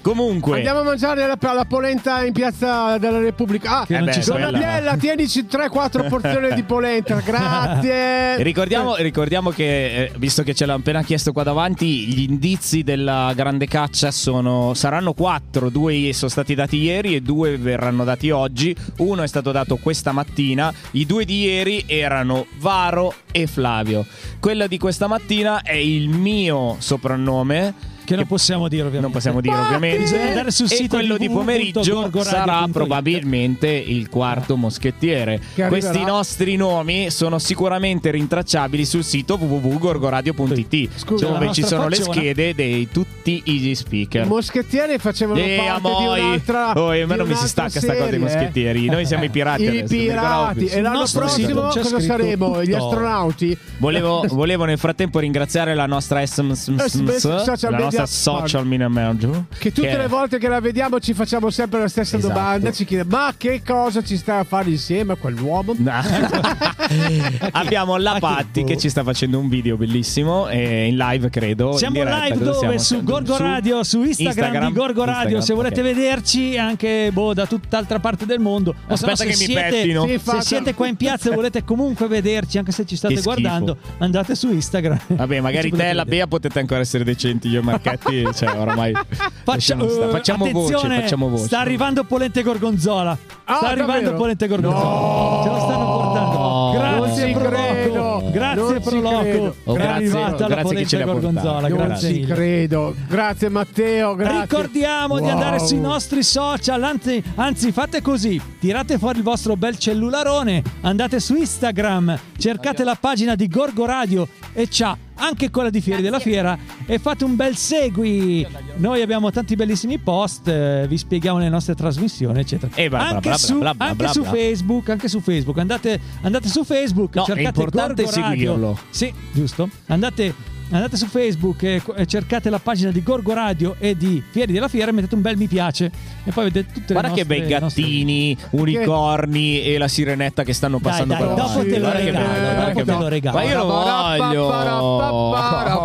Comunque, 0.03 0.57
Andiamo 0.57 0.79
a 0.79 0.83
mangiare 0.83 1.25
la, 1.25 1.37
la 1.53 1.65
polenta 1.65 2.25
in 2.25 2.33
piazza 2.33 2.97
della 2.97 3.19
Repubblica. 3.19 3.79
Ah, 3.79 3.85
Che 3.85 3.97
non 3.97 4.11
ci 4.11 4.21
sono. 4.21 4.51
Donatella, 4.51 4.97
tienici 4.97 5.45
3-4 5.49 6.09
porzioni 6.09 6.53
di 6.53 6.63
polenta, 6.63 7.21
grazie. 7.25 8.43
Ricordiamo, 8.43 8.95
ricordiamo 8.97 9.51
che, 9.51 9.95
eh, 9.95 10.11
visto 10.17 10.43
che 10.43 10.53
ce 10.53 10.65
l'hanno 10.65 10.79
appena 10.79 11.03
chiesto 11.03 11.31
qua 11.31 11.43
davanti, 11.43 12.05
gli 12.07 12.29
indizi 12.29 12.83
della 12.83 13.31
grande 13.33 13.65
caccia 13.65 14.11
sono, 14.11 14.73
saranno 14.73 15.13
quattro. 15.13 15.69
Due 15.69 16.11
sono 16.11 16.29
stati 16.29 16.53
dati 16.53 16.75
ieri 16.79 17.15
e 17.15 17.21
due 17.21 17.57
verranno 17.57 18.03
dati 18.03 18.29
oggi. 18.29 18.75
Uno 18.97 19.23
è 19.23 19.27
stato 19.27 19.53
dato 19.53 19.77
questa 19.77 20.11
mattina. 20.11 20.71
I 20.91 21.05
due 21.05 21.23
di 21.23 21.43
ieri 21.43 21.85
erano 21.87 22.45
Varo 22.57 23.13
e 23.31 23.47
Flavio. 23.47 24.05
Quello 24.41 24.67
di 24.67 24.77
questa 24.77 25.07
mattina 25.07 25.61
è 25.61 25.75
il 25.75 26.09
mio 26.09 26.75
soprannome. 26.79 27.91
Che 28.05 28.15
non 28.15 28.27
possiamo 28.27 28.67
dire, 28.67 28.81
ovviamente. 28.83 29.01
Non 29.01 29.11
possiamo 29.11 29.41
dire, 29.41 29.55
ovviamente. 29.55 29.99
Bisogna 29.99 30.27
andare 30.27 30.51
sul 30.51 30.65
e 30.65 30.75
sito 30.75 30.97
quello 30.97 31.17
di 31.17 31.29
pomeriggio 31.29 32.09
sarà 32.21 32.67
probabilmente 32.71 33.67
il 33.69 34.09
quarto 34.09 34.55
moschettiere. 34.57 35.41
Questi 35.67 36.03
nostri 36.03 36.55
nomi 36.55 37.09
sono 37.09 37.39
sicuramente 37.39 38.11
rintracciabili 38.11 38.85
sul 38.85 39.03
sito 39.03 39.35
www.gorgoradio.it 39.35 40.89
dove 41.19 41.45
nostra 41.45 41.53
ci 41.53 41.63
sono 41.63 41.87
le 41.87 41.95
schede 41.95 42.53
dei 42.53 42.89
tutti 42.91 43.41
i 43.45 43.75
speaker. 43.75 44.25
I 44.25 44.27
moschettieri 44.27 44.97
facevano 44.97 45.39
Eh, 45.39 45.61
parte 45.65 45.81
di 45.97 46.05
un'altra 46.05 46.73
Oh, 46.75 46.93
e 46.93 47.01
a 47.01 47.07
me 47.07 47.13
di 47.13 47.19
non 47.19 47.27
mi 47.27 47.35
si 47.35 47.47
stacca 47.47 47.79
sta 47.79 47.93
cosa 47.93 47.93
dei 47.93 48.03
serie, 48.03 48.15
eh. 48.15 48.19
moschettieri. 48.19 48.85
Noi 48.87 49.05
siamo 49.05 49.23
i 49.23 49.29
pirati 49.29 49.63
I 49.63 49.67
adesso, 49.67 49.85
pirati. 49.95 50.65
E 50.65 50.81
l'anno 50.81 51.05
prossimo 51.11 51.61
cosa 51.69 51.99
saremo? 51.99 52.63
Gli 52.63 52.71
tutto. 52.71 52.85
astronauti? 52.87 53.57
Volevo, 53.77 54.25
volevo 54.29 54.65
nel 54.65 54.77
frattempo 54.77 55.19
ringraziare 55.19 55.73
la 55.73 55.85
nostra 55.85 56.25
SMS, 56.25 56.67
la 56.67 57.77
media- 57.77 57.92
nostra 57.99 58.41
social 58.41 58.65
media 58.65 58.87
manager. 58.87 59.45
Che 59.57 59.71
tutte 59.71 59.97
le 59.97 60.07
volte 60.07 60.37
che 60.37 60.47
la 60.47 60.59
vediamo 60.59 60.99
ci 60.99 61.13
facciamo 61.13 61.49
sempre 61.49 61.79
la 61.79 61.87
stessa 61.87 62.17
Esatto. 62.17 62.33
domanda, 62.33 62.71
ci 62.71 62.85
chiede 62.85 63.03
ma 63.05 63.33
che 63.37 63.61
cosa 63.65 64.01
ci 64.03 64.17
sta 64.17 64.39
a 64.39 64.43
fare 64.43 64.69
insieme 64.69 65.13
a 65.13 65.15
quell'uomo? 65.15 65.75
Abbiamo 67.51 67.97
la 67.97 68.17
Patti 68.19 68.63
che 68.63 68.77
ci 68.77 68.89
sta 68.89 69.03
facendo 69.03 69.39
un 69.39 69.49
video 69.49 69.77
bellissimo 69.77 70.47
eh, 70.47 70.87
in 70.87 70.97
live, 70.97 71.29
credo. 71.29 71.73
Siamo 71.77 71.97
in 71.97 72.03
diretta. 72.05 72.23
live 72.25 72.37
dove? 72.43 72.57
siamo? 72.57 72.77
Su 72.77 73.03
Gorgo 73.03 73.37
Radio, 73.37 73.83
su 73.83 74.03
Instagram, 74.03 74.67
di 74.67 74.73
Gorgo 74.73 75.03
Radio. 75.03 75.37
Instagram, 75.37 75.41
Se 75.41 75.53
volete 75.53 75.81
ok. 75.81 75.85
vederci 75.93 76.57
anche 76.57 77.09
boh, 77.11 77.33
da 77.33 77.45
tutt'altra 77.45 77.99
parte 77.99 78.25
del 78.25 78.39
mondo. 78.39 78.71
O 78.87 78.95
se 78.95 79.05
no, 79.05 79.11
Aspetta 79.11 79.15
se 79.15 79.23
che 79.25 79.29
mi 79.29 79.35
siete, 79.45 79.69
pettino. 79.69 80.07
Sì, 80.07 80.19
Se 80.23 80.41
siete 80.41 80.73
qua 80.73 80.87
in 80.87 80.95
piazza 80.95 81.31
e 81.31 81.35
volete 81.35 81.63
comunque 81.63 82.07
vederci, 82.07 82.57
anche 82.57 82.71
se 82.71 82.85
ci 82.85 82.95
state 82.95 83.15
Che 83.15 83.21
guardando, 83.21 83.77
andate 83.99 84.35
su 84.35 84.51
Instagram. 84.51 84.99
Vabbè, 85.07 85.39
magari 85.39 85.71
te 85.71 85.89
e 85.89 85.93
la. 85.93 86.05
Bea 86.05 86.27
potete 86.27 86.59
ancora 86.59 86.81
essere 86.81 87.03
decenti. 87.03 87.47
Io 87.47 87.59
e 87.59 87.63
Marchetti, 87.83 88.33
cioè, 88.33 88.57
oramai. 88.59 88.93
Faccia- 89.43 89.75
eh, 89.77 90.09
facciamo 90.09 90.45
voce, 90.49 90.73
attenzione, 90.73 91.01
facciamo 91.01 91.29
voce. 91.29 91.45
Sta 91.45 91.59
arrivando 91.59 92.03
Polente 92.05 92.41
Gorgonzola. 92.43 93.17
Ah, 93.45 93.55
sta 93.57 93.67
arrivando 93.67 93.93
davvero? 93.93 94.17
Polente 94.17 94.47
Gorgonzola. 94.47 95.43
Ce 95.43 95.49
lo 95.49 95.59
stanno 95.59 95.85
portando. 95.85 96.71
Grazie, 96.73 97.31
Proloco. 97.33 98.29
Grazie, 98.31 98.79
Proloco. 98.79 99.55
Oh, 99.65 99.73
è 99.73 99.77
grazie, 99.77 99.89
arrivata 99.89 100.47
la 100.47 100.47
grazie 100.47 100.55
che 100.55 100.61
Polente 100.63 100.87
ce 100.87 100.97
l'ha 100.97 101.05
Gorgonzola. 101.05 101.67
Non 101.67 101.77
Grazie 101.77 102.13
ci 102.13 102.25
credo. 102.25 102.95
Grazie 103.07 103.49
Matteo, 103.49 104.15
grazie. 104.15 104.41
Ricordiamo 104.41 105.15
di 105.17 105.23
Wow. 105.23 105.31
andare 105.31 105.59
sui 105.59 105.79
nostri 105.79 106.23
social, 106.23 106.83
anzi, 106.83 107.21
anzi 107.35 107.71
fate 107.71 108.01
così, 108.01 108.39
tirate 108.59 108.97
fuori 108.97 109.17
il 109.17 109.23
vostro 109.23 109.55
bel 109.57 109.77
cellularone, 109.77 110.61
andate 110.81 111.19
su 111.19 111.35
Instagram, 111.35 112.17
cercate 112.37 112.83
la 112.83 112.95
pagina 112.99 113.35
di 113.35 113.47
Gorgo 113.47 113.85
Radio 113.85 114.27
e 114.53 114.67
c'ha 114.69 114.95
anche 115.15 115.49
quella 115.49 115.69
di 115.69 115.81
Fieri 115.81 116.01
della 116.01 116.19
Fiera 116.19 116.57
e 116.85 116.99
fate 116.99 117.23
un 117.23 117.35
bel 117.35 117.55
segui. 117.55 118.45
Noi 118.77 119.01
abbiamo 119.01 119.31
tanti 119.31 119.55
bellissimi 119.55 119.97
post, 119.99 120.47
eh, 120.47 120.85
vi 120.87 120.97
spieghiamo 120.97 121.39
le 121.39 121.49
nostre 121.49 121.75
trasmissioni, 121.75 122.39
eccetera. 122.39 122.71
E 122.75 122.89
bla, 122.89 122.97
bla, 122.97 123.07
anche 123.07 123.29
bla, 123.29 123.37
su, 123.37 123.57
bla, 123.59 123.73
bla, 123.73 123.85
anche 123.85 123.97
bla, 123.97 124.11
su 124.11 124.21
bla. 124.21 124.29
Facebook, 124.31 124.89
anche 124.89 125.07
su 125.07 125.19
Facebook, 125.19 125.57
andate, 125.57 125.99
andate 126.21 126.47
su 126.47 126.63
Facebook, 126.63 127.15
No, 127.15 127.23
è 127.23 127.25
cercate 127.25 127.47
importante 127.47 128.03
Gorgo 128.03 128.19
Radio. 128.19 128.29
seguirlo. 128.31 128.79
Sì, 128.89 129.13
giusto. 129.31 129.69
Andate, 129.87 130.33
andate 130.77 130.97
su 130.97 131.07
Facebook 131.07 131.63
e, 131.63 131.81
e 131.95 132.05
cercate 132.05 132.49
la 132.49 132.59
pagina 132.59 132.91
di 132.91 133.03
Gorgo 133.03 133.33
Radio 133.33 133.75
e 133.79 133.95
di 133.95 134.21
Fieri 134.29 134.51
della 134.51 134.67
Fiera 134.67 134.89
e 134.91 134.93
mettete 134.93 135.15
un 135.15 135.21
bel 135.21 135.37
mi 135.37 135.47
piace 135.47 135.91
e 136.23 136.31
poi 136.31 136.45
vedete 136.45 136.73
tutte 136.73 136.93
Guarda 136.93 137.09
le 137.09 137.15
che 137.15 137.23
nostre 137.23 137.45
bei 137.47 137.59
nostre- 137.59 137.81
gattini, 137.83 138.37
unicorni 138.51 139.61
e 139.61 139.77
la 139.77 139.87
sirenetta 139.87 140.43
che 140.43 140.53
stanno 140.53 140.79
Dai, 140.81 140.91
passando 140.91 141.13
dai, 141.13 141.23
per 141.23 141.33
dopo 141.33 141.59
te 141.63 141.77
lo 141.77 141.89
Guarda 141.89 141.99
che 141.99 142.05
regalo, 142.05 142.27
bello, 142.27 142.41
guarda 142.41 142.63
dopo 142.63 142.79
che 142.79 142.83
te 142.83 142.91
lo 142.91 142.97
bello. 142.97 143.09
regalo. 143.09 143.37
Ma 143.37 143.43
io 143.43 143.57
lo 143.57 143.65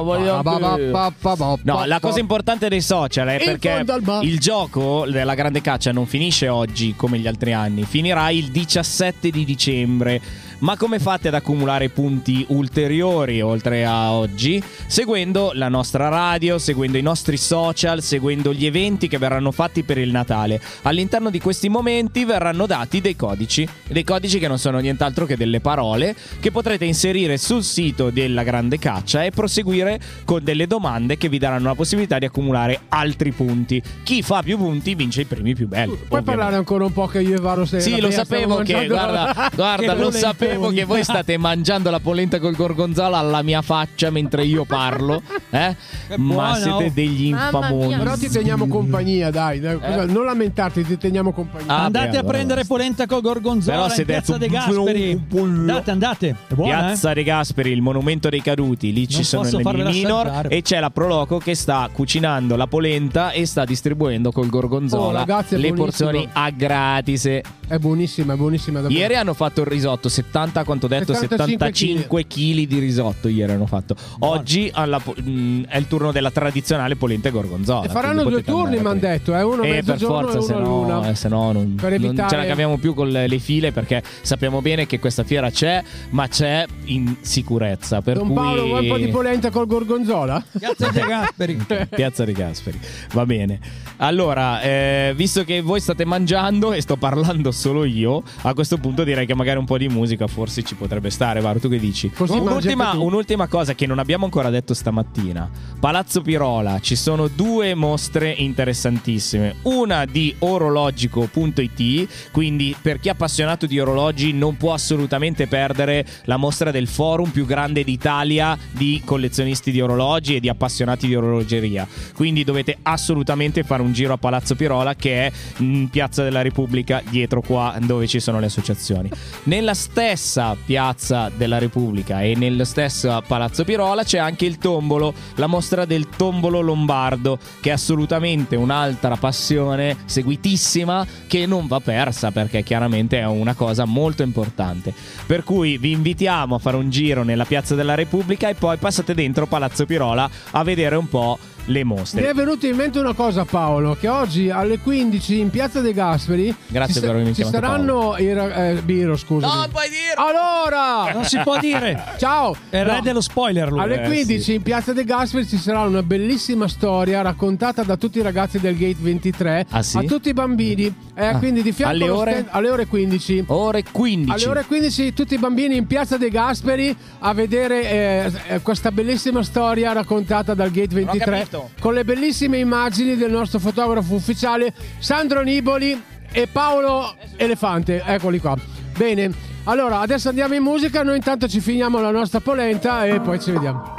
voglio. 0.02 1.56
No, 1.62 1.84
la 1.84 2.00
cosa 2.00 2.20
importante 2.20 2.68
dei 2.68 2.80
social 2.80 3.28
è 3.28 3.38
perché 3.38 3.84
il 4.22 4.38
gioco 4.38 5.06
della 5.08 5.34
grande 5.34 5.60
caccia 5.60 5.92
non 5.92 6.06
finisce 6.06 6.48
oggi 6.48 6.94
come 6.96 7.18
gli 7.18 7.26
altri 7.26 7.52
anni, 7.52 7.84
finirà 7.84 8.30
il 8.30 8.50
17 8.50 9.30
di 9.30 9.44
dicembre. 9.44 10.20
Ma 10.60 10.76
come 10.76 10.98
fate 10.98 11.28
ad 11.28 11.34
accumulare 11.34 11.88
punti 11.88 12.44
ulteriori 12.48 13.40
oltre 13.40 13.84
a 13.84 14.10
oggi? 14.10 14.60
Seguendo 14.88 15.52
la 15.54 15.68
nostra 15.68 16.08
radio, 16.08 16.58
seguendo 16.58 16.98
i 16.98 17.02
nostri 17.02 17.36
social, 17.36 18.02
seguendo 18.02 18.52
gli 18.52 18.66
eventi 18.66 19.06
che 19.06 19.18
verranno 19.18 19.52
fatti 19.52 19.84
per 19.84 19.98
il 19.98 20.10
Natale. 20.10 20.60
All'interno 20.82 21.30
di 21.30 21.38
questi 21.38 21.68
momenti 21.68 22.24
verranno 22.24 22.66
dati 22.66 23.00
dei 23.00 23.14
codici, 23.14 23.68
dei 23.86 24.02
codici 24.02 24.40
che 24.40 24.48
non 24.48 24.58
sono 24.58 24.80
nient'altro 24.80 25.26
che 25.26 25.36
delle 25.36 25.60
parole 25.60 26.16
che 26.40 26.50
potrete 26.50 26.84
inserire 26.84 27.38
sul 27.38 27.62
sito 27.62 28.10
della 28.10 28.42
Grande 28.42 28.78
Caccia 28.78 29.22
e 29.22 29.30
proseguire 29.30 30.00
con 30.24 30.42
delle 30.42 30.66
domande 30.66 31.16
che 31.16 31.28
vi 31.28 31.38
daranno 31.38 31.68
la 31.68 31.76
possibilità 31.76 32.18
di 32.18 32.24
accumulare 32.24 32.80
altri 32.88 33.30
punti. 33.30 33.80
Chi 34.02 34.22
fa 34.22 34.42
più 34.42 34.56
punti 34.56 34.96
vince 34.96 35.20
i 35.20 35.24
premi 35.24 35.54
più 35.54 35.68
belli. 35.68 35.94
Puoi 35.94 36.02
ovviamente. 36.02 36.30
parlare 36.32 36.56
ancora 36.56 36.84
un 36.84 36.92
po' 36.92 37.06
che 37.06 37.20
io 37.20 37.36
e 37.36 37.40
Varo 37.40 37.64
se 37.64 37.78
Sì, 37.78 38.00
lo 38.00 38.10
sapevo 38.10 38.56
che, 38.56 38.88
guarda, 38.88 39.50
guarda, 39.54 39.94
Che 39.94 40.00
lo 40.00 40.10
sapevo 40.10 40.47
polentoni. 40.56 40.74
che 40.76 40.84
voi 40.84 41.02
state 41.04 41.36
mangiando 41.36 41.90
la 41.90 42.00
polenta 42.00 42.38
col 42.38 42.54
gorgonzola 42.56 43.18
alla 43.18 43.42
mia 43.42 43.62
faccia 43.62 44.10
mentre 44.10 44.44
io 44.44 44.64
parlo, 44.64 45.22
eh? 45.50 45.76
Ma 46.16 46.54
siete 46.56 46.84
oh. 46.86 46.90
degli 46.92 47.26
infamoni. 47.26 47.96
Però 47.96 48.16
ti 48.16 48.28
teniamo 48.28 48.66
compagnia, 48.68 49.30
dai. 49.30 49.60
dai, 49.60 49.78
cosa- 49.78 50.04
Non 50.06 50.24
lamentarti, 50.24 50.84
ti 50.84 50.96
teniamo 50.98 51.32
compagnia. 51.32 51.66
Ah, 51.72 51.84
andate 51.84 52.08
beh, 52.08 52.16
a 52.16 52.18
allora 52.20 52.32
prendere 52.32 52.64
polenta 52.64 53.06
col 53.06 53.20
gorgonzola 53.20 53.82
Però 53.86 53.94
in 53.96 54.04
piazza 54.04 54.36
De 54.38 54.48
Gasperi. 54.48 55.20
Andate, 55.36 55.90
andate. 55.90 56.34
Buona, 56.54 56.78
Piazza 56.86 57.10
eh? 57.10 57.14
De 57.14 57.22
Gasperi, 57.24 57.70
il 57.70 57.82
monumento 57.82 58.28
dei 58.28 58.42
caduti, 58.42 58.92
lì 58.92 59.06
ci 59.08 59.16
Non 59.16 59.24
sono 59.24 59.42
posso 59.42 59.58
le 59.58 59.90
minor 59.90 60.26
assaggiare. 60.26 60.48
e 60.48 60.62
c'è 60.62 60.80
la 60.80 60.90
Proloco 60.90 61.38
che 61.38 61.54
sta 61.54 61.88
cucinando 61.92 62.56
la 62.56 62.66
polenta 62.66 63.30
e 63.30 63.46
sta 63.46 63.64
distribuendo 63.64 64.30
col 64.32 64.46
Oh, 64.46 64.50
gorgonzola 64.50 65.18
ragazzi, 65.20 65.54
è 65.54 65.58
le 65.58 65.72
buonissimo. 65.72 66.08
porzioni 66.10 66.28
a 66.32 66.50
gratis. 66.50 67.26
È 67.26 67.76
buonissima, 67.78 68.32
è 68.32 68.36
buonissima. 68.36 68.80
davvero. 68.80 68.98
Ieri 69.00 69.16
hanno 69.16 69.34
fatto 69.34 69.60
il 69.60 69.66
risotto, 69.66 70.08
70, 70.08 70.37
quanto 70.64 70.86
ho 70.86 70.88
detto, 70.88 71.12
75 71.14 71.66
75 71.68 72.26
kg 72.26 72.66
di 72.66 72.78
risotto 72.78 73.28
ieri 73.28 73.52
hanno 73.52 73.66
fatto. 73.66 73.94
Oggi 74.20 74.70
alla 74.72 74.98
mh, 74.98 75.62
è 75.68 75.76
il 75.76 75.86
turno 75.86 76.12
della 76.12 76.30
tradizionale 76.30 76.96
polenta 76.96 77.28
e 77.28 77.30
gorgonzola. 77.30 77.86
E 77.86 77.88
faranno 77.88 78.24
due 78.24 78.42
turni, 78.42 78.78
mi 78.78 78.86
hanno 78.86 79.00
detto. 79.00 79.34
Eh, 79.34 79.42
uno 79.42 79.62
a 79.62 79.66
eh, 79.66 79.82
per 79.82 79.84
mezzogiorno 79.84 80.30
forza, 80.30 80.38
e 80.38 80.42
se 80.42 80.62
no, 80.62 81.08
eh, 81.08 81.14
se 81.14 81.28
no 81.28 81.52
non, 81.52 81.74
Per 81.74 81.90
non 81.90 82.04
evitare- 82.04 82.28
ce 82.28 82.36
la 82.36 82.44
caviamo 82.46 82.76
più 82.78 82.94
con 82.94 83.08
le, 83.08 83.26
le 83.26 83.38
file 83.38 83.72
perché 83.72 84.02
sappiamo 84.22 84.60
bene 84.60 84.86
che 84.86 84.98
questa 84.98 85.24
fiera 85.24 85.50
c'è, 85.50 85.82
ma 86.10 86.28
c'è 86.28 86.64
in 86.84 87.16
sicurezza. 87.20 88.00
Per 88.00 88.16
Don 88.16 88.26
cui... 88.26 88.34
Paolo, 88.34 88.66
vuoi 88.66 88.82
un 88.82 88.88
po' 88.88 88.98
di 88.98 89.08
polenta 89.08 89.50
col 89.50 89.66
gorgonzola? 89.66 90.44
Piazza 90.58 90.88
De 90.90 91.00
Gasperi. 91.00 91.66
Piazza 91.88 92.24
De 92.24 92.32
Gasperi. 92.32 92.78
Va 93.12 93.26
bene. 93.26 93.58
Allora, 93.98 94.60
eh, 94.60 95.12
visto 95.16 95.44
che 95.44 95.60
voi 95.60 95.80
state 95.80 96.04
mangiando 96.04 96.72
e 96.72 96.80
sto 96.80 96.96
parlando 96.96 97.50
solo 97.50 97.84
io, 97.84 98.22
a 98.42 98.54
questo 98.54 98.78
punto 98.78 99.02
direi 99.04 99.26
che 99.26 99.34
magari 99.34 99.58
un 99.58 99.64
po' 99.64 99.78
di 99.78 99.88
musica 99.88 100.26
forse 100.28 100.62
ci 100.62 100.74
potrebbe 100.74 101.10
stare. 101.10 101.40
Varo, 101.40 101.58
tu 101.58 101.68
che 101.68 101.78
dici? 101.78 102.10
Un'ultima, 102.18 102.92
un'ultima 102.92 103.46
cosa 103.48 103.74
che 103.74 103.86
non 103.86 103.98
abbiamo 103.98 104.24
ancora 104.24 104.50
detto 104.50 104.74
stamattina. 104.74 105.50
Palazzo 105.80 106.22
Pirola, 106.22 106.80
ci 106.80 106.96
sono 106.96 107.28
due 107.28 107.74
mostre 107.74 108.30
interessantissime. 108.30 109.56
Una 109.62 110.04
di 110.04 110.34
orologico.it, 110.38 112.30
quindi 112.30 112.76
per 112.80 113.00
chi 113.00 113.08
è 113.08 113.12
appassionato 113.12 113.66
di 113.66 113.80
orologi 113.80 114.32
non 114.32 114.56
può 114.56 114.72
assolutamente 114.72 115.46
perdere 115.46 116.06
la 116.24 116.36
mostra 116.36 116.70
del 116.70 116.86
forum 116.86 117.30
più 117.30 117.46
grande 117.46 117.82
d'Italia 117.84 118.56
di 118.72 119.02
collezionisti 119.04 119.70
di 119.70 119.80
orologi 119.80 120.36
e 120.36 120.40
di 120.40 120.48
appassionati 120.48 121.06
di 121.06 121.14
orologeria. 121.14 121.86
Quindi 122.14 122.44
dovete 122.44 122.78
assolutamente 122.82 123.62
fare 123.62 123.82
un 123.82 123.92
giro 123.92 124.12
a 124.12 124.18
Palazzo 124.18 124.54
Pirola 124.54 124.94
che 124.94 125.26
è 125.26 125.32
in 125.58 125.88
Piazza 125.90 126.22
della 126.22 126.42
Repubblica 126.42 127.02
dietro 127.08 127.40
qua 127.40 127.76
dove 127.80 128.06
ci 128.06 128.20
sono 128.20 128.40
le 128.40 128.46
associazioni. 128.46 129.10
Nella 129.44 129.74
stessa 129.74 130.17
Piazza 130.64 131.30
della 131.34 131.58
Repubblica 131.58 132.22
e 132.22 132.34
nello 132.34 132.64
stesso 132.64 133.22
Palazzo 133.26 133.62
Pirola 133.64 134.02
c'è 134.02 134.18
anche 134.18 134.46
il 134.46 134.58
tombolo, 134.58 135.14
la 135.36 135.46
mostra 135.46 135.84
del 135.84 136.08
tombolo 136.08 136.60
lombardo 136.60 137.38
che 137.60 137.70
è 137.70 137.72
assolutamente 137.72 138.56
un'altra 138.56 139.16
passione 139.16 139.96
seguitissima 140.06 141.06
che 141.26 141.46
non 141.46 141.68
va 141.68 141.78
persa 141.80 142.32
perché 142.32 142.62
chiaramente 142.62 143.20
è 143.20 143.26
una 143.26 143.54
cosa 143.54 143.84
molto 143.84 144.22
importante. 144.22 144.92
Per 145.24 145.44
cui 145.44 145.78
vi 145.78 145.92
invitiamo 145.92 146.56
a 146.56 146.58
fare 146.58 146.76
un 146.76 146.90
giro 146.90 147.22
nella 147.22 147.44
Piazza 147.44 147.74
della 147.74 147.94
Repubblica 147.94 148.48
e 148.48 148.54
poi 148.54 148.76
passate 148.76 149.14
dentro 149.14 149.46
Palazzo 149.46 149.86
Pirola 149.86 150.28
a 150.50 150.64
vedere 150.64 150.96
un 150.96 151.08
po' 151.08 151.38
le 151.68 151.84
Mi 151.84 151.94
mostre. 151.94 152.28
è 152.28 152.34
venuta 152.34 152.66
in 152.66 152.76
mente 152.76 152.98
una 152.98 153.12
cosa, 153.14 153.44
Paolo, 153.44 153.96
che 153.98 154.08
oggi 154.08 154.50
alle 154.50 154.78
15 154.78 155.38
in 155.38 155.50
piazza 155.50 155.80
De 155.80 155.92
Gasperi 155.92 156.54
Grazie 156.66 156.94
ci, 156.94 157.00
per 157.00 157.10
avermi 157.10 157.34
ci 157.34 157.44
saranno 157.44 158.16
i 158.18 158.32
ra- 158.32 158.68
eh, 158.70 158.82
Biro, 158.82 159.16
scusa. 159.16 159.46
No, 159.46 159.68
puoi 159.70 159.88
dire. 159.88 160.14
Allora! 160.16 161.12
Non 161.12 161.24
si 161.24 161.38
può 161.38 161.58
dire. 161.58 162.02
Ciao! 162.18 162.54
È 162.70 162.78
il 162.78 162.84
re 162.84 162.94
No. 162.96 163.00
dello 163.02 163.20
spoiler 163.20 163.70
lui. 163.70 163.80
Alle 163.80 164.02
Eh, 164.02 164.06
15 164.06 164.40
sì. 164.40 164.54
in 164.54 164.62
piazza 164.62 164.92
De 164.92 165.04
Gasperi 165.04 165.46
ci 165.46 165.56
sarà 165.58 165.80
una 165.82 166.02
bellissima 166.02 166.68
storia 166.68 167.20
raccontata 167.22 167.82
da 167.82 167.96
tutti 167.96 168.18
i 168.18 168.22
ragazzi 168.22 168.58
del 168.58 168.76
Gate 168.76 168.96
23 168.98 169.66
Ah, 169.70 169.82
sì? 169.82 169.98
a 169.98 170.02
tutti 170.02 170.28
i 170.30 170.32
bambini. 170.34 170.92
Eh, 171.14 171.26
Ah. 171.26 171.38
Quindi 171.38 171.62
di 171.62 171.72
fianco 171.72 171.94
Alle 171.94 172.08
ore? 172.10 172.30
stand- 172.32 172.46
alle 172.50 172.70
ore 172.70 172.86
15. 172.86 173.44
Ore 173.48 173.82
15. 173.90 174.30
Alle 174.32 174.46
ore 174.46 174.64
15 174.64 175.12
tutti 175.12 175.34
i 175.34 175.38
bambini 175.38 175.76
in 175.76 175.86
piazza 175.86 176.16
De 176.16 176.30
Gasperi 176.30 176.96
a 177.20 177.34
vedere 177.34 177.82
eh, 177.90 178.32
eh, 178.48 178.60
questa 178.62 178.90
bellissima 178.92 179.42
storia 179.42 179.92
raccontata 179.92 180.54
dal 180.54 180.70
Gate 180.70 180.94
23 180.94 181.46
capito. 181.58 181.70
con 181.80 181.94
le 181.94 182.04
bellissime 182.04 182.58
immagini 182.58 183.16
del 183.16 183.30
nostro 183.30 183.58
fotografo 183.58 184.14
ufficiale 184.14 184.72
Sandro 184.98 185.42
Niboli 185.42 186.00
e 186.30 186.46
Paolo 186.46 187.14
Elefante. 187.36 188.02
Eccoli 188.04 188.38
qua. 188.38 188.56
Bene, 188.96 189.32
allora 189.64 190.00
adesso 190.00 190.28
andiamo 190.28 190.54
in 190.54 190.62
musica, 190.62 191.02
noi 191.02 191.16
intanto 191.16 191.48
ci 191.48 191.60
finiamo 191.60 192.00
la 192.00 192.10
nostra 192.10 192.40
polenta 192.40 193.04
e 193.04 193.20
poi 193.20 193.40
ci 193.40 193.50
vediamo. 193.50 193.94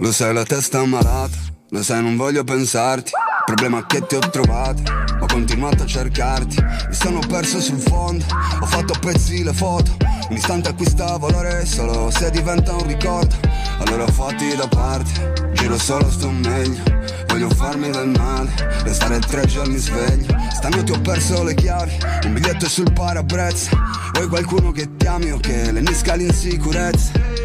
Lo 0.00 0.12
sai 0.12 0.32
la 0.32 0.44
testa 0.44 0.80
è 0.80 0.86
malata, 0.86 1.36
lo 1.70 1.82
sai 1.82 2.02
non 2.02 2.16
voglio 2.16 2.44
pensarti 2.44 3.10
problema 3.48 3.86
che 3.86 4.06
ti 4.06 4.14
ho 4.14 4.18
trovato, 4.18 4.82
continuato 5.28 5.84
a 5.84 5.86
cercarti. 5.86 6.56
Mi 6.88 6.94
sono 6.94 7.20
perso 7.20 7.60
sul 7.60 7.78
fondo, 7.78 8.24
ho 8.60 8.66
fatto 8.66 8.92
a 8.94 8.98
pezzi 8.98 9.44
le 9.44 9.52
foto. 9.52 9.96
Un 10.28 10.36
istante 10.36 10.68
acquista 10.68 11.16
valore 11.16 11.64
solo 11.64 12.10
se 12.10 12.30
diventa 12.30 12.74
un 12.74 12.86
ricordo. 12.86 13.34
Allora 13.78 14.06
fatti 14.08 14.54
da 14.56 14.66
parte, 14.66 15.52
giro 15.52 15.78
solo 15.78 16.10
sto 16.10 16.30
meglio. 16.30 16.82
Voglio 17.28 17.50
farmi 17.50 17.90
del 17.90 18.08
male, 18.08 18.50
restare 18.82 19.18
tre 19.20 19.46
giorni 19.46 19.76
sveglio. 19.76 20.36
Stanotte 20.52 20.92
ho 20.92 21.00
perso 21.00 21.42
le 21.44 21.54
chiavi, 21.54 21.96
un 22.24 22.32
biglietto 22.32 22.68
sul 22.68 22.92
parabrezza. 22.92 23.70
Vuoi 24.14 24.28
qualcuno 24.28 24.72
che 24.72 24.96
ti 24.96 25.06
ami 25.06 25.30
o 25.30 25.38
che 25.38 25.70
lenisca 25.70 26.14
l'insicurezza? 26.14 27.37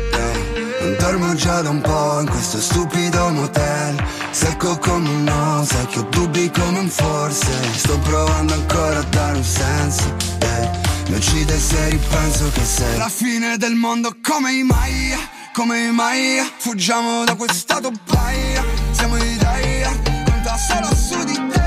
Eh. 0.83 0.87
Non 0.87 0.95
dormo 0.99 1.33
già 1.35 1.61
da 1.61 1.69
un 1.69 1.81
po' 1.81 2.19
in 2.19 2.29
questo 2.29 2.59
stupido 2.59 3.29
motel 3.29 4.05
Secco 4.31 4.77
come 4.79 5.09
un 5.09 5.23
no, 5.23 5.63
sai 5.65 5.85
che 5.87 5.99
ho 5.99 6.03
dubbi 6.09 6.51
come 6.51 6.79
un 6.79 6.89
forse 6.89 7.51
Sto 7.75 7.97
provando 7.99 8.53
ancora 8.53 8.99
a 8.99 9.03
dare 9.03 9.37
un 9.37 9.43
senso 9.43 10.13
yeah. 10.41 10.71
Mi 11.07 11.15
uccide 11.15 11.57
se 11.57 11.89
ripenso 11.89 12.49
che 12.53 12.65
sei 12.65 12.97
La 12.97 13.09
fine 13.09 13.57
del 13.57 13.75
mondo 13.75 14.15
come 14.21 14.51
i 14.53 14.63
Maya 14.63 15.19
Come 15.53 15.85
i 15.85 15.91
Maya 15.91 16.49
Fuggiamo 16.57 17.23
da 17.23 17.35
quest'stato 17.35 17.91
paia 18.05 18.63
Siamo 18.91 19.17
i 19.17 19.37
Daya 19.37 19.91
Conta 20.25 20.57
solo 20.57 20.95
su 20.95 21.23
di 21.23 21.47
te 21.49 21.62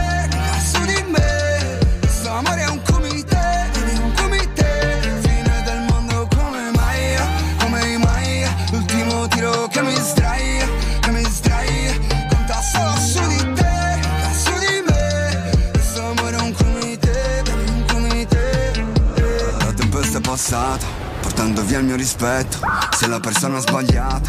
passata 20.47 20.87
Portando 21.21 21.63
via 21.65 21.81
il 21.81 21.87
mio 21.87 21.97
rispetto. 21.97 22.59
Sei 22.97 23.09
la 23.09 23.19
persona 23.19 23.59
sbagliata 23.59 24.29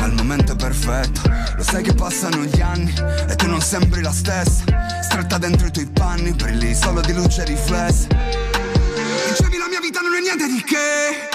Ma 0.00 0.06
il 0.06 0.14
momento 0.14 0.52
è 0.52 0.56
perfetto. 0.56 1.20
Lo 1.56 1.62
sai 1.62 1.82
che 1.82 1.92
passano 1.92 2.42
gli 2.44 2.60
anni 2.62 2.94
E 3.28 3.36
tu 3.36 3.46
non 3.46 3.60
sembri 3.60 4.00
la 4.00 4.12
stessa. 4.12 4.64
Stretta 5.02 5.36
dentro 5.36 5.66
i 5.66 5.70
tuoi 5.70 5.86
panni 5.86 6.32
Brilli 6.32 6.74
solo 6.74 7.02
di 7.02 7.12
luce 7.12 7.44
riflessa. 7.44 8.06
Dicevi 8.06 9.58
la 9.58 9.68
mia 9.68 9.80
vita 9.80 10.00
non 10.00 10.14
è 10.14 10.20
niente 10.20 10.46
di 10.46 10.62
che. 10.64 11.28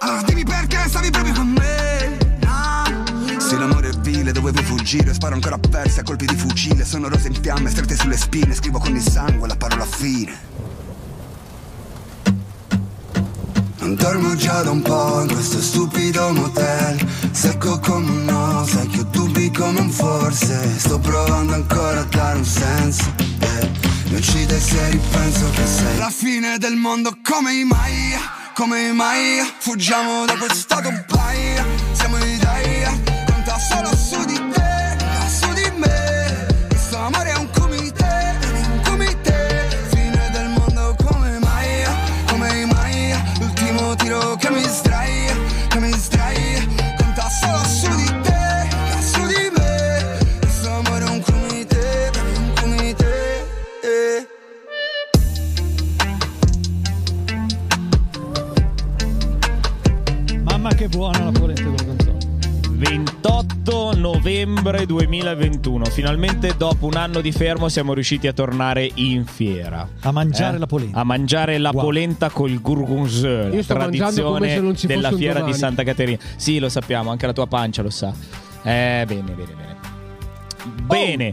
Allora 0.00 0.22
dimmi 0.22 0.42
perché 0.42 0.84
stavi 0.88 1.10
proprio 1.10 1.34
con 1.34 1.46
me. 1.46 2.18
No? 2.40 3.58
L'amore 3.58 3.90
è 3.90 3.98
vile 3.98 4.32
dovevo 4.32 4.60
fuggire 4.62 5.14
Sparo 5.14 5.34
ancora 5.34 5.56
persi 5.58 6.00
a 6.00 6.02
colpi 6.02 6.26
di 6.26 6.34
fucile. 6.34 6.84
Sono 6.84 7.08
rose 7.08 7.28
in 7.28 7.40
fiamme 7.40 7.70
strette 7.70 7.94
sulle 7.94 8.16
spine 8.16 8.54
Scrivo 8.54 8.80
con 8.80 8.96
il 8.96 9.02
sangue 9.02 9.46
la 9.46 9.56
parola 9.56 9.84
fine 9.84 10.53
dormo 14.04 14.34
già 14.34 14.60
da 14.62 14.70
un 14.70 14.82
po' 14.82 15.22
in 15.22 15.32
questo 15.32 15.62
stupido 15.62 16.30
motel. 16.32 17.08
Secco 17.30 17.78
come 17.78 18.10
un 18.10 18.24
no, 18.24 18.66
sai 18.66 18.86
che 18.88 19.00
ho 19.00 19.04
dubbi 19.04 19.50
come 19.50 19.80
un 19.80 19.88
forse. 19.88 20.78
Sto 20.78 20.98
provando 20.98 21.54
ancora 21.54 22.00
a 22.00 22.04
dare 22.04 22.36
un 22.36 22.44
senso 22.44 23.04
eh. 23.40 23.70
Mi 24.08 24.16
uccide 24.16 24.60
se 24.60 24.90
ripenso 24.90 25.50
che 25.52 25.66
sei 25.66 25.96
La 25.96 26.10
fine 26.10 26.58
del 26.58 26.74
mondo. 26.74 27.16
Come 27.22 27.64
mai, 27.64 28.14
come 28.52 28.92
mai 28.92 29.40
Fuggiamo 29.58 30.26
da 30.26 30.36
questo 30.36 30.76
paia 31.06 31.83
buona 60.94 61.24
la 61.24 61.32
polenta 61.32 61.62
gorgonzola. 61.64 62.12
28 62.76 63.92
novembre 63.96 64.86
2021. 64.86 65.84
Finalmente 65.86 66.54
dopo 66.56 66.86
un 66.86 66.94
anno 66.96 67.20
di 67.20 67.32
fermo 67.32 67.68
siamo 67.68 67.94
riusciti 67.94 68.26
a 68.26 68.32
tornare 68.32 68.88
in 68.94 69.24
fiera. 69.24 69.88
A 70.00 70.12
mangiare 70.12 70.56
Eh? 70.56 70.58
la 70.58 70.66
polenta. 70.66 70.98
A 71.00 71.04
mangiare 71.04 71.58
la 71.58 71.70
Wow. 71.72 71.82
polenta 71.84 72.30
col 72.30 72.60
non 74.60 74.76
ci 74.76 74.86
della 74.86 75.10
fiera 75.12 75.40
di. 75.40 75.52
Santa 75.54 75.82
Caterina. 75.82 76.18
Sì, 76.36 76.58
lo 76.58 76.68
sappiamo, 76.68 77.10
anche 77.10 77.26
la 77.26 77.32
tua 77.32 77.46
pancia 77.46 77.82
lo 77.82 77.90
sa. 77.90 78.12
Eh, 78.62 79.04
bene, 79.06 79.32
bene, 79.32 79.34
bene. 79.34 79.72
Bene. 80.86 81.32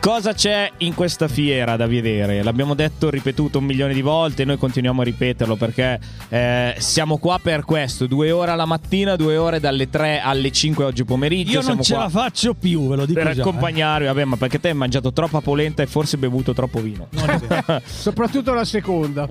Cosa 0.00 0.32
c'è 0.32 0.72
in 0.78 0.94
questa 0.94 1.28
fiera 1.28 1.76
da 1.76 1.86
vedere? 1.86 2.42
L'abbiamo 2.42 2.74
detto, 2.74 3.10
ripetuto 3.10 3.58
un 3.58 3.64
milione 3.66 3.92
di 3.92 4.00
volte, 4.00 4.46
noi 4.46 4.56
continuiamo 4.56 5.02
a 5.02 5.04
ripeterlo 5.04 5.56
perché 5.56 6.00
eh, 6.30 6.74
siamo 6.78 7.18
qua 7.18 7.38
per 7.40 7.66
questo, 7.66 8.06
due 8.06 8.30
ore 8.30 8.50
alla 8.50 8.64
mattina, 8.64 9.14
due 9.16 9.36
ore 9.36 9.60
dalle 9.60 9.90
3 9.90 10.20
alle 10.20 10.50
5 10.50 10.84
oggi 10.84 11.04
pomeriggio. 11.04 11.60
Io 11.60 11.66
non 11.66 11.82
ce 11.82 11.92
qua 11.92 12.04
la 12.04 12.08
faccio 12.08 12.54
più, 12.54 12.88
ve 12.88 12.96
lo 12.96 13.04
dico 13.04 13.20
per 13.20 13.32
già. 13.32 13.36
eh. 13.36 13.40
accompagnarvi, 13.42 14.06
vabbè, 14.06 14.24
ma 14.24 14.36
perché 14.36 14.58
te 14.58 14.68
hai 14.68 14.74
mangiato 14.74 15.12
troppa 15.12 15.42
polenta 15.42 15.82
e 15.82 15.86
forse 15.86 16.16
bevuto 16.16 16.54
troppo 16.54 16.80
vino. 16.80 17.08
Soprattutto 17.84 18.54
la 18.54 18.64
seconda. 18.64 19.28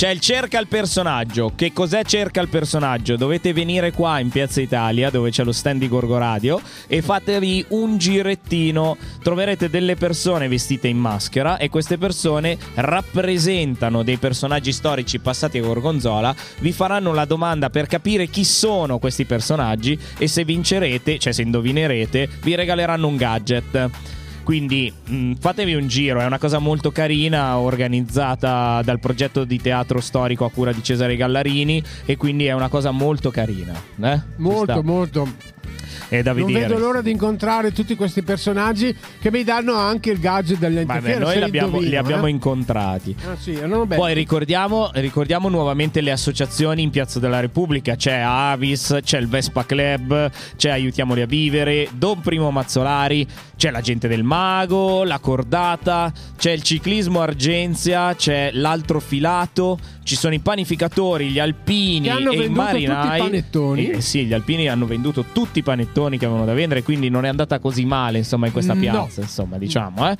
C'è 0.00 0.08
il 0.08 0.20
cerca 0.20 0.58
il 0.58 0.66
personaggio. 0.66 1.52
Che 1.54 1.74
cos'è 1.74 2.04
cerca 2.04 2.40
il 2.40 2.48
personaggio? 2.48 3.16
Dovete 3.16 3.52
venire 3.52 3.92
qua 3.92 4.18
in 4.18 4.30
Piazza 4.30 4.62
Italia, 4.62 5.10
dove 5.10 5.28
c'è 5.28 5.44
lo 5.44 5.52
stand 5.52 5.78
di 5.78 5.88
Gorgo 5.88 6.16
Radio, 6.16 6.58
e 6.86 7.02
fatevi 7.02 7.66
un 7.68 7.98
girettino. 7.98 8.96
Troverete 9.22 9.68
delle 9.68 9.96
persone 9.96 10.48
vestite 10.48 10.88
in 10.88 10.96
maschera 10.96 11.58
e 11.58 11.68
queste 11.68 11.98
persone 11.98 12.56
rappresentano 12.76 14.02
dei 14.02 14.16
personaggi 14.16 14.72
storici 14.72 15.18
passati 15.18 15.58
a 15.58 15.62
Gorgonzola. 15.64 16.34
Vi 16.60 16.72
faranno 16.72 17.12
la 17.12 17.26
domanda 17.26 17.68
per 17.68 17.86
capire 17.86 18.28
chi 18.28 18.44
sono 18.44 18.98
questi 18.98 19.26
personaggi 19.26 20.00
e 20.16 20.26
se 20.28 20.46
vincerete, 20.46 21.18
cioè 21.18 21.34
se 21.34 21.42
indovinerete, 21.42 22.26
vi 22.40 22.54
regaleranno 22.54 23.06
un 23.06 23.16
gadget. 23.16 23.90
Quindi 24.50 24.92
mh, 25.04 25.34
fatevi 25.34 25.74
un 25.74 25.86
giro, 25.86 26.18
è 26.18 26.24
una 26.24 26.40
cosa 26.40 26.58
molto 26.58 26.90
carina, 26.90 27.56
organizzata 27.58 28.82
dal 28.82 28.98
progetto 28.98 29.44
di 29.44 29.60
teatro 29.60 30.00
storico 30.00 30.44
a 30.44 30.50
cura 30.50 30.72
di 30.72 30.82
Cesare 30.82 31.14
Gallarini 31.14 31.80
e 32.04 32.16
quindi 32.16 32.46
è 32.46 32.52
una 32.52 32.68
cosa 32.68 32.90
molto 32.90 33.30
carina. 33.30 33.80
eh? 34.00 34.20
Molto, 34.38 34.82
molto. 34.82 35.28
È 36.08 36.22
da 36.22 36.32
Non 36.32 36.46
vedere. 36.46 36.66
vedo 36.66 36.78
l'ora 36.78 37.02
di 37.02 37.12
incontrare 37.12 37.72
tutti 37.72 37.94
questi 37.94 38.22
personaggi 38.22 38.92
che 39.20 39.30
mi 39.30 39.44
danno 39.44 39.74
anche 39.74 40.10
il 40.10 40.18
gadget 40.18 40.58
dell'ente 40.58 40.92
Vabbè, 40.92 41.18
noi 41.18 41.36
li 41.36 41.42
abbiamo, 41.44 41.78
li 41.78 41.84
indovino, 41.84 42.00
abbiamo 42.00 42.26
eh. 42.26 42.30
incontrati. 42.30 43.14
Ah, 43.28 43.36
sì. 43.38 43.52
Poi 43.52 44.12
ricordiamo, 44.14 44.90
ricordiamo 44.94 45.48
nuovamente 45.48 46.00
le 46.00 46.10
associazioni 46.10 46.82
in 46.82 46.90
Piazza 46.90 47.20
della 47.20 47.38
Repubblica. 47.38 47.94
C'è 47.94 48.18
Avis, 48.18 48.98
c'è 49.02 49.18
il 49.18 49.28
Vespa 49.28 49.64
Club, 49.64 50.30
c'è 50.56 50.70
Aiutiamoli 50.70 51.20
a 51.22 51.26
Vivere, 51.26 51.88
Don 51.92 52.20
Primo 52.20 52.50
Mazzolari, 52.50 53.24
c'è 53.56 53.70
la 53.70 53.80
gente 53.80 54.08
del 54.08 54.24
Mago, 54.24 55.04
la 55.04 55.20
Cordata, 55.20 56.12
c'è 56.36 56.50
il 56.50 56.62
ciclismo 56.62 57.20
Argenzia, 57.20 58.16
c'è 58.16 58.50
l'altro 58.54 58.98
filato, 58.98 59.78
ci 60.10 60.16
sono 60.16 60.34
i 60.34 60.40
panificatori, 60.40 61.28
gli 61.28 61.38
alpini 61.38 62.00
Che 62.00 62.10
hanno 62.10 62.32
e 62.32 62.34
i 62.34 62.38
venduto 62.38 62.62
tutti 62.66 62.82
i 62.82 62.86
marinai. 62.88 63.20
panettoni. 63.20 63.90
Eh 63.90 64.00
sì, 64.00 64.24
gli 64.24 64.32
alpini 64.32 64.66
hanno 64.68 64.84
venduto 64.84 65.24
tutti 65.32 65.60
i 65.60 65.62
panettoni 65.62 66.18
che 66.18 66.24
avevano 66.24 66.44
da 66.46 66.52
vendere, 66.52 66.82
quindi 66.82 67.08
non 67.10 67.24
è 67.24 67.28
andata 67.28 67.60
così 67.60 67.84
male, 67.84 68.18
insomma, 68.18 68.46
in 68.46 68.52
questa 68.52 68.74
No. 68.74 68.80
piazza, 68.80 69.20
insomma, 69.20 69.56
diciamo, 69.56 70.10
eh. 70.10 70.16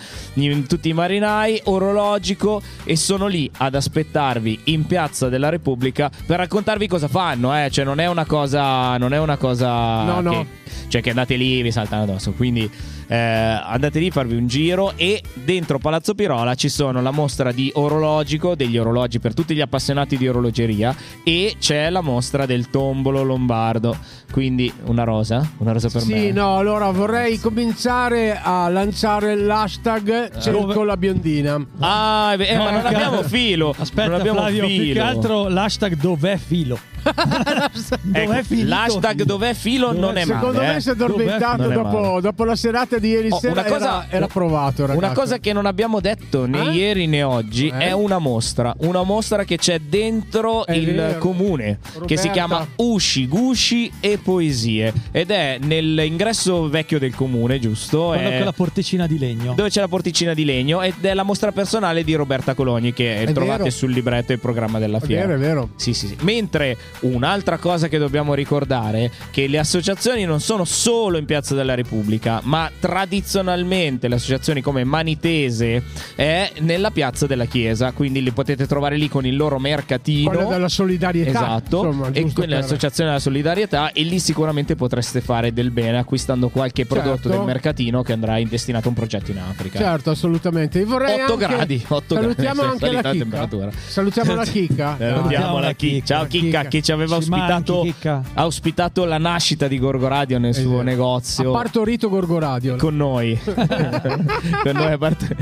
Tutti 0.69 0.91
i 0.91 0.93
marinai, 0.93 1.61
orologico 1.65 2.63
e 2.85 2.95
sono 2.95 3.27
lì 3.27 3.51
ad 3.57 3.75
aspettarvi 3.75 4.61
in 4.65 4.87
Piazza 4.87 5.29
della 5.29 5.49
Repubblica 5.49 6.09
per 6.25 6.39
raccontarvi 6.39 6.87
cosa 6.87 7.09
fanno, 7.09 7.53
eh. 7.57 7.69
Cioè 7.69 7.85
non 7.85 7.99
è 7.99 8.07
una 8.07 8.25
cosa 8.27 8.97
non 8.97 9.13
è 9.13 9.19
una 9.19 9.37
cosa 9.39 10.05
No, 10.05 10.21
no. 10.21 10.31
che- 10.31 10.47
cioè 10.87 11.01
che 11.03 11.09
andate 11.11 11.35
lì 11.35 11.59
e 11.59 11.63
vi 11.63 11.73
saltano 11.73 12.05
addosso, 12.05 12.31
quindi 12.31 12.71
eh, 13.11 13.17
andate 13.17 13.99
lì, 13.99 14.13
farvi 14.13 14.37
un 14.37 14.47
giro 14.47 14.93
e 14.95 15.21
dentro 15.35 15.81
Palazzo 15.81 16.15
Pirola 16.15 16.55
ci 16.55 16.69
sono 16.69 17.03
la 17.03 17.11
mostra 17.11 17.51
di 17.51 17.69
orologico, 17.75 18.55
degli 18.55 18.79
orologi 18.79 19.19
per 19.19 19.35
tutti 19.35 19.53
gli 19.53 19.61
appassionati 19.61 20.17
di 20.17 20.29
orologeria 20.29 20.95
e 21.25 21.57
c'è 21.59 21.91
la 21.91 22.03
mostra 22.03 22.47
del 22.47 22.71
tombolo 22.71 23.25
lombardo, 23.25 23.97
quindi 24.31 24.73
una 24.85 25.05
rosa, 25.05 25.49
una 25.59 25.73
rosa 25.73 25.89
per 25.89 26.03
Sì, 26.03 26.13
me. 26.13 26.31
no, 26.33 26.57
allora 26.57 26.91
vorrei 26.91 27.39
cominciare 27.41 28.39
a 28.41 28.69
lanciare 28.69 29.35
l'hashtag 29.37 30.39
cerco 30.39 30.83
la 30.85 30.97
biondina. 30.97 31.65
Ah, 31.81 32.35
eh, 32.39 32.57
ma 32.57 32.71
non 32.71 32.87
abbiamo 32.87 33.23
filo. 33.23 33.75
Aspetta, 33.77 34.09
non 34.09 34.21
abbiamo 34.21 34.39
Flavio, 34.41 34.67
più 34.67 34.77
filo. 34.77 34.93
che 34.95 35.01
altro 35.01 35.49
l'hashtag 35.49 35.95
dov'è 35.97 36.37
filo. 36.37 36.79
dov'è 37.03 37.71
Ecco, 38.13 38.45
l'hashtag 38.65 39.13
filo? 39.13 39.25
dov'è 39.25 39.55
filo 39.55 39.93
non 39.93 40.17
è 40.19 40.25
male. 40.25 40.39
Secondo 40.39 40.61
me 40.61 40.77
eh. 40.77 40.81
si 40.81 40.89
è 40.89 40.93
addormentato 40.93 41.69
dopo, 41.69 42.19
dopo 42.21 42.45
la 42.45 42.57
serata 42.57 42.99
di 42.99 43.09
ieri 43.09 43.29
Oh, 43.31 43.39
sera. 43.39 43.53
una 43.53 43.63
cosa- 43.65 44.05
era, 44.07 44.07
era 44.11 44.27
provato, 44.27 44.83
ragazzi. 44.87 44.99
Una 45.05 45.13
cosa 45.15 45.39
che 45.39 45.53
non 45.53 45.67
abbiamo 45.67 46.01
detto 46.01 46.47
né 46.47 46.69
Eh? 46.69 46.73
ieri 46.73 47.07
né 47.07 47.23
oggi 47.23 47.69
Eh? 47.69 47.79
è 47.79 47.93
una 47.93 48.19
mostra. 48.19 48.75
Una 48.81 49.03
mostra 49.03 49.45
che 49.45 49.57
c'è 49.57 49.79
dentro 49.79 50.67
È 50.67 50.73
il 50.73 50.95
vero. 50.95 51.19
comune 51.19 51.79
che 52.07 52.17
si 52.17 52.29
Roberta. 52.29 52.31
chiama 52.33 52.67
Usci, 52.77 53.27
Gusci 53.27 53.91
e 54.01 54.19
Poesie 54.21 54.93
ed 55.11 55.31
è 55.31 55.59
nell'ingresso 55.63 56.69
vecchio 56.69 56.99
del 56.99 57.15
comune, 57.15 57.59
giusto? 57.59 58.09
Quello 58.09 58.29
È- 58.29 58.37
con 58.37 58.45
la 58.45 58.53
porticina 58.53 59.07
di 59.07 59.19
legno. 59.19 59.55
dove 59.55 59.69
c'è 59.69 59.81
la 59.81 59.89
porticina 59.89 60.35
di 60.35 60.45
legno 60.45 60.81
ed 60.83 60.95
è 61.05 61.15
la 61.15 61.23
mostra 61.23 61.53
personale 61.53 62.05
di 62.05 62.15
Roberta 62.15 62.55
Cologni 62.55 62.93
che 62.93 63.23
È 63.23 63.33
trovate 63.33 63.65
vero. 63.65 63.71
sul 63.71 63.91
libretto 63.91 64.33
e 64.33 64.39
programma 64.39 64.79
della 64.79 64.99
È 64.99 65.05
fiera. 65.05 65.27
vero, 65.27 65.39
è 65.39 65.41
vero. 65.41 65.69
Sì, 65.77 65.93
sì, 65.95 66.07
sì. 66.09 66.17
Mentre 66.23 66.77
un'altra 67.01 67.59
cosa 67.59 67.89
che 67.89 67.99
dobbiamo 67.99 68.35
ricordare 68.35 69.05
è 69.05 69.11
che 69.31 69.47
le 69.47 69.59
associazioni 69.59 70.25
non 70.25 70.41
sono 70.41 70.65
solo 70.65 71.19
in 71.19 71.25
Piazza 71.25 71.55
della 71.55 71.75
Repubblica, 71.75 72.41
ma 72.45 72.71
tradizionalmente 72.79 74.09
le 74.09 74.15
associazioni 74.17 74.61
come 74.61 74.85
Manitese 74.85 75.83
è 76.15 76.51
nella 76.61 76.91
Piazza 76.91 77.27
della 77.27 77.45
Chiesa, 77.47 77.93
quindi 77.93 78.23
li 78.23 78.31
potete 78.33 78.67
trovare 78.67 78.97
lì 78.97 79.09
con 79.09 79.27
il 79.27 79.37
loro 79.37 79.59
mercatino. 79.59 80.31
Quella 80.31 80.45
della 80.49 80.69
solidarietà. 80.69 81.31
Esatto, 81.31 81.87
insomma, 81.87 82.09
e 82.13 82.23
quella 82.23 82.29
è 82.29 82.33
per- 82.33 82.49
l'associazione 82.49 83.11
della 83.11 83.21
solidarietà 83.23 83.93
e 83.93 84.03
lì 84.11 84.19
sicuramente 84.19 84.75
potreste 84.75 85.21
fare 85.21 85.53
del 85.53 85.71
bene 85.71 85.99
acquistando 85.99 86.49
qualche 86.51 86.85
prodotto 86.85 87.23
Certo. 87.23 87.29
del 87.31 87.41
mercatino 87.43 88.03
che 88.03 88.13
andrà 88.13 88.37
in- 88.39 88.49
destinato 88.49 88.87
a 88.87 88.89
un 88.91 88.95
progetto 88.97 89.31
in 89.31 89.39
Africa. 89.39 89.79
Certo, 89.79 90.11
assolutamente. 90.11 90.85
Vorrei 90.85 91.21
8 91.23 91.33
anche- 91.33 91.47
gradi, 91.47 91.85
8 91.87 92.15
Salutiamo 92.15 92.63
gradi, 92.63 92.85
anche 92.85 93.03
la 93.03 93.11
temperatura. 93.13 93.71
Salutiamo 93.87 94.35
la 94.35 94.45
chicca. 94.45 94.97
Salutiamo 94.99 95.59
la 95.61 95.73
Chicca. 95.73 96.05
Ciao 96.07 96.27
Chicca, 96.27 96.65
che 96.65 96.83
ci 96.83 96.93
aveva 96.93 97.17
ospitato, 97.17 97.87
ha 98.35 98.45
ospitato 98.45 99.05
la 99.05 99.19
nascita 99.19 99.69
di 99.69 99.79
Gorgo 99.79 100.09
Radio 100.09 100.39
nel 100.39 100.55
suo 100.55 100.81
Ha 100.81 100.83
negozio. 100.83 101.53
partorito 101.53 102.09
Gorgoradio. 102.09 102.77
Con 102.77 102.97
noi, 102.97 103.39
con 103.45 104.75
noi 104.75 104.93
a 104.93 104.99
parte... 104.99 105.37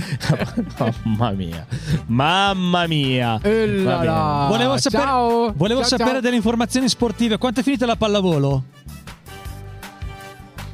Mamma 1.08 1.30
mia, 1.32 1.66
mamma 2.06 2.86
mia. 2.86 3.38
E 3.42 3.66
là. 3.66 4.46
Volevo 4.48 4.76
sapere, 4.78 5.02
Ciao. 5.02 5.52
volevo 5.56 5.80
Ciao, 5.80 5.88
sapere 5.90 6.10
ciao. 6.12 6.20
delle 6.20 6.36
informazioni 6.36 6.88
sportive. 6.88 7.38
Quanto 7.38 7.60
è 7.60 7.62
finita 7.62 7.86
la 7.86 7.96
pallavolo? 7.96 8.57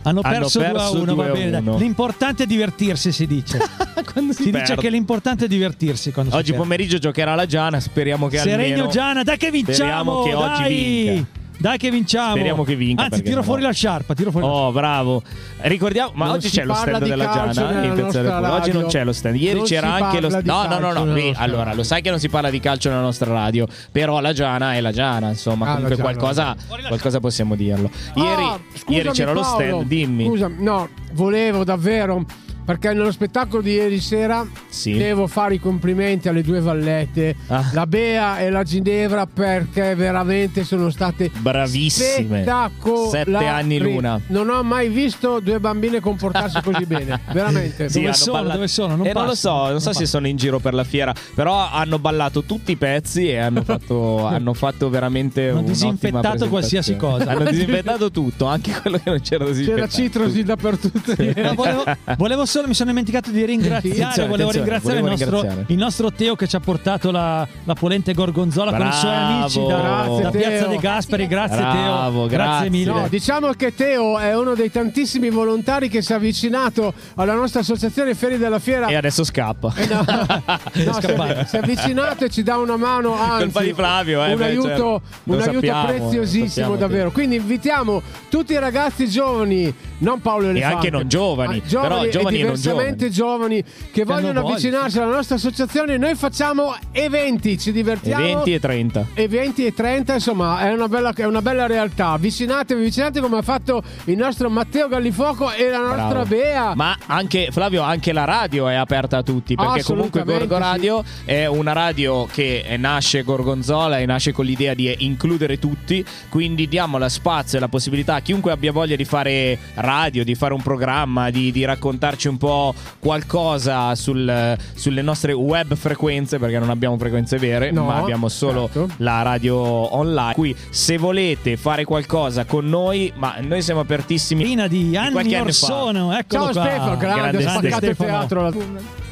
Hanno 0.06 0.20
Hanno 0.22 0.40
perso, 0.40 0.58
2 0.58 0.68
a 0.68 0.72
perso 0.72 1.00
1, 1.00 1.14
va 1.14 1.24
2 1.24 1.30
a 1.30 1.32
bene. 1.32 1.56
1. 1.58 1.78
L'importante 1.78 2.42
è 2.42 2.46
divertirsi, 2.46 3.10
si 3.10 3.26
dice. 3.26 3.58
si 4.30 4.44
dice 4.44 4.50
perde. 4.50 4.76
che 4.76 4.90
l'importante 4.90 5.44
è 5.46 5.48
divertirsi 5.48 6.12
quando 6.12 6.30
si 6.32 6.36
Oggi 6.36 6.50
perde. 6.50 6.62
pomeriggio 6.62 6.98
giocherà 6.98 7.34
la 7.34 7.46
Giana, 7.46 7.80
speriamo 7.80 8.28
che 8.28 8.38
Seregno 8.38 8.74
almeno... 8.74 8.88
Giana, 8.88 9.22
dai 9.22 9.38
che 9.38 9.50
vinciamo! 9.50 9.74
Speriamo 9.74 10.22
che 10.24 10.34
oggi 10.34 10.62
dai! 10.62 11.04
vinca. 11.06 11.42
Dai 11.64 11.78
che 11.78 11.90
vinciamo. 11.90 12.32
Speriamo 12.32 12.62
che 12.62 12.76
vinca. 12.76 13.04
Anzi, 13.04 13.22
tiro 13.22 13.36
no. 13.36 13.42
fuori 13.42 13.62
la 13.62 13.70
sciarpa, 13.70 14.12
tiro 14.12 14.30
fuori 14.30 14.46
la 14.46 14.52
Oh, 14.52 14.70
bravo. 14.70 15.22
Ricordiamo, 15.62 16.10
ma 16.12 16.26
Non 16.26 16.34
oggi 16.34 16.50
c'è 16.50 16.62
lo 16.62 16.74
stand 16.74 17.06
della 17.06 17.24
Giana. 17.24 18.52
Oggi 18.52 18.70
non 18.70 18.84
c'è 18.86 19.02
lo 19.02 19.14
stand. 19.14 19.36
Ieri 19.36 19.60
Non 19.60 19.66
c'era 19.66 19.94
anche 19.94 20.20
lo 20.20 20.28
di 20.28 20.44
No, 20.44 20.66
no, 20.66 20.78
no, 20.78 20.92
no. 20.92 21.10
Beh, 21.14 21.32
allora, 21.36 21.72
lo 21.72 21.82
sai 21.82 22.02
che 22.02 22.10
non 22.10 22.18
si 22.18 22.28
parla 22.28 22.50
di 22.50 22.60
calcio 22.60 22.90
nella 22.90 23.00
nostra 23.00 23.32
radio. 23.32 23.66
Però 23.90 24.20
la 24.20 24.34
Giana 24.34 24.74
è 24.74 24.82
la 24.82 24.92
Giana. 24.92 25.30
Insomma, 25.30 25.64
Ah, 25.64 25.72
comunque 25.76 25.96
Giana, 25.96 26.10
qualcosa, 26.10 26.56
qualcosa 26.86 27.20
possiamo 27.20 27.54
dirlo. 27.54 27.90
Ieri, 28.14 28.42
Ah, 28.42 28.60
scusami, 28.74 28.96
ieri 28.96 29.10
c'era 29.12 29.32
lo 29.32 29.40
Paolo, 29.40 29.62
stand. 29.64 29.86
Dimmi. 29.86 30.26
Scusa, 30.26 30.50
no, 30.54 30.88
volevo 31.12 31.64
davvero. 31.64 32.26
Perché 32.64 32.92
nello 32.94 33.12
spettacolo 33.12 33.60
di 33.62 33.72
ieri 33.72 34.00
sera 34.00 34.46
Sì. 34.68 34.92
devo 34.96 35.26
fare 35.26 35.54
i 35.54 35.60
complimenti 35.60 36.28
alle 36.28 36.42
due 36.42 36.60
vallette, 36.60 37.36
Ah. 37.48 37.68
la 37.72 37.86
Bea 37.86 38.38
e 38.38 38.48
la 38.50 38.62
Ginevra, 38.62 39.26
perché 39.26 39.94
veramente 39.94 40.64
sono 40.64 40.88
state 40.90 41.30
Bravissime. 41.36 42.42
spettacolari. 42.42 43.10
Sette 43.10 43.44
anni 43.46 43.78
l'una. 43.78 44.20
Non 44.28 44.48
ho 44.48 44.62
mai 44.62 44.88
visto 44.88 45.40
due 45.40 45.60
bambine 45.60 46.00
comportarsi 46.00 46.60
così 46.62 46.86
bene, 46.86 47.20
veramente. 47.32 47.88
Sì, 47.88 47.94
Dove 47.96 48.06
hanno 48.06 48.16
sono? 48.16 48.32
ballato- 48.38 48.54
Dove 48.54 48.68
sono? 48.68 48.96
Non 48.96 49.06
Eh, 49.06 49.12
non 49.12 49.26
lo 49.26 49.34
so, 49.34 49.52
non 49.54 49.70
non 49.74 49.80
so 49.80 49.92
se 49.92 50.06
sono 50.06 50.26
in 50.28 50.36
giro 50.36 50.58
per 50.60 50.72
la 50.72 50.84
fiera, 50.84 51.12
però 51.34 51.68
hanno 51.70 51.98
ballato 51.98 52.44
tutti 52.44 52.72
i 52.72 52.76
pezzi 52.76 53.28
e 53.28 53.38
hanno 53.38 53.62
fatto, 53.64 54.24
hanno 54.26 54.54
fatto 54.54 54.88
veramente 54.88 55.50
Hanno 55.50 55.62
disinfettato 55.62 56.48
qualsiasi 56.48 56.96
cosa. 56.96 57.30
Hanno 57.32 57.44
disinfettato 57.50 58.10
tutto, 58.10 58.46
anche 58.46 58.72
quello 58.80 58.96
che 58.98 59.10
non 59.10 59.20
c'era 59.20 59.44
da 59.44 59.52
C'era 59.52 59.86
citrosi 59.88 60.42
dappertutto. 60.42 61.14
Volevo, 61.54 61.84
volevo 62.16 62.46
solo, 62.54 62.68
mi 62.68 62.74
sono 62.74 62.90
dimenticato 62.90 63.30
di 63.32 63.44
ringraziare. 63.44 64.00
Attenzione, 64.00 64.28
volevo 64.28 64.50
attenzione, 64.50 64.78
ringraziare, 64.78 65.00
volevo 65.00 65.06
il, 65.06 65.10
nostro, 65.10 65.40
ringraziare. 65.40 65.72
il 65.72 65.78
nostro 65.78 66.12
Teo 66.12 66.36
che 66.36 66.46
ci 66.46 66.54
ha 66.54 66.60
portato 66.60 67.10
la, 67.10 67.48
la 67.64 67.74
polenta 67.74 68.10
e 68.12 68.14
gorgonzola 68.14 68.70
con 68.70 68.86
i 68.86 68.92
suoi 68.92 69.10
Bravo. 69.10 69.34
amici 69.34 69.66
da, 69.66 69.80
Grazie, 69.80 70.22
da 70.22 70.30
Piazza. 70.30 70.66
De 70.66 70.76
Gasperi. 70.76 71.26
Grazie, 71.26 71.56
Bravo, 71.56 72.26
Teo. 72.26 72.38
grazie. 72.38 72.70
mille. 72.70 72.92
No, 72.92 73.08
diciamo 73.08 73.50
che 73.54 73.74
Teo 73.74 74.18
è 74.20 74.36
uno 74.36 74.54
dei 74.54 74.70
tantissimi 74.70 75.30
volontari 75.30 75.88
che 75.88 76.00
si 76.00 76.12
è 76.12 76.14
avvicinato 76.14 76.94
alla 77.16 77.34
nostra 77.34 77.60
associazione 77.60 78.14
Feri 78.14 78.38
della 78.38 78.60
Fiera. 78.60 78.86
E 78.86 78.94
adesso 78.94 79.24
scappa. 79.24 79.72
Eh 79.74 79.86
no, 79.86 80.04
no, 80.06 81.00
si, 81.00 81.06
è, 81.06 81.44
si 81.48 81.56
è 81.56 81.58
avvicinato 81.58 82.24
e 82.24 82.30
ci 82.30 82.44
dà 82.44 82.56
una 82.56 82.76
mano, 82.76 83.18
anzi, 83.18 83.42
Colpa 83.42 83.62
di 83.62 83.72
Flavio, 83.72 84.24
eh, 84.24 84.30
un 84.30 84.38
beh, 84.38 84.44
aiuto, 84.44 84.68
certo. 84.68 85.02
un 85.24 85.34
aiuto 85.40 85.52
sappiamo, 85.52 85.86
preziosissimo 85.86 86.48
sappiamo, 86.48 86.76
davvero. 86.76 87.10
Quindi 87.10 87.34
invitiamo 87.36 88.00
tutti 88.28 88.52
i 88.52 88.58
ragazzi 88.60 89.08
giovani, 89.08 89.74
non 89.98 90.20
Paolo 90.20 90.50
Elefante, 90.50 90.74
anche 90.76 90.90
non 90.90 91.08
giovani, 91.08 91.60
giovani 91.66 91.88
però 91.88 92.10
giovani 92.10 92.36
e 92.36 92.43
e 92.43 92.43
non 92.43 92.43
diversamente 92.44 93.10
giovani, 93.10 93.62
che 93.92 94.04
vogliono 94.04 94.28
hanno 94.28 94.40
voglia, 94.42 94.54
avvicinarsi 94.54 94.98
alla 94.98 95.14
nostra 95.14 95.36
associazione. 95.36 95.96
Noi 95.96 96.14
facciamo 96.14 96.74
eventi, 96.92 97.58
ci 97.58 97.72
divertiamo. 97.72 98.24
20 98.24 98.54
e 98.54 98.60
30. 98.60 99.06
E 99.14 99.28
20 99.28 99.66
e 99.66 99.74
30, 99.74 100.14
insomma, 100.14 100.60
è 100.60 100.72
una 100.72 100.88
bella, 100.88 101.12
è 101.14 101.24
una 101.24 101.42
bella 101.42 101.66
realtà. 101.66 102.10
Avvicinatevi, 102.10 102.80
avvicinatevi 102.80 103.26
come 103.26 103.38
ha 103.38 103.42
fatto 103.42 103.82
il 104.04 104.16
nostro 104.16 104.50
Matteo 104.50 104.88
Gallifuoco 104.88 105.52
e 105.52 105.68
la 105.68 105.78
nostra 105.78 106.24
Bravo. 106.24 106.26
Bea. 106.26 106.74
Ma 106.74 106.96
anche 107.06 107.48
Flavio, 107.50 107.82
anche 107.82 108.12
la 108.12 108.24
radio 108.24 108.68
è 108.68 108.74
aperta 108.74 109.18
a 109.18 109.22
tutti. 109.22 109.54
Perché 109.54 109.82
comunque 109.82 110.22
Gorgo 110.24 110.58
Radio 110.58 111.04
è 111.24 111.46
una 111.46 111.72
radio 111.72 112.26
che 112.26 112.76
nasce 112.78 113.22
gorgonzola 113.22 113.98
e 113.98 114.06
nasce 114.06 114.32
con 114.32 114.44
l'idea 114.44 114.74
di 114.74 114.94
includere 114.98 115.58
tutti. 115.58 116.04
Quindi 116.28 116.68
diamo 116.68 116.98
la 116.98 117.08
spazio 117.08 117.58
e 117.58 117.60
la 117.60 117.68
possibilità 117.68 118.16
a 118.16 118.20
chiunque 118.20 118.52
abbia 118.52 118.72
voglia 118.72 118.96
di 118.96 119.04
fare 119.04 119.58
radio, 119.74 120.24
di 120.24 120.34
fare 120.34 120.54
un 120.54 120.62
programma, 120.62 121.30
di, 121.30 121.50
di 121.52 121.64
raccontarci 121.64 122.28
un 122.28 122.33
po' 122.36 122.74
qualcosa 122.98 123.94
sul- 123.94 124.56
sulle 124.74 125.02
nostre 125.02 125.32
web 125.32 125.74
frequenze, 125.74 126.38
perché 126.38 126.58
non 126.58 126.70
abbiamo 126.70 126.96
frequenze 126.98 127.38
vere, 127.38 127.70
No, 127.70 127.84
ma 127.84 127.96
abbiamo 127.96 128.28
solo 128.28 128.68
certo. 128.72 128.88
la 128.98 129.22
radio 129.22 129.56
online. 129.56 130.34
Qui 130.34 130.54
se 130.70 130.96
volete 130.98 131.56
fare 131.56 131.84
qualcosa 131.84 132.44
con 132.44 132.66
noi, 132.66 133.12
ma 133.16 133.36
noi 133.40 133.62
siamo 133.62 133.80
apertissimi. 133.80 134.42
Prima 134.42 134.66
di 134.66 134.96
anni 134.96 135.34
Orsono, 135.34 136.08
fa. 136.10 136.18
eccolo 136.18 136.44
Ciao 136.44 136.52
qua. 136.52 136.62
Stefano, 136.70 136.96
grande, 136.96 137.20
Grande 137.38 137.40
spaccato 137.42 137.86
il 137.86 137.94
Stefano. 137.94 138.26
teatro. 138.26 138.52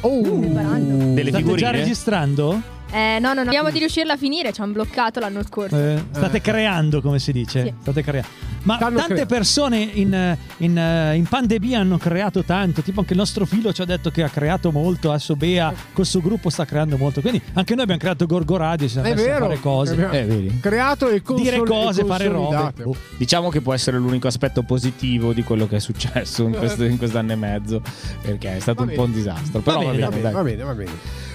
Oh, 0.01 0.21
Delle 0.21 1.29
State 1.29 1.37
figurine? 1.37 1.57
già 1.57 1.71
registrando? 1.71 2.61
Eh, 2.93 3.17
no, 3.19 3.29
no, 3.29 3.33
no. 3.35 3.41
Speriamo 3.41 3.71
di 3.71 3.79
riuscirla 3.79 4.13
a 4.13 4.17
finire. 4.17 4.53
Ci 4.53 4.61
hanno 4.61 4.73
bloccato 4.73 5.19
l'anno 5.19 5.43
scorso. 5.43 5.75
Eh, 5.75 6.03
state 6.11 6.41
creando, 6.41 7.01
come 7.01 7.17
si 7.19 7.31
dice. 7.31 7.63
Sì. 7.63 7.73
State 7.81 8.03
creando. 8.03 8.27
Ma 8.63 8.75
Stanno 8.75 8.97
tante 8.97 9.13
crea- 9.15 9.25
persone 9.25 9.79
in, 9.81 10.37
in, 10.57 10.77
eh, 10.77 11.15
in 11.15 11.25
pandemia 11.25 11.79
hanno 11.79 11.97
creato 11.97 12.43
tanto. 12.43 12.81
Tipo 12.81 13.01
anche 13.01 13.13
il 13.13 13.19
nostro 13.19 13.45
filo 13.45 13.73
ci 13.73 13.81
ha 13.81 13.85
detto 13.85 14.09
che 14.11 14.23
ha 14.23 14.29
creato 14.29 14.71
molto. 14.71 15.09
Adesso 15.09 15.35
Bea 15.35 15.73
col 15.91 16.05
suo 16.05 16.21
gruppo 16.21 16.49
sta 16.49 16.63
creando 16.65 16.95
molto. 16.97 17.19
Quindi 17.19 17.41
anche 17.53 17.73
noi 17.73 17.83
abbiamo 17.83 17.99
creato 17.99 18.25
Gorgo 18.25 18.55
Radio. 18.57 18.85
Ci 18.87 18.93
siamo 18.93 19.09
messi 19.09 19.27
a 19.29 19.37
fare 19.37 19.59
cose. 19.59 19.93
Abbiamo 19.93 20.13
Eh? 20.13 20.51
Creato 20.61 21.09
e 21.09 21.21
consol- 21.21 21.43
Dire 21.43 21.57
cose, 21.63 22.05
fare 22.05 22.27
robe. 22.27 22.83
Boh. 22.83 22.95
Diciamo 23.17 23.49
che 23.49 23.59
può 23.61 23.73
essere 23.73 23.97
l'unico 23.97 24.27
aspetto 24.27 24.61
positivo 24.63 25.33
di 25.33 25.43
quello 25.43 25.67
che 25.67 25.77
è 25.77 25.79
successo 25.79 26.43
in, 26.43 26.51
questo, 26.51 26.83
in 26.85 26.97
quest'anno 26.97 27.31
e 27.33 27.35
mezzo, 27.35 27.81
perché 28.21 28.55
è 28.55 28.59
stato 28.59 28.85
Va 28.85 28.91
un 28.91 28.95
po' 28.95 29.03
un 29.03 29.11
bene. 29.11 29.23
disastro. 29.23 29.59
Però 29.61 29.81
va, 29.83 29.91
bene, 29.91 30.07
bene, 30.07 30.09
Va 30.09 30.09
bene, 30.09 30.31
va 30.31 30.41
bene, 30.43 30.63
va 30.63 30.73
bene. 30.73 30.91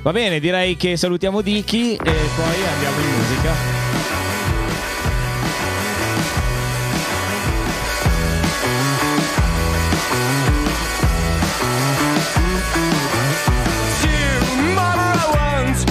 Va 0.08 0.14
bene, 0.14 0.40
direi 0.40 0.74
che 0.74 0.96
salutiamo 0.96 1.42
Dicky 1.42 1.92
e 1.92 1.98
poi 1.98 2.64
andiamo 2.72 2.98
in 2.98 3.14
musica. 3.14 3.52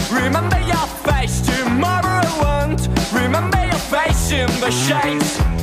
Remember 0.10 0.60
your 0.62 0.88
face. 1.04 1.44
Remember 3.14 3.66
your 3.66 3.76
face 3.76 4.32
in 4.32 4.48
the 4.60 4.72
shades. 4.72 5.57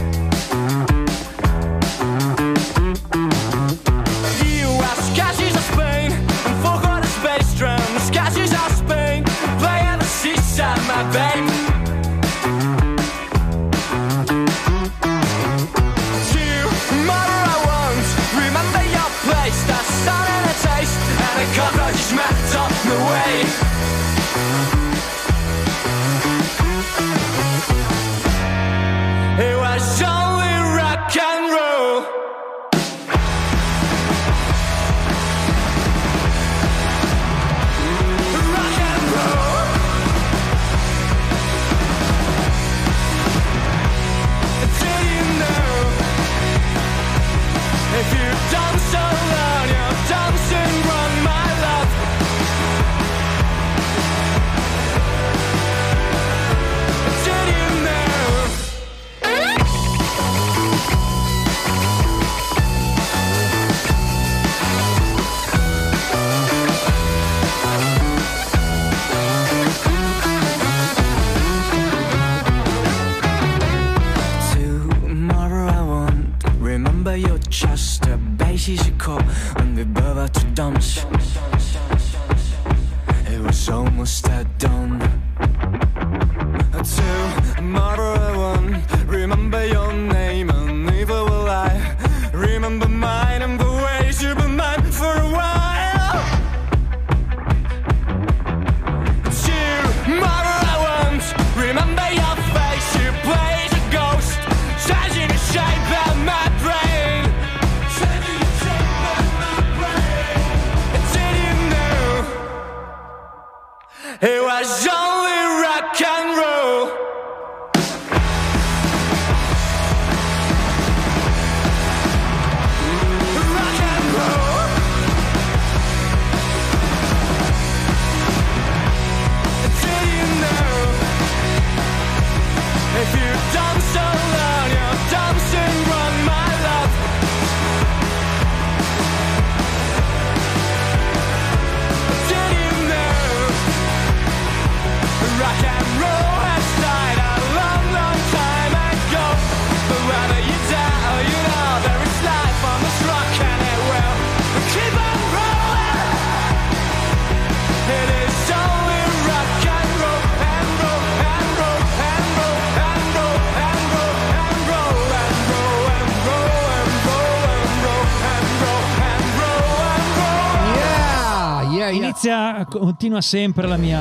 Continua 172.79 173.21
sempre 173.21 173.67
la 173.67 173.77
mia. 173.77 174.01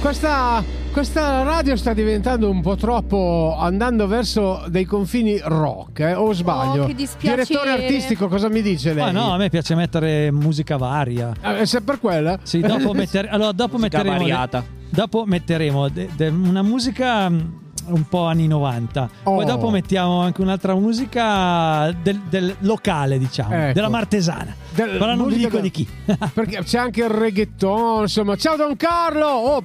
Questa, 0.00 0.62
questa 0.92 1.42
radio 1.42 1.76
sta 1.76 1.92
diventando 1.92 2.50
un 2.50 2.60
po' 2.60 2.74
troppo 2.76 3.56
andando 3.58 4.06
verso 4.06 4.64
dei 4.68 4.84
confini 4.84 5.40
rock, 5.42 6.00
eh? 6.00 6.14
o 6.14 6.32
sbaglio? 6.32 6.82
Oh, 6.82 6.86
che 6.86 6.94
dispiacere. 6.94 7.44
Direttore 7.44 7.70
artistico, 7.70 8.28
cosa 8.28 8.48
mi 8.48 8.62
dice 8.62 8.92
lei? 8.94 9.04
Ma 9.04 9.10
no, 9.12 9.32
a 9.32 9.36
me 9.36 9.48
piace 9.48 9.74
mettere 9.74 10.30
musica 10.32 10.76
varia. 10.76 11.32
Eh, 11.40 11.58
è 11.60 11.64
sempre 11.66 11.98
quella? 11.98 12.38
Sì, 12.42 12.60
dopo, 12.60 12.92
metter- 12.94 13.28
allora, 13.30 13.52
dopo 13.52 13.78
metteremo. 13.78 14.10
variata. 14.16 14.64
Dopo 14.88 15.24
metteremo 15.24 15.88
de- 15.88 16.08
de- 16.16 16.28
una 16.28 16.62
musica 16.62 17.28
mm, 17.30 17.40
un 17.86 18.08
po' 18.08 18.24
anni 18.26 18.46
90. 18.48 19.10
Oh. 19.22 19.36
Poi 19.36 19.44
dopo 19.46 19.70
mettiamo 19.70 20.20
anche 20.20 20.42
un'altra 20.42 20.74
musica 20.74 21.90
del, 22.02 22.20
del 22.28 22.56
locale, 22.60 23.18
diciamo, 23.18 23.54
Ecco. 23.54 23.72
della 23.72 23.88
martesana. 23.88 24.54
Del- 24.74 24.98
Però 24.98 25.14
non 25.14 25.28
dico 25.28 25.48
del- 25.48 25.62
di 25.62 25.70
chi. 25.70 25.88
Perché 26.34 26.62
c'è 26.64 26.78
anche 26.78 27.02
il 27.02 27.08
reggaeton, 27.10 28.02
insomma. 28.02 28.36
Ciao 28.36 28.56
Don 28.56 28.76
Carlo! 28.76 29.26
Oh, 29.26 29.64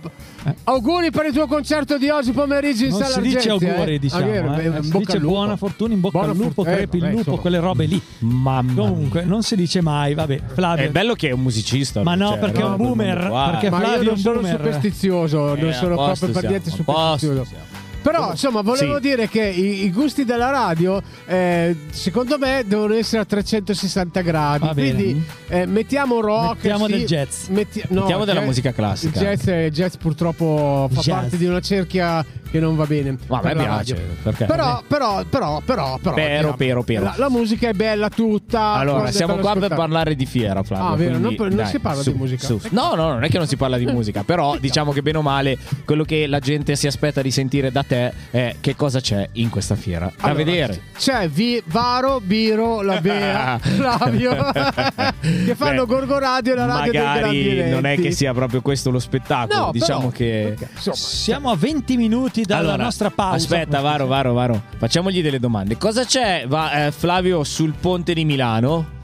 auguri 0.65 1.09
per 1.11 1.25
il 1.25 1.33
tuo 1.33 1.47
concerto 1.47 1.97
di 1.97 2.09
oggi 2.09 2.31
pomeriggio 2.31 2.83
in 2.85 2.89
Eh. 2.89 2.91
Non 2.91 3.01
sala 3.01 3.13
si 3.15 3.21
dice 3.21 3.37
Argenzia, 3.37 3.71
auguri, 3.71 3.93
eh. 3.95 3.99
diciamo. 3.99 4.23
Ah, 4.23 4.25
vero, 4.27 4.53
eh. 4.53 4.63
eh, 4.63 4.67
in 4.67 4.83
Si 4.83 4.89
bocca 4.91 5.05
dice 5.13 5.19
buona 5.19 5.55
fortuna, 5.57 5.93
in 5.93 5.99
bocca 5.99 6.17
Buona 6.19 6.31
al 6.33 6.37
lupo, 6.37 6.63
crepi 6.63 6.97
eh, 6.97 6.99
il 6.99 7.05
lupo, 7.05 7.17
insomma. 7.19 7.37
quelle 7.37 7.59
robe 7.59 7.85
lì. 7.85 8.01
Mamma 8.19 8.61
mia. 8.61 8.73
Comunque, 8.75 9.23
non 9.25 9.41
si 9.43 9.55
dice 9.55 9.81
mai, 9.81 10.13
vabbè, 10.13 10.41
Flavio. 10.53 10.85
È 10.85 10.89
bello 10.89 11.13
che 11.15 11.29
è 11.29 11.31
un 11.31 11.41
musicista. 11.41 12.03
Ma 12.03 12.15
no, 12.15 12.29
cioè, 12.29 12.39
perché 12.39 12.61
è 12.61 12.65
un 12.65 12.75
boomer, 12.77 13.17
perché 13.17 13.69
Ma 13.69 13.77
io 13.79 13.83
Flavio 13.83 13.99
è 13.99 14.03
non 14.03 14.13
un 14.13 14.17
sono 14.19 14.39
boomer. 14.39 14.55
superstizioso, 14.57 15.55
Eh, 15.55 15.59
non 15.61 15.69
a 15.69 15.73
sono 15.73 15.95
proprio 15.95 16.29
per 16.29 16.43
niente 16.47 16.69
superstizioso. 16.69 17.43
siamo. 17.45 17.76
Però, 18.01 18.31
insomma, 18.31 18.61
volevo 18.61 18.95
Sì. 18.95 19.01
dire 19.01 19.27
che 19.27 19.43
i, 19.45 19.83
i 19.85 19.91
gusti 19.91 20.23
della 20.23 20.49
radio, 20.49 21.01
eh, 21.25 21.75
secondo 21.91 22.37
me, 22.37 22.63
devono 22.65 22.93
essere 22.93 23.21
a 23.21 23.25
360 23.25 24.21
gradi. 24.21 24.67
Quindi 24.69 25.23
eh, 25.49 25.65
mettiamo 25.65 26.21
rock. 26.21 26.55
Mettiamo 26.55 26.85
sì, 26.85 26.91
del 26.93 27.05
jazz. 27.05 27.47
metti- 27.49 27.83
no, 27.89 27.99
Mettiamo 28.01 28.23
della 28.25 28.39
jazz- 28.39 28.47
musica 28.47 28.71
classica. 28.71 29.19
Il 29.19 29.25
jazz, 29.25 29.47
è- 29.47 29.69
jazz 29.71 29.95
purtroppo 29.95 30.87
fa 30.91 31.01
Jazz. 31.01 31.19
parte 31.19 31.37
di 31.37 31.45
una 31.45 31.59
cerchia 31.59 32.25
che 32.49 32.59
non 32.61 32.75
va 32.77 32.85
bene. 32.85 33.17
Ma 33.27 33.37
a 33.37 33.41
per 33.41 33.55
me 33.55 33.65
la 33.67 33.73
piace. 33.75 33.95
Perché? 34.23 34.45
Però, 34.45 34.81
però, 34.87 35.23
però, 35.29 35.61
però, 35.65 35.97
però, 35.97 36.13
Pero, 36.15 36.53
pero, 36.55 36.83
pero. 36.83 37.03
La, 37.03 37.13
la 37.17 37.29
musica 37.29 37.67
è 37.67 37.73
bella 37.73 38.07
tutta. 38.09 38.61
Allora, 38.73 39.11
siamo 39.11 39.35
qua 39.35 39.53
per 39.55 39.75
parlare 39.75 40.15
di 40.15 40.25
fiera, 40.25 40.63
Flavio. 40.63 40.87
Ah, 40.87 40.95
vero, 40.95 41.17
quindi, 41.19 41.35
non- 41.37 41.47
non 41.49 41.57
dai, 41.57 41.67
si 41.67 41.79
parla 41.79 42.01
su, 42.01 42.11
di 42.13 42.17
musica. 42.17 42.45
su. 42.45 42.59
No, 42.69 42.95
no, 42.95 43.09
non 43.09 43.23
è 43.25 43.29
che 43.29 43.37
non 43.37 43.47
si 43.47 43.57
parla 43.57 43.77
di 43.77 43.85
musica, 43.91 44.23
però 44.23 44.57
diciamo 44.57 44.93
che 44.93 45.01
bene 45.01 45.17
o 45.17 45.21
male 45.21 45.57
quello 45.83 46.03
che 46.05 46.25
la 46.27 46.39
gente 46.39 46.75
si 46.77 46.87
aspetta 46.87 47.21
di 47.21 47.31
sentire 47.31 47.69
da 47.71 47.83
te 47.83 47.96
è 48.31 48.55
che 48.59 48.75
cosa 48.75 48.99
c'è 48.99 49.27
in 49.33 49.49
questa 49.49 49.75
fiera. 49.75 50.05
Da 50.05 50.27
Allora, 50.27 50.43
vedere. 50.43 50.81
C'è 50.97 51.27
Vi- 51.29 51.61
Varo, 51.65 52.19
Biro, 52.21 52.81
la 52.81 52.99
Bea, 53.01 53.57
Flavio 53.61 54.35
che 55.45 55.55
fanno 55.55 55.85
Beh, 55.85 55.93
Gorgo 55.93 56.17
Radio 56.19 56.53
e 56.53 56.55
la 56.55 56.65
radio 56.65 57.03
Magari 57.03 57.69
non 57.69 57.85
è 57.85 57.95
che 57.99 58.11
sia 58.11 58.33
proprio 58.33 58.61
questo 58.61 58.89
lo 58.91 58.99
spettacolo. 58.99 59.65
No, 59.65 59.71
diciamo 59.71 59.99
però, 59.99 60.11
che. 60.11 60.53
perché, 60.57 60.73
insomma, 60.73 60.95
Siamo 60.95 61.49
a 61.51 61.55
20 61.55 61.97
minuti 61.97 62.43
dalla 62.43 62.69
Allora, 62.69 62.83
nostra 62.83 63.09
pausa. 63.09 63.35
Aspetta, 63.35 63.79
Varo, 63.81 64.05
Varo, 64.07 64.33
Varo. 64.33 64.61
Facciamogli 64.77 65.21
delle 65.21 65.39
domande. 65.39 65.77
Cosa 65.77 66.03
c'è, 66.05 66.45
va- 66.47 66.85
eh, 66.87 66.91
Flavio, 66.91 67.43
sul 67.43 67.73
ponte 67.79 68.13
di 68.13 68.25
Milano? 68.25 68.95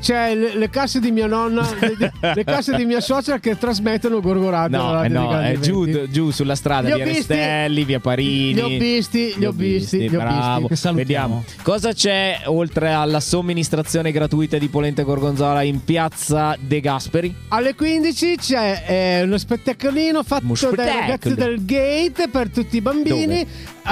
C'è 0.00 0.34
le, 0.34 0.56
le 0.56 0.70
casse 0.70 1.00
di 1.00 1.10
mia 1.10 1.26
nonna, 1.26 1.66
le, 1.80 2.12
le 2.34 2.44
casse 2.44 2.74
di 2.76 2.84
mia 2.84 3.00
suocera 3.00 3.38
che 3.38 3.56
trasmettono 3.56 4.20
Gorgo 4.20 4.50
Radio. 4.50 4.78
la 4.78 4.92
No, 4.92 5.02
eh, 5.04 5.08
no, 5.08 5.40
è 5.40 5.58
giù, 5.58 5.84
eventi. 5.84 6.12
giù 6.12 6.30
sulla 6.30 6.54
strada, 6.54 6.94
via 6.94 7.04
visti. 7.04 7.32
Restelli, 7.32 7.84
via 7.84 8.00
Parini. 8.00 8.54
Li 8.54 8.60
ho 8.60 8.68
visti, 8.68 9.34
li 9.38 9.44
ho 9.46 9.52
visti, 9.52 10.08
li 10.08 10.16
ho 10.16 10.20
bravo. 10.20 10.66
visti. 10.68 10.90
Vediamo. 10.92 11.44
Cosa 11.62 11.92
c'è 11.92 12.42
oltre 12.44 12.92
alla 12.92 13.20
somministrazione 13.20 14.12
gratuita 14.12 14.58
di 14.58 14.68
polenta 14.68 15.02
gorgonzola 15.02 15.62
in 15.62 15.82
piazza 15.84 16.56
De 16.60 16.80
Gasperi? 16.80 17.34
Alle 17.48 17.74
15 17.74 18.36
c'è 18.36 18.84
eh, 18.86 19.22
uno 19.22 19.38
spettacolino 19.38 20.22
fatto 20.22 20.70
dai 20.74 20.86
ragazzi 20.86 21.34
del 21.34 21.64
Gate 21.64 22.28
per 22.28 22.50
tutti 22.50 22.76
i 22.76 22.80
bambini 22.80 23.46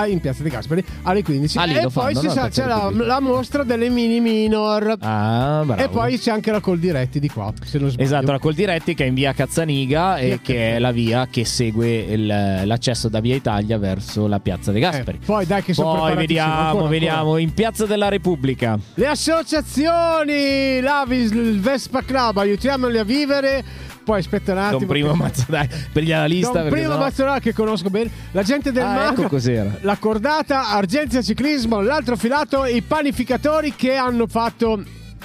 in 0.06 0.20
piazza 0.20 0.42
di 0.42 0.48
Gasperi 0.48 0.84
alle 1.02 1.22
15. 1.22 1.58
Ah, 1.58 1.66
e 1.66 1.80
poi 1.82 2.14
fanno, 2.14 2.22
no? 2.22 2.30
sa- 2.30 2.48
c'è 2.48 2.66
la, 2.66 2.90
la 2.92 3.20
mostra 3.20 3.62
delle 3.62 3.88
mini 3.88 4.20
minor. 4.20 4.96
Ah. 5.00 5.64
E 5.76 5.88
poi 5.88 6.18
c'è 6.18 6.30
anche 6.30 6.50
la 6.50 6.60
Coldiretti 6.60 7.20
di 7.20 7.28
qua, 7.28 7.52
se 7.64 7.78
non 7.78 7.90
sbaglio. 7.90 8.04
Esatto, 8.04 8.32
la 8.32 8.38
Coldiretti 8.38 8.94
che 8.94 9.04
è 9.04 9.06
in 9.06 9.14
via 9.14 9.32
Cazzaniga 9.32 9.88
Via 9.90 10.18
e 10.18 10.40
che 10.42 10.76
è 10.76 10.78
la 10.78 10.92
via 10.92 11.26
che 11.30 11.44
segue 11.44 11.98
il- 11.98 12.26
l'accesso 12.26 13.08
da 13.08 13.20
via 13.20 13.34
Italia 13.34 13.78
verso 13.78 14.26
la 14.26 14.40
piazza 14.40 14.72
De 14.72 14.80
Gasperi. 14.80 15.18
Eh, 15.20 15.24
poi 15.26 15.46
dai 15.46 15.62
che 15.62 15.74
sono 15.74 15.96
Poi 15.96 16.14
vediamo, 16.14 16.68
ancora, 16.68 16.88
vediamo, 16.88 17.36
in 17.36 17.52
piazza 17.52 17.86
della 17.86 18.08
Repubblica. 18.08 18.78
Le 18.94 19.06
associazioni, 19.06 20.80
l'Avis, 20.80 21.30
il 21.30 21.60
Vespa 21.60 22.02
Club, 22.02 22.38
aiutiamoli 22.38 22.98
a 22.98 23.04
vivere. 23.04 23.88
Poi 24.04 24.18
aspetta 24.18 24.52
un 24.52 24.58
attimo. 24.58 24.78
Don 24.80 24.88
Primo 24.88 25.12
che- 25.12 25.16
Mazzadai 25.18 25.68
per 25.92 26.02
gli 26.02 26.12
analisti. 26.12 26.52
Don 26.52 26.68
Primo 26.68 26.96
Mazzolari 26.96 27.40
che 27.40 27.52
conosco 27.52 27.90
bene, 27.90 28.10
la 28.32 28.42
gente 28.42 28.72
del 28.72 28.82
Ah, 28.82 28.94
Mago, 28.94 29.20
ecco 29.22 29.28
cos'era. 29.30 29.78
la 29.82 29.96
cordata, 29.96 30.68
Argenzia 30.70 31.22
Ciclismo, 31.22 31.80
l'altro 31.80 32.16
filato, 32.16 32.64
i 32.64 32.82
panificatori 32.82 33.74
che 33.76 33.94
hanno 33.94 34.26
fatto 34.26 34.82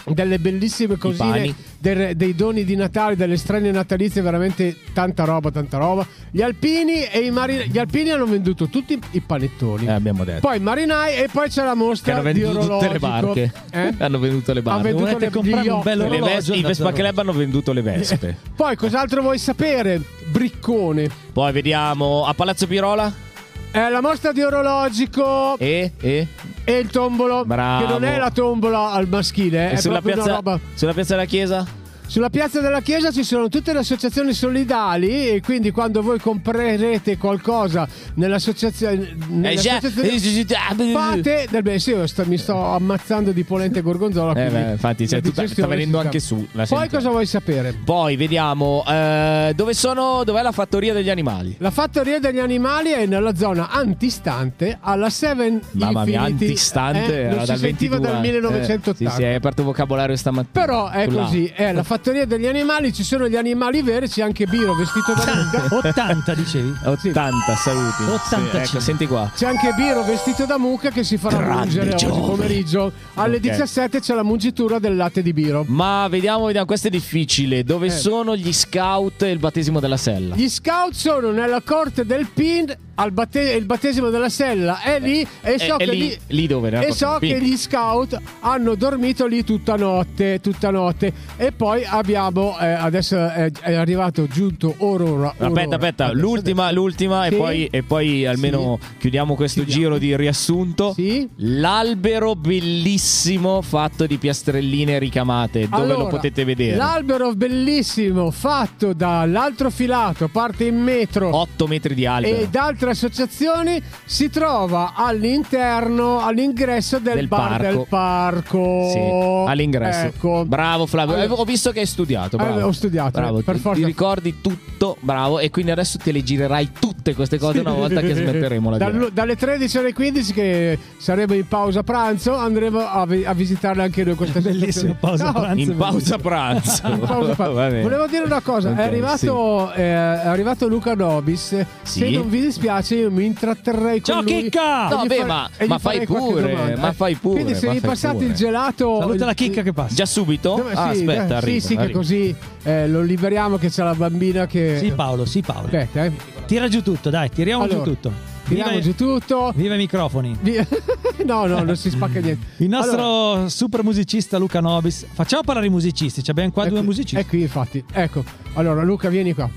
delle 0.07 0.37
bellissime 0.37 0.97
cosine, 0.97 1.53
pani. 1.93 2.15
dei, 2.15 2.35
doni 2.35 2.63
di 2.63 2.75
Natale, 2.75 3.15
delle 3.15 3.37
strane 3.37 3.71
natalizie, 3.71 4.21
veramente 4.21 4.75
tanta 4.93 5.23
roba, 5.23 5.51
tanta 5.51 5.77
roba. 5.77 6.05
Gli 6.31 6.41
alpini 6.41 7.03
e 7.03 7.19
i 7.19 7.31
marinai, 7.31 7.69
gli 7.69 7.77
alpini 7.77 8.09
hanno 8.09 8.25
venduto 8.25 8.67
tutti 8.67 8.99
i 9.11 9.21
panettoni. 9.21 9.85
Eh, 9.85 9.91
abbiamo 9.91 10.23
detto. 10.23 10.41
Poi 10.41 10.57
i 10.57 10.61
marinai 10.61 11.15
e 11.15 11.29
poi 11.31 11.49
c'è 11.49 11.63
la 11.63 11.71
che 11.71 11.77
mostra 11.77 12.17
hanno 12.17 12.31
di 12.31 12.39
venduto 12.41 12.67
tutte 12.67 12.89
le 12.89 12.99
barche. 12.99 13.53
Eh? 13.71 13.93
hanno 13.97 14.19
venduto 14.19 14.53
le 14.53 14.61
barche. 14.61 14.83
venduto 14.83 15.05
Volete 15.05 15.25
le- 15.25 15.31
comprare 15.31 15.69
un 15.69 15.81
bello. 15.81 16.07
Le 16.07 16.55
I 16.55 16.61
Vespa 16.61 16.91
Club 16.91 17.17
hanno 17.17 17.33
venduto 17.33 17.73
le 17.73 17.81
Vespe. 17.81 18.37
Poi 18.55 18.75
cos'altro 18.75 19.21
vuoi 19.21 19.37
sapere? 19.37 20.01
Briccone. 20.25 21.09
Poi 21.31 21.51
vediamo 21.51 22.25
a 22.25 22.33
Palazzo 22.33 22.67
Pirola. 22.67 23.23
È 23.71 23.89
la 23.89 24.01
mostra 24.01 24.31
di 24.31 24.41
orologico 24.41 25.57
E, 25.57 25.91
e, 25.99 26.27
e 26.65 26.77
il 26.79 26.89
tombolo. 26.89 27.45
Bravo. 27.45 27.85
Che 27.85 27.91
non 27.91 28.03
è 28.03 28.17
la 28.17 28.31
tombola 28.31 28.91
al 28.91 29.07
maschile, 29.07 29.69
e 29.69 29.71
è 29.73 29.75
sulla, 29.77 30.01
proprio 30.01 30.15
piazza, 30.15 30.29
una 30.29 30.37
roba. 30.37 30.59
sulla 30.73 30.93
piazza 30.93 31.13
della 31.15 31.25
Chiesa? 31.25 31.65
Sulla 32.07 32.29
piazza 32.29 32.61
della 32.61 32.81
chiesa 32.81 33.11
ci 33.11 33.23
sono 33.23 33.49
tutte 33.49 33.73
le 33.73 33.79
associazioni 33.79 34.31
solidali 34.33 35.29
e 35.31 35.41
quindi 35.41 35.71
quando 35.71 36.01
voi 36.01 36.19
comprerete 36.19 37.17
qualcosa 37.17 37.87
nell'associazione, 38.13 38.93
Eh, 38.93 39.55
già, 39.55 39.79
nell'associazione 39.81 40.91
fate 40.93 41.47
del 41.49 41.63
bene 41.63 41.79
sì, 41.79 41.89
io 41.89 42.05
sto- 42.07 42.23
mi 42.25 42.37
sto 42.37 42.55
ammazzando 42.57 43.31
di 43.31 43.43
polenta 43.43 43.79
e 43.79 43.81
gorgonzola 43.81 44.31
Eh, 44.33 44.49
beh, 44.49 44.71
infatti, 44.73 45.07
cioè, 45.07 45.21
tutta- 45.21 45.47
sta 45.47 45.67
venendo 45.67 45.99
anche 45.99 46.19
su. 46.19 46.35
Poi 46.35 46.65
sentiamo. 46.67 46.87
cosa 46.89 47.09
vuoi 47.09 47.25
sapere? 47.25 47.73
Poi 47.83 48.15
vediamo 48.15 48.83
eh, 48.87 49.51
dove 49.55 49.73
sono. 49.73 50.23
Dov'è 50.23 50.41
la 50.43 50.51
fattoria 50.51 50.93
degli 50.93 51.09
animali? 51.09 51.55
La 51.59 51.71
fattoria 51.71 52.19
degli 52.19 52.39
animali 52.39 52.91
è 52.91 53.05
nella 53.07 53.35
zona 53.35 53.69
antistante 53.71 54.77
alla 54.79 55.09
Seven 55.09 55.59
Mamma 55.71 56.05
mia, 56.05 56.19
Infinity. 56.21 56.45
antistante 56.45 57.21
Eh, 57.23 57.27
non 57.29 57.37
dal 57.45 57.57
si 57.57 57.57
sentiva 57.57 57.97
22. 57.97 57.99
dal 57.99 58.15
eh. 58.17 58.31
1980. 58.31 59.09
sì, 59.09 59.15
sì, 59.17 59.23
hai 59.23 59.35
aperto 59.35 59.63
vocabolario 59.63 60.15
stamattina. 60.15 60.65
Però 60.65 60.89
è 60.89 61.07
così, 61.07 61.45
è 61.53 61.71
la 61.71 61.81
fattoria 61.83 61.94
degli 62.25 62.45
animali, 62.47 62.93
ci 62.93 63.03
sono 63.03 63.27
gli 63.27 63.35
animali 63.35 63.81
veri, 63.81 64.07
c'è 64.07 64.21
anche 64.21 64.45
Biro 64.45 64.73
vestito 64.75 65.13
da 65.13 65.25
mucca. 65.35 65.75
80 65.75 66.33
dicevi? 66.33 66.73
80 66.83 67.55
saluti. 67.55 68.03
85. 68.03 68.49
Sì, 68.65 68.71
ecco, 68.71 68.79
senti 68.79 69.07
qua. 69.07 69.31
C'è 69.35 69.47
anche 69.47 69.73
Biro 69.75 70.03
vestito 70.03 70.45
da 70.45 70.57
mucca 70.57 70.89
che 70.89 71.03
si 71.03 71.17
farà 71.17 71.37
Grande 71.37 71.59
mungere 71.59 71.93
oggi 71.93 72.05
pomeriggio. 72.05 72.91
Alle 73.15 73.35
Ok. 73.37 73.41
17 73.41 73.99
c'è 73.99 74.13
la 74.13 74.23
mungitura 74.23 74.79
del 74.79 74.95
latte 74.95 75.21
di 75.21 75.33
Biro. 75.33 75.63
Ma 75.67 76.07
vediamo, 76.09 76.45
vediamo, 76.45 76.65
questo 76.65 76.87
è 76.87 76.91
difficile. 76.91 77.63
Dove 77.63 77.87
Eh. 77.87 77.91
sono 77.91 78.35
gli 78.35 78.53
scout 78.53 79.21
e 79.23 79.31
il 79.31 79.39
battesimo 79.39 79.79
della 79.79 79.97
sella? 79.97 80.35
Gli 80.35 80.49
scout 80.49 80.93
sono 80.93 81.31
nella 81.31 81.61
corte 81.61 82.05
del 82.05 82.27
PIN, 82.33 82.73
batte- 83.11 83.51
il 83.53 83.65
battesimo 83.65 84.09
della 84.09 84.29
sella 84.29 84.81
è 84.81 84.99
lì 84.99 85.25
e 85.41 85.59
so 85.59 85.77
È- 85.77 85.83
è 85.83 85.85
che 85.85 85.91
lì- 85.91 86.17
lì 86.27 86.47
dove? 86.47 86.69
Nella 86.69 86.85
e 86.85 86.91
so 86.93 87.17
che 87.19 87.39
gli 87.41 87.57
scout 87.57 88.17
hanno 88.41 88.75
dormito 88.75 89.25
lì 89.25 89.43
tutta 89.43 89.75
notte, 89.75 90.39
tutta 90.41 90.69
notte. 90.71 91.11
E 91.37 91.51
poi 91.51 91.83
abbiamo 91.85 92.57
eh, 92.59 92.67
adesso 92.67 93.15
è, 93.17 93.51
è 93.51 93.73
arrivato 93.73 94.27
giunto 94.27 94.75
Aurora. 94.79 95.29
Aspetta, 95.29 95.45
Aurora. 95.45 95.75
aspetta, 95.75 96.05
Adesso, 96.05 96.21
l'ultima, 96.21 96.63
adesso. 96.67 96.79
l'ultima 96.81 97.23
Sì. 97.27 97.33
e, 97.33 97.37
poi, 97.37 97.67
e 97.71 97.83
poi 97.83 98.25
almeno 98.25 98.79
chiudiamo 98.97 99.35
questo 99.35 99.63
Chiudiamo. 99.63 99.81
giro 99.81 99.97
di 99.97 100.15
riassunto. 100.15 100.93
Sì. 100.93 101.27
L'albero 101.37 102.35
bellissimo 102.35 103.61
fatto 103.61 104.05
di 104.05 104.17
piastrelline 104.17 104.99
ricamate, 104.99 105.67
dove 105.67 105.75
Allora, 105.83 105.97
lo 106.03 106.07
potete 106.07 106.43
vedere? 106.45 106.75
L'albero 106.75 107.33
bellissimo 107.33 108.31
fatto 108.31 108.93
dall'altro 108.93 109.69
filato, 109.69 110.27
parte 110.27 110.65
in 110.65 110.77
metro 110.81 111.35
8 111.35 111.67
metri 111.67 111.93
di 111.95 112.05
albero. 112.05 112.37
e 112.37 112.47
da 112.49 112.63
altre 112.85 113.07
associazioni 113.07 113.81
si 114.05 114.29
trova 114.29 114.93
all'interno, 114.95 116.19
all'ingresso 116.21 116.99
del, 116.99 117.15
Del 117.15 117.27
bar 117.27 117.49
parco. 117.61 117.63
del 117.77 117.85
parco. 117.87 118.89
Sì, 118.91 119.49
all'ingresso. 119.51 120.05
Ecco. 120.05 120.45
Bravo 120.45 120.85
Flavio, 120.85 121.15
Allora- 121.15 121.33
ho 121.33 121.43
visto 121.45 121.71
che 121.71 121.79
hai 121.81 121.85
studiato. 121.85 122.37
Bravo. 122.37 122.59
Eh, 122.59 122.63
ho 122.63 122.71
studiato, 122.71 123.19
Bravo, 123.19 123.41
per 123.41 123.55
ti- 123.55 123.61
forza. 123.61 123.79
Ti 123.79 123.85
ricordi 123.85 124.41
tutto, 124.41 124.97
bravo. 124.99 125.39
E 125.39 125.49
quindi 125.49 125.71
adesso 125.71 125.97
te 125.97 126.11
le 126.11 126.23
girerai 126.23 126.71
tutte 126.79 127.13
queste 127.15 127.37
cose 127.37 127.59
una 127.59 127.73
volta 127.73 128.01
che 128.01 128.13
smetteremo 128.13 128.69
la 128.71 128.77
Dal- 128.77 129.09
dalle 129.13 129.35
13 129.35 129.77
alle 129.77 129.93
15 129.93 130.33
che 130.33 130.77
saremo 130.97 131.33
in 131.33 131.47
pausa 131.47 131.83
pranzo 131.83 132.35
andremo 132.35 132.79
a, 132.79 133.05
vi- 133.05 133.25
a 133.25 133.33
visitarle 133.33 133.83
anche 133.83 134.03
noi 134.03 134.15
questa 134.15 134.39
Bellissimo, 134.45 134.95
pausa 134.99 135.31
pranzo. 135.31 135.53
In 135.71 135.75
pausa 135.77 136.17
pranzo. 136.17 136.87
In 136.87 136.99
pausa 136.99 137.33
pranzo. 137.33 137.53
Volevo 137.81 138.07
dire 138.07 138.23
una 138.25 138.41
cosa, 138.41 138.69
Ok, 138.69 138.77
è, 138.77 138.81
arrivato, 138.83 139.71
eh, 139.73 139.81
è 139.83 140.27
arrivato 140.27 140.67
Luca 140.67 140.93
Nobis. 140.95 141.55
Sì. 141.83 141.99
Se 141.99 142.09
non 142.09 142.29
vi 142.29 142.41
dispiace, 142.41 142.74
io 142.89 143.11
mi 143.11 143.25
intratterrei 143.25 144.01
con 144.01 144.13
Ciao, 144.13 144.21
lui. 144.21 144.41
Chicca! 144.43 144.87
No, 144.89 145.05
beh, 145.05 145.23
ma- 145.25 145.49
ma 145.67 145.77
fai 145.77 146.05
pure, 146.05 146.75
ma 146.77 146.91
fai 146.93 147.15
pure, 147.15 147.35
Quindi, 147.41 147.55
se 147.55 147.69
mi 147.69 147.79
passate 147.79 148.15
pure. 148.15 148.25
il 148.27 148.33
gelato. 148.33 148.97
Saluta 148.99 149.25
la 149.25 149.31
il- 149.31 149.37
chicca 149.37 149.61
che 149.61 149.73
passa. 149.73 149.93
Già 149.95 150.05
subito? 150.05 150.55
Dove- 150.55 150.71
Ah, 150.73 150.93
sì, 150.93 150.99
aspetta, 150.99 151.33
eh, 151.33 151.37
arriva. 151.37 151.59
Sì, 151.59 151.67
sì, 151.67 151.75
che 151.75 151.89
così 151.91 152.35
eh, 152.63 152.87
lo 152.87 153.01
liberiamo 153.01 153.57
che 153.57 153.69
c'è 153.69 153.83
la 153.83 153.93
bambina 153.95 154.45
che... 154.47 154.77
Sì, 154.79 154.91
Paolo, 154.91 155.25
sì, 155.25 155.41
Paolo. 155.41 155.65
Aspetta, 155.65 156.05
eh. 156.05 156.11
Tira 156.45 156.67
giù 156.67 156.81
tutto, 156.83 157.09
dai, 157.09 157.29
tiriamo 157.29 157.63
Allora, 157.63 157.83
giù 157.83 157.83
tutto. 157.91 158.11
Tiriamo 158.47 158.79
giù 158.79 158.93
tutto. 158.93 159.51
Viva 159.55 159.73
i 159.73 159.77
microfoni. 159.77 160.37
no, 161.25 161.45
no, 161.47 161.63
non 161.63 161.75
si 161.75 161.89
spacca 161.89 162.19
niente. 162.19 162.45
Il 162.57 162.69
nostro 162.69 163.31
Allora, 163.33 163.49
super 163.49 163.83
musicista 163.83 164.37
Luca 164.37 164.59
Nobis. 164.59 165.05
Facciamo 165.11 165.41
parlare 165.41 165.65
i 165.65 165.71
musicisti, 165.71 166.21
ci 166.23 166.29
abbiamo 166.29 166.51
qua 166.51 166.67
due 166.67 166.81
musicisti. 166.83 167.15
è 167.15 167.25
qui, 167.25 167.41
infatti. 167.41 167.83
Ecco. 167.91 168.23
Allora, 168.53 168.83
Luca, 168.83 169.09
vieni 169.09 169.33
qua. 169.33 169.49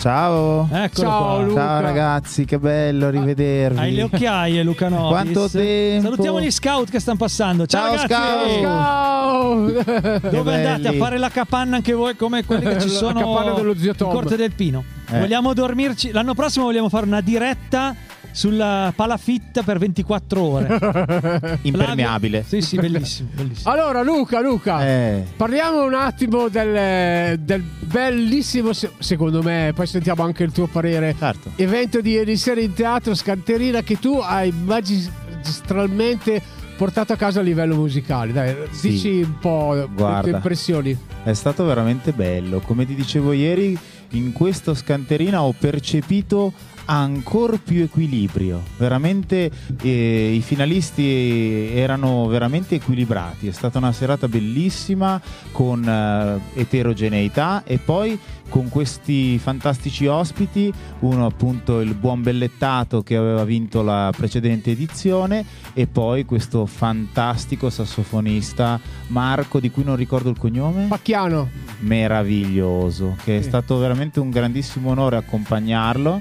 Ciao. 0.00 0.66
Eccolo 0.72 1.08
Ciao, 1.08 1.34
qua. 1.34 1.44
Luca. 1.44 1.60
Ciao 1.60 1.80
ragazzi, 1.82 2.44
che 2.46 2.58
bello 2.58 3.10
rivedervi. 3.10 3.78
Hai 3.78 3.92
le 3.92 4.02
occhiaie, 4.04 4.62
Luca 4.62 4.88
Nobis. 4.88 5.08
Quanto 5.08 5.50
tempo. 5.50 6.02
Salutiamo 6.04 6.40
gli 6.40 6.50
scout 6.50 6.90
che 6.90 6.98
stanno 6.98 7.18
passando. 7.18 7.66
Ciao, 7.66 7.94
Ciao, 7.94 8.06
ragazzi. 8.06 8.60
Ciao! 8.62 10.30
Dove 10.30 10.54
andate 10.54 10.88
a 10.88 10.92
fare 10.94 11.18
la 11.18 11.28
capanna 11.28 11.76
anche 11.76 11.92
voi 11.92 12.16
come 12.16 12.46
quelli 12.46 12.64
che 12.64 12.80
ci 12.80 12.88
La 12.88 12.94
sono 12.94 13.20
capanna 13.20 13.52
dello 13.52 13.76
zio 13.76 13.90
in 13.90 13.96
Tom. 13.96 14.10
Corte 14.10 14.36
del 14.36 14.52
Pino? 14.52 14.84
Eh. 15.10 15.18
Vogliamo 15.18 15.52
dormirci 15.52 16.12
l'anno 16.12 16.32
prossimo 16.34 16.64
vogliamo 16.64 16.88
fare 16.88 17.04
una 17.04 17.20
diretta 17.20 17.94
sulla 18.32 18.92
palafitta 18.94 19.62
per 19.62 19.78
24 19.78 20.42
ore. 20.42 21.58
Impermeabile. 21.62 22.44
Sì, 22.46 22.60
sì, 22.60 22.76
bellissimo, 22.76 23.28
bellissimo. 23.34 23.70
Allora, 23.72 24.02
Luca, 24.02 24.40
Luca, 24.40 24.86
Eh. 24.86 25.24
parliamo 25.36 25.84
un 25.84 25.94
attimo 25.94 26.48
del, 26.48 27.38
del 27.40 27.62
bellissimo, 27.62 28.72
se- 28.72 28.90
secondo 28.98 29.42
me, 29.42 29.72
poi 29.74 29.86
sentiamo 29.86 30.22
anche 30.22 30.44
il 30.44 30.52
tuo 30.52 30.66
parere, 30.66 31.14
Certo. 31.18 31.50
evento 31.56 32.00
di 32.00 32.10
ieri 32.10 32.36
sera 32.36 32.60
in 32.60 32.72
teatro 32.72 33.14
Scanterina 33.14 33.82
che 33.82 33.98
tu 33.98 34.18
hai 34.22 34.52
magistralmente 34.52 36.40
portato 36.76 37.12
a 37.12 37.16
casa 37.16 37.40
a 37.40 37.42
livello 37.42 37.74
musicale. 37.76 38.32
Dai, 38.32 38.56
Sì. 38.70 38.88
dici 38.90 39.20
un 39.22 39.38
po' 39.38 39.74
le 39.74 39.88
Guarda. 39.94 40.20
tue 40.22 40.30
impressioni. 40.30 40.96
È 41.22 41.32
stato 41.34 41.64
veramente 41.64 42.12
bello. 42.12 42.60
Come 42.60 42.86
ti 42.86 42.94
dicevo 42.94 43.32
ieri, 43.32 43.78
in 44.12 44.32
questo 44.32 44.72
scanterina 44.74 45.42
ho 45.42 45.52
percepito 45.52 46.52
ancora 46.86 47.58
più 47.62 47.82
equilibrio. 47.82 48.62
Veramente 48.76 49.50
eh, 49.82 50.32
i 50.34 50.40
finalisti 50.40 51.70
erano 51.74 52.26
veramente 52.26 52.76
equilibrati. 52.76 53.48
È 53.48 53.52
stata 53.52 53.78
una 53.78 53.92
serata 53.92 54.28
bellissima 54.28 55.20
con 55.52 55.86
eh, 55.86 56.60
eterogeneità 56.60 57.62
e 57.64 57.78
poi 57.78 58.18
con 58.48 58.68
questi 58.68 59.38
fantastici 59.38 60.06
ospiti, 60.06 60.72
uno 61.00 61.24
appunto 61.26 61.78
il 61.80 61.94
buon 61.94 62.20
Bellettato 62.22 63.02
che 63.04 63.14
aveva 63.14 63.44
vinto 63.44 63.82
la 63.82 64.12
precedente 64.16 64.72
edizione 64.72 65.44
e 65.72 65.86
poi 65.86 66.24
questo 66.24 66.66
fantastico 66.66 67.70
sassofonista 67.70 68.80
Marco 69.08 69.60
di 69.60 69.70
cui 69.70 69.84
non 69.84 69.94
ricordo 69.94 70.30
il 70.30 70.36
cognome 70.36 70.86
Pacchiano. 70.88 71.48
meraviglioso, 71.80 73.16
che 73.22 73.38
è 73.38 73.42
Sì. 73.42 73.48
stato 73.48 73.78
veramente 73.78 74.18
un 74.18 74.30
grandissimo 74.30 74.90
onore 74.90 75.16
accompagnarlo 75.16 76.20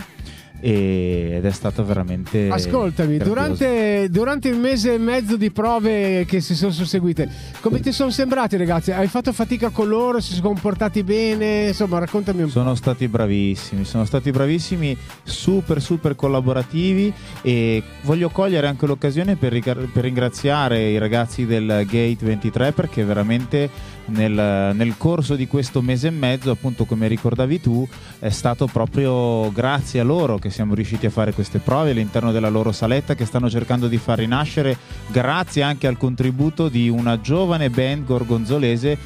ed 0.62 1.46
è 1.46 1.52
stato 1.52 1.84
veramente 1.86 2.50
Ascoltami, 2.50 3.18
durante, 3.18 4.08
durante 4.10 4.50
il 4.50 4.58
mese 4.58 4.94
e 4.94 4.98
mezzo 4.98 5.38
di 5.38 5.52
prove 5.52 6.26
che 6.26 6.42
si 6.42 6.56
sono 6.56 6.72
susseguite, 6.72 7.30
come 7.62 7.80
ti 7.80 7.92
sono 7.92 8.10
sembrati 8.10 8.58
ragazzi? 8.58 8.92
Hai 8.92 9.08
fatto 9.08 9.32
fatica 9.34 9.70
con 9.70 9.88
loro? 9.88 10.20
Si 10.20 10.34
sono 10.34 10.48
comportati 10.48 11.04
bene? 11.04 11.68
Insomma, 11.68 12.00
raccontami 12.00 12.42
un 12.42 12.48
po'. 12.48 12.52
Sono 12.52 12.76
stati 12.76 13.08
bravissimi, 13.08 13.86
sono 13.86 14.06
stati 14.06 14.32
bravissimi, 14.32 14.98
super 15.24 15.82
super 15.82 16.16
collaborativi 16.16 17.12
e 17.42 17.82
voglio 18.04 18.30
cogliere 18.30 18.68
anche 18.68 18.86
l'occasione 18.86 19.36
per, 19.36 19.60
per 19.62 20.04
ringraziare 20.04 20.90
i 20.90 20.98
ragazzi 20.98 21.46
del 21.46 21.86
Gate 21.88 22.18
23 22.20 22.72
perché 22.74 23.04
veramente 23.04 23.98
nel, 24.10 24.76
nel 24.76 24.98
corso 24.98 25.36
di 25.36 25.48
questo 25.48 25.82
mese 25.82 26.08
e 26.08 26.12
mezzo, 26.12 26.52
appunto 26.52 26.86
come 26.86 27.08
ricordavi 27.08 27.62
tu, 27.62 27.88
è 28.20 28.30
stato 28.30 28.68
proprio 28.68 29.52
grazie 29.52 30.00
a 30.00 30.04
loro 30.04 30.38
che 30.38 30.50
siamo 30.50 30.74
riusciti 30.74 31.06
a 31.06 31.10
fare 31.10 31.34
queste 31.34 31.60
prove 31.60 31.92
all'interno 31.92 32.32
della 32.32 32.50
loro 32.50 32.72
saletta 32.72 33.16
che 33.16 33.26
stanno 33.26 33.50
cercando 33.50 33.88
di 33.88 33.98
far 33.98 34.20
rinascere 34.20 34.78
grazie 35.08 35.64
anche 35.64 35.88
al 35.88 35.98
contributo 35.98 36.70
di 36.70 36.90
una 36.90 37.22
giovane 37.22 37.70
band 37.70 38.06
gorgonzolese 38.06 38.98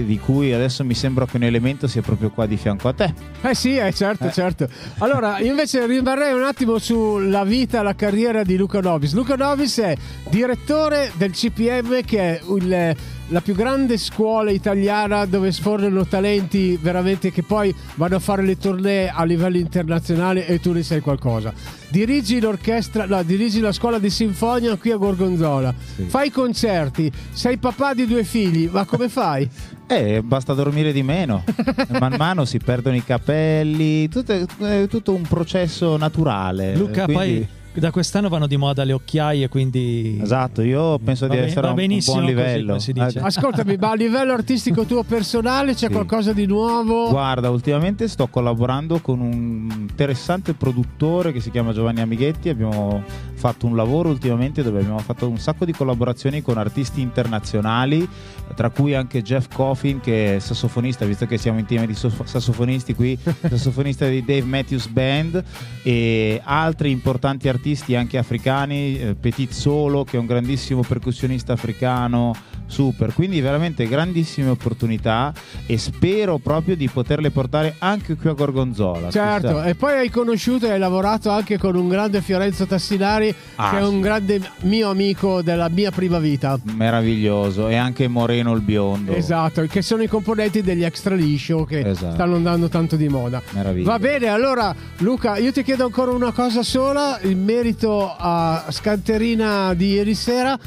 di 0.00 0.18
cui 0.18 0.52
adesso 0.52 0.84
mi 0.84 0.94
sembra 0.94 1.26
che 1.26 1.36
un 1.36 1.42
elemento 1.44 1.86
sia 1.86 2.00
proprio 2.02 2.30
qua 2.30 2.46
di 2.46 2.56
fianco 2.56 2.88
a 2.88 2.92
te. 2.94 3.12
Eh 3.42 3.54
sì, 3.54 3.76
eh, 3.76 3.92
certo, 3.92 4.30
certo. 4.30 4.66
Allora, 4.98 5.38
io 5.38 5.50
invece 5.52 5.86
rimarrei 5.86 6.32
un 6.32 6.44
attimo 6.44 6.78
sulla 6.78 7.44
vita 7.44 7.82
la 7.82 7.94
carriera 7.94 8.42
di 8.42 8.56
Luca 8.56 8.80
Novis. 8.80 9.12
Luca 9.14 9.34
Novis 9.36 9.78
è 9.78 9.94
direttore 10.30 11.10
del 11.16 11.32
CPM 11.32 12.02
che 12.04 12.18
è 12.18 12.40
il- 12.58 12.96
la 13.28 13.40
più 13.40 13.54
grande 13.54 13.96
scuola 13.96 14.50
italiana 14.50 15.24
dove 15.24 15.52
sfornano 15.52 16.06
talenti 16.06 16.76
veramente 16.80 17.30
che 17.30 17.42
poi 17.42 17.74
vanno 17.94 18.16
a 18.16 18.18
fare 18.18 18.42
le 18.42 18.58
tournée 18.58 19.08
a 19.08 19.24
livello 19.24 19.56
internazionale 19.56 20.46
e 20.46 20.60
tu 20.60 20.72
ne 20.72 20.82
sai 20.82 21.00
qualcosa. 21.00 21.52
Dirigi 21.92 22.40
l'orchestra, 22.40 23.04
no, 23.04 23.22
dirigi 23.22 23.60
la 23.60 23.70
scuola 23.70 23.98
di 23.98 24.08
sinfonia 24.08 24.76
qui 24.76 24.92
a 24.92 24.96
Gorgonzola. 24.96 25.74
Fai 26.06 26.30
concerti, 26.30 27.12
sei 27.32 27.58
papà 27.58 27.92
di 27.92 28.06
due 28.06 28.24
figli, 28.24 28.66
ma 28.72 28.86
come 28.86 29.10
fai? 29.10 29.46
Eh, 29.92 30.22
basta 30.22 30.54
dormire 30.54 30.90
di 30.90 31.02
meno. 31.02 31.44
Man 32.00 32.14
mano 32.16 32.46
si 32.46 32.56
perdono 32.56 32.96
i 32.96 33.04
capelli, 33.04 34.08
tutto, 34.08 34.32
è 34.60 34.86
tutto 34.88 35.12
un 35.12 35.20
processo 35.20 35.98
naturale. 35.98 36.74
Luca, 36.74 37.04
Quindi- 37.04 37.12
poi 37.12 37.46
da 37.74 37.90
quest'anno 37.90 38.28
vanno 38.28 38.46
di 38.46 38.56
moda 38.56 38.84
le 38.84 38.92
occhiaie, 38.92 39.48
quindi 39.48 40.18
Esatto, 40.20 40.62
io 40.62 40.98
penso 40.98 41.26
Va 41.26 41.34
di 41.34 41.40
essere 41.40 41.66
a 41.66 41.70
un, 41.70 42.00
buon 42.04 42.18
così, 42.20 42.26
livello. 42.26 42.72
dice. 42.92 43.18
Eh, 43.18 43.22
Ascoltami, 43.22 43.76
ma 43.78 43.90
a 43.90 43.94
livello 43.94 44.32
artistico 44.32 44.84
tuo 44.84 45.02
personale 45.02 45.72
c'è 45.72 45.86
Sì. 45.86 45.92
qualcosa 45.92 46.32
di 46.32 46.46
nuovo? 46.46 47.08
Guarda, 47.08 47.50
ultimamente 47.50 48.08
sto 48.08 48.26
collaborando 48.28 49.00
con 49.00 49.20
un 49.20 49.68
interessante 49.80 50.52
produttore 50.54 51.32
che 51.32 51.40
si 51.40 51.50
chiama 51.50 51.72
Giovanni 51.72 52.00
Amighetti. 52.00 52.48
Abbiamo 52.48 53.02
fatto 53.42 53.66
un 53.66 53.74
lavoro 53.74 54.08
ultimamente 54.08 54.62
dove 54.62 54.78
abbiamo 54.78 55.00
fatto 55.00 55.28
un 55.28 55.36
sacco 55.36 55.64
di 55.64 55.72
collaborazioni 55.72 56.42
con 56.42 56.58
artisti 56.58 57.00
internazionali, 57.00 58.08
tra 58.54 58.70
cui 58.70 58.94
anche 58.94 59.20
Jeff 59.20 59.52
Coffin, 59.52 59.98
che 59.98 60.36
è 60.36 60.38
sassofonista, 60.38 61.04
visto 61.04 61.26
che 61.26 61.38
siamo 61.38 61.58
in 61.58 61.66
tema 61.66 61.84
di 61.84 61.92
sassofonisti 61.92 62.94
qui, 62.94 63.18
sassofonista 63.18 64.06
di 64.06 64.24
Dave 64.24 64.44
Matthews 64.44 64.86
Band, 64.86 65.42
e 65.82 66.40
altri 66.44 66.92
importanti 66.92 67.48
artisti 67.48 67.96
anche 67.96 68.16
africani, 68.16 68.96
eh, 68.96 69.14
Petit 69.16 69.50
Solo, 69.50 70.04
che 70.04 70.18
è 70.18 70.20
un 70.20 70.26
grandissimo 70.26 70.82
percussionista 70.82 71.52
africano, 71.52 72.36
super. 72.72 73.12
Quindi 73.12 73.40
veramente 73.42 73.86
grandissime 73.86 74.48
opportunità 74.48 75.32
e 75.66 75.76
spero 75.76 76.38
proprio 76.38 76.74
di 76.74 76.88
poterle 76.88 77.30
portare 77.30 77.74
anche 77.78 78.16
qui 78.16 78.30
a 78.30 78.32
Gorgonzola. 78.32 79.10
Certo, 79.10 79.48
chissà. 79.48 79.64
e 79.66 79.74
poi 79.74 79.92
hai 79.98 80.08
conosciuto 80.10 80.66
e 80.66 80.70
hai 80.70 80.78
lavorato 80.78 81.28
anche 81.30 81.58
con 81.58 81.76
un 81.76 81.88
grande 81.88 82.22
Fiorenzo 82.22 82.64
Tassinari, 82.66 83.34
Ah, 83.56 83.70
che 83.70 83.78
è 83.78 83.86
un 83.86 84.00
grande 84.00 84.40
mio 84.60 84.88
amico 84.88 85.42
della 85.42 85.68
mia 85.68 85.90
prima 85.90 86.18
vita. 86.18 86.58
Meraviglioso. 86.62 87.68
E 87.68 87.76
anche 87.76 88.08
Moreno 88.08 88.54
il 88.54 88.62
biondo. 88.62 89.12
Esatto, 89.12 89.62
che 89.66 89.82
sono 89.82 90.02
i 90.02 90.08
componenti 90.08 90.62
degli 90.62 90.82
extra 90.84 91.14
liscio 91.14 91.64
che 91.64 91.80
Esatto. 91.86 92.14
stanno 92.14 92.36
andando 92.36 92.68
tanto 92.68 92.96
di 92.96 93.08
moda. 93.08 93.42
Meraviglioso. 93.50 93.90
Va 93.90 93.98
bene, 93.98 94.28
allora 94.28 94.74
Luca, 94.98 95.36
io 95.36 95.52
ti 95.52 95.62
chiedo 95.62 95.84
ancora 95.84 96.10
una 96.12 96.32
cosa 96.32 96.62
sola, 96.62 97.18
in 97.22 97.44
merito 97.44 98.14
a 98.16 98.64
Scanterina 98.70 99.74
di 99.74 99.88
ieri 99.92 100.14
sera, 100.14 100.58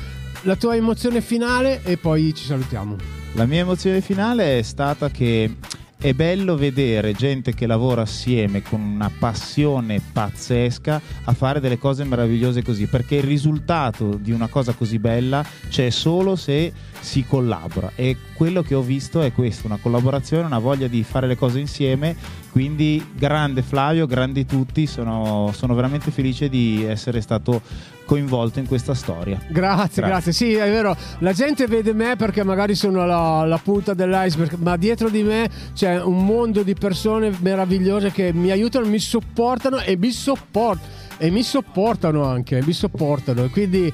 la 0.46 0.56
tua 0.56 0.76
emozione 0.76 1.22
finale 1.22 1.82
e 1.84 1.98
poi 1.98 2.34
ci 2.34 2.46
salutiamo. 2.46 2.96
La 3.34 3.46
mia 3.46 3.62
emozione 3.62 4.00
finale 4.00 4.60
è 4.60 4.62
stata 4.62 5.10
che 5.10 5.56
è 5.98 6.14
bello 6.14 6.56
vedere 6.56 7.14
gente 7.14 7.56
che 7.56 7.66
lavora 7.66 8.04
assieme 8.04 8.62
con 8.62 8.80
una 8.80 9.10
passione 9.18 10.00
pazzesca 10.00 11.02
a 11.24 11.34
fare 11.34 11.60
delle 11.60 11.80
cose 11.80 12.04
meravigliose 12.04 12.62
così, 12.62 12.86
perché 12.86 13.16
il 13.16 13.24
risultato 13.24 14.16
di 14.22 14.32
una 14.32 14.48
cosa 14.48 14.74
così 14.74 15.00
bella 15.00 15.44
c'è 15.68 15.90
solo 15.90 16.36
se 16.36 16.72
si 17.00 17.26
collabora 17.26 17.94
e 17.96 18.16
quello 18.36 18.62
che 18.62 18.76
ho 18.76 18.82
visto 18.82 19.22
è 19.22 19.32
questo, 19.32 19.66
una 19.66 19.80
collaborazione, 19.82 20.46
una 20.46 20.60
voglia 20.60 20.88
di 20.88 21.02
fare 21.02 21.26
le 21.26 21.36
cose 21.36 21.60
insieme, 21.60 22.16
quindi 22.52 23.04
grande 23.16 23.64
Flavio, 23.64 24.06
grandi 24.06 24.46
tutti, 24.46 24.86
sono, 24.86 25.52
sono 25.54 25.74
veramente 25.74 26.12
felice 26.12 26.50
di 26.50 26.84
essere 26.84 27.20
stato 27.20 27.62
coinvolto 28.06 28.60
in 28.60 28.68
questa 28.68 28.94
storia. 28.94 29.40
Grazie, 29.50 30.04
grazie. 30.04 30.32
Sì, 30.32 30.54
è 30.54 30.70
vero. 30.70 30.96
La 31.20 31.34
gente 31.34 31.68
vede 31.68 31.94
me 31.94 32.16
perché 32.16 32.44
magari 32.44 32.76
sono 32.76 33.06
la, 33.06 33.46
la 33.46 33.58
punta 33.58 33.94
dell'iceberg, 33.94 34.56
ma 34.60 34.78
dietro 34.78 35.10
di 35.10 35.24
me 35.24 35.50
c'è 35.74 36.02
un 36.02 36.24
mondo 36.26 36.64
di 36.64 36.74
persone 36.74 37.36
meravigliose 37.40 38.12
che 38.12 38.32
mi 38.32 38.52
aiutano, 38.52 38.86
mi 38.88 39.00
supportano 39.00 39.80
e 39.80 39.98
mi 39.98 40.12
sopportano. 40.12 41.04
E 41.18 41.30
mi 41.32 41.44
sopportano 41.44 42.26
anche, 42.26 42.62
mi 42.66 42.74
sopportano. 42.74 43.48
Quindi 43.50 43.92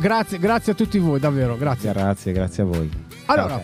grazie, 0.00 0.38
grazie 0.40 0.72
a 0.72 0.74
tutti 0.74 0.98
voi, 0.98 1.20
davvero, 1.20 1.56
grazie. 1.56 1.92
Grazie, 1.92 2.32
grazie 2.32 2.62
a 2.64 2.66
voi. 2.66 2.90
Allora, 3.26 3.62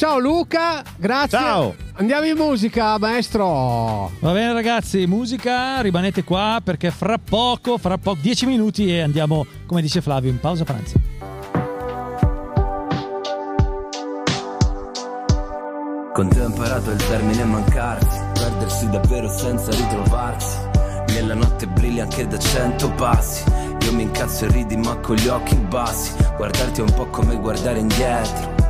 ciao 0.00 0.18
Luca, 0.18 0.82
grazie. 0.96 1.36
Ciao. 1.36 1.74
Andiamo 1.96 2.24
in 2.24 2.34
musica, 2.34 2.98
maestro. 2.98 4.10
Va 4.20 4.32
bene 4.32 4.54
ragazzi, 4.54 5.06
musica, 5.06 5.82
rimanete 5.82 6.24
qua 6.24 6.62
perché 6.64 6.90
fra 6.90 7.18
poco, 7.18 7.76
fra 7.76 7.98
poco, 7.98 8.18
10 8.22 8.46
minuti 8.46 8.88
e 8.88 9.02
andiamo, 9.02 9.44
come 9.66 9.82
dice 9.82 10.00
Flavio, 10.00 10.30
in 10.30 10.40
pausa 10.40 10.64
pranzo. 10.64 10.98
Con 16.14 16.28
te 16.30 16.40
ho 16.40 16.46
imparato 16.46 16.90
il 16.92 17.06
termine 17.06 17.44
mancarsi, 17.44 18.20
perdersi 18.32 18.88
davvero 18.88 19.28
senza 19.28 19.70
ritrovarsi. 19.70 20.56
Nella 21.08 21.34
notte 21.34 21.66
brilli 21.66 22.00
anche 22.00 22.26
da 22.26 22.38
cento 22.38 22.90
passi. 22.92 23.44
Io 23.82 23.92
mi 23.92 24.04
incazzo 24.04 24.46
e 24.46 24.48
ridi 24.50 24.78
ma 24.78 24.96
con 24.96 25.16
gli 25.16 25.28
occhi 25.28 25.56
bassi. 25.56 26.14
Guardarti 26.38 26.80
è 26.80 26.84
un 26.84 26.94
po' 26.94 27.06
come 27.08 27.36
guardare 27.36 27.80
indietro. 27.80 28.69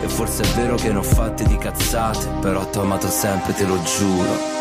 E 0.00 0.08
forse 0.08 0.42
è 0.42 0.46
vero 0.54 0.76
che 0.76 0.90
ne 0.90 0.98
ho 0.98 1.02
fatte 1.02 1.44
di 1.44 1.56
cazzate 1.56 2.28
Però 2.40 2.64
t'ho 2.66 2.82
amato 2.82 3.08
sempre, 3.08 3.54
te 3.54 3.64
lo 3.64 3.80
giuro. 3.82 4.54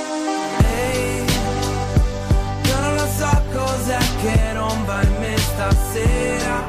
Io 2.64 2.80
non 2.80 2.95
lo 2.95 3.07
so 3.18 3.41
cos'è 3.53 3.98
che 4.22 4.53
non 4.53 4.86
in 5.03 5.16
me 5.20 5.38
stasera. 5.38 6.64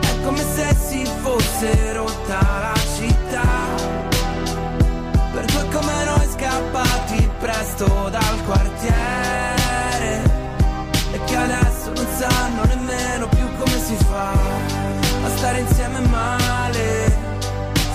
È 0.00 0.24
come 0.24 0.42
se 0.54 0.74
si 0.74 1.04
fosse 1.22 1.92
rotta 1.92 2.40
la 2.40 2.74
città. 2.96 3.46
Per 5.32 5.44
due 5.44 5.68
come 5.70 6.04
noi 6.04 6.28
scappati 6.32 7.30
presto 7.38 8.08
dal 8.10 8.44
quartiere. 8.44 9.56
E 11.12 11.24
che 11.24 11.36
adesso 11.36 11.92
non 11.94 12.06
sanno 12.16 12.64
nemmeno 12.64 13.28
più 13.28 13.46
come 13.58 13.78
si 13.82 13.96
fa 14.10 14.30
A 14.30 15.28
stare 15.36 15.60
insieme 15.60 16.00
male 16.00 16.57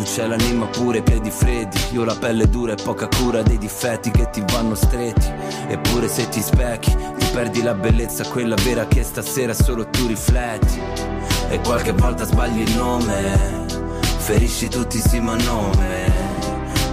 Tu 0.00 0.06
c'hai 0.06 0.28
l'anima 0.28 0.64
pure 0.64 0.98
i 0.98 1.02
piedi 1.02 1.30
freddi. 1.30 1.78
Io 1.92 2.04
la 2.04 2.14
pelle 2.14 2.48
dura 2.48 2.72
e 2.72 2.82
poca 2.82 3.06
cura 3.06 3.42
dei 3.42 3.58
difetti 3.58 4.10
che 4.10 4.30
ti 4.30 4.42
vanno 4.50 4.74
stretti. 4.74 5.30
Eppure 5.68 6.08
se 6.08 6.26
ti 6.30 6.40
specchi 6.40 6.90
Ti 6.90 7.26
perdi 7.34 7.62
la 7.62 7.74
bellezza, 7.74 8.26
quella 8.26 8.54
vera 8.64 8.86
che 8.86 9.02
stasera 9.02 9.52
solo 9.52 9.90
tu 9.90 10.06
rifletti. 10.06 10.80
E 11.50 11.60
qualche 11.60 11.92
volta 11.92 12.24
sbagli 12.24 12.60
il 12.60 12.76
nome. 12.76 13.66
Ferisci 14.16 14.68
tutti 14.68 14.98
sì 14.98 15.20
ma 15.20 15.36
nome. 15.36 16.10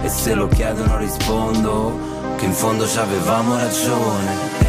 E 0.02 0.08
se 0.10 0.34
lo 0.34 0.46
chiedono 0.46 0.98
rispondo 0.98 1.98
Che 2.36 2.44
in 2.44 2.52
fondo 2.52 2.86
ci 2.86 2.98
avevamo 2.98 3.56
ragione 3.56 4.67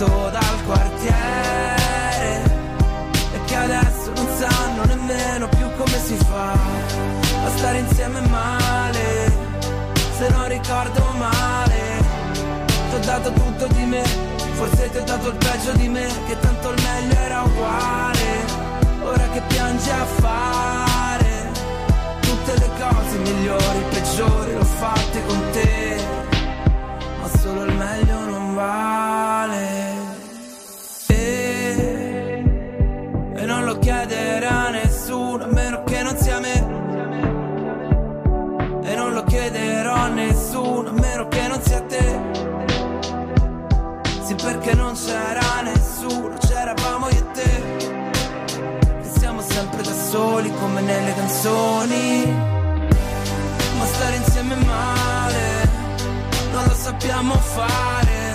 presto 0.00 0.30
dal 0.30 0.64
quartiere 0.64 2.42
E 3.34 3.44
che 3.44 3.54
adesso 3.54 4.12
non 4.14 4.26
sanno 4.38 4.84
nemmeno 4.84 5.48
più 5.48 5.70
come 5.76 5.98
si 6.02 6.16
fa 6.16 6.52
A 6.52 7.50
stare 7.56 7.78
insieme 7.78 8.20
male 8.28 9.32
Se 10.16 10.28
non 10.30 10.48
ricordo 10.48 11.04
male. 11.18 11.78
Ti 12.88 12.94
ho 12.94 12.98
dato 12.98 13.32
tutto 13.32 13.66
di 13.68 13.84
me 13.84 14.02
Forse 14.54 14.90
ti 14.90 14.96
ho 14.96 15.04
dato 15.04 15.28
il 15.28 15.36
peggio 15.36 15.72
di 15.72 15.88
me 15.88 16.06
Che 16.26 16.38
tanto 16.40 16.70
il 16.70 16.82
meglio 16.82 17.20
era 17.20 17.42
uguale. 17.42 18.68
Ora 19.02 19.28
che 19.28 19.42
piangi 19.48 19.90
a 19.90 20.04
fare 20.04 21.50
Tutte 22.20 22.52
le 22.58 22.70
cose 22.78 23.16
migliori, 23.18 23.84
peggiori 23.90 24.54
L'ho 24.54 24.64
fatte 24.64 25.24
con 25.26 25.42
te. 25.52 26.04
Ma 27.20 27.28
solo 27.38 27.64
il 27.64 27.74
meglio 27.74 28.24
non 28.24 28.54
vale 28.54 29.79
chiederà 34.40 34.66
a 34.66 34.70
nessuno 34.70 35.44
A 35.44 35.46
meno 35.48 35.84
che 35.84 36.02
non 36.02 36.16
sia 36.16 36.40
me 36.40 36.54
E 38.82 38.94
non 38.94 39.12
lo 39.12 39.22
chiederò 39.24 39.92
a 39.92 40.08
nessuno 40.08 40.88
A 40.88 40.92
meno 40.92 41.28
che 41.28 41.46
non 41.46 41.62
sia 41.62 41.80
te 41.82 42.48
sì, 44.30 44.36
perché 44.36 44.74
non 44.74 44.94
c'era 44.94 45.60
nessuno, 45.62 46.36
c'eravamo 46.38 47.08
io 47.08 47.18
e 47.18 47.30
te. 47.32 47.76
Che 49.02 49.18
siamo 49.18 49.40
sempre 49.40 49.82
da 49.82 49.92
soli 49.92 50.54
come 50.54 50.80
nelle 50.82 51.12
canzoni. 51.16 52.32
Ma 53.76 53.84
stare 53.86 54.16
insieme 54.16 54.54
male, 54.54 55.68
non 56.52 56.64
lo 56.64 56.74
sappiamo 56.74 57.34
fare. 57.34 58.34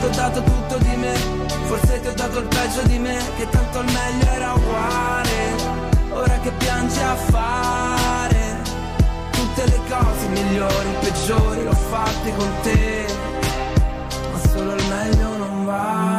Ti 0.00 0.06
ho 0.06 0.08
dato 0.08 0.42
tutto 0.42 0.78
di 0.78 0.96
me, 0.96 1.43
forse 1.66 2.00
ti 2.00 2.06
ho 2.06 2.14
dato 2.14 2.38
il 2.38 2.46
peggio 2.46 2.82
di 2.82 2.98
me, 2.98 3.18
che 3.36 3.48
tanto 3.48 3.80
il 3.80 3.92
meglio 3.92 4.30
era 4.30 4.52
uguale. 4.52 5.32
Ora 6.10 6.38
che 6.40 6.50
piangi 6.52 7.00
a 7.00 7.14
fare 7.14 8.62
tutte 9.30 9.64
le 9.66 9.80
cose 9.88 10.26
migliori, 10.28 10.88
peggiori, 11.00 11.64
l'ho 11.64 11.72
fatte 11.72 12.34
con 12.36 12.50
te 12.62 13.32
ma 14.34 14.38
solo 14.48 14.74
il 14.74 14.84
meglio 14.86 15.36
non 15.36 15.64
vale. 15.64 16.13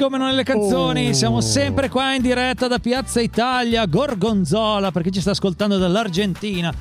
Come 0.00 0.16
non 0.16 0.28
nelle 0.28 0.44
canzoni, 0.44 1.08
Oh. 1.08 1.12
siamo 1.12 1.40
sempre 1.42 1.90
qua 1.90 2.14
in 2.14 2.22
diretta 2.22 2.66
da 2.68 2.78
Piazza 2.78 3.20
Italia, 3.20 3.84
Gorgonzola, 3.84 4.90
perché 4.90 5.10
ci 5.10 5.20
sta 5.20 5.32
ascoltando 5.32 5.76
dall'Argentina. 5.76 6.72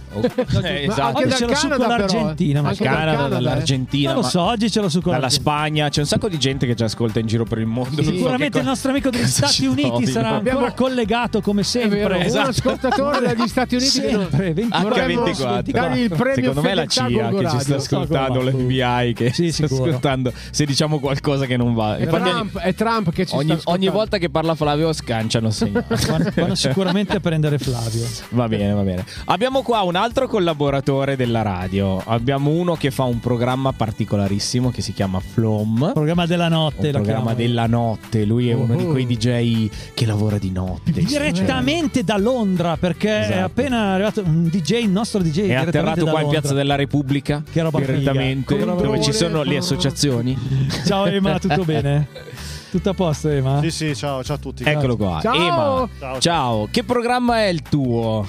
Eh, 0.64 0.86
esatto. 0.88 1.18
Oggi 1.18 1.32
ce 1.36 1.46
l'ho 1.46 1.54
su 1.56 1.68
con 1.68 1.86
l'Argentina, 1.86 2.62
ma 2.62 2.70
Dal 2.70 2.78
Canada, 2.78 3.26
eh. 3.26 3.30
dall'Argentina. 3.30 4.14
Non 4.14 4.22
lo 4.22 4.28
so, 4.28 4.40
oggi 4.42 4.72
ce 4.72 4.80
l'ho 4.80 4.88
su 4.88 5.02
con 5.02 5.12
Dalla. 5.12 5.28
Spagna, 5.30 5.90
c'è 5.90 6.00
un 6.00 6.06
sacco 6.08 6.30
di 6.30 6.40
gente 6.40 6.66
che 6.66 6.78
ci 6.78 6.84
ascolta 6.84 7.20
in 7.20 7.26
giro 7.28 7.44
per 7.44 7.58
il 7.58 7.66
mondo. 7.66 8.02
so 8.02 8.10
Sicuramente 8.10 8.52
che 8.52 8.60
il 8.60 8.66
nostro 8.66 8.92
amico 8.92 9.10
degli 9.10 9.26
Stati 9.28 9.52
ci 9.52 9.66
Uniti 9.66 9.88
trovi, 9.90 10.06
sarà 10.08 10.30
no? 10.30 10.36
ancora 10.38 10.72
collegato 10.72 11.42
come 11.42 11.64
sempre. 11.64 11.98
vero, 12.00 12.16
un 12.16 12.22
Esatto. 12.22 12.50
ascoltatore 12.52 13.20
dagli 13.20 13.48
Stati 13.50 13.76
Uniti 13.76 13.90
sempre, 13.92 14.54
24. 14.54 14.90
H24. 15.06 15.70
dargli 15.72 16.00
il 16.00 16.10
premio 16.10 16.34
Secondo 16.36 16.62
me 16.62 16.70
è 16.70 16.74
la 16.74 16.86
CIA 16.86 17.30
che 17.30 17.50
ci 17.50 17.60
sta 17.60 17.76
ascoltando, 17.76 18.42
l'FBI 18.42 19.14
che 19.14 19.34
sta 19.34 19.52
sicuro. 19.68 19.84
ascoltando 19.84 20.32
se 20.52 20.66
diciamo 20.66 21.00
qualcosa 21.00 21.46
che 21.46 21.58
non 21.58 21.74
va. 21.74 21.98
È 21.98 22.74
Trump, 22.74 23.09
è 23.12 23.26
ci 23.26 23.36
ogni, 23.36 23.58
ogni 23.66 23.90
volta 23.90 24.18
che 24.18 24.30
parla 24.30 24.56
Flavio 24.56 24.92
scanciano 24.94 25.50
segnali. 25.52 25.86
Vanno, 26.36 26.56
sicuramente 26.56 27.18
a 27.18 27.20
prendere 27.20 27.58
Flavio. 27.58 28.06
Va 28.30 28.48
bene, 28.48 28.74
va 28.74 28.82
bene. 28.82 29.06
Abbiamo 29.26 29.62
qua 29.62 29.82
un 29.82 29.96
altro 29.96 30.28
collaboratore 30.28 31.16
della 31.16 31.42
radio. 31.42 32.02
Abbiamo 32.06 32.50
uno 32.52 32.76
che 32.76 32.92
fa 32.92 33.04
un 33.04 33.20
programma 33.20 33.72
particolarissimo 33.72 34.72
che 34.72 34.82
si 34.82 34.94
chiama 34.94 35.20
Flom. 35.20 35.92
Programma 35.94 36.26
della 36.26 36.48
notte. 36.48 36.88
Un 36.88 36.94
programma 36.94 37.34
chiamano. 37.34 37.38
della 37.38 37.68
notte. 37.68 38.26
Lui 38.26 38.50
è 38.50 38.54
uno 38.54 38.76
di 38.76 38.86
quei 38.86 39.06
DJ 39.06 39.70
che 39.94 40.06
lavora 40.06 40.38
di 40.38 40.52
notte. 40.52 40.92
Direttamente 40.92 42.04
da 42.04 42.18
Londra, 42.18 42.78
perché 42.78 43.20
è 43.20 43.24
Esatto. 43.24 43.46
appena 43.46 43.94
arrivato 43.94 44.22
un 44.24 44.48
DJ, 44.48 44.84
il 44.84 44.90
nostro 44.90 45.22
DJ. 45.22 45.48
È 45.48 45.56
atterrato 45.56 46.06
qua 46.06 46.22
in. 46.22 46.28
Piazza 46.30 46.54
della 46.54 46.76
Repubblica 46.76 47.42
Che 47.52 47.62
roba 47.62 47.80
direttamente 47.80 48.58
dove 48.58 49.02
ci 49.02 49.12
sono 49.12 49.44
le 49.44 49.58
associazioni. 49.58 50.38
Ciao 50.86 51.06
Emma, 51.06 51.40
tutto 51.40 51.64
bene? 51.64 52.08
Tutto 52.72 52.90
a 52.90 52.94
posto, 52.94 53.30
Ema? 53.30 53.62
Sì, 53.62 53.72
sì, 53.72 53.96
ciao, 53.96 54.24
ciao 54.24 54.36
a 54.36 54.40
tutti. 54.40 54.64
Eccolo 54.64 54.96
qua. 54.96 55.20
Ciao. 55.22 55.36
Ema, 55.36 55.90
Ciao. 56.00 56.20
ciao. 56.20 56.68
Che 56.70 56.84
programma 56.84 57.40
è 57.40 57.48
il 57.48 57.62
tuo? 57.64 58.28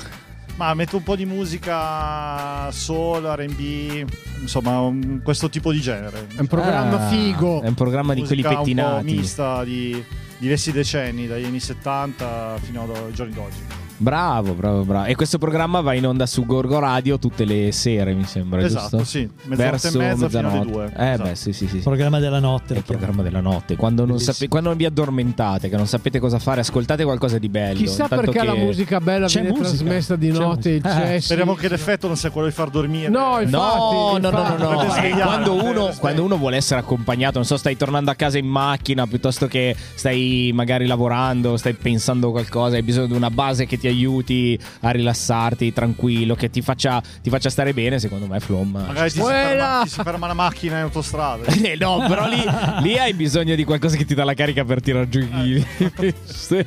Ma 0.57 0.73
metto 0.75 0.97
un 0.97 1.03
po' 1.03 1.17
di 1.17 1.25
musica 1.27 2.71
soul, 2.71 3.23
RB, 3.25 4.07
insomma, 4.41 4.79
un- 4.81 5.21
questo 5.23 5.49
tipo 5.51 5.73
di 5.73 5.81
genere. 5.81 6.27
È 6.35 6.41
un 6.41 6.47
programma 6.47 7.07
Ah, 7.07 7.09
figo. 7.09 7.61
È 7.63 7.69
un 7.69 7.75
programma 7.75 8.15
di 8.15 8.23
quelli 8.25 8.43
Musica 8.43 8.49
Un 8.49 8.55
po' 8.57 8.63
pettinati. 8.63 9.05
mista 9.15 9.65
di 9.65 10.05
diversi 10.39 10.73
decenni, 10.73 11.27
dagli 11.27 11.45
anni 11.45 11.61
70 11.61 12.57
fino 12.63 12.83
ai 12.93 13.13
giorni 13.13 13.33
d'oggi. 13.35 13.59
Bravo, 14.03 14.55
bravo, 14.55 14.83
bravo. 14.85 15.05
E 15.05 15.15
questo 15.15 15.37
programma 15.37 15.83
va 15.83 15.93
in 15.93 16.07
onda 16.07 16.25
su 16.25 16.47
Gorgo 16.47 16.79
Radio 16.79 17.19
tutte 17.19 17.45
le 17.45 17.71
sere, 17.71 18.15
mi 18.15 18.25
sembra, 18.25 18.63
Esatto, 18.63 18.97
giusto? 18.97 19.05
sì. 19.05 19.29
Mezzanotte 19.45 19.57
Verso 19.57 19.87
e 19.89 19.91
mezza 19.99 20.29
fino 20.29 20.39
alle 20.39 20.49
mezzanotte. 20.49 20.71
due. 20.73 20.85
Eh 20.97 21.11
Esatto. 21.13 21.29
beh, 21.29 21.35
sì, 21.35 21.53
sì, 21.53 21.69
sì. 21.69 21.79
Programma 21.81 22.19
della 22.19 22.39
notte. 22.39 22.73
È 22.75 22.77
il 22.79 22.85
programma 22.85 23.23
della 23.23 23.41
notte. 23.43 23.77
Quando 23.77 24.07
non, 24.07 24.19
sape- 24.19 24.49
quando 24.49 24.71
non 24.71 24.79
vi 24.79 24.87
addormentate, 24.87 25.69
che 25.69 25.77
non 25.77 25.87
sapete 25.87 26.19
cosa 26.19 26.39
fare, 26.39 26.61
ascoltate 26.63 27.05
qualcosa 27.05 27.37
di 27.37 27.51
bello. 27.51 27.77
Chissà 27.77 28.05
Intanto 28.05 28.25
perché 28.25 28.39
che- 28.41 28.47
la 28.47 28.55
musica 28.55 29.01
bella 29.01 29.27
C'è 29.27 29.41
viene 29.43 29.49
musica. 29.59 29.69
trasmessa 29.69 30.17
di 30.17 30.31
C'è 30.31 30.39
notte. 30.39 30.71
il 30.71 30.83
Eh. 30.87 31.21
Speriamo 31.21 31.55
che 31.55 31.69
l'effetto 31.69 32.07
non 32.07 32.17
sia 32.17 32.31
quello 32.31 32.47
di 32.49 32.55
far 32.55 32.71
dormire. 32.71 33.11
No, 33.11 33.39
infatti, 33.39 33.51
No, 33.51 34.17
no, 34.19 34.31
no, 34.31 34.31
no, 34.31 34.41
infatti. 34.55 34.63
no. 34.63 34.83
Eh, 34.83 34.91
svegliare, 34.93 35.23
Quando 35.25 35.63
uno, 35.63 35.91
quando 35.99 36.25
uno 36.25 36.37
vuole 36.39 36.57
essere 36.57 36.81
accompagnato, 36.81 37.37
non 37.37 37.45
so, 37.45 37.59
stai 37.59 37.77
tornando 37.77 38.11
a 38.11 38.15
casa 38.15 38.39
in 38.39 38.47
macchina 38.47 39.07
piuttosto 39.07 39.47
che 39.47 39.77
stai 39.95 40.53
magari 40.55 40.87
lavorando, 40.87 41.59
stai 41.59 41.75
pensando 41.75 42.29
a 42.29 42.31
qualcosa, 42.31 42.77
hai 42.77 42.83
bisogno 42.83 43.09
di 43.09 43.13
una 43.13 43.31
base 43.31 43.67
che 43.67 43.77
ti 43.79 43.89
aiuti 43.91 44.59
a 44.81 44.91
rilassarti, 44.91 45.73
tranquillo, 45.73 46.35
che 46.35 46.51
ti 46.51 46.63
faccia, 46.63 47.03
ti 47.23 47.31
faccia 47.31 47.51
stare 47.51 47.73
bene. 47.75 47.99
Secondo 47.99 48.27
me, 48.27 48.41
Flom. 48.41 48.71
Magari 48.87 49.11
ti 49.11 49.19
si, 49.21 49.25
ferma, 49.25 49.81
ti 49.85 49.89
si 49.91 50.01
ferma 50.03 50.27
la 50.27 50.35
macchina 50.35 50.77
in 50.79 50.83
autostrada. 50.85 51.45
Eh, 51.63 51.77
no, 51.79 52.05
però 52.09 52.27
lì, 52.27 52.43
lì 52.83 52.99
hai 52.99 53.13
bisogno 53.13 53.55
di 53.55 53.65
qualcosa 53.65 53.97
che 53.97 54.05
ti 54.07 54.15
dà 54.15 54.25
la 54.25 54.33
carica 54.35 54.65
per 54.65 54.81
tirare 54.81 55.09
giù 55.09 55.21
i. 55.21 55.65
Sì. 56.25 56.65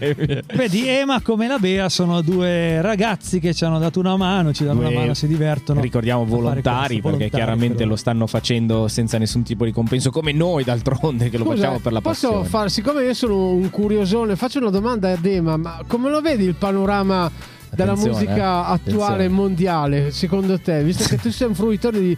Vedi, 0.53 0.87
Ema 0.87 1.21
come 1.21 1.47
la 1.47 1.57
Bea 1.57 1.89
sono 1.89 2.21
due 2.21 2.81
ragazzi 2.81 3.39
che 3.39 3.53
ci 3.53 3.65
hanno 3.65 3.79
dato 3.79 3.99
una 3.99 4.15
mano, 4.17 4.53
ci 4.53 4.63
danno 4.63 4.79
una 4.79 4.89
Due- 4.89 4.97
mano, 4.97 5.13
si 5.13 5.27
divertono. 5.27 5.81
Ricordiamo 5.81 6.25
volontari 6.25 6.61
questo, 6.61 7.01
perché 7.01 7.01
volontari, 7.01 7.29
chiaramente 7.29 7.77
però. 7.77 7.89
lo 7.89 7.95
stanno 7.95 8.27
facendo 8.27 8.87
senza 8.87 9.17
nessun 9.17 9.43
tipo 9.43 9.65
di 9.65 9.71
compenso, 9.71 10.11
come 10.11 10.31
noi 10.31 10.63
d'altronde 10.63 11.29
che 11.29 11.37
lo 11.37 11.45
Scusa, 11.45 11.55
facciamo 11.57 11.79
per 11.79 11.91
la 11.93 12.01
posso 12.01 12.27
passione. 12.27 12.47
fare, 12.49 12.69
siccome 12.69 13.03
io 13.03 13.13
sono 13.13 13.49
un 13.51 13.69
curiosone, 13.69 14.35
faccio 14.35 14.59
una 14.59 14.69
domanda 14.69 15.11
a 15.11 15.15
Dema, 15.15 15.57
ma 15.57 15.81
come 15.87 16.09
lo 16.09 16.21
vedi 16.21 16.43
il 16.45 16.55
panorama 16.55 17.12
della 17.73 17.93
Attenzione, 17.93 18.19
musica 18.19 18.35
eh. 18.35 18.39
attuale 18.73 18.73
Attenzione. 18.75 19.27
mondiale, 19.29 20.11
secondo 20.11 20.59
te? 20.59 20.83
Visto 20.83 21.05
che 21.05 21.17
tu 21.17 21.31
sei 21.31 21.47
un 21.47 21.55
fruitore 21.55 21.99
di 21.99 22.15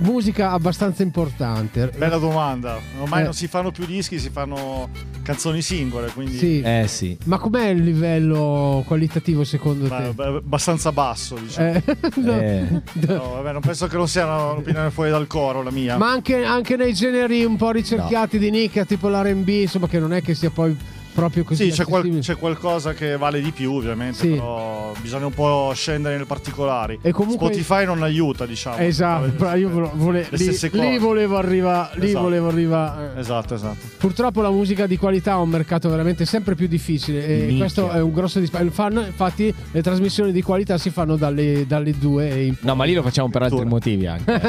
musica 0.00 0.50
abbastanza 0.50 1.02
importante. 1.02 1.90
Bella 1.96 2.18
domanda. 2.18 2.78
Ormai 3.00 3.20
Eh. 3.22 3.24
non 3.24 3.32
si 3.32 3.46
fanno 3.48 3.70
più 3.70 3.86
dischi, 3.86 4.18
si 4.18 4.28
fanno 4.28 4.90
canzoni 5.22 5.62
singole, 5.62 6.08
quindi 6.12 6.36
Sì. 6.36 6.60
Eh 6.60 6.84
sì. 6.88 7.16
Ma 7.24 7.38
com'è 7.38 7.68
il 7.68 7.82
livello 7.84 8.84
qualitativo 8.86 9.44
secondo 9.44 9.86
Ma- 9.88 9.96
te? 9.98 10.10
beh, 10.12 10.24
abbastanza 10.26 10.92
basso, 10.92 11.36
diciamo. 11.36 11.72
Eh, 11.72 11.82
no. 12.16 12.32
Eh. 12.40 12.66
No, 13.06 13.32
vabbè, 13.36 13.52
non 13.52 13.62
penso 13.62 13.86
che 13.86 13.96
non 13.96 14.08
sia 14.08 14.26
un'opinione 14.26 14.90
fuori 14.90 15.08
dal 15.08 15.26
coro 15.26 15.62
la 15.62 15.70
mia. 15.70 15.96
Ma 15.96 16.10
anche, 16.10 16.44
anche 16.44 16.76
nei 16.76 16.92
generi 16.92 17.44
un 17.46 17.56
po' 17.56 17.70
ricercati 17.70 18.38
di 18.38 18.50
nicchia, 18.50 18.84
tipo 18.84 19.08
l'RB, 19.08 19.48
insomma, 19.48 19.88
che 19.88 19.98
non 19.98 20.12
è 20.12 20.20
che 20.20 20.34
sia 20.34 20.50
poi 20.50 20.76
proprio 21.18 21.42
così. 21.44 21.64
Sì, 21.70 21.70
c'è, 21.76 21.84
qual- 21.84 22.18
c'è 22.20 22.36
qualcosa 22.36 22.92
che 22.92 23.16
vale 23.16 23.40
di 23.40 23.50
più, 23.50 23.72
ovviamente, 23.72 24.18
Sì. 24.18 24.28
però 24.28 24.92
bisogna 25.00 25.26
un 25.26 25.34
po' 25.34 25.72
scendere 25.74 26.16
nei 26.16 26.26
particolari. 26.26 26.98
E 27.02 27.10
comunque- 27.10 27.46
Spotify 27.48 27.84
non 27.84 28.02
aiuta, 28.04 28.46
diciamo. 28.46 28.76
Esatto, 28.78 29.30
però 29.30 29.56
io 29.56 29.68
vole- 29.68 29.90
vole- 29.94 30.20
Le 30.30 30.36
lì, 30.36 30.44
stesse 30.44 30.70
cose. 30.70 30.88
lì 30.88 30.98
volevo 30.98 31.36
arrivare. 31.36 31.98
Lì 31.98 32.06
Esatto. 32.06 32.22
volevo 32.22 32.48
arrivare. 32.48 33.12
eh. 33.16 33.20
Esatto, 33.20 33.54
esatto. 33.54 33.76
Purtroppo 33.98 34.42
la 34.42 34.50
musica 34.50 34.86
di 34.86 34.96
qualità 34.96 35.32
ha 35.32 35.40
un 35.40 35.48
mercato 35.48 35.88
veramente 35.88 36.24
sempre 36.24 36.54
più 36.54 36.68
difficile 36.68 37.26
e 37.26 37.36
Nicchia. 37.40 37.56
questo 37.58 37.90
è 37.90 38.00
un 38.00 38.12
grosso 38.12 38.38
disp- 38.38 38.68
fanno- 38.70 39.04
Infatti 39.04 39.52
le 39.72 39.82
trasmissioni 39.82 40.30
di 40.32 40.42
qualità 40.42 40.78
si 40.78 40.90
fanno 40.90 41.16
dalle, 41.16 41.64
dalle 41.66 41.96
due 41.98 42.30
e 42.30 42.46
in 42.46 42.56
No, 42.60 42.74
ma 42.76 42.84
lì 42.84 42.94
lo 42.94 43.02
facciamo 43.02 43.28
per 43.28 43.42
altri 43.42 43.64
motivi 43.64 44.06
anche. 44.06 44.40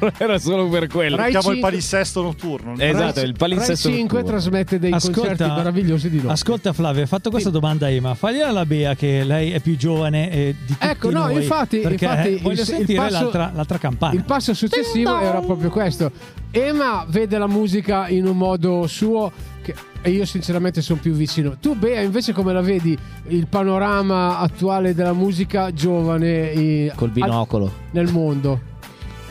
non 0.00 0.12
era 0.16 0.38
solo 0.38 0.68
per 0.68 0.86
quello. 0.86 1.16
Rai 1.16 1.30
Chiamo 1.30 1.48
il 1.48 1.52
cinque- 1.54 1.70
palinsesto 1.70 2.22
notturno. 2.22 2.74
Esatto, 2.78 3.18
il 3.20 3.26
Rai 3.26 3.34
palinsesto 3.36 3.88
5 3.88 4.18
notturno. 4.20 4.24
trasmette 4.40 4.78
dei 4.78 4.90
concerti 4.90 5.42
meravigliosi 5.44 5.88
di 6.08 6.16
notte. 6.16 6.32
Ascolta 6.32 6.72
Flavio, 6.72 7.00
hai 7.02 7.06
fatto 7.06 7.30
questa 7.30 7.50
domanda 7.50 7.86
a 7.86 7.90
Ema, 7.90 8.14
fagliela 8.14 8.48
alla 8.48 8.66
Bea 8.66 8.94
che 8.94 9.24
lei 9.24 9.50
è 9.52 9.60
più 9.60 9.76
giovane 9.76 10.30
eh, 10.30 10.54
di 10.66 10.72
tutti 10.74 10.86
Ecco, 10.86 11.10
no, 11.10 11.20
noi, 11.24 11.34
infatti, 11.36 11.80
infatti 11.82 12.04
eh, 12.34 12.38
voglio 12.42 12.54
il- 12.54 12.58
il 12.60 12.64
sentire 12.64 12.98
passo- 12.98 13.12
l'altra, 13.22 13.52
l'altra 13.54 13.78
campana. 13.78 14.14
Il 14.14 14.24
passo 14.24 14.54
successivo 14.54 15.18
era 15.20 15.40
proprio 15.40 15.70
questo. 15.70 16.10
Emma 16.52 17.04
vede 17.08 17.38
la 17.38 17.46
musica 17.46 18.08
in 18.08 18.26
un 18.26 18.36
modo 18.36 18.86
suo 18.86 19.30
che- 19.62 19.74
e 20.02 20.10
io 20.10 20.24
sinceramente 20.24 20.80
sono 20.82 20.98
più 21.00 21.12
vicino. 21.12 21.56
Tu 21.60 21.74
Bea 21.76 22.00
invece 22.00 22.32
come 22.32 22.52
la 22.52 22.60
vedi 22.62 22.96
il 23.28 23.46
panorama 23.46 24.38
attuale 24.38 24.94
della 24.94 25.12
musica 25.12 25.72
giovane 25.72 26.50
eh, 26.52 26.92
Col 26.94 27.10
binocolo. 27.10 27.64
al- 27.66 27.70
nel 27.92 28.10
mondo? 28.10 28.68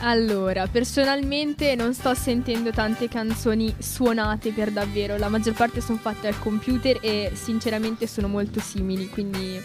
Allora, 0.02 0.66
personalmente 0.66 1.74
non 1.74 1.92
sto 1.92 2.14
sentendo 2.14 2.70
tante 2.70 3.08
canzoni 3.08 3.74
suonate 3.78 4.50
per 4.50 4.70
davvero, 4.70 5.16
la 5.18 5.28
maggior 5.28 5.54
parte 5.54 5.80
sono 5.80 5.98
fatte 6.00 6.26
al 6.26 6.38
computer 6.38 6.98
e 7.02 7.32
sinceramente 7.34 8.06
sono 8.06 8.26
molto 8.26 8.60
simili, 8.60 9.08
quindi 9.10 9.60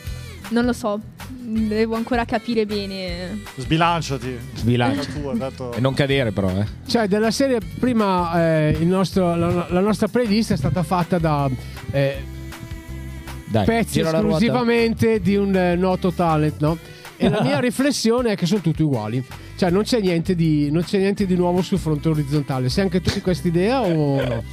non 0.50 0.66
lo 0.66 0.74
so, 0.74 1.00
devo 1.30 1.96
ancora 1.96 2.26
capire 2.26 2.66
bene. 2.66 3.42
Sbilanciati. 3.56 4.38
Sbilancia. 4.56 5.10
La 5.14 5.20
tua, 5.20 5.38
tanto- 5.38 5.74
E 5.74 5.80
non 5.80 5.94
cadere 5.94 6.32
però, 6.32 6.50
eh. 6.50 6.66
Cioè, 6.86 7.08
della 7.08 7.32
serie, 7.32 7.60
prima 7.80 8.34
eh, 8.68 8.78
il 8.80 8.88
nostro- 8.88 9.36
la, 9.36 9.68
la 9.70 9.80
nostra 9.80 10.08
playlist 10.10 10.52
è 10.52 10.58
stata 10.58 10.84
fatta 10.84 11.18
da 11.18 11.50
eh, 11.92 12.24
Dai, 13.46 13.66
pezzi 13.66 14.02
esclusivamente 14.02 15.22
di 15.22 15.36
un 15.38 15.56
eh, 15.56 15.76
noto 15.76 16.12
talent, 16.12 16.56
no? 16.60 16.78
E 17.16 17.30
la 17.30 17.42
mia 17.42 17.58
riflessione 17.62 18.34
è 18.34 18.36
che 18.36 18.46
sono 18.46 18.60
tutti 18.60 18.84
uguali. 18.84 19.24
Cioè, 19.58 19.70
non 19.70 19.84
c'è 19.84 20.00
niente 20.02 20.36
di, 20.36 20.70
non 20.72 20.84
c'è 20.84 20.98
niente 20.98 21.26
di 21.26 21.36
nuovo 21.36 21.62
sul 21.62 21.80
fronte 21.80 22.10
orizzontale. 22.10 22.70
Sei 22.70 22.84
anche 22.84 23.02
tu 23.02 23.12
di 23.14 23.22
questa 23.22 23.48
idea 23.48 23.82
o 23.82 24.22
no? 24.24 24.44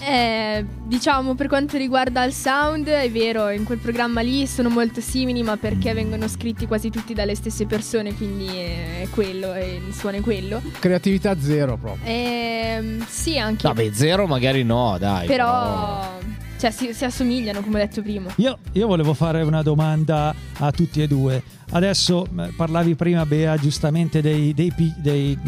Eh, 0.00 0.64
diciamo 0.84 1.34
per 1.34 1.48
quanto 1.48 1.76
riguarda 1.76 2.24
il 2.24 2.32
sound, 2.32 2.86
è 2.86 3.10
vero, 3.10 3.50
in 3.50 3.64
quel 3.64 3.78
programma 3.78 4.20
lì 4.20 4.46
sono 4.46 4.70
molto 4.70 5.00
simili, 5.00 5.42
ma 5.42 5.56
perché 5.56 5.92
vengono 5.92 6.28
scritti 6.28 6.66
quasi 6.66 6.88
tutti 6.88 7.12
dalle 7.14 7.34
stesse 7.34 7.66
persone, 7.66 8.14
quindi 8.14 8.46
è 8.46 9.06
quello, 9.10 9.52
e 9.54 9.82
il 9.86 9.92
suono 9.92 10.16
è 10.16 10.20
quello. 10.20 10.62
Creatività 10.78 11.38
zero 11.38 11.76
proprio. 11.76 12.04
Ehm, 12.04 13.04
sì, 13.06 13.38
anche. 13.38 13.66
Vabbè, 13.66 13.90
zero 13.92 14.26
magari 14.26 14.62
no, 14.62 14.96
dai. 14.98 15.26
però, 15.26 16.16
cioè, 16.58 16.70
si, 16.70 16.92
si 16.92 17.04
assomigliano, 17.04 17.60
come 17.60 17.76
ho 17.80 17.86
detto 17.86 18.02
prima. 18.02 18.30
Io, 18.36 18.58
io 18.72 18.86
volevo 18.86 19.14
fare 19.14 19.42
una 19.42 19.62
domanda 19.62 20.34
a 20.58 20.70
tutti 20.72 21.00
e 21.00 21.06
due. 21.06 21.42
Adesso 21.70 22.26
eh, 22.38 22.52
parlavi 22.56 22.94
prima, 22.94 23.24
Bea, 23.24 23.56
giustamente 23.56 24.20
dei, 24.20 24.52
dei, 24.54 24.72
dei- 24.96 25.38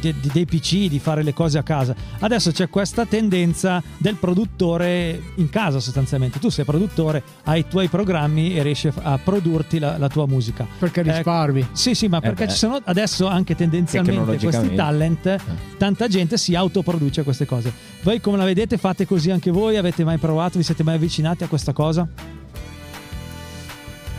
de- 0.00 0.14
de- 0.20 0.30
dei 0.32 0.44
PC, 0.44 0.86
di 0.88 0.98
fare 0.98 1.22
le 1.22 1.32
cose 1.34 1.58
a 1.58 1.62
casa. 1.62 1.94
Adesso 2.20 2.50
c'è 2.52 2.68
questa 2.68 3.06
tendenza 3.06 3.82
del 3.96 4.14
produttore 4.16 5.20
in 5.36 5.48
casa 5.50 5.80
sostanzialmente. 5.80 6.38
Tu 6.38 6.48
sei 6.48 6.64
produttore, 6.64 7.22
hai 7.44 7.60
i 7.60 7.66
tuoi 7.68 7.88
programmi 7.88 8.54
e 8.56 8.62
riesci 8.62 8.90
a 9.02 9.18
produrti 9.22 9.78
la, 9.78 9.98
la 9.98 10.08
tua 10.08 10.26
musica. 10.26 10.66
Perché 10.78 11.00
Eh, 11.00 11.14
risparmi. 11.14 11.66
sì, 11.72 11.94
sì, 11.94 12.08
ma 12.08 12.20
perché 12.20 12.44
beh. 12.46 12.50
ci 12.52 12.56
sono 12.56 12.80
adesso 12.84 13.26
anche 13.26 13.54
tendenzialmente 13.54 14.36
questi 14.38 14.74
talent, 14.74 15.36
tanta 15.76 16.08
gente 16.08 16.36
si 16.36 16.54
autoproduce 16.54 17.22
queste 17.22 17.46
cose. 17.46 17.72
Voi 18.02 18.20
come 18.20 18.36
la 18.36 18.44
vedete? 18.44 18.78
Fate 18.78 19.06
così 19.06 19.30
anche 19.30 19.50
voi? 19.50 19.76
Avete 19.76 20.04
mai 20.04 20.18
provato? 20.18 20.58
Vi 20.58 20.64
siete 20.64 20.82
mai 20.82 20.94
avvicinati 20.96 21.44
a 21.44 21.48
questa 21.48 21.72
cosa? 21.72 22.06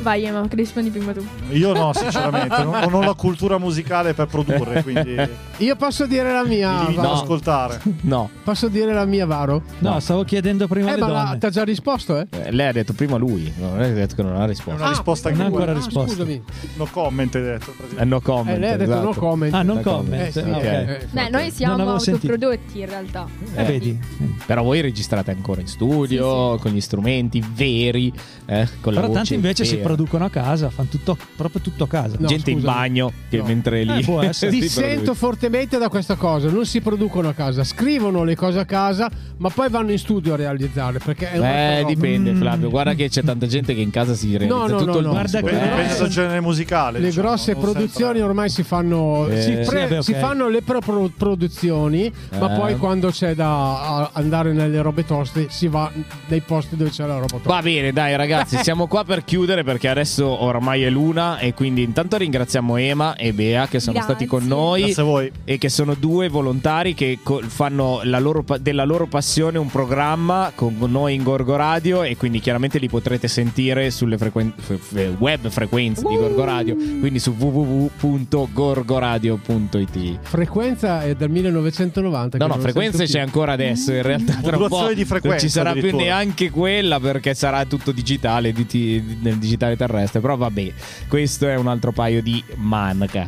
Vai, 0.02 0.24
Emma, 0.24 0.48
che 0.48 0.56
rispondi 0.56 0.90
prima 0.90 1.12
tu. 1.12 1.26
Io 1.52 1.74
no, 1.74 1.92
sinceramente, 1.94 2.64
non, 2.64 2.80
non 2.80 2.94
ho 2.94 3.02
la 3.02 3.14
cultura 3.14 3.58
musicale 3.58 4.14
per 4.14 4.28
produrre, 4.28 4.82
quindi 4.84 5.16
mi 5.16 5.28
Io 5.58 5.76
posso 5.76 6.06
dire 6.06 6.32
la 6.32 6.44
mia. 6.46 6.70
Varo? 6.90 7.00
ad 7.02 7.06
ascoltare. 7.18 7.82
No. 8.02 8.30
Posso 8.50 8.68
dire 8.68 8.94
la 8.94 9.06
mia, 9.06 9.26
Varo? 9.28 9.62
No, 9.80 10.00
stavo 10.00 10.24
chiedendo 10.24 10.68
prima 10.68 10.94
Eh, 10.96 10.98
ma 10.98 11.08
la- 11.08 11.36
ti 11.40 11.46
ha 11.46 11.50
già 11.52 11.64
risposto, 11.64 12.18
eh? 12.18 12.28
Eh, 12.32 12.52
lei 12.52 12.68
ha 12.68 12.72
detto 12.72 12.94
prima 12.94 13.16
lui, 13.18 13.54
non 13.60 13.80
è 13.80 13.92
detto 13.94 14.16
che 14.16 14.24
non 14.24 14.36
ha 14.38 14.46
È 14.46 14.48
risposto. 14.48 14.80
una 14.82 14.90
risposta 14.90 15.30
non 15.30 15.42
anche 15.42 15.44
ha 15.54 15.60
ancora 15.60 15.72
quella. 15.74 15.86
risposto. 15.86 16.12
Scusami. 16.12 16.44
No 16.78 16.88
comment 16.92 17.36
hai 17.36 17.42
detto. 17.42 17.74
Eh, 17.98 18.06
no 18.06 18.22
comment. 18.22 18.56
Eh, 18.58 18.60
lei 18.60 18.70
ha 18.72 18.78
detto 18.78 18.92
esatto. 18.92 19.06
no 19.06 19.14
comment. 19.14 19.54
Ah, 19.54 19.62
non 19.62 19.76
No 19.76 19.82
comment. 19.84 20.22
Eh, 20.28 20.32
sì, 20.32 20.40
ok. 20.40 20.64
eh, 20.64 21.08
Beh, 21.12 21.30
noi 21.30 21.52
siamo 21.52 21.90
autoprodotti 21.92 22.80
in 22.80 22.86
realtà. 22.88 23.28
Eh, 23.54 23.64
vedi? 23.66 24.00
Però 24.48 24.64
voi 24.64 24.82
registrate 24.82 25.30
ancora 25.32 25.62
in 25.62 25.68
studio, 25.68 26.58
con 26.58 26.72
gli 26.72 26.82
strumenti 26.82 27.44
veri, 27.54 28.12
eh, 28.48 28.68
con 28.82 28.94
la 28.94 29.02
Però 29.02 29.08
voce 29.12 29.20
tanti 29.20 29.34
invece 29.36 29.64
si 29.66 29.76
vera. 29.76 29.88
Producono 29.90 30.26
a 30.26 30.30
casa, 30.30 30.70
fanno 30.70 30.90
tutto, 30.90 31.18
proprio 31.36 31.61
tutto 31.61 31.86
a 31.86 31.88
casa. 31.88 32.16
No, 32.20 32.28
Gente 32.28 32.52
in 32.52 32.60
scusami. 32.60 32.76
bagno 32.78 33.11
che 33.28 33.38
No. 33.38 33.45
mentre 33.45 33.84
lì 33.84 33.99
Eh, 33.99 34.03
può 34.03 34.22
essere. 34.24 34.52
si 34.52 34.60
Dissento 34.60 35.16
fortemente 35.16 35.80
da 35.80 35.90
questa 35.90 36.14
cosa. 36.16 36.48
Non 36.49 36.66
si 36.68 36.80
producono 36.80 37.28
a 37.30 37.34
casa, 37.34 37.64
scrivono 37.64 38.24
le 38.24 38.36
cose 38.36 38.60
a 38.60 38.66
casa, 38.66 39.10
ma 39.38 39.49
poi 39.49 39.68
vanno 39.70 39.91
in 39.91 39.98
studio 39.98 40.34
a 40.34 40.36
realizzarle. 40.36 40.99
Perché 41.03 41.32
è 41.32 41.40
Eh, 41.40 41.78
roba. 41.82 41.88
dipende, 41.94 42.34
Flavio. 42.36 42.70
Guarda 42.70 42.94
che 42.94 43.10
c'è 43.10 43.24
tanta 43.24 43.48
gente 43.48 43.74
che 43.74 43.82
in 43.82 43.90
casa 43.90 44.14
si 44.14 44.30
realizza 44.38 44.53
No, 44.56 44.68
no, 44.68 44.78
tutto 44.78 44.91
no, 44.91 44.98
il 44.99 45.06
no. 45.06 45.11
Guarda 45.11 45.40
Dipende, 45.40 45.60
che 45.60 45.70
dipende 45.70 45.98
dal 45.98 46.07
genere 46.10 46.40
musicale. 46.41 46.99
Le 46.99 47.07
diciamo, 47.07 47.28
grosse 47.30 47.56
produzioni 47.56 48.20
ormai 48.22 48.49
si 48.49 48.61
fanno, 48.61 49.28
Eh. 49.28 49.41
si, 49.41 49.52
pre- 49.53 49.64
Sì, 49.64 49.74
vabbè, 49.76 49.98
ok. 49.98 50.03
si 50.03 50.14
fanno 50.14 50.49
le 50.49 50.61
pre-produzioni, 50.61 52.11
ma 52.38 52.53
Eh. 52.53 52.60
poi 52.60 52.78
quando 52.78 53.10
c'è 53.10 53.34
da 53.34 54.10
andare 54.14 54.53
nelle 54.53 54.82
robe 54.84 55.03
toste 55.06 55.48
si 55.49 55.68
va 55.68 55.91
nei 56.28 56.41
posti 56.41 56.76
dove 56.76 56.91
c'è 56.91 57.06
la 57.07 57.16
roba 57.16 57.28
tosta. 57.28 57.49
Va 57.49 57.61
bene, 57.61 57.91
dai 57.91 58.16
ragazzi, 58.16 58.57
siamo 58.61 58.86
qua 58.88 59.03
per 59.03 59.24
chiudere 59.24 59.64
perché 59.64 59.79
adesso 59.88 60.28
ormai 60.44 60.84
è 60.84 60.90
l'una 60.90 61.40
e 61.40 61.54
quindi 61.54 61.84
intanto 61.84 62.18
ringraziamo 62.18 62.76
Ema 62.78 63.16
e 63.16 63.32
Bea 63.34 63.68
che 63.68 63.80
sono 63.80 63.94
Grazie. 63.94 64.14
stati 64.16 64.28
con 64.30 64.46
noi 64.46 64.82
Grazie 64.84 65.02
a 65.02 65.06
voi. 65.06 65.32
e 65.46 65.58
che 65.58 65.70
sono 65.70 65.94
due 65.94 66.28
volontari 66.28 66.94
che 66.94 67.20
co- 67.24 67.42
fanno 67.46 68.02
la 68.04 68.20
loro 68.20 68.44
pa- 68.44 68.58
della 68.58 68.84
loro 68.84 69.06
passione 69.08 69.58
un 69.58 69.70
programma 69.70 70.52
con 70.56 70.76
noi 70.90 71.14
in 71.14 71.24
Gorgo 71.24 71.56
Radio 71.56 72.04
e 72.04 72.18
quindi 72.18 72.40
chiaramente 72.40 72.80
li 72.80 72.90
potrete 72.90 73.28
sentire 73.28 73.92
sulle 73.92 74.18
frequen- 74.18 74.54
f- 74.58 74.78
f- 74.78 75.14
web 75.20 75.48
frequenze 75.50 76.04
di 76.08 76.16
Gorgo 76.16 76.44
Radio, 76.44 76.76
quindi 76.76 77.20
su 77.20 77.36
www.gorgoradio.it. 77.38 80.20
Frequenza 80.22 81.04
è 81.04 81.16
dal 81.16 81.30
1990. 81.30 82.38
No, 82.38 82.48
no, 82.48 82.54
non 82.54 82.62
frequenze 82.62 83.06
c'è 83.06 83.20
ancora 83.20 83.52
adesso. 83.54 83.92
In 83.94 84.02
realtà, 84.02 84.34
tra 84.42 84.58
un 84.58 84.68
po' 84.68 84.88
di 84.90 84.96
non 84.96 85.06
frequenza, 85.06 85.40
ci 85.40 85.50
sarà 85.50 85.74
più 85.74 85.96
neanche 85.96 86.50
quella 86.50 87.00
perché 87.00 87.34
sarà 87.34 87.66
tutto 87.66 87.92
digitale 87.92 88.52
di 88.52 88.66
ti- 88.66 89.18
nel 89.22 89.38
digitale 89.38 89.69
terrestre. 89.78 90.20
Però 90.20 90.36
vabbè, 90.38 90.72
questo 91.08 91.48
è 91.48 91.56
un 91.56 91.68
altro 91.68 91.91
paio 91.91 92.22
di 92.22 92.44
manca. 92.56 93.26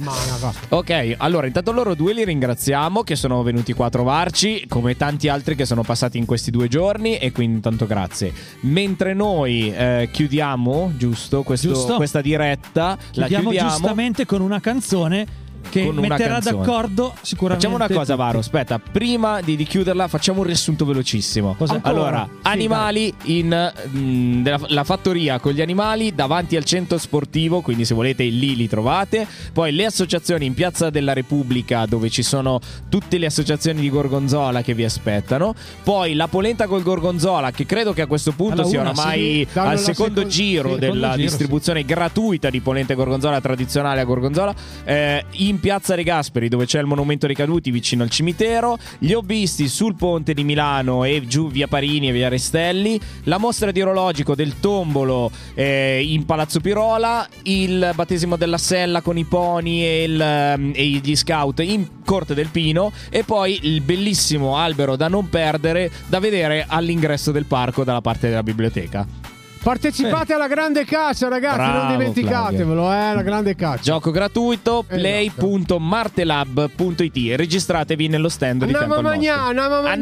Ok, 0.70 1.16
allora 1.18 1.48
intanto 1.48 1.72
loro 1.72 1.96
due 1.96 2.14
li 2.14 2.24
ringraziamo 2.24 3.04
che 3.04 3.16
sono 3.16 3.42
venuti 3.44 3.74
qua 3.74 3.88
a 3.88 3.90
trovarci, 3.90 4.66
come 4.68 4.96
tanti 4.96 5.28
altri 5.28 5.56
che 5.56 5.66
sono 5.66 5.84
passati 5.84 6.18
in 6.18 6.26
questi 6.26 6.52
due 6.52 6.68
giorni 6.68 7.18
e 7.18 7.32
quindi 7.32 7.56
intanto 7.56 7.86
grazie. 7.86 8.34
Mentre 8.62 9.14
noi 9.14 9.74
eh, 9.74 10.10
chiudiamo, 10.12 10.94
giusto, 10.98 11.44
questo- 11.44 11.68
Giusto. 11.70 11.96
questa 11.96 12.22
diretta, 12.22 12.98
la 13.14 13.26
Chiudiamo 13.28 13.50
chiudiamo 13.50 13.70
giustamente 13.70 14.26
con 14.26 14.42
una 14.42 14.60
canzone 14.60 15.26
che 15.70 15.86
Con 15.86 15.96
metterà 15.96 16.40
d'accordo 16.40 17.14
sicuramente. 17.22 17.68
Facciamo 17.68 17.84
una 17.84 17.94
cosa. 17.94 18.16
Varo. 18.16 18.40
Aspetta, 18.40 18.80
prima 18.80 19.42
di, 19.42 19.56
di 19.56 19.64
chiuderla, 19.66 20.08
facciamo 20.08 20.40
un 20.40 20.46
riassunto 20.46 20.86
velocissimo. 20.86 21.56
Allora, 21.82 22.28
Sì, 22.30 22.38
animali 22.44 23.14
in 23.24 23.72
mm, 23.96 24.44
della- 24.44 24.60
la 24.68 24.84
fattoria 24.84 25.40
con 25.40 25.54
gli 25.54 25.62
animali 25.62 26.14
davanti 26.14 26.56
al 26.56 26.64
centro 26.64 26.98
sportivo, 26.98 27.62
quindi 27.62 27.86
se 27.86 27.94
volete 27.94 28.24
lì 28.24 28.56
li 28.56 28.68
trovate. 28.68 29.28
Poi 29.54 29.72
le 29.72 29.86
associazioni 29.86 30.46
in 30.46 30.54
Piazza 30.54 30.90
della 30.90 31.14
Repubblica, 31.14 31.86
dove 31.86 32.10
ci 32.10 32.24
sono 32.24 32.60
tutte 32.90 33.18
le 33.18 33.26
associazioni 33.28 33.82
di 33.82 33.90
Gorgonzola 33.90 34.62
che 34.62 34.74
vi 34.74 34.84
aspettano. 34.84 35.54
Poi 35.84 36.14
la 36.14 36.28
polenta 36.28 36.68
col 36.68 36.82
Gorgonzola, 36.84 37.52
che 37.52 37.66
credo 37.66 37.94
che 37.94 38.02
a 38.02 38.08
questo 38.08 38.32
punto 38.32 38.62
Alla 38.62 38.64
sia 38.66 38.82
una, 38.82 38.92
oramai 38.92 39.48
sì. 39.52 39.60
Al 39.60 39.80
secondo 39.80 40.20
seco- 40.22 40.30
giro 40.32 40.74
sì, 40.74 40.80
della 40.80 40.92
secondo 40.94 41.16
giro, 41.16 41.28
distribuzione 41.30 41.84
gratuita 41.86 42.50
di 42.50 42.60
polenta 42.62 42.94
e 42.94 42.96
gorgonzola 42.96 43.40
tradizionale 43.42 44.02
a 44.02 44.04
Gorgonzola 44.04 44.54
eh, 44.84 45.24
in 45.52 45.60
piazza 45.60 45.96
De 45.96 46.04
Gasperi 46.04 46.48
dove 46.48 46.66
c'è 46.66 46.80
il 46.80 46.86
monumento 46.86 47.28
dei 47.28 47.36
caduti 47.36 47.70
vicino 47.72 48.04
al 48.04 48.10
cimitero. 48.10 48.78
Gli 48.98 49.12
hobbisti 49.12 49.68
sul 49.68 49.96
ponte 49.96 50.34
di 50.34 50.44
Milano 50.44 51.04
e 51.04 51.24
giù 51.28 51.50
via 51.52 51.68
Parini 51.68 52.10
e 52.10 52.12
via 52.12 52.30
Restelli. 52.30 53.00
La 53.26 53.38
mostra 53.38 53.72
di 53.72 53.82
orologico 53.82 54.34
del 54.34 54.60
tombolo 54.60 55.30
eh, 55.54 56.02
in 56.04 56.26
Palazzo 56.26 56.60
Pirola. 56.62 57.28
Il 57.44 57.92
battesimo 57.94 58.38
della 58.38 58.58
sella 58.58 59.02
con 59.02 59.18
i 59.18 59.26
pony 59.26 59.82
e, 59.84 60.04
il, 60.04 60.22
ehm, 60.22 60.72
e 60.74 60.86
gli 60.86 61.16
scout 61.16 61.60
in 61.60 61.86
Corte 62.04 62.34
del 62.34 62.48
Pino. 62.48 62.92
E 63.10 63.24
poi 63.24 63.60
il 63.64 63.82
bellissimo 63.82 64.56
albero 64.58 64.96
da 64.96 65.10
non 65.10 65.30
perdere 65.30 65.92
da 66.08 66.20
vedere 66.20 66.66
all'ingresso 66.68 67.32
del 67.32 67.46
parco 67.46 67.84
dalla 67.84 68.02
parte 68.02 68.30
della 68.30 68.44
biblioteca 68.44 69.21
Partecipate 69.64 70.34
alla 70.34 70.48
grande 70.48 70.86
caccia, 70.86 71.28
ragazzi, 71.28 71.58
Bravo, 71.58 71.78
non 71.84 71.92
dimenticatevelo, 71.98 72.92
eh, 72.92 73.14
la 73.14 73.22
grande 73.22 73.54
caccia. 73.56 73.84
Gioco 73.84 74.10
gratuito 74.10 74.84
Esatto. 74.88 74.96
play.martelab.it 75.00 77.36
Registratevi 77.36 78.08
nello 78.08 78.28
stand 78.30 78.66
di 78.66 78.74
Andiamo 78.74 78.96
a 78.96 79.02
nostro. 79.02 79.32
andiamo 79.32 79.76
a 79.76 79.80
mangià. 79.82 79.94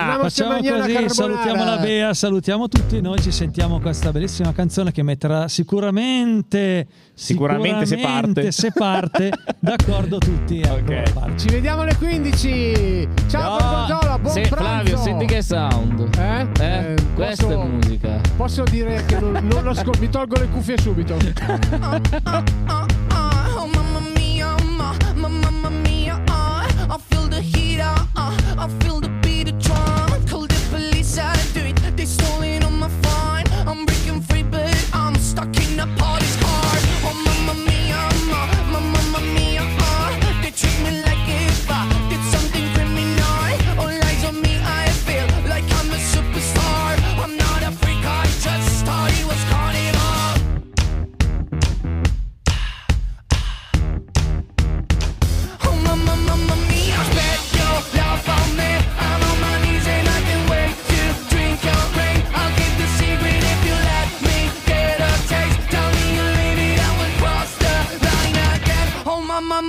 Andiamo 0.00 0.20
a 0.22 0.22
Facciamo 0.22 0.50
mangiare 0.52 0.92
così, 1.02 1.14
salutiamo 1.14 1.64
la 1.64 1.76
Bea, 1.76 2.14
salutiamo 2.14 2.68
tutti 2.68 2.98
noi, 3.02 3.20
ci 3.20 3.30
sentiamo 3.30 3.78
questa 3.78 4.10
bellissima 4.10 4.54
canzone 4.54 4.90
che 4.90 5.02
metterà 5.02 5.48
sicuramente 5.48 6.86
Sicuramente 7.22 7.86
se 7.86 7.98
parte. 7.98 8.50
se 8.50 8.72
parte, 8.72 9.30
d'accordo 9.60 10.18
tutti. 10.18 10.60
ecco, 10.60 10.92
Ok. 10.92 11.12
parte. 11.12 11.38
Ci 11.38 11.48
vediamo 11.50 11.82
alle 11.82 11.94
15. 11.96 13.08
Ciao 13.28 13.42
No, 13.52 13.58
Gorgonzola, 13.58 14.18
buon 14.18 14.34
se- 14.34 14.40
pranzo. 14.40 14.64
Flavio, 14.64 14.96
senti 14.96 15.26
che 15.26 15.40
sound. 15.42 16.08
Eh? 16.18 16.46
Eh, 16.64 16.94
questa 17.14 17.46
posso, 17.46 17.62
è 17.62 17.64
musica. 17.66 18.20
Posso 18.36 18.62
dire 18.64 19.04
che 19.06 19.20
non, 19.20 19.38
non 19.46 19.68
ascol- 19.68 19.98
mi 20.00 20.08
tolgo 20.08 20.34
le 20.36 20.48
cuffie 20.48 20.76
subito. 20.78 21.14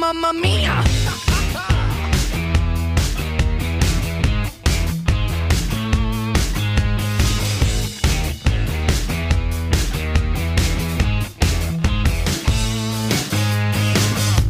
mamma 0.04 0.34
mia. 0.34 0.84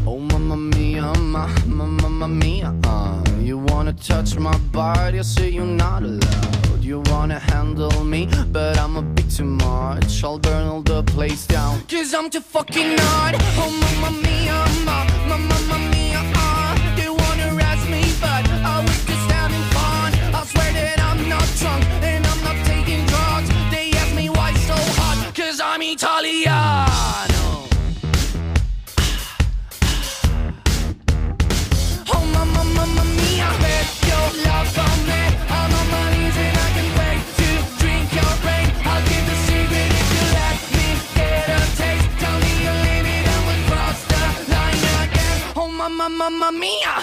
Oh 0.05 0.17
mamma 0.17 0.55
mia, 0.55 1.13
ma, 1.19 1.47
ma, 1.67 1.85
mamma 1.85 2.27
mia 2.27 2.73
uh, 2.85 3.23
You 3.39 3.59
wanna 3.59 3.93
touch 3.93 4.35
my 4.39 4.57
body, 4.71 5.19
I 5.19 5.21
say 5.21 5.49
you're 5.49 5.65
not 5.65 6.01
allowed 6.01 6.62
You 6.83 6.99
wanna 7.05 7.39
handle 7.39 8.03
me, 8.03 8.27
but 8.51 8.77
I'm 8.77 8.97
a 8.97 9.01
bit 9.01 9.31
too 9.31 9.45
much. 9.45 10.21
I'll 10.21 10.37
burn 10.37 10.67
all 10.67 10.81
the 10.81 11.01
place 11.03 11.47
down. 11.47 11.81
Cause 11.87 12.13
I'm 12.13 12.29
too 12.29 12.41
fucking 12.41 12.97
hard. 12.99 13.35
Oh 13.55 13.71
mamma 13.81 14.11
mia 14.21 14.59
ma, 14.83 15.05
ma, 15.29 15.37
mamma 15.37 15.77
mia 15.91 16.19
uh, 16.35 16.95
They 16.97 17.07
wanna 17.07 17.53
me 17.89 18.03
but 18.19 18.43
I 18.73 18.83
was 18.85 18.99
just 19.05 19.31
having 19.31 19.65
fun. 19.71 20.11
I 20.35 20.43
swear 20.43 20.73
that 20.73 20.99
I'm 20.99 21.29
not 21.29 21.47
drunk 21.57 22.22
mamma 46.09 46.51
mia! 46.51 46.95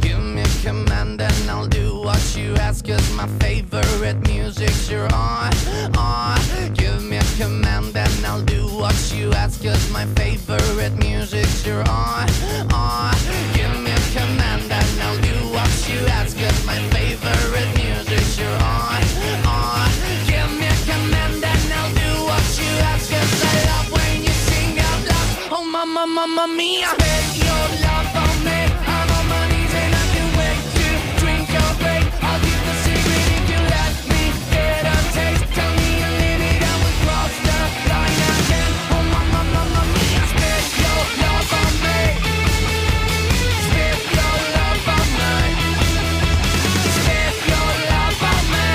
Give 0.00 0.22
me 0.22 0.42
a 0.42 0.64
command 0.64 1.20
and 1.20 1.50
I'll 1.50 1.66
do 1.68 2.00
what 2.00 2.36
you 2.36 2.54
ask 2.56 2.84
Cause 2.86 3.12
my 3.14 3.28
favorite 3.38 4.18
music's 4.26 4.90
you're 4.90 5.12
on, 5.14 5.52
on 5.96 6.38
Give 6.74 7.02
me 7.04 7.18
a 7.18 7.24
command 7.38 7.96
and 7.96 8.26
I'll 8.26 8.42
do 8.42 8.66
what 8.68 8.96
you 9.14 9.32
ask 9.32 9.62
Cause 9.62 9.90
my 9.92 10.06
favorite 10.16 10.96
music's 10.98 11.64
you're 11.64 11.88
on, 11.88 12.28
on 12.72 13.14
Give 13.54 13.74
me 13.84 13.92
a 13.92 14.04
command 14.18 14.70
and 14.70 15.00
I'll 15.02 15.20
do 15.20 15.36
what 15.54 15.70
you 15.88 16.00
ask 16.08 16.36
Cause 16.36 16.66
my 16.66 16.78
favorite 16.90 17.75
mia. 26.46 26.88
Spend 26.98 27.36
your 27.36 27.66
love 27.86 28.16
on 28.16 28.36
me. 28.44 28.60
I'm 28.86 29.10
on 29.10 29.24
my 29.28 29.42
knees 29.50 29.74
and 29.74 29.94
I 29.94 30.04
can 30.14 30.28
wait 30.38 30.62
to 30.76 30.86
drink 31.20 31.46
your 31.52 31.72
brain. 31.80 32.04
I'll 32.22 32.40
keep 32.40 32.60
the 32.66 32.74
secret 32.84 33.24
if 33.36 33.44
you 33.50 33.60
let 33.74 33.94
me 34.10 34.22
get 34.50 34.84
a 34.86 34.96
taste. 35.16 35.44
Tell 35.54 35.72
me 35.74 35.88
you 36.00 36.10
live 36.20 36.42
it, 36.50 36.62
I 36.62 36.74
will 36.82 36.96
cross 37.04 37.34
the 37.46 37.58
line 37.90 38.20
again. 38.36 38.72
Oh 38.94 39.02
mamma, 39.12 39.40
mamma 39.54 39.82
mia. 39.94 40.22
Spend 40.32 40.66
your 40.82 41.02
love 41.22 41.52
on 41.60 41.72
me. 41.84 42.00
Spend 43.66 44.02
your 44.16 44.36
love 44.56 44.88
on 44.96 45.08
me. 45.18 45.34
Spend 46.96 47.36
your 47.50 47.70
love 47.90 48.22
on 48.30 48.42
me. 48.52 48.68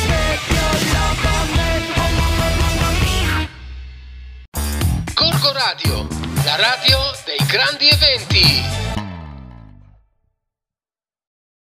Spend 0.00 0.42
your 0.54 0.74
love 0.94 1.24
on 1.34 1.46
me. 1.58 1.70
Oh 1.98 2.10
mamma, 2.18 2.48
mamma 2.60 2.88
mia. 3.02 3.36
Gorgo 5.14 5.50
Radio, 5.54 5.94
radio 6.56 6.98
dei 7.24 7.44
grandi 7.46 7.88
eventi. 7.88 8.93